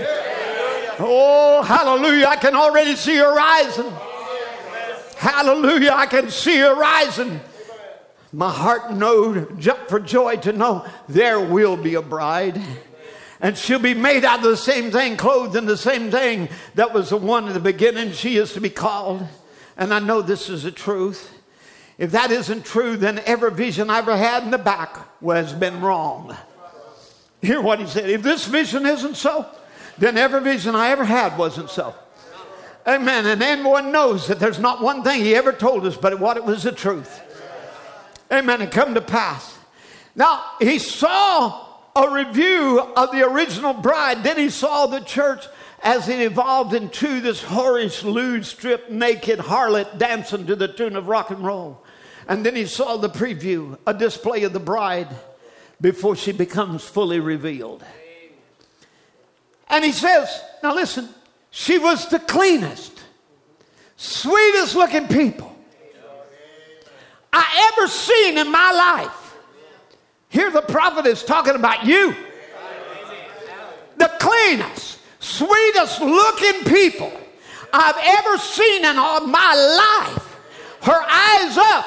Oh, 0.99 1.63
hallelujah. 1.63 2.27
I 2.27 2.37
can 2.37 2.55
already 2.55 2.95
see 2.95 3.17
her 3.17 3.35
rising. 3.35 3.93
Hallelujah. 5.17 5.93
I 5.93 6.07
can 6.07 6.31
see 6.31 6.59
her 6.59 6.75
rising. 6.75 7.41
My 8.33 8.51
heart 8.51 8.93
knowed, 8.93 9.61
jumped 9.61 9.89
for 9.89 10.01
joy 10.01 10.37
to 10.39 10.53
know 10.53 10.87
there 11.09 11.41
will 11.41 11.77
be 11.77 11.95
a 11.95 12.03
bride 12.03 12.61
and 13.45 13.59
she'll 13.59 13.79
be 13.79 13.93
made 13.93 14.25
out 14.25 14.39
of 14.39 14.45
the 14.45 14.57
same 14.57 14.91
thing, 14.91 15.19
clothed 15.19 15.55
in 15.55 15.67
the 15.67 15.77
same 15.77 16.11
thing 16.11 16.49
that 16.77 16.95
was 16.95 17.11
the 17.11 17.19
one 17.19 17.47
in 17.47 17.53
the 17.53 17.61
beginning. 17.61 18.11
She 18.13 18.39
is 18.39 18.55
to 18.55 18.61
be 18.61 18.71
called. 18.71 19.23
And 19.77 19.93
I 19.93 19.99
know 19.99 20.23
this 20.23 20.49
is 20.49 20.63
the 20.63 20.71
truth. 20.71 21.31
If 21.99 22.13
that 22.13 22.31
isn't 22.31 22.65
true, 22.65 22.97
then 22.97 23.19
every 23.27 23.51
vision 23.51 23.91
I 23.91 23.99
ever 23.99 24.17
had 24.17 24.45
in 24.45 24.51
the 24.51 24.57
back 24.57 24.97
has 25.23 25.53
been 25.53 25.83
wrong. 25.83 26.35
Hear 27.43 27.61
what 27.61 27.81
he 27.81 27.87
said. 27.87 28.09
If 28.09 28.23
this 28.23 28.47
vision 28.47 28.87
isn't 28.87 29.19
so, 29.19 29.45
then 29.99 30.17
every 30.17 30.41
vision 30.41 30.75
I 30.75 30.89
ever 30.89 31.05
had 31.05 31.37
wasn't 31.37 31.69
so. 31.69 31.95
Amen. 32.87 33.27
And 33.27 33.43
everyone 33.43 33.93
knows 33.93 34.27
that 34.29 34.41
there's 34.41 34.59
not 34.59 34.81
one 34.81 35.03
thing 35.03 35.21
he 35.21 35.35
ever 35.35 35.53
told 35.53 35.85
us, 35.85 35.99
but 35.99 36.19
what 36.19 36.39
it 36.39 36.45
was 36.47 36.63
the 36.63 36.73
truth. 36.73 37.21
Amen. 38.33 38.63
And 38.63 38.73
come 38.73 38.95
to 38.95 39.03
pass. 39.03 39.59
Now, 40.17 40.43
he 40.61 40.79
saw 40.79 41.74
a 41.97 42.11
review 42.11 42.81
of 42.81 43.13
the 43.13 43.23
original 43.23 43.73
bride. 43.73 44.25
Then 44.25 44.37
he 44.37 44.51
saw 44.51 44.87
the 44.87 45.01
church 45.01 45.47
as 45.83 46.09
it 46.09 46.21
evolved 46.21 46.75
into 46.75 47.21
this 47.21 47.43
whorish, 47.43 48.03
lewd, 48.03 48.47
stripped, 48.47 48.91
naked 48.91 49.39
harlot 49.39 49.99
dancing 49.99 50.47
to 50.47 50.57
the 50.57 50.69
tune 50.69 50.97
of 50.97 51.09
rock 51.09 51.31
and 51.31 51.45
roll. 51.45 51.85
And 52.27 52.45
then 52.45 52.57
he 52.57 52.67
saw 52.67 52.97
the 52.97 53.11
preview, 53.11 53.79
a 53.87 53.93
display 53.93 54.45
of 54.45 54.53
the 54.53 54.61
bride 54.61 55.09
before 55.81 56.17
she 56.17 56.33
becomes 56.33 56.83
fully 56.83 57.21
revealed. 57.21 57.85
And 59.69 59.85
he 59.85 59.93
says, 59.93 60.29
now 60.63 60.75
listen, 60.75 61.09
she 61.51 61.79
was 61.79 62.09
the 62.09 62.19
cleanest, 62.19 63.03
sweetest 63.97 64.75
looking 64.75 65.07
people 65.09 65.55
I 67.33 67.73
ever 67.73 67.89
seen 67.89 68.39
in 68.39 68.51
my 68.51 68.71
life. 68.71 69.24
Here 70.35 70.51
the 70.51 70.63
prophet 70.63 71.07
is 71.07 71.23
talking 71.23 71.55
about 71.55 71.85
you. 71.87 72.13
The 73.97 74.11
cleanest, 74.19 74.99
sweetest 75.21 76.01
looking 76.01 76.65
people 76.65 77.13
I've 77.73 77.97
ever 78.19 78.39
seen 78.39 78.85
in 78.85 78.99
all 78.99 79.29
my 79.29 80.11
life. 80.11 80.37
Her 80.83 81.01
eyes 81.09 81.57
up, 81.57 81.87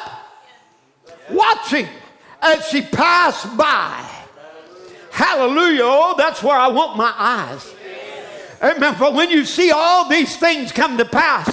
watching 1.29 1.87
as 2.41 2.65
she 2.69 2.83
passed 2.83 3.57
by. 3.57 4.09
Hallelujah. 5.11 5.81
Oh, 5.83 6.15
that's 6.17 6.41
where 6.41 6.57
I 6.57 6.69
want 6.69 6.95
my 6.95 7.13
eyes. 7.17 7.75
Amen. 8.63 8.95
For 8.95 9.11
when 9.11 9.29
you 9.29 9.43
see 9.43 9.71
all 9.71 10.07
these 10.07 10.37
things 10.37 10.71
come 10.71 10.97
to 10.97 11.05
pass, 11.05 11.51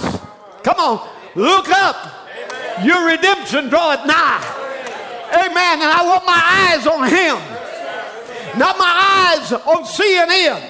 come 0.63 0.77
on, 0.77 1.09
look 1.35 1.67
up. 1.67 2.29
Your 2.85 3.05
redemption 3.05 3.67
draweth 3.67 4.05
nigh. 4.05 4.64
Amen. 5.33 5.81
And 5.81 5.89
I 5.89 6.03
want 6.05 6.25
my 6.25 6.41
eyes 6.41 6.87
on 6.87 7.07
him. 7.09 7.37
Not 8.57 8.77
my 8.77 9.35
eyes 9.37 9.51
on 9.51 9.83
CNN. 9.83 10.61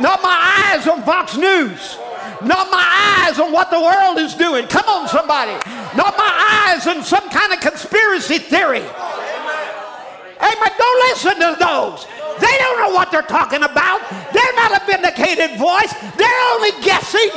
Not 0.00 0.22
my 0.22 0.72
eyes 0.74 0.86
on 0.88 1.02
Fox 1.02 1.36
News. 1.36 1.98
Not 2.42 2.70
my 2.70 3.24
eyes 3.24 3.38
on 3.38 3.52
what 3.52 3.70
the 3.70 3.80
world 3.80 4.18
is 4.18 4.34
doing. 4.34 4.66
Come 4.66 4.86
on, 4.88 5.08
somebody. 5.08 5.52
Not 5.96 6.16
my 6.18 6.66
eyes 6.66 6.86
on 6.86 7.02
some 7.02 7.28
kind 7.30 7.52
of 7.52 7.60
conspiracy 7.60 8.38
theory. 8.38 8.82
Amen. 10.40 10.72
Don't 10.76 11.00
listen 11.08 11.34
to 11.36 11.56
those. 11.58 12.06
They 12.40 12.58
don't 12.58 12.78
know 12.80 12.90
what 12.94 13.10
they're 13.10 13.22
talking 13.22 13.62
about. 13.62 14.00
They're 14.32 14.54
not 14.56 14.82
a 14.82 14.86
vindicated 14.86 15.58
voice. 15.58 15.94
They're 16.16 16.42
only 16.54 16.72
guessing 16.82 17.30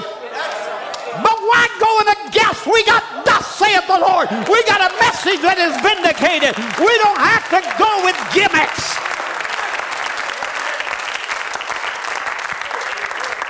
why 1.47 1.67
go 1.79 1.99
in 2.01 2.07
going 2.07 2.27
against? 2.27 2.67
We 2.67 2.83
got 2.85 3.25
thus 3.25 3.55
saith 3.55 3.87
the 3.87 3.99
Lord. 3.99 4.29
We 4.47 4.63
got 4.63 4.81
a 4.83 4.93
message 4.99 5.41
that 5.41 5.57
is 5.57 5.73
vindicated. 5.81 6.55
We 6.79 6.93
don't 7.01 7.21
have 7.21 7.45
to 7.55 7.59
go 7.79 7.91
with 8.03 8.17
gimmicks. 8.33 8.95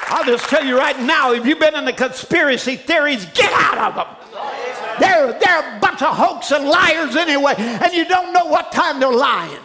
I'll 0.10 0.26
just 0.26 0.49
tell 0.49 0.65
you 0.65 0.78
right 0.78 0.99
now 1.02 1.34
if 1.34 1.45
you've 1.45 1.60
been 1.60 1.76
in 1.76 1.86
the 1.86 1.94
conspiracy 1.94 2.76
theories, 2.76 3.26
get 3.34 3.52
out 3.53 3.78
of 3.78 3.95
them. 3.95 4.07
They're, 4.99 5.38
they're 5.40 5.78
a 5.78 5.80
bunch 5.80 6.02
of 6.02 6.15
hoax 6.15 6.52
and 6.52 6.65
liars 6.65 7.15
anyway, 7.15 7.53
and 7.57 7.94
you 7.94 8.06
don't 8.06 8.34
know 8.34 8.45
what 8.45 8.72
time 8.72 8.99
they're 8.99 9.11
lying. 9.11 9.60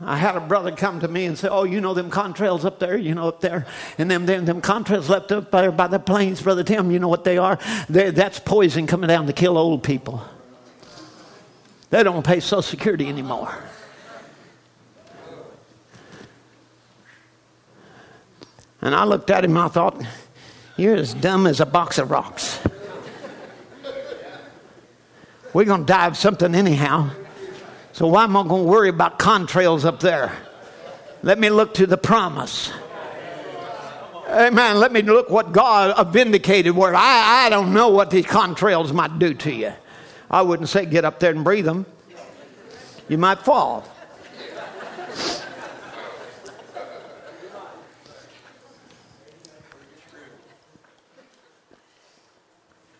I 0.00 0.16
had 0.16 0.34
a 0.36 0.40
brother 0.40 0.72
come 0.72 1.00
to 1.00 1.08
me 1.08 1.24
and 1.24 1.38
say, 1.38 1.48
Oh, 1.48 1.64
you 1.64 1.80
know 1.80 1.94
them 1.94 2.10
contrails 2.10 2.64
up 2.64 2.78
there, 2.80 2.96
you 2.96 3.14
know, 3.14 3.28
up 3.28 3.40
there. 3.40 3.66
And 3.96 4.10
them, 4.10 4.26
them, 4.26 4.44
them 4.44 4.60
contrails 4.60 5.08
left 5.08 5.30
up 5.30 5.50
there 5.50 5.70
by 5.70 5.86
the 5.86 6.00
planes, 6.00 6.42
Brother 6.42 6.64
Tim, 6.64 6.90
you 6.90 6.98
know 6.98 7.08
what 7.08 7.24
they 7.24 7.38
are? 7.38 7.58
They're, 7.88 8.10
that's 8.10 8.40
poison 8.40 8.86
coming 8.86 9.08
down 9.08 9.26
to 9.26 9.32
kill 9.32 9.56
old 9.56 9.82
people. 9.82 10.22
They 11.90 12.02
don't 12.02 12.26
pay 12.26 12.40
Social 12.40 12.62
Security 12.62 13.08
anymore. 13.08 13.56
And 18.80 18.94
I 18.94 19.04
looked 19.04 19.30
at 19.30 19.44
him, 19.44 19.56
I 19.56 19.68
thought, 19.68 20.02
You're 20.76 20.96
as 20.96 21.14
dumb 21.14 21.46
as 21.46 21.60
a 21.60 21.66
box 21.66 21.98
of 21.98 22.10
rocks. 22.10 22.58
We're 25.52 25.64
going 25.64 25.82
to 25.82 25.86
die 25.86 26.08
of 26.08 26.16
something 26.16 26.52
anyhow. 26.52 27.10
So 27.94 28.08
why 28.08 28.24
am 28.24 28.36
I 28.36 28.42
going 28.42 28.64
to 28.64 28.68
worry 28.68 28.88
about 28.88 29.20
contrails 29.20 29.84
up 29.84 30.00
there? 30.00 30.36
Let 31.22 31.38
me 31.38 31.48
look 31.48 31.74
to 31.74 31.86
the 31.86 31.96
promise. 31.96 32.72
Amen. 34.28 34.80
Let 34.80 34.90
me 34.90 35.00
look 35.00 35.30
what 35.30 35.52
God, 35.52 36.12
vindicated 36.12 36.74
word. 36.74 36.96
I, 36.96 37.46
I 37.46 37.50
don't 37.50 37.72
know 37.72 37.90
what 37.90 38.10
these 38.10 38.26
contrails 38.26 38.92
might 38.92 39.20
do 39.20 39.32
to 39.34 39.52
you. 39.52 39.72
I 40.28 40.42
wouldn't 40.42 40.68
say 40.68 40.86
get 40.86 41.04
up 41.04 41.20
there 41.20 41.30
and 41.30 41.44
breathe 41.44 41.66
them. 41.66 41.86
You 43.08 43.16
might 43.16 43.38
fall. 43.38 43.88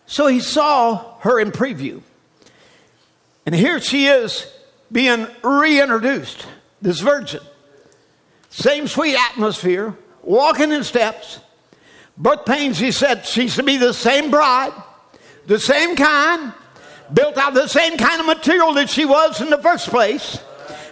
So 0.05 0.27
he 0.27 0.39
saw 0.39 1.19
her 1.19 1.37
in 1.37 1.51
preview. 1.51 2.01
And 3.45 3.53
here 3.53 3.81
she 3.81 4.05
is 4.05 4.54
being 4.91 5.27
reintroduced, 5.43 6.45
this 6.81 6.99
virgin. 6.99 7.41
Same 8.49 8.87
sweet 8.87 9.15
atmosphere, 9.15 9.95
walking 10.23 10.71
in 10.71 10.83
steps. 10.83 11.39
Birth 12.17 12.45
pains, 12.45 12.79
he 12.79 12.91
said, 12.91 13.25
she's 13.25 13.55
to 13.55 13.63
be 13.63 13.77
the 13.77 13.93
same 13.93 14.31
bride, 14.31 14.71
the 15.47 15.59
same 15.59 15.95
kind, 15.95 16.53
built 17.13 17.37
out 17.37 17.49
of 17.49 17.55
the 17.55 17.67
same 17.67 17.97
kind 17.97 18.21
of 18.21 18.25
material 18.25 18.73
that 18.73 18.89
she 18.89 19.03
was 19.03 19.41
in 19.41 19.49
the 19.49 19.57
first 19.57 19.89
place. 19.89 20.39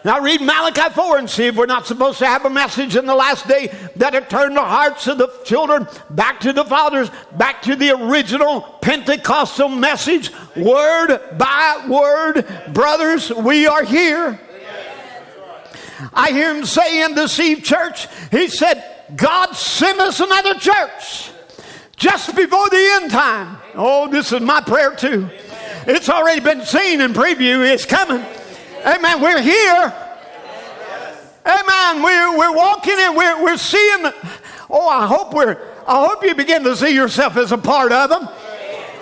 Now 0.06 0.20
read 0.20 0.42
Malachi 0.42 0.94
4 0.94 1.18
and 1.18 1.30
see 1.30 1.46
if 1.46 1.56
we're 1.56 1.66
not 1.66 1.88
supposed 1.88 2.20
to 2.20 2.26
have 2.26 2.44
a 2.44 2.50
message 2.50 2.98
in 2.98 3.06
the 3.06 3.16
last 3.16 3.48
day 3.48 3.74
that 3.96 4.14
it 4.14 4.30
turned 4.30 4.58
the 4.58 4.62
hearts 4.62 5.08
of 5.08 5.18
the 5.18 5.30
children 5.46 5.88
back 6.10 6.42
to 6.42 6.52
the 6.52 6.66
fathers, 6.66 7.10
back 7.38 7.62
to 7.64 7.76
the 7.76 7.92
original 7.92 8.62
Pentecostal 8.82 9.70
message, 9.70 10.30
word 10.58 11.20
by 11.38 11.86
word. 11.90 12.46
Brothers, 12.74 13.32
we 13.32 13.66
are 13.66 13.84
here. 13.84 14.40
I 16.14 16.32
hear 16.32 16.54
him 16.54 16.66
say 16.66 17.04
in 17.04 17.16
the 17.16 17.30
Seed 17.30 17.64
Church, 17.64 18.08
he 18.30 18.50
said, 18.50 18.84
God 19.16 19.54
sent 19.54 20.02
us 20.02 20.20
another 20.20 20.56
church 20.56 21.32
just 21.96 22.36
before 22.36 22.70
the 22.70 23.00
end 23.02 23.12
time. 23.12 23.58
Oh, 23.76 24.10
this 24.10 24.34
is 24.34 24.42
my 24.42 24.60
prayer 24.60 24.94
too. 24.96 25.30
It's 25.88 26.10
already 26.10 26.42
been 26.42 26.66
seen 26.66 27.00
in 27.00 27.14
preview, 27.14 27.66
it's 27.66 27.86
coming. 27.86 28.26
Amen. 28.86 29.22
We're 29.22 29.42
here. 29.42 29.94
Amen. 31.46 32.04
We're, 32.04 32.38
we're 32.38 32.56
walking 32.56 32.98
in, 32.98 33.16
we're, 33.16 33.44
we're 33.44 33.58
seeing. 33.58 34.12
Oh, 34.70 34.88
I 34.88 35.06
hope 35.08 35.34
we're, 35.34 35.58
I 35.88 36.08
hope 36.08 36.24
you 36.24 36.36
begin 36.36 36.64
to 36.64 36.76
see 36.76 36.94
yourself 36.94 37.38
as 37.38 37.52
a 37.52 37.58
part 37.58 37.92
of 37.92 38.10
them. 38.10 38.28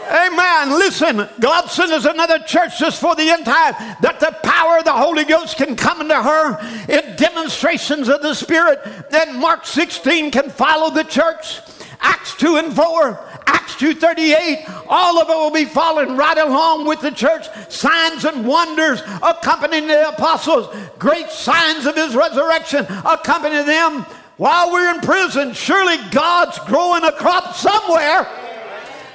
Amen. 0.08 0.72
Listen, 0.72 1.30
God 1.40 1.68
sent 1.68 1.92
us 1.92 2.06
another 2.06 2.40
church 2.40 2.78
just 2.78 3.00
for 3.00 3.16
the 3.16 3.30
end 3.30 3.46
time 3.46 3.76
that 4.02 4.20
the 4.20 4.36
power 4.44 4.80
of 4.80 4.86
the 4.86 4.92
Holy 4.92 5.24
Ghost 5.24 5.58
can 5.58 5.76
come 5.76 6.02
into 6.02 6.22
her 6.22 6.60
in 6.90 7.16
demonstrations 7.16 8.10
of 8.10 8.22
the 8.22 8.34
Spirit. 8.34 8.80
Then 9.10 9.40
Mark 9.40 9.66
16 9.66 10.32
can 10.32 10.50
follow 10.50 10.90
the 10.90 11.04
church. 11.04 11.62
Acts 12.02 12.36
2 12.36 12.58
and 12.58 12.76
4. 12.76 13.20
Acts 13.48 13.76
2.38, 13.76 14.86
all 14.88 15.20
of 15.20 15.30
it 15.30 15.36
will 15.36 15.52
be 15.52 15.66
following 15.66 16.18
right 16.18 16.38
along 16.38 16.86
with 16.86 17.02
the 17.02 17.12
church. 17.12 17.48
Signs 17.70 18.26
and 18.26 18.46
wonders 18.46 19.02
accompanying 19.24 19.88
the 19.88 20.10
apostles. 20.10 20.76
Great 21.00 21.30
signs 21.30 21.86
of 21.86 21.96
his 21.96 22.16
resurrection 22.16 22.86
accompanying 23.06 23.66
them. 23.66 24.06
While 24.38 24.72
we're 24.72 24.94
in 24.94 25.02
prison, 25.02 25.54
surely 25.54 25.98
God's 26.10 26.58
growing 26.60 27.04
a 27.04 27.12
crop 27.12 27.56
somewhere 27.56 28.28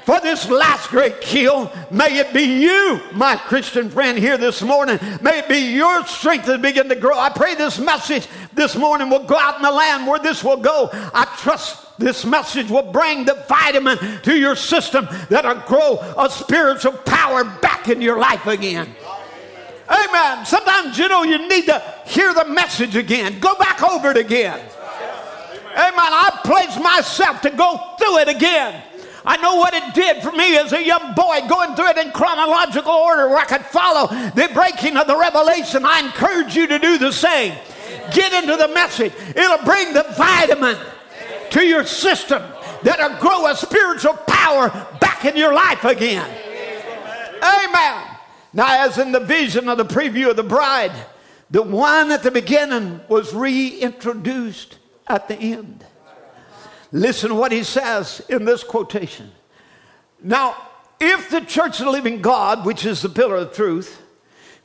for 0.06 0.20
this 0.20 0.48
last 0.48 0.88
great 0.88 1.20
kill. 1.20 1.70
May 1.90 2.20
it 2.20 2.32
be 2.32 2.62
you, 2.62 3.00
my 3.12 3.34
Christian 3.34 3.90
friend, 3.90 4.16
here 4.16 4.38
this 4.38 4.62
morning. 4.62 5.00
May 5.20 5.40
it 5.40 5.48
be 5.48 5.74
your 5.74 6.06
strength 6.06 6.46
that 6.46 6.62
begin 6.62 6.88
to 6.88 6.94
grow. 6.94 7.18
I 7.18 7.28
pray 7.28 7.56
this 7.56 7.80
message 7.80 8.28
this 8.54 8.76
morning 8.76 9.10
will 9.10 9.24
go 9.24 9.36
out 9.36 9.56
in 9.56 9.62
the 9.62 9.70
land 9.70 10.06
where 10.06 10.20
this 10.20 10.44
will 10.44 10.58
go. 10.58 10.88
I 10.92 11.24
trust 11.38 11.98
this 11.98 12.24
message 12.24 12.70
will 12.70 12.92
bring 12.92 13.24
the 13.24 13.34
vitamin 13.48 13.98
to 14.22 14.38
your 14.38 14.54
system 14.54 15.08
that'll 15.28 15.66
grow 15.66 15.98
a 16.16 16.30
spiritual 16.30 16.92
power 16.92 17.44
back 17.44 17.88
in 17.88 18.00
your 18.00 18.18
life 18.18 18.46
again. 18.46 18.94
Amen. 19.88 20.46
Sometimes, 20.46 20.98
you 20.98 21.08
know, 21.08 21.24
you 21.24 21.48
need 21.48 21.66
to 21.66 21.82
hear 22.06 22.32
the 22.32 22.44
message 22.44 22.94
again. 22.94 23.40
Go 23.40 23.56
back 23.56 23.82
over 23.82 24.12
it 24.12 24.16
again. 24.16 24.60
Amen. 25.72 25.94
I 25.96 26.40
pledge 26.44 26.80
myself 26.80 27.40
to 27.42 27.50
go 27.50 27.94
through 27.98 28.18
it 28.18 28.28
again. 28.28 28.82
I 29.26 29.36
know 29.38 29.56
what 29.56 29.74
it 29.74 29.92
did 29.92 30.22
for 30.22 30.30
me 30.30 30.56
as 30.56 30.72
a 30.72 30.84
young 30.84 31.14
boy, 31.14 31.40
going 31.48 31.74
through 31.74 31.88
it 31.88 31.98
in 31.98 32.12
chronological 32.12 32.92
order 32.92 33.28
where 33.28 33.38
I 33.38 33.44
could 33.44 33.66
follow 33.66 34.06
the 34.06 34.48
breaking 34.54 34.96
of 34.96 35.08
the 35.08 35.16
revelation. 35.16 35.84
I 35.84 36.00
encourage 36.00 36.54
you 36.54 36.68
to 36.68 36.78
do 36.78 36.96
the 36.96 37.12
same. 37.12 37.54
Get 38.12 38.32
into 38.32 38.56
the 38.56 38.68
message, 38.68 39.12
it'll 39.34 39.64
bring 39.64 39.92
the 39.92 40.06
vitamin 40.16 40.76
to 41.50 41.66
your 41.66 41.84
system 41.84 42.42
that'll 42.82 43.18
grow 43.18 43.46
a 43.46 43.56
spiritual 43.56 44.14
power 44.14 44.68
back 45.00 45.24
in 45.24 45.36
your 45.36 45.52
life 45.52 45.84
again. 45.84 46.30
Amen. 47.42 48.16
Now, 48.52 48.86
as 48.86 48.98
in 48.98 49.12
the 49.12 49.20
vision 49.20 49.68
of 49.68 49.76
the 49.76 49.84
preview 49.84 50.30
of 50.30 50.36
the 50.36 50.44
bride, 50.44 50.92
the 51.50 51.62
one 51.62 52.12
at 52.12 52.22
the 52.22 52.30
beginning 52.30 53.00
was 53.08 53.34
reintroduced 53.34 54.78
at 55.08 55.28
the 55.28 55.36
end. 55.36 55.84
Listen 56.96 57.36
what 57.36 57.52
he 57.52 57.62
says 57.62 58.22
in 58.30 58.46
this 58.46 58.64
quotation. 58.64 59.30
Now, 60.22 60.56
if 60.98 61.28
the 61.28 61.42
church 61.42 61.78
of 61.78 61.84
the 61.84 61.90
living 61.90 62.22
God, 62.22 62.64
which 62.64 62.86
is 62.86 63.02
the 63.02 63.10
pillar 63.10 63.36
of 63.36 63.52
truth, 63.52 64.00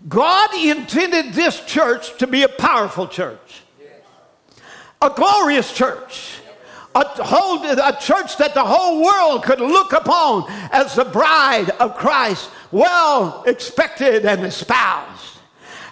God 0.08 0.56
intended 0.56 1.34
this 1.34 1.60
church 1.66 2.18
to 2.20 2.28
be 2.28 2.44
a 2.44 2.48
powerful 2.48 3.10
church, 3.10 3.64
a 5.02 5.10
glorious 5.10 5.74
church, 5.74 6.38
a, 6.96 7.04
whole, 7.22 7.66
a 7.66 7.98
church 8.00 8.38
that 8.38 8.54
the 8.54 8.64
whole 8.64 9.04
world 9.04 9.44
could 9.44 9.60
look 9.60 9.92
upon 9.92 10.46
as 10.72 10.96
the 10.96 11.04
bride 11.04 11.72
of 11.82 11.98
Christ, 11.98 12.50
well 12.72 13.44
expected 13.46 14.26
and 14.26 14.46
espoused. 14.46 15.21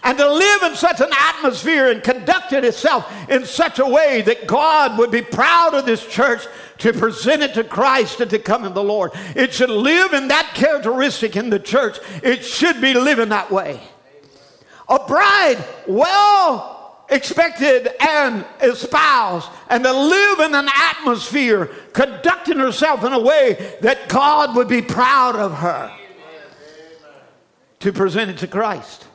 And 0.04 0.18
to 0.18 0.32
live 0.32 0.64
in 0.64 0.76
such 0.76 1.02
an 1.02 1.10
atmosphere 1.12 1.92
and 1.92 2.02
conduct 2.02 2.54
it 2.54 2.64
itself 2.64 3.12
in 3.30 3.46
such 3.46 3.80
a 3.80 3.86
way 3.86 4.22
that 4.22 4.48
God 4.48 4.98
would 4.98 5.12
be 5.12 5.22
proud 5.22 5.74
of 5.74 5.86
this 5.86 6.06
church 6.08 6.46
to 6.80 6.94
present 6.94 7.44
it 7.44 7.54
to 7.56 7.64
Christ 7.64 8.22
and 8.22 8.30
to 8.32 8.40
come 8.40 8.66
in 8.66 8.74
the 8.74 8.84
Lord. 8.84 9.12
It 9.36 9.54
should 9.54 9.70
live 9.70 10.14
in 10.14 10.30
that 10.30 10.54
characteristic 10.54 11.36
in 11.36 11.50
the 11.50 11.60
church. 11.60 11.98
It 12.24 12.46
should 12.46 12.80
be 12.80 12.94
living 12.94 13.30
that 13.30 13.52
way. 13.52 13.82
A 14.88 15.00
bride, 15.06 15.64
well 15.88 16.78
expected 17.10 17.90
and 18.00 18.46
espoused, 18.62 19.50
and 19.70 19.84
to 19.84 19.92
live 19.92 20.40
in 20.40 20.56
an 20.56 20.70
atmosphere 20.74 21.66
conducting 21.94 22.58
herself 22.58 23.04
in 23.04 23.14
a 23.14 23.20
way 23.20 23.78
that 23.82 24.08
God 24.10 24.56
would 24.56 24.68
be 24.68 24.82
proud 24.82 25.36
of 25.36 25.56
her 25.56 25.96
to 27.80 27.94
present 27.94 28.30
it 28.30 28.38
to 28.40 28.48
Christ. 28.48 29.08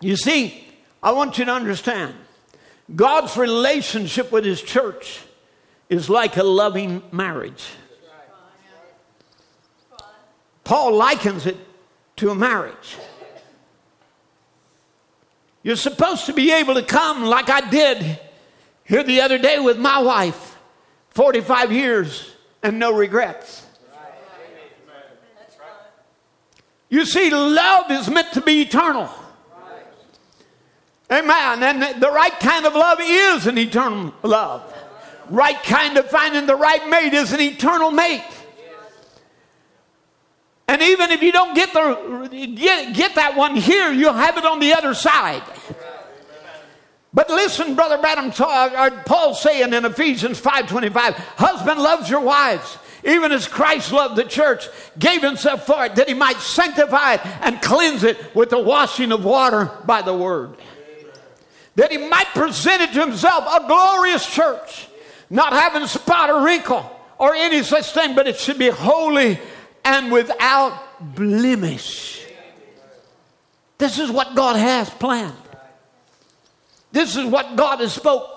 You 0.00 0.16
see, 0.16 0.66
I 1.02 1.12
want 1.12 1.38
you 1.38 1.44
to 1.44 1.52
understand 1.52 2.14
God's 2.94 3.36
relationship 3.36 4.30
with 4.32 4.44
His 4.44 4.60
church 4.60 5.20
is 5.88 6.10
like 6.10 6.36
a 6.36 6.42
loving 6.42 7.02
marriage. 7.12 7.64
Paul 10.64 10.94
likens 10.94 11.46
it 11.46 11.56
to 12.16 12.30
a 12.30 12.34
marriage. 12.34 12.96
You're 15.62 15.76
supposed 15.76 16.26
to 16.26 16.32
be 16.32 16.52
able 16.52 16.74
to 16.74 16.82
come 16.82 17.24
like 17.24 17.48
I 17.48 17.68
did 17.70 18.20
here 18.84 19.02
the 19.02 19.22
other 19.22 19.38
day 19.38 19.58
with 19.58 19.78
my 19.78 20.00
wife, 20.02 20.58
45 21.10 21.72
years 21.72 22.30
and 22.62 22.78
no 22.78 22.92
regrets. 22.92 23.66
You 26.90 27.06
see, 27.06 27.30
love 27.30 27.90
is 27.90 28.08
meant 28.08 28.32
to 28.34 28.40
be 28.40 28.62
eternal. 28.62 29.08
Amen. 31.14 31.62
And 31.62 32.02
the 32.02 32.10
right 32.10 32.38
kind 32.40 32.66
of 32.66 32.74
love 32.74 32.98
is 33.00 33.46
an 33.46 33.56
eternal 33.56 34.12
love. 34.22 34.62
Right 35.30 35.62
kind 35.62 35.96
of 35.96 36.10
finding 36.10 36.46
the 36.46 36.56
right 36.56 36.88
mate 36.88 37.14
is 37.14 37.32
an 37.32 37.40
eternal 37.40 37.90
mate. 37.90 38.24
And 40.66 40.82
even 40.82 41.10
if 41.10 41.22
you 41.22 41.30
don't 41.30 41.54
get 41.54 41.72
the 41.72 42.54
get, 42.56 42.94
get 42.94 43.14
that 43.14 43.36
one 43.36 43.54
here, 43.54 43.92
you'll 43.92 44.12
have 44.12 44.38
it 44.38 44.44
on 44.44 44.60
the 44.60 44.72
other 44.72 44.94
side. 44.94 45.42
But 47.12 47.30
listen, 47.30 47.76
Brother 47.76 47.98
Branham, 47.98 48.32
uh, 48.36 48.44
uh, 48.44 49.02
Paul 49.04 49.34
saying 49.34 49.72
in 49.72 49.84
Ephesians 49.84 50.40
5.25, 50.40 51.14
husband 51.36 51.80
loves 51.80 52.10
your 52.10 52.20
wives, 52.20 52.76
even 53.04 53.30
as 53.30 53.46
Christ 53.46 53.92
loved 53.92 54.16
the 54.16 54.24
church, 54.24 54.68
gave 54.98 55.22
himself 55.22 55.64
for 55.64 55.84
it, 55.84 55.94
that 55.94 56.08
he 56.08 56.14
might 56.14 56.38
sanctify 56.38 57.14
it 57.14 57.26
and 57.42 57.62
cleanse 57.62 58.02
it 58.02 58.34
with 58.34 58.50
the 58.50 58.58
washing 58.58 59.12
of 59.12 59.24
water 59.24 59.70
by 59.86 60.02
the 60.02 60.14
word. 60.14 60.56
That 61.76 61.90
he 61.90 61.98
might 61.98 62.28
present 62.28 62.82
it 62.82 62.92
to 62.92 63.00
himself 63.00 63.44
a 63.62 63.66
glorious 63.66 64.28
church, 64.30 64.88
not 65.28 65.52
having 65.52 65.86
spot 65.86 66.30
or 66.30 66.44
wrinkle 66.44 66.90
or 67.18 67.34
any 67.34 67.62
such 67.62 67.92
thing, 67.92 68.14
but 68.14 68.28
it 68.28 68.36
should 68.36 68.58
be 68.58 68.68
holy 68.68 69.38
and 69.84 70.12
without 70.12 70.80
blemish. 71.14 72.24
This 73.78 73.98
is 73.98 74.10
what 74.10 74.34
God 74.34 74.56
has 74.56 74.88
planned. 74.88 75.34
This 76.92 77.16
is 77.16 77.24
what 77.24 77.56
God 77.56 77.80
has 77.80 77.92
spoke. 77.92 78.30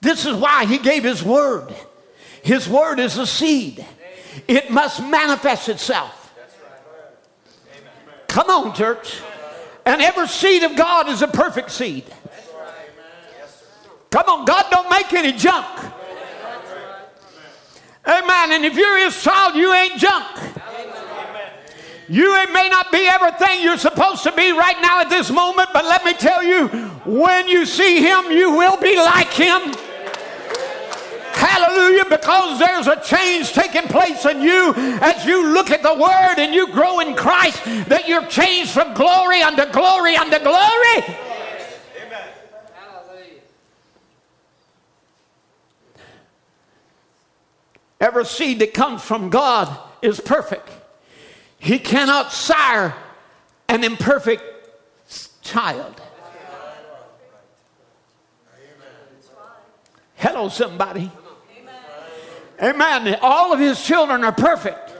This 0.00 0.24
is 0.24 0.34
why 0.34 0.64
he 0.64 0.78
gave 0.78 1.04
his 1.04 1.22
word. 1.22 1.74
His 2.42 2.66
word 2.66 2.98
is 2.98 3.18
a 3.18 3.26
seed. 3.26 3.84
It 4.48 4.70
must 4.70 5.02
manifest 5.02 5.68
itself. 5.68 6.34
Come 8.28 8.48
on, 8.48 8.74
church. 8.74 9.20
And 9.84 10.00
every 10.00 10.28
seed 10.28 10.62
of 10.62 10.76
God 10.76 11.08
is 11.08 11.20
a 11.20 11.28
perfect 11.28 11.70
seed. 11.70 12.04
Come 14.10 14.28
on, 14.28 14.44
God 14.44 14.66
don't 14.70 14.90
make 14.90 15.12
any 15.12 15.32
junk. 15.32 15.66
Amen. 18.06 18.52
And 18.52 18.64
if 18.64 18.74
you're 18.74 18.98
his 18.98 19.22
child, 19.22 19.54
you 19.54 19.72
ain't 19.72 19.98
junk. 19.98 20.26
You 22.08 22.32
may 22.52 22.68
not 22.68 22.90
be 22.90 23.06
everything 23.06 23.62
you're 23.62 23.78
supposed 23.78 24.24
to 24.24 24.32
be 24.32 24.50
right 24.50 24.80
now 24.82 25.00
at 25.00 25.10
this 25.10 25.30
moment, 25.30 25.68
but 25.72 25.84
let 25.84 26.04
me 26.04 26.12
tell 26.12 26.42
you, 26.42 26.66
when 27.06 27.46
you 27.46 27.64
see 27.64 28.00
him, 28.00 28.32
you 28.32 28.50
will 28.50 28.76
be 28.78 28.96
like 28.96 29.28
him. 29.28 29.74
Hallelujah, 31.32 32.06
because 32.06 32.58
there's 32.58 32.88
a 32.88 33.00
change 33.00 33.52
taking 33.52 33.84
place 33.84 34.26
in 34.26 34.42
you 34.42 34.74
as 35.00 35.24
you 35.24 35.54
look 35.54 35.70
at 35.70 35.84
the 35.84 35.94
Word 35.94 36.34
and 36.38 36.52
you 36.52 36.66
grow 36.72 36.98
in 36.98 37.14
Christ, 37.14 37.62
that 37.86 38.08
you're 38.08 38.26
changed 38.26 38.72
from 38.72 38.92
glory 38.94 39.40
unto 39.42 39.70
glory 39.70 40.16
unto 40.16 40.38
glory. 40.40 41.29
Every 48.00 48.24
seed 48.24 48.60
that 48.60 48.72
comes 48.72 49.02
from 49.02 49.28
God 49.28 49.76
is 50.00 50.20
perfect. 50.20 50.68
He 51.58 51.78
cannot 51.78 52.32
sire 52.32 52.94
an 53.68 53.84
imperfect 53.84 54.42
child. 55.42 56.00
Hello, 60.16 60.48
somebody. 60.48 61.10
Amen. 62.62 63.18
All 63.22 63.52
of 63.52 63.60
his 63.60 63.82
children 63.82 64.24
are 64.24 64.32
perfect. 64.32 64.92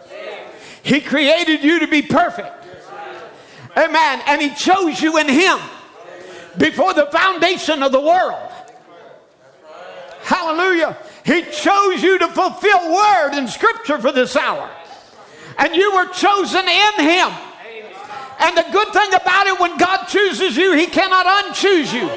He 0.82 1.00
created 1.00 1.62
you 1.62 1.80
to 1.80 1.86
be 1.86 2.02
perfect. 2.02 2.64
Amen. 3.76 4.22
And 4.26 4.40
he 4.40 4.50
chose 4.50 5.00
you 5.00 5.18
in 5.18 5.28
him 5.28 5.58
before 6.58 6.94
the 6.94 7.06
foundation 7.06 7.82
of 7.82 7.92
the 7.92 8.00
world. 8.00 8.50
Hallelujah. 10.22 10.96
He 11.24 11.42
chose 11.42 12.02
you 12.02 12.18
to 12.18 12.28
fulfill 12.28 12.92
word 12.92 13.30
and 13.34 13.48
scripture 13.48 13.98
for 13.98 14.12
this 14.12 14.36
hour. 14.36 14.70
And 15.58 15.74
you 15.74 15.92
were 15.94 16.06
chosen 16.06 16.66
in 16.66 17.04
him. 17.04 17.28
And 18.40 18.56
the 18.56 18.64
good 18.72 18.88
thing 18.92 19.12
about 19.12 19.46
it, 19.46 19.60
when 19.60 19.76
God 19.76 20.06
chooses 20.06 20.56
you, 20.56 20.72
he 20.72 20.86
cannot 20.86 21.26
unchoose 21.26 21.92
you. 21.92 22.08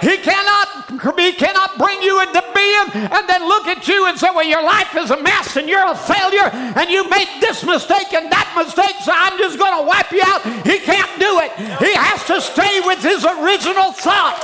He 0.00 0.18
cannot, 0.18 1.18
he 1.18 1.32
cannot 1.32 1.78
bring 1.78 2.02
you 2.02 2.20
into 2.20 2.42
being 2.54 3.02
and 3.08 3.28
then 3.28 3.46
look 3.48 3.66
at 3.66 3.88
you 3.88 4.06
and 4.06 4.18
say, 4.18 4.28
Well, 4.34 4.44
your 4.44 4.62
life 4.62 4.94
is 4.96 5.10
a 5.10 5.22
mess 5.22 5.56
and 5.56 5.68
you're 5.68 5.86
a 5.86 5.96
failure 5.96 6.50
and 6.52 6.90
you 6.90 7.08
made 7.08 7.28
this 7.40 7.64
mistake 7.64 8.12
and 8.12 8.30
that 8.30 8.52
mistake, 8.56 8.96
so 9.02 9.12
I'm 9.14 9.38
just 9.38 9.58
going 9.58 9.80
to 9.80 9.86
wipe 9.86 10.12
you 10.12 10.22
out. 10.24 10.44
He 10.66 10.78
can't 10.78 11.18
do 11.18 11.40
it. 11.40 11.52
He 11.80 11.94
has 11.94 12.24
to 12.26 12.40
stay 12.40 12.80
with 12.84 13.02
his 13.02 13.24
original 13.24 13.92
thought. 13.92 14.36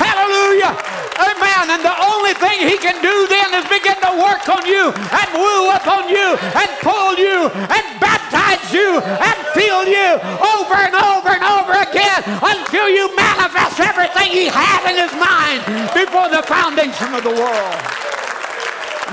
Hallelujah. 0.00 0.72
Amen. 1.20 1.64
And 1.76 1.84
the 1.84 1.92
only 1.92 2.32
thing 2.40 2.64
he 2.64 2.80
can 2.80 2.96
do 3.04 3.14
then 3.28 3.52
is 3.60 3.68
begin 3.68 4.00
to 4.00 4.12
work 4.16 4.48
on 4.48 4.64
you 4.64 4.88
and 4.96 5.28
woo 5.36 5.68
up 5.68 5.84
on 5.84 6.08
you 6.08 6.40
and 6.40 6.68
pull 6.80 7.20
you 7.20 7.52
and 7.52 7.84
baptize 8.00 8.64
you 8.72 8.96
and 9.04 9.36
fill 9.52 9.84
you 9.84 10.16
over 10.40 10.76
and 10.80 10.96
over 10.96 11.28
and 11.36 11.44
over 11.44 11.76
again 11.84 12.24
until 12.24 12.88
you 12.88 13.14
manifest 13.14 13.80
everything 13.80 14.32
he 14.32 14.48
had 14.48 14.88
in 14.88 14.96
his 14.96 15.12
mind 15.20 15.60
before 15.92 16.32
the 16.32 16.42
foundation 16.48 17.12
of 17.12 17.22
the 17.22 17.36
world. 17.36 17.80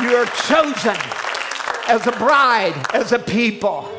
You 0.01 0.15
are 0.15 0.29
chosen 0.47 0.95
as 1.87 2.07
a 2.07 2.11
bride, 2.13 2.75
as 2.93 3.11
a 3.11 3.19
people. 3.19 3.89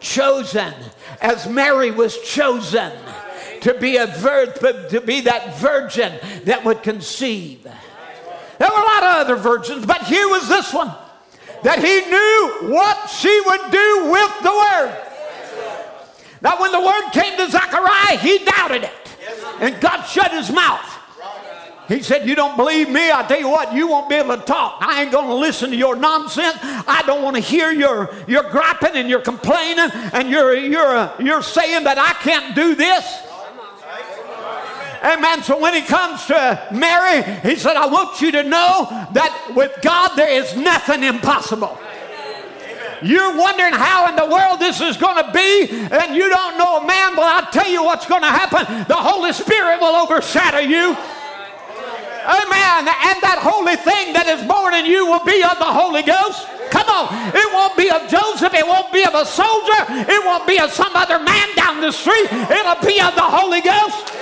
Chosen 0.00 0.72
as 1.20 1.46
Mary 1.46 1.90
was 1.90 2.18
chosen 2.22 2.92
to 3.62 3.74
be 3.74 3.96
a 3.96 4.06
vir- 4.06 4.88
to 4.90 5.00
be 5.00 5.22
that 5.22 5.56
virgin 5.58 6.18
that 6.44 6.64
would 6.64 6.82
conceive. 6.82 7.62
There 8.58 8.68
were 8.68 8.80
a 8.80 8.84
lot 8.84 9.02
of 9.02 9.26
other 9.26 9.36
virgins, 9.36 9.86
but 9.86 10.02
here 10.02 10.28
was 10.28 10.48
this 10.48 10.72
one 10.72 10.92
that 11.62 11.78
he 11.78 12.00
knew 12.10 12.72
what 12.74 13.08
she 13.08 13.40
would 13.46 13.70
do 13.70 14.10
with 14.10 14.42
the 14.42 14.50
word. 14.50 15.06
Now, 16.42 16.60
when 16.60 16.72
the 16.72 16.80
word 16.80 17.10
came 17.12 17.36
to 17.36 17.50
Zechariah, 17.50 18.16
he 18.16 18.38
doubted 18.44 18.84
it, 18.84 19.16
and 19.60 19.80
God 19.80 20.04
shut 20.04 20.30
his 20.32 20.50
mouth. 20.50 20.86
He 21.90 22.02
said, 22.02 22.28
You 22.28 22.36
don't 22.36 22.56
believe 22.56 22.88
me? 22.88 23.10
I 23.10 23.24
tell 23.26 23.40
you 23.40 23.48
what, 23.48 23.74
you 23.74 23.88
won't 23.88 24.08
be 24.08 24.14
able 24.14 24.36
to 24.36 24.42
talk. 24.42 24.78
I 24.80 25.02
ain't 25.02 25.10
going 25.10 25.26
to 25.26 25.34
listen 25.34 25.70
to 25.70 25.76
your 25.76 25.96
nonsense. 25.96 26.56
I 26.62 27.02
don't 27.04 27.22
want 27.22 27.34
to 27.34 27.42
hear 27.42 27.72
your, 27.72 28.14
your 28.28 28.44
griping 28.44 28.94
and 28.94 29.08
your 29.08 29.20
complaining 29.20 29.90
and 30.12 30.30
your, 30.30 30.54
your, 30.54 31.12
your 31.18 31.42
saying 31.42 31.84
that 31.84 31.98
I 31.98 32.12
can't 32.22 32.54
do 32.54 32.76
this. 32.76 33.04
Amen. 35.02 35.42
So 35.42 35.58
when 35.58 35.74
he 35.74 35.82
comes 35.82 36.26
to 36.26 36.68
Mary, 36.72 37.22
he 37.42 37.56
said, 37.56 37.76
I 37.76 37.86
want 37.86 38.20
you 38.20 38.30
to 38.32 38.42
know 38.42 38.86
that 39.12 39.52
with 39.56 39.72
God 39.80 40.14
there 40.16 40.28
is 40.28 40.56
nothing 40.56 41.02
impossible. 41.02 41.78
You're 43.02 43.34
wondering 43.34 43.72
how 43.72 44.08
in 44.10 44.16
the 44.16 44.26
world 44.26 44.60
this 44.60 44.80
is 44.82 44.98
going 44.98 45.24
to 45.24 45.32
be, 45.32 45.70
and 45.70 46.14
you 46.14 46.28
don't 46.28 46.58
know 46.58 46.84
a 46.84 46.86
man. 46.86 47.16
Well, 47.16 47.24
I'll 47.24 47.50
tell 47.50 47.68
you 47.68 47.82
what's 47.82 48.04
going 48.04 48.20
to 48.20 48.28
happen. 48.28 48.84
The 48.88 48.94
Holy 48.94 49.32
Spirit 49.32 49.80
will 49.80 49.96
overshadow 49.96 50.58
you. 50.58 50.96
Amen. 52.20 52.84
And 52.84 53.16
that 53.24 53.40
holy 53.40 53.76
thing 53.80 54.12
that 54.12 54.28
is 54.28 54.44
born 54.44 54.76
in 54.76 54.84
you 54.84 55.08
will 55.08 55.24
be 55.24 55.40
of 55.40 55.56
the 55.56 55.72
Holy 55.72 56.04
Ghost. 56.04 56.44
Come 56.68 56.86
on. 56.92 57.08
It 57.32 57.48
won't 57.56 57.74
be 57.74 57.88
of 57.88 58.04
Joseph. 58.12 58.52
It 58.52 58.66
won't 58.68 58.92
be 58.92 59.02
of 59.02 59.16
a 59.16 59.24
soldier. 59.24 59.80
It 60.04 60.20
won't 60.28 60.46
be 60.46 60.60
of 60.60 60.70
some 60.70 60.92
other 60.92 61.18
man 61.18 61.48
down 61.56 61.80
the 61.80 61.90
street. 61.90 62.28
It'll 62.28 62.84
be 62.84 63.00
of 63.00 63.16
the 63.16 63.24
Holy 63.24 63.64
Ghost. 63.64 64.12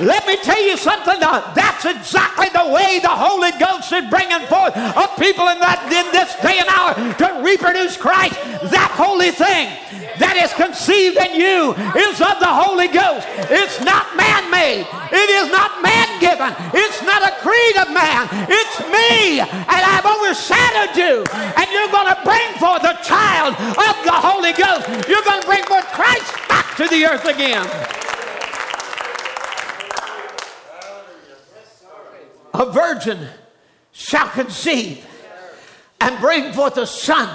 Let 0.00 0.26
me 0.26 0.36
tell 0.36 0.60
you 0.60 0.76
something. 0.76 1.20
That's 1.20 1.84
exactly 1.84 2.48
the 2.50 2.70
way 2.70 2.98
the 2.98 3.08
Holy 3.08 3.52
Ghost 3.58 3.92
is 3.92 4.08
bringing 4.10 4.46
forth 4.46 4.76
of 4.76 5.08
people 5.18 5.48
in 5.48 5.58
that 5.60 5.86
in 5.86 6.06
this 6.10 6.34
day 6.42 6.58
and 6.58 6.70
hour 6.70 6.94
to 6.94 7.42
reproduce 7.44 7.96
Christ. 7.96 8.34
That 8.70 8.90
holy 8.94 9.30
thing 9.30 9.70
that 10.18 10.38
is 10.38 10.50
conceived 10.54 11.18
in 11.18 11.38
you 11.38 11.74
is 11.94 12.18
of 12.22 12.38
the 12.38 12.50
Holy 12.50 12.90
Ghost. 12.90 13.26
It's 13.50 13.78
not 13.82 14.10
man-made. 14.18 14.86
It 15.14 15.28
is 15.42 15.50
not 15.50 15.82
man-given. 15.82 16.54
It's 16.74 17.02
not 17.02 17.22
a 17.22 17.34
creed 17.42 17.76
of 17.78 17.90
man. 17.94 18.26
It's 18.50 18.76
me, 18.90 19.42
and 19.42 19.82
I've 19.82 20.06
overshadowed 20.06 20.94
you. 20.98 21.22
And 21.54 21.66
you're 21.70 21.90
going 21.90 22.10
to 22.10 22.18
bring 22.26 22.50
forth 22.58 22.82
a 22.82 22.98
child 23.02 23.54
of 23.58 23.94
the 24.02 24.14
Holy 24.14 24.54
Ghost. 24.54 24.86
You're 25.06 25.22
going 25.22 25.42
to 25.42 25.46
bring 25.46 25.62
forth 25.66 25.86
Christ 25.94 26.30
back 26.50 26.74
to 26.78 26.86
the 26.90 27.06
earth 27.06 27.26
again. 27.26 27.66
A 32.54 32.70
virgin 32.70 33.26
shall 33.92 34.28
conceive 34.28 35.04
and 36.00 36.18
bring 36.20 36.52
forth 36.52 36.76
a 36.76 36.86
son. 36.86 37.28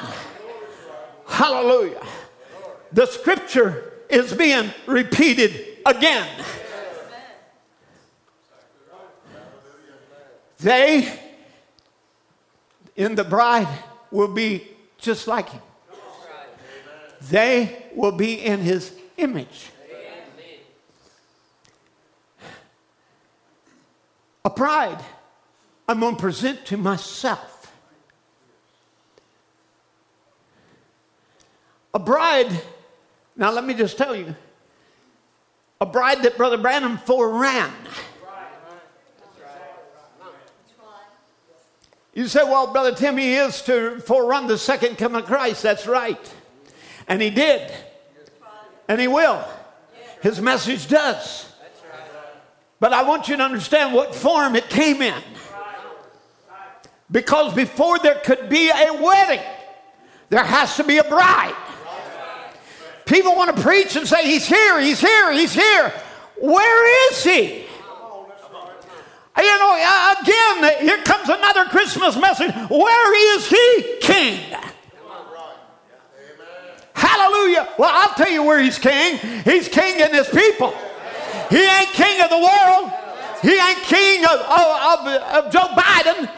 Hallelujah. 1.28 2.02
The 2.94 3.06
scripture 3.06 3.94
is 4.10 4.34
being 4.34 4.72
repeated 4.88 5.78
again. 5.86 6.28
They 10.60 11.20
in 12.96 13.16
the 13.16 13.24
bride 13.24 13.68
will 14.12 14.34
be 14.34 14.68
just 14.98 15.28
like 15.28 15.50
him. 15.50 15.62
They 17.30 17.86
will 17.96 18.12
be 18.12 18.34
in 18.34 18.60
his 18.60 18.94
image. 19.18 19.70
A 24.46 24.50
bride 24.50 25.04
I'm 25.90 26.00
going 26.02 26.16
to 26.16 26.22
present 26.22 26.68
to 26.68 26.78
myself. 26.78 27.74
A 31.96 31.98
bride, 31.98 32.62
now 33.36 33.52
let 33.52 33.66
me 33.66 33.74
just 33.74 33.98
tell 33.98 34.16
you, 34.16 34.36
a 35.82 35.88
bride 35.88 36.22
that 36.22 36.38
Brother 36.38 36.60
Branham 36.60 37.00
foreran. 37.00 37.72
You 42.14 42.28
say, 42.28 42.44
well, 42.44 42.72
Brother 42.72 42.94
Tim, 42.94 43.18
he 43.18 43.34
is 43.34 43.64
to 43.64 43.96
forerun 44.06 44.48
the 44.48 44.60
second 44.60 45.00
coming 45.00 45.22
of 45.22 45.26
Christ. 45.26 45.64
That's 45.64 45.88
right. 45.88 46.34
And 47.08 47.20
he 47.20 47.32
did. 47.32 47.74
And 48.88 49.02
he 49.02 49.08
will. 49.08 49.44
His 50.22 50.40
message 50.40 50.88
does. 50.88 51.49
But 52.80 52.94
I 52.94 53.04
want 53.04 53.28
you 53.28 53.36
to 53.38 53.44
understand 53.44 53.94
what 53.94 54.16
form 54.16 54.56
it 54.56 54.70
came 54.70 55.02
in. 55.02 55.22
Because 57.12 57.54
before 57.54 58.00
there 58.00 58.16
could 58.16 58.50
be 58.50 58.70
a 58.70 58.94
wedding, 58.94 59.44
there 60.30 60.44
has 60.44 60.76
to 60.78 60.84
be 60.84 60.98
a 60.98 61.04
bride. 61.04 61.56
People 63.06 63.36
want 63.36 63.56
to 63.56 63.62
preach 63.62 63.96
and 63.96 64.08
say, 64.08 64.26
He's 64.26 64.46
here, 64.48 64.80
He's 64.80 65.00
here, 65.00 65.32
He's 65.34 65.54
here. 65.54 65.92
Where 66.40 67.12
is 67.12 67.24
He? 67.24 67.66
You 69.38 69.58
know, 69.58 69.74
again, 70.22 70.82
here 70.82 71.02
comes 71.04 71.30
another 71.30 71.66
Christmas 71.66 72.16
message. 72.18 72.54
Where 72.70 73.36
is 73.36 73.50
He, 73.50 73.98
King? 74.02 74.40
Hallelujah. 76.94 77.70
Well, 77.78 77.90
I'll 77.92 78.14
tell 78.16 78.30
you 78.30 78.44
where 78.44 78.60
He's 78.60 78.78
King. 78.78 79.18
He's 79.44 79.68
King 79.68 80.02
in 80.02 80.14
His 80.14 80.30
people. 80.30 80.76
He 81.50 81.64
ain't 81.64 81.90
King 81.94 82.22
of 82.22 82.30
the 82.30 82.38
world. 82.38 82.92
He 83.42 83.54
ain't 83.58 83.80
King 83.84 84.26
of, 84.26 84.40
of, 84.42 85.08
of, 85.08 85.52
Joe 85.52 85.68
Biden. 85.74 86.30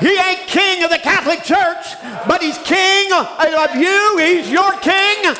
He 0.00 0.16
ain't 0.16 0.46
king 0.48 0.82
of 0.82 0.90
the 0.90 0.98
Catholic 0.98 1.44
Church, 1.44 1.94
but 2.26 2.42
he's 2.42 2.58
king 2.58 3.12
of 3.12 3.76
you. 3.76 4.18
He's 4.18 4.50
your 4.50 4.72
king. 4.80 5.34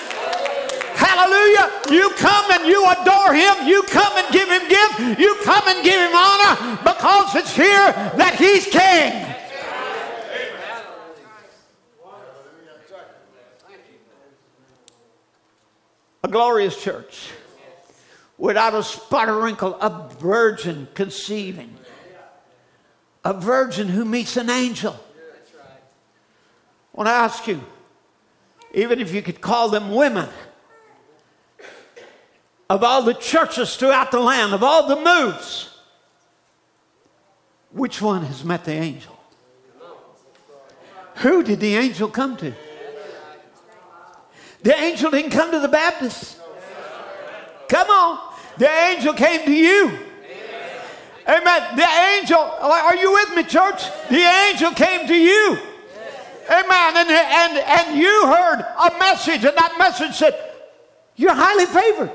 Hallelujah. 0.95 1.71
You 1.91 2.11
come 2.17 2.51
and 2.53 2.67
you 2.67 2.85
adore 2.89 3.35
him. 3.35 3.67
You 3.67 3.83
come 3.85 4.13
and 4.17 4.33
give 4.33 4.49
him 4.49 4.69
gift. 4.69 5.19
You 5.19 5.37
come 5.43 5.67
and 5.67 5.85
give 5.85 5.99
him 5.99 6.15
honor 6.15 6.79
because 6.85 7.35
it's 7.35 7.55
here 7.57 7.93
that 8.17 8.37
he's 8.39 8.67
king. 8.67 9.35
A 16.23 16.29
glorious 16.29 16.81
church 16.81 17.33
without 18.43 18.75
a 18.75 18.83
spot 18.83 19.29
or 19.29 19.41
wrinkle, 19.41 19.77
a 19.81 20.11
virgin 20.19 20.89
conceiving 20.95 21.79
a 23.25 23.33
virgin 23.33 23.87
who 23.87 24.05
meets 24.05 24.37
an 24.37 24.51
angel. 24.51 24.99
I 25.55 26.97
want 26.97 27.07
to 27.07 27.13
ask 27.13 27.47
you, 27.47 27.65
even 28.75 29.01
if 29.01 29.15
you 29.15 29.23
could 29.23 29.41
call 29.41 29.69
them 29.69 29.93
women, 29.93 30.29
of 32.69 32.83
all 32.83 33.03
the 33.03 33.15
churches 33.15 33.77
throughout 33.77 34.11
the 34.11 34.19
land, 34.19 34.53
of 34.53 34.65
all 34.65 34.89
the 34.89 34.97
moves, 34.97 35.71
which 37.71 38.03
one 38.03 38.25
has 38.25 38.45
met 38.45 38.65
the 38.65 38.73
angel? 38.73 39.17
Who 41.19 41.45
did 41.45 41.61
the 41.61 41.77
angel 41.77 42.09
come 42.09 42.37
to? 42.39 42.53
The 44.63 44.77
angel 44.77 45.13
didn't 45.13 45.31
come 45.31 45.53
to 45.53 45.61
the 45.61 45.69
Baptists. 45.69 46.41
Come 47.69 47.89
on. 47.89 48.32
The 48.59 48.69
angel 48.69 49.15
came 49.15 49.45
to 49.45 49.53
you. 49.53 49.99
Amen. 51.29 51.77
The 51.77 51.87
angel, 52.17 52.39
are 52.39 52.97
you 52.97 53.13
with 53.13 53.35
me, 53.37 53.45
church? 53.45 53.85
The 54.09 54.23
angel 54.51 54.73
came 54.73 55.07
to 55.07 55.15
you. 55.15 55.59
Amen. 56.51 56.97
And, 56.97 57.09
and, 57.09 57.59
and 57.59 57.99
you 57.99 58.27
heard 58.27 58.61
a 58.61 58.99
message, 58.99 59.45
and 59.45 59.57
that 59.57 59.77
message 59.79 60.15
said, 60.17 60.35
You're 61.17 61.35
highly 61.35 61.67
favored. 61.67 62.11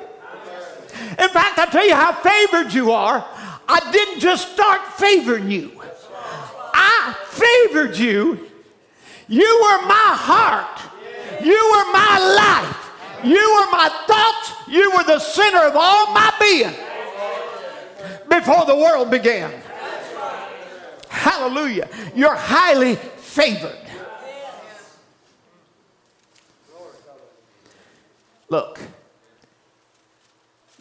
In 1.20 1.30
fact, 1.30 1.58
I'll 1.58 1.68
tell 1.68 1.88
you 1.88 1.96
how 1.96 2.12
favored 2.14 2.74
you 2.74 2.92
are. 2.92 3.26
I 3.68 3.92
didn't 3.92 4.20
just 4.20 4.54
start 4.54 4.82
favoring 4.94 5.52
you, 5.52 5.82
I 6.74 7.16
favored 7.30 7.98
you. 7.98 8.50
You 9.30 9.60
were 9.62 9.88
my 9.88 10.16
heart, 10.16 10.80
you 11.44 11.52
were 11.52 11.92
my 11.92 12.16
life, 12.38 12.87
you 13.24 13.56
were 13.56 13.72
my 13.72 13.90
thoughts, 14.08 14.54
you 14.68 14.92
were 14.96 15.04
the 15.04 15.20
center 15.20 15.60
of 15.60 15.76
all 15.76 16.14
my 16.14 16.32
being 16.40 16.74
before 18.30 18.66
the 18.66 18.76
world 18.76 19.10
began. 19.10 19.52
Hallelujah. 21.10 21.90
You're 22.16 22.36
highly 22.36 22.96
favored. 22.96 23.78
Look, 28.50 28.80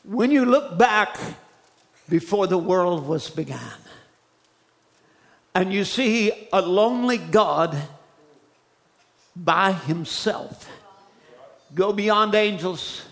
when 0.05 0.31
you 0.31 0.45
look 0.45 0.79
back 0.79 1.19
before 2.09 2.47
the 2.47 2.59
world 2.59 3.07
was 3.07 3.29
began, 3.29 3.59
and 5.55 5.73
you 5.73 5.85
see 5.85 6.49
a 6.53 6.61
lonely 6.61 7.19
God 7.19 7.77
by 9.35 9.73
himself, 9.73 10.69
go 11.77 11.93
beyond 11.93 12.35
angels, 12.35 13.05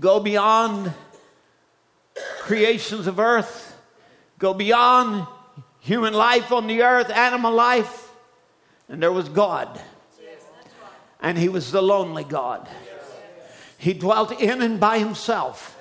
go 0.00 0.18
beyond 0.18 0.92
creations 2.40 3.06
of 3.06 3.20
earth, 3.20 3.76
go 4.38 4.54
beyond 4.54 5.26
human 5.80 6.14
life 6.14 6.50
on 6.50 6.66
the 6.66 6.82
earth, 6.82 7.10
animal 7.10 7.52
life, 7.52 8.10
and 8.88 9.02
there 9.02 9.12
was 9.12 9.28
God. 9.28 9.78
And 11.20 11.36
He 11.36 11.48
was 11.48 11.70
the 11.70 11.82
lonely 11.82 12.24
God. 12.24 12.66
He 13.76 13.92
dwelt 13.92 14.40
in 14.40 14.62
and 14.62 14.80
by 14.80 14.98
Himself 14.98 15.78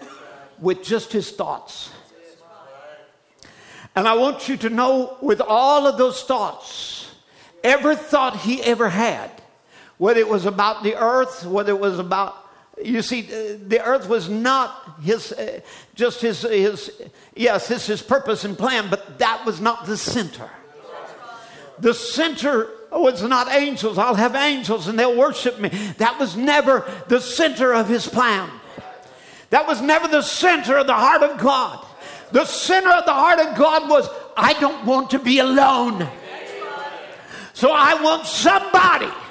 with 0.60 0.84
just 0.84 1.14
His 1.14 1.32
thoughts. 1.32 1.90
And 3.96 4.08
I 4.08 4.16
want 4.16 4.50
you 4.50 4.58
to 4.58 4.70
know 4.70 5.18
with 5.22 5.40
all 5.40 5.88
of 5.88 5.98
those 5.98 6.24
thoughts, 6.24 7.10
every 7.64 7.96
thought 7.96 8.38
He 8.38 8.62
ever 8.62 8.90
had, 8.90 9.33
whether 10.04 10.20
it 10.20 10.28
was 10.28 10.46
about 10.46 10.84
the 10.84 11.02
earth, 11.02 11.46
whether 11.46 11.72
it 11.72 11.80
was 11.80 11.98
about 11.98 12.36
you 12.84 13.02
see, 13.02 13.22
the 13.22 13.82
earth 13.82 14.10
was 14.10 14.28
not 14.28 15.00
his, 15.02 15.32
uh, 15.32 15.62
just 15.96 16.20
his, 16.20 16.42
his, 16.42 16.92
yes, 17.36 17.70
this 17.70 17.88
his 17.88 18.02
purpose 18.02 18.44
and 18.44 18.58
plan, 18.58 18.90
but 18.90 19.20
that 19.20 19.46
was 19.46 19.62
not 19.62 19.86
the 19.86 19.96
center. 19.96 20.50
The 21.80 21.94
center 21.94 22.70
was 22.92 23.24
not 23.24 23.48
angels. 23.48 23.98
I'll 23.98 24.16
have 24.16 24.36
angels 24.36 24.90
and 24.90 25.00
they'll 25.00 25.18
worship 25.18 25.58
me. 25.58 25.70
That 26.00 26.20
was 26.20 26.36
never 26.36 26.84
the 27.08 27.22
center 27.22 27.74
of 27.74 27.88
his 27.88 28.06
plan. 28.06 28.50
That 29.52 29.66
was 29.68 29.80
never 29.80 30.10
the 30.10 30.22
center 30.22 30.76
of 30.80 30.88
the 30.88 30.96
heart 30.96 31.24
of 31.24 31.40
God. 31.40 31.86
The 32.34 32.44
center 32.44 32.90
of 32.90 33.06
the 33.06 33.14
heart 33.14 33.40
of 33.40 33.56
God 33.56 33.90
was, 33.90 34.10
I 34.36 34.52
don't 34.60 34.86
want 34.86 35.12
to 35.12 35.20
be 35.20 35.40
alone. 35.40 36.10
So 37.54 37.72
I 37.72 38.02
want 38.02 38.26
somebody 38.26 39.23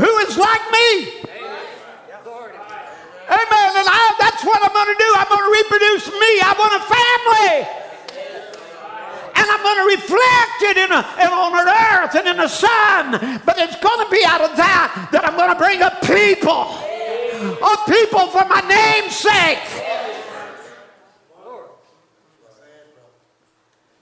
who 0.00 0.12
is 0.24 0.36
like 0.36 0.64
me. 0.72 1.20
Amen. 3.30 3.70
And 3.78 3.86
I, 3.86 4.16
that's 4.18 4.42
what 4.42 4.58
I'm 4.58 4.74
going 4.74 4.90
to 4.90 4.98
do. 4.98 5.10
I'm 5.14 5.28
going 5.30 5.46
to 5.46 5.54
reproduce 5.62 6.06
me. 6.10 6.30
I 6.42 6.52
want 6.58 6.74
a 6.74 6.82
family. 6.82 7.62
And 9.36 9.46
I'm 9.46 9.62
going 9.62 9.78
to 9.78 9.88
reflect 9.94 10.58
it 10.66 10.76
in, 10.76 10.90
a, 10.90 11.02
in 11.22 11.30
on 11.30 11.52
an 11.54 11.68
earth 11.70 12.14
and 12.16 12.26
in 12.26 12.36
the 12.38 12.48
sun. 12.48 13.40
But 13.46 13.58
it's 13.58 13.76
going 13.76 14.04
to 14.04 14.10
be 14.10 14.24
out 14.26 14.40
of 14.40 14.56
that 14.56 15.08
that 15.12 15.24
I'm 15.24 15.36
going 15.36 15.52
to 15.52 15.56
bring 15.56 15.80
up 15.80 16.02
people. 16.02 16.66
A 17.40 17.76
people 17.88 18.26
for 18.28 18.44
my 18.44 18.60
name's 18.66 19.16
sake. 19.16 19.58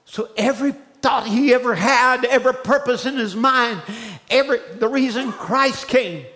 So 0.06 0.30
every 0.36 0.72
thought 1.02 1.26
he 1.26 1.54
ever 1.54 1.74
had, 1.74 2.24
every 2.24 2.54
purpose 2.54 3.04
in 3.06 3.16
his 3.16 3.36
mind, 3.36 3.82
every 4.30 4.58
the 4.78 4.88
reason 4.88 5.32
Christ 5.32 5.88
came, 5.88 6.26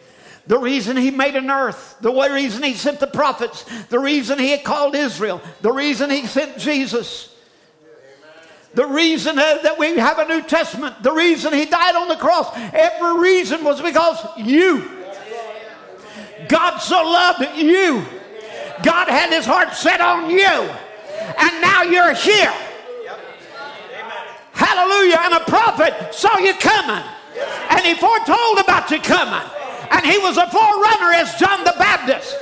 the 0.46 0.58
reason 0.58 0.96
he 0.96 1.10
made 1.10 1.36
an 1.36 1.50
earth, 1.50 1.96
the 2.00 2.12
reason 2.12 2.62
he 2.62 2.74
sent 2.74 3.00
the 3.00 3.06
prophets, 3.06 3.64
the 3.88 3.98
reason 3.98 4.38
he 4.38 4.56
called 4.58 4.94
Israel, 4.94 5.40
the 5.60 5.72
reason 5.72 6.10
he 6.10 6.26
sent 6.26 6.58
Jesus. 6.58 7.28
The 8.74 8.86
reason 8.86 9.36
that 9.36 9.78
we 9.78 9.98
have 9.98 10.18
a 10.18 10.26
New 10.26 10.40
Testament, 10.42 11.02
the 11.02 11.12
reason 11.12 11.52
he 11.52 11.66
died 11.66 11.94
on 11.94 12.08
the 12.08 12.16
cross, 12.16 12.50
every 12.72 13.20
reason 13.20 13.64
was 13.64 13.82
because 13.82 14.18
you. 14.38 14.90
God 16.48 16.78
so 16.78 17.02
loved 17.02 17.58
you. 17.58 18.02
God 18.82 19.08
had 19.08 19.30
his 19.30 19.44
heart 19.44 19.74
set 19.74 20.00
on 20.00 20.30
you. 20.30 20.38
And 20.38 21.60
now 21.60 21.82
you're 21.82 22.14
here. 22.14 22.52
Hallelujah. 24.52 25.18
And 25.20 25.34
a 25.34 25.40
prophet 25.40 26.14
saw 26.14 26.38
you 26.38 26.54
coming. 26.54 27.04
And 27.70 27.80
he 27.80 27.94
foretold 27.94 28.58
about 28.58 28.90
you 28.90 29.00
coming. 29.00 29.48
And 29.90 30.06
he 30.06 30.18
was 30.18 30.36
a 30.36 30.48
forerunner 30.48 31.12
as 31.12 31.34
John 31.36 31.64
the 31.64 31.74
Baptist. 31.78 32.36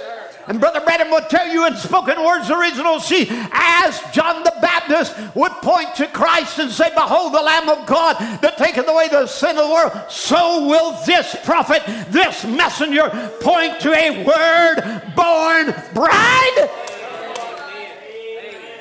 And 0.46 0.58
Brother 0.58 0.80
Branham 0.80 1.10
would 1.12 1.28
tell 1.28 1.46
you 1.46 1.66
in 1.66 1.76
spoken 1.76 2.20
words 2.24 2.50
original 2.50 2.98
see, 2.98 3.28
as 3.52 4.00
John 4.12 4.42
the 4.42 4.52
Baptist 4.60 5.14
would 5.36 5.52
point 5.62 5.94
to 5.94 6.08
Christ 6.08 6.58
and 6.58 6.70
say, 6.70 6.90
Behold 6.92 7.34
the 7.34 7.40
Lamb 7.40 7.68
of 7.68 7.86
God 7.86 8.16
that 8.40 8.56
taketh 8.56 8.88
away 8.88 9.08
the 9.08 9.28
sin 9.28 9.50
of 9.50 9.68
the 9.68 9.72
world, 9.72 9.92
so 10.10 10.66
will 10.66 10.98
this 11.06 11.36
prophet, 11.44 11.82
this 12.08 12.44
messenger, 12.44 13.10
point 13.40 13.78
to 13.80 13.92
a 13.92 14.24
word 14.24 15.02
born 15.14 15.66
bride. 15.94 16.70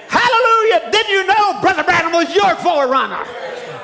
Hallelujah. 0.10 0.90
Didn't 0.92 1.12
you 1.12 1.28
know 1.28 1.62
Brother 1.62 1.84
Branham 1.84 2.14
was 2.14 2.34
your 2.34 2.56
forerunner? 2.56 3.24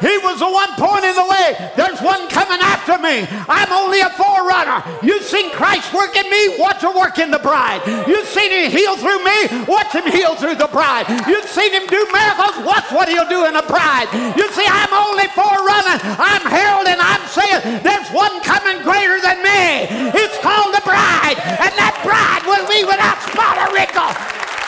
He 0.05 0.21
was 0.21 0.37
the 0.37 0.45
one 0.45 0.69
pointing 0.77 1.17
the 1.17 1.25
way. 1.25 1.57
There's 1.73 1.97
one 1.97 2.29
coming 2.29 2.61
after 2.61 3.01
me. 3.01 3.25
I'm 3.49 3.73
only 3.73 4.05
a 4.05 4.13
forerunner. 4.13 4.85
You've 5.01 5.25
seen 5.25 5.49
Christ 5.49 5.89
work 5.97 6.13
in 6.13 6.29
me, 6.29 6.61
watch 6.61 6.85
him 6.85 6.93
work 6.93 7.17
in 7.17 7.33
the 7.33 7.41
bride. 7.41 7.81
You've 8.05 8.29
seen 8.29 8.53
him 8.53 8.69
heal 8.69 8.93
through 9.01 9.25
me, 9.25 9.65
watch 9.65 9.97
him 9.97 10.05
heal 10.05 10.37
through 10.37 10.61
the 10.61 10.69
bride. 10.69 11.09
You've 11.25 11.49
seen 11.49 11.73
him 11.73 11.89
do 11.89 12.05
miracles, 12.13 12.53
watch 12.61 12.85
what 12.93 13.09
he'll 13.09 13.27
do 13.27 13.49
in 13.49 13.57
the 13.57 13.65
bride. 13.65 14.05
You 14.37 14.45
see, 14.53 14.67
I'm 14.69 14.93
only 14.93 15.25
forerunner. 15.33 15.97
I'm 16.21 16.45
heralding, 16.45 17.01
I'm 17.01 17.25
saying 17.25 17.81
there's 17.81 18.09
one 18.13 18.45
coming 18.45 18.85
greater 18.85 19.17
than 19.25 19.41
me. 19.41 19.89
It's 20.13 20.37
called 20.45 20.69
the 20.69 20.85
bride, 20.85 21.41
and 21.41 21.73
that 21.81 21.97
bride 22.05 22.45
will 22.45 22.65
be 22.69 22.85
without 22.85 23.17
spot 23.25 23.57
or 23.57 23.73
wrinkle. 23.73 24.13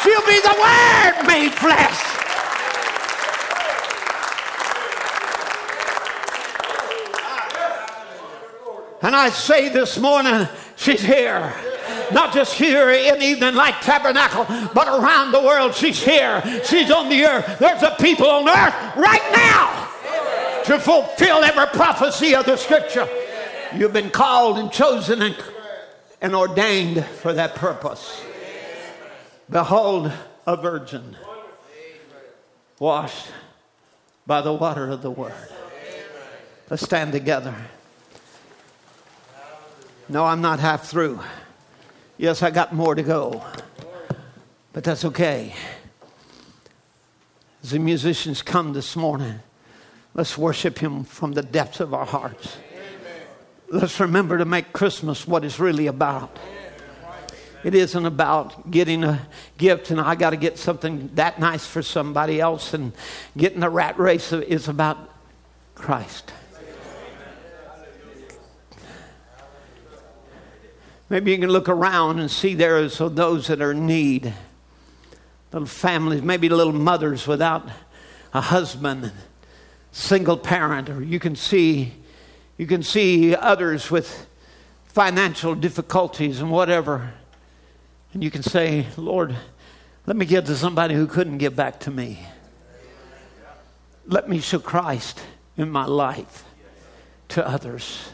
She'll 0.01 0.25
be 0.25 0.41
the 0.41 0.57
Word 0.57 1.29
made 1.29 1.53
flesh. 1.53 2.26
And 9.01 9.15
I 9.15 9.29
say 9.29 9.69
this 9.69 9.99
morning, 9.99 10.47
she's 10.75 11.01
here. 11.01 11.53
Not 12.11 12.33
just 12.33 12.53
here 12.53 12.89
in 12.89 13.21
Evening 13.21 13.53
Light 13.53 13.81
Tabernacle, 13.81 14.45
but 14.73 14.87
around 14.87 15.31
the 15.31 15.41
world. 15.41 15.75
She's 15.75 16.03
here. 16.03 16.41
She's 16.63 16.89
on 16.89 17.09
the 17.09 17.25
earth. 17.25 17.59
There's 17.59 17.83
a 17.83 17.95
people 17.99 18.27
on 18.27 18.47
earth 18.49 18.95
right 18.95 19.31
now 19.31 20.63
to 20.63 20.79
fulfill 20.79 21.43
every 21.43 21.67
prophecy 21.67 22.33
of 22.33 22.45
the 22.45 22.57
scripture. 22.57 23.07
You've 23.75 23.93
been 23.93 24.09
called 24.09 24.57
and 24.57 24.71
chosen 24.71 25.21
and, 25.21 25.35
and 26.21 26.33
ordained 26.35 27.05
for 27.05 27.33
that 27.33 27.55
purpose. 27.55 28.21
Behold, 29.49 30.11
a 30.45 30.57
virgin 30.57 31.15
washed 32.79 33.27
by 34.25 34.41
the 34.41 34.53
water 34.53 34.89
of 34.89 35.01
the 35.01 35.11
word. 35.11 35.33
Let's 36.69 36.83
stand 36.83 37.11
together. 37.11 37.55
No, 40.09 40.23
I'm 40.23 40.41
not 40.41 40.59
half 40.59 40.87
through. 40.87 41.19
Yes, 42.17 42.41
I 42.41 42.49
got 42.49 42.73
more 42.73 42.95
to 42.95 43.03
go, 43.03 43.43
but 44.71 44.85
that's 44.85 45.03
okay. 45.03 45.53
As 47.61 47.71
the 47.71 47.79
musicians 47.79 48.41
come 48.41 48.71
this 48.71 48.95
morning, 48.95 49.39
let's 50.13 50.37
worship 50.37 50.79
Him 50.79 51.03
from 51.03 51.33
the 51.33 51.43
depths 51.43 51.81
of 51.81 51.93
our 51.93 52.05
hearts. 52.05 52.57
Let's 53.69 53.99
remember 53.99 54.37
to 54.37 54.45
make 54.45 54.71
Christmas 54.71 55.27
what 55.27 55.43
it's 55.43 55.59
really 55.59 55.87
about. 55.87 56.39
It 57.65 57.75
isn't 57.75 58.05
about 58.05 58.71
getting 58.71 59.03
a 59.03 59.27
gift 59.57 59.91
and 59.91 59.99
I 59.99 60.15
got 60.15 60.29
to 60.29 60.37
get 60.37 60.57
something 60.57 61.09
that 61.15 61.37
nice 61.37 61.65
for 61.65 61.81
somebody 61.81 62.39
else 62.39 62.73
and 62.73 62.93
getting 63.35 63.59
the 63.59 63.69
rat 63.69 63.99
race. 63.99 64.31
It's 64.31 64.69
about 64.69 64.97
Christ. 65.75 66.31
Maybe 71.09 71.31
you 71.31 71.37
can 71.37 71.49
look 71.49 71.69
around 71.69 72.19
and 72.19 72.29
see 72.29 72.53
there 72.53 72.79
is 72.79 72.97
those 72.97 73.47
that 73.47 73.61
are 73.61 73.71
in 73.71 73.87
need. 73.87 74.33
Little 75.53 75.67
families, 75.67 76.21
maybe 76.21 76.49
little 76.49 76.73
mothers 76.73 77.25
without 77.25 77.67
a 78.33 78.41
husband, 78.41 79.13
single 79.93 80.37
parent, 80.37 80.89
or 80.89 81.01
you 81.01 81.19
can 81.19 81.35
see 81.35 81.93
you 82.57 82.65
can 82.65 82.81
see 82.81 83.35
others 83.35 83.91
with 83.91 84.25
financial 84.85 85.53
difficulties 85.53 86.41
and 86.41 86.49
whatever. 86.51 87.13
And 88.13 88.23
you 88.23 88.31
can 88.31 88.41
say, 88.41 88.87
Lord, 88.97 89.35
let 90.07 90.17
me 90.17 90.25
give 90.25 90.45
to 90.45 90.55
somebody 90.55 90.95
who 90.95 91.05
couldn't 91.05 91.37
give 91.37 91.55
back 91.55 91.79
to 91.81 91.91
me. 91.91 92.25
Let 94.07 94.27
me 94.27 94.39
show 94.39 94.57
Christ 94.57 95.21
in 95.55 95.69
my 95.69 95.85
life 95.85 96.45
to 97.29 97.47
others 97.47 98.09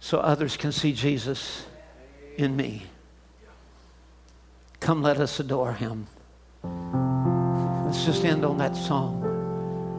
so 0.00 0.18
others 0.18 0.56
can 0.56 0.72
see 0.72 0.92
Jesus 0.92 1.66
in 2.36 2.56
me. 2.56 2.84
Come, 4.80 5.02
let 5.02 5.18
us 5.18 5.40
adore 5.40 5.72
him. 5.72 6.06
Let's 6.62 8.04
just 8.04 8.24
end 8.24 8.44
on 8.44 8.58
that 8.58 8.76
song. 8.76 9.24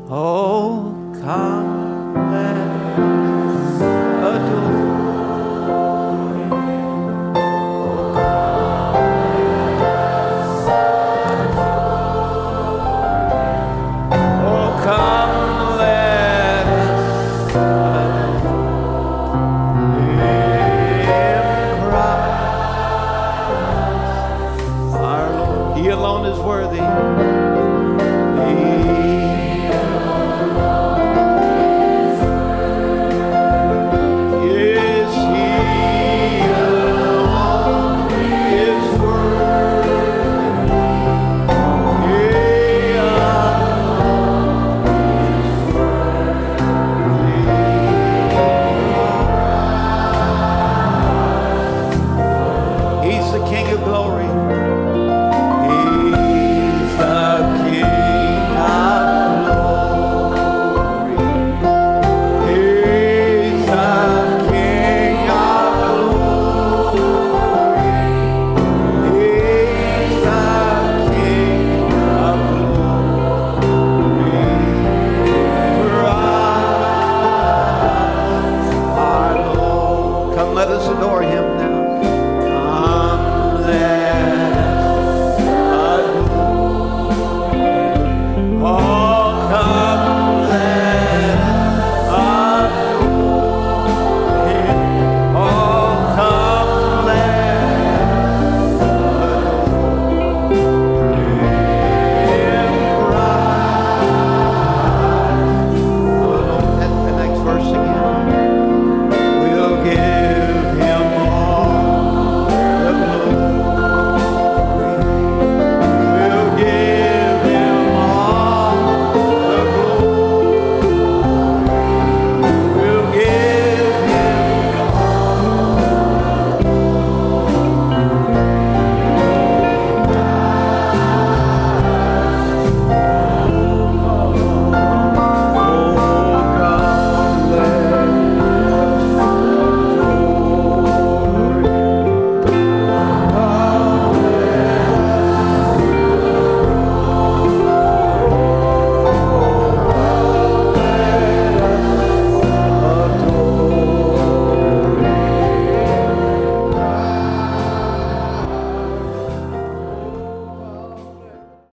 Oh, 0.10 0.96
come, 1.22 2.32
let 2.32 3.29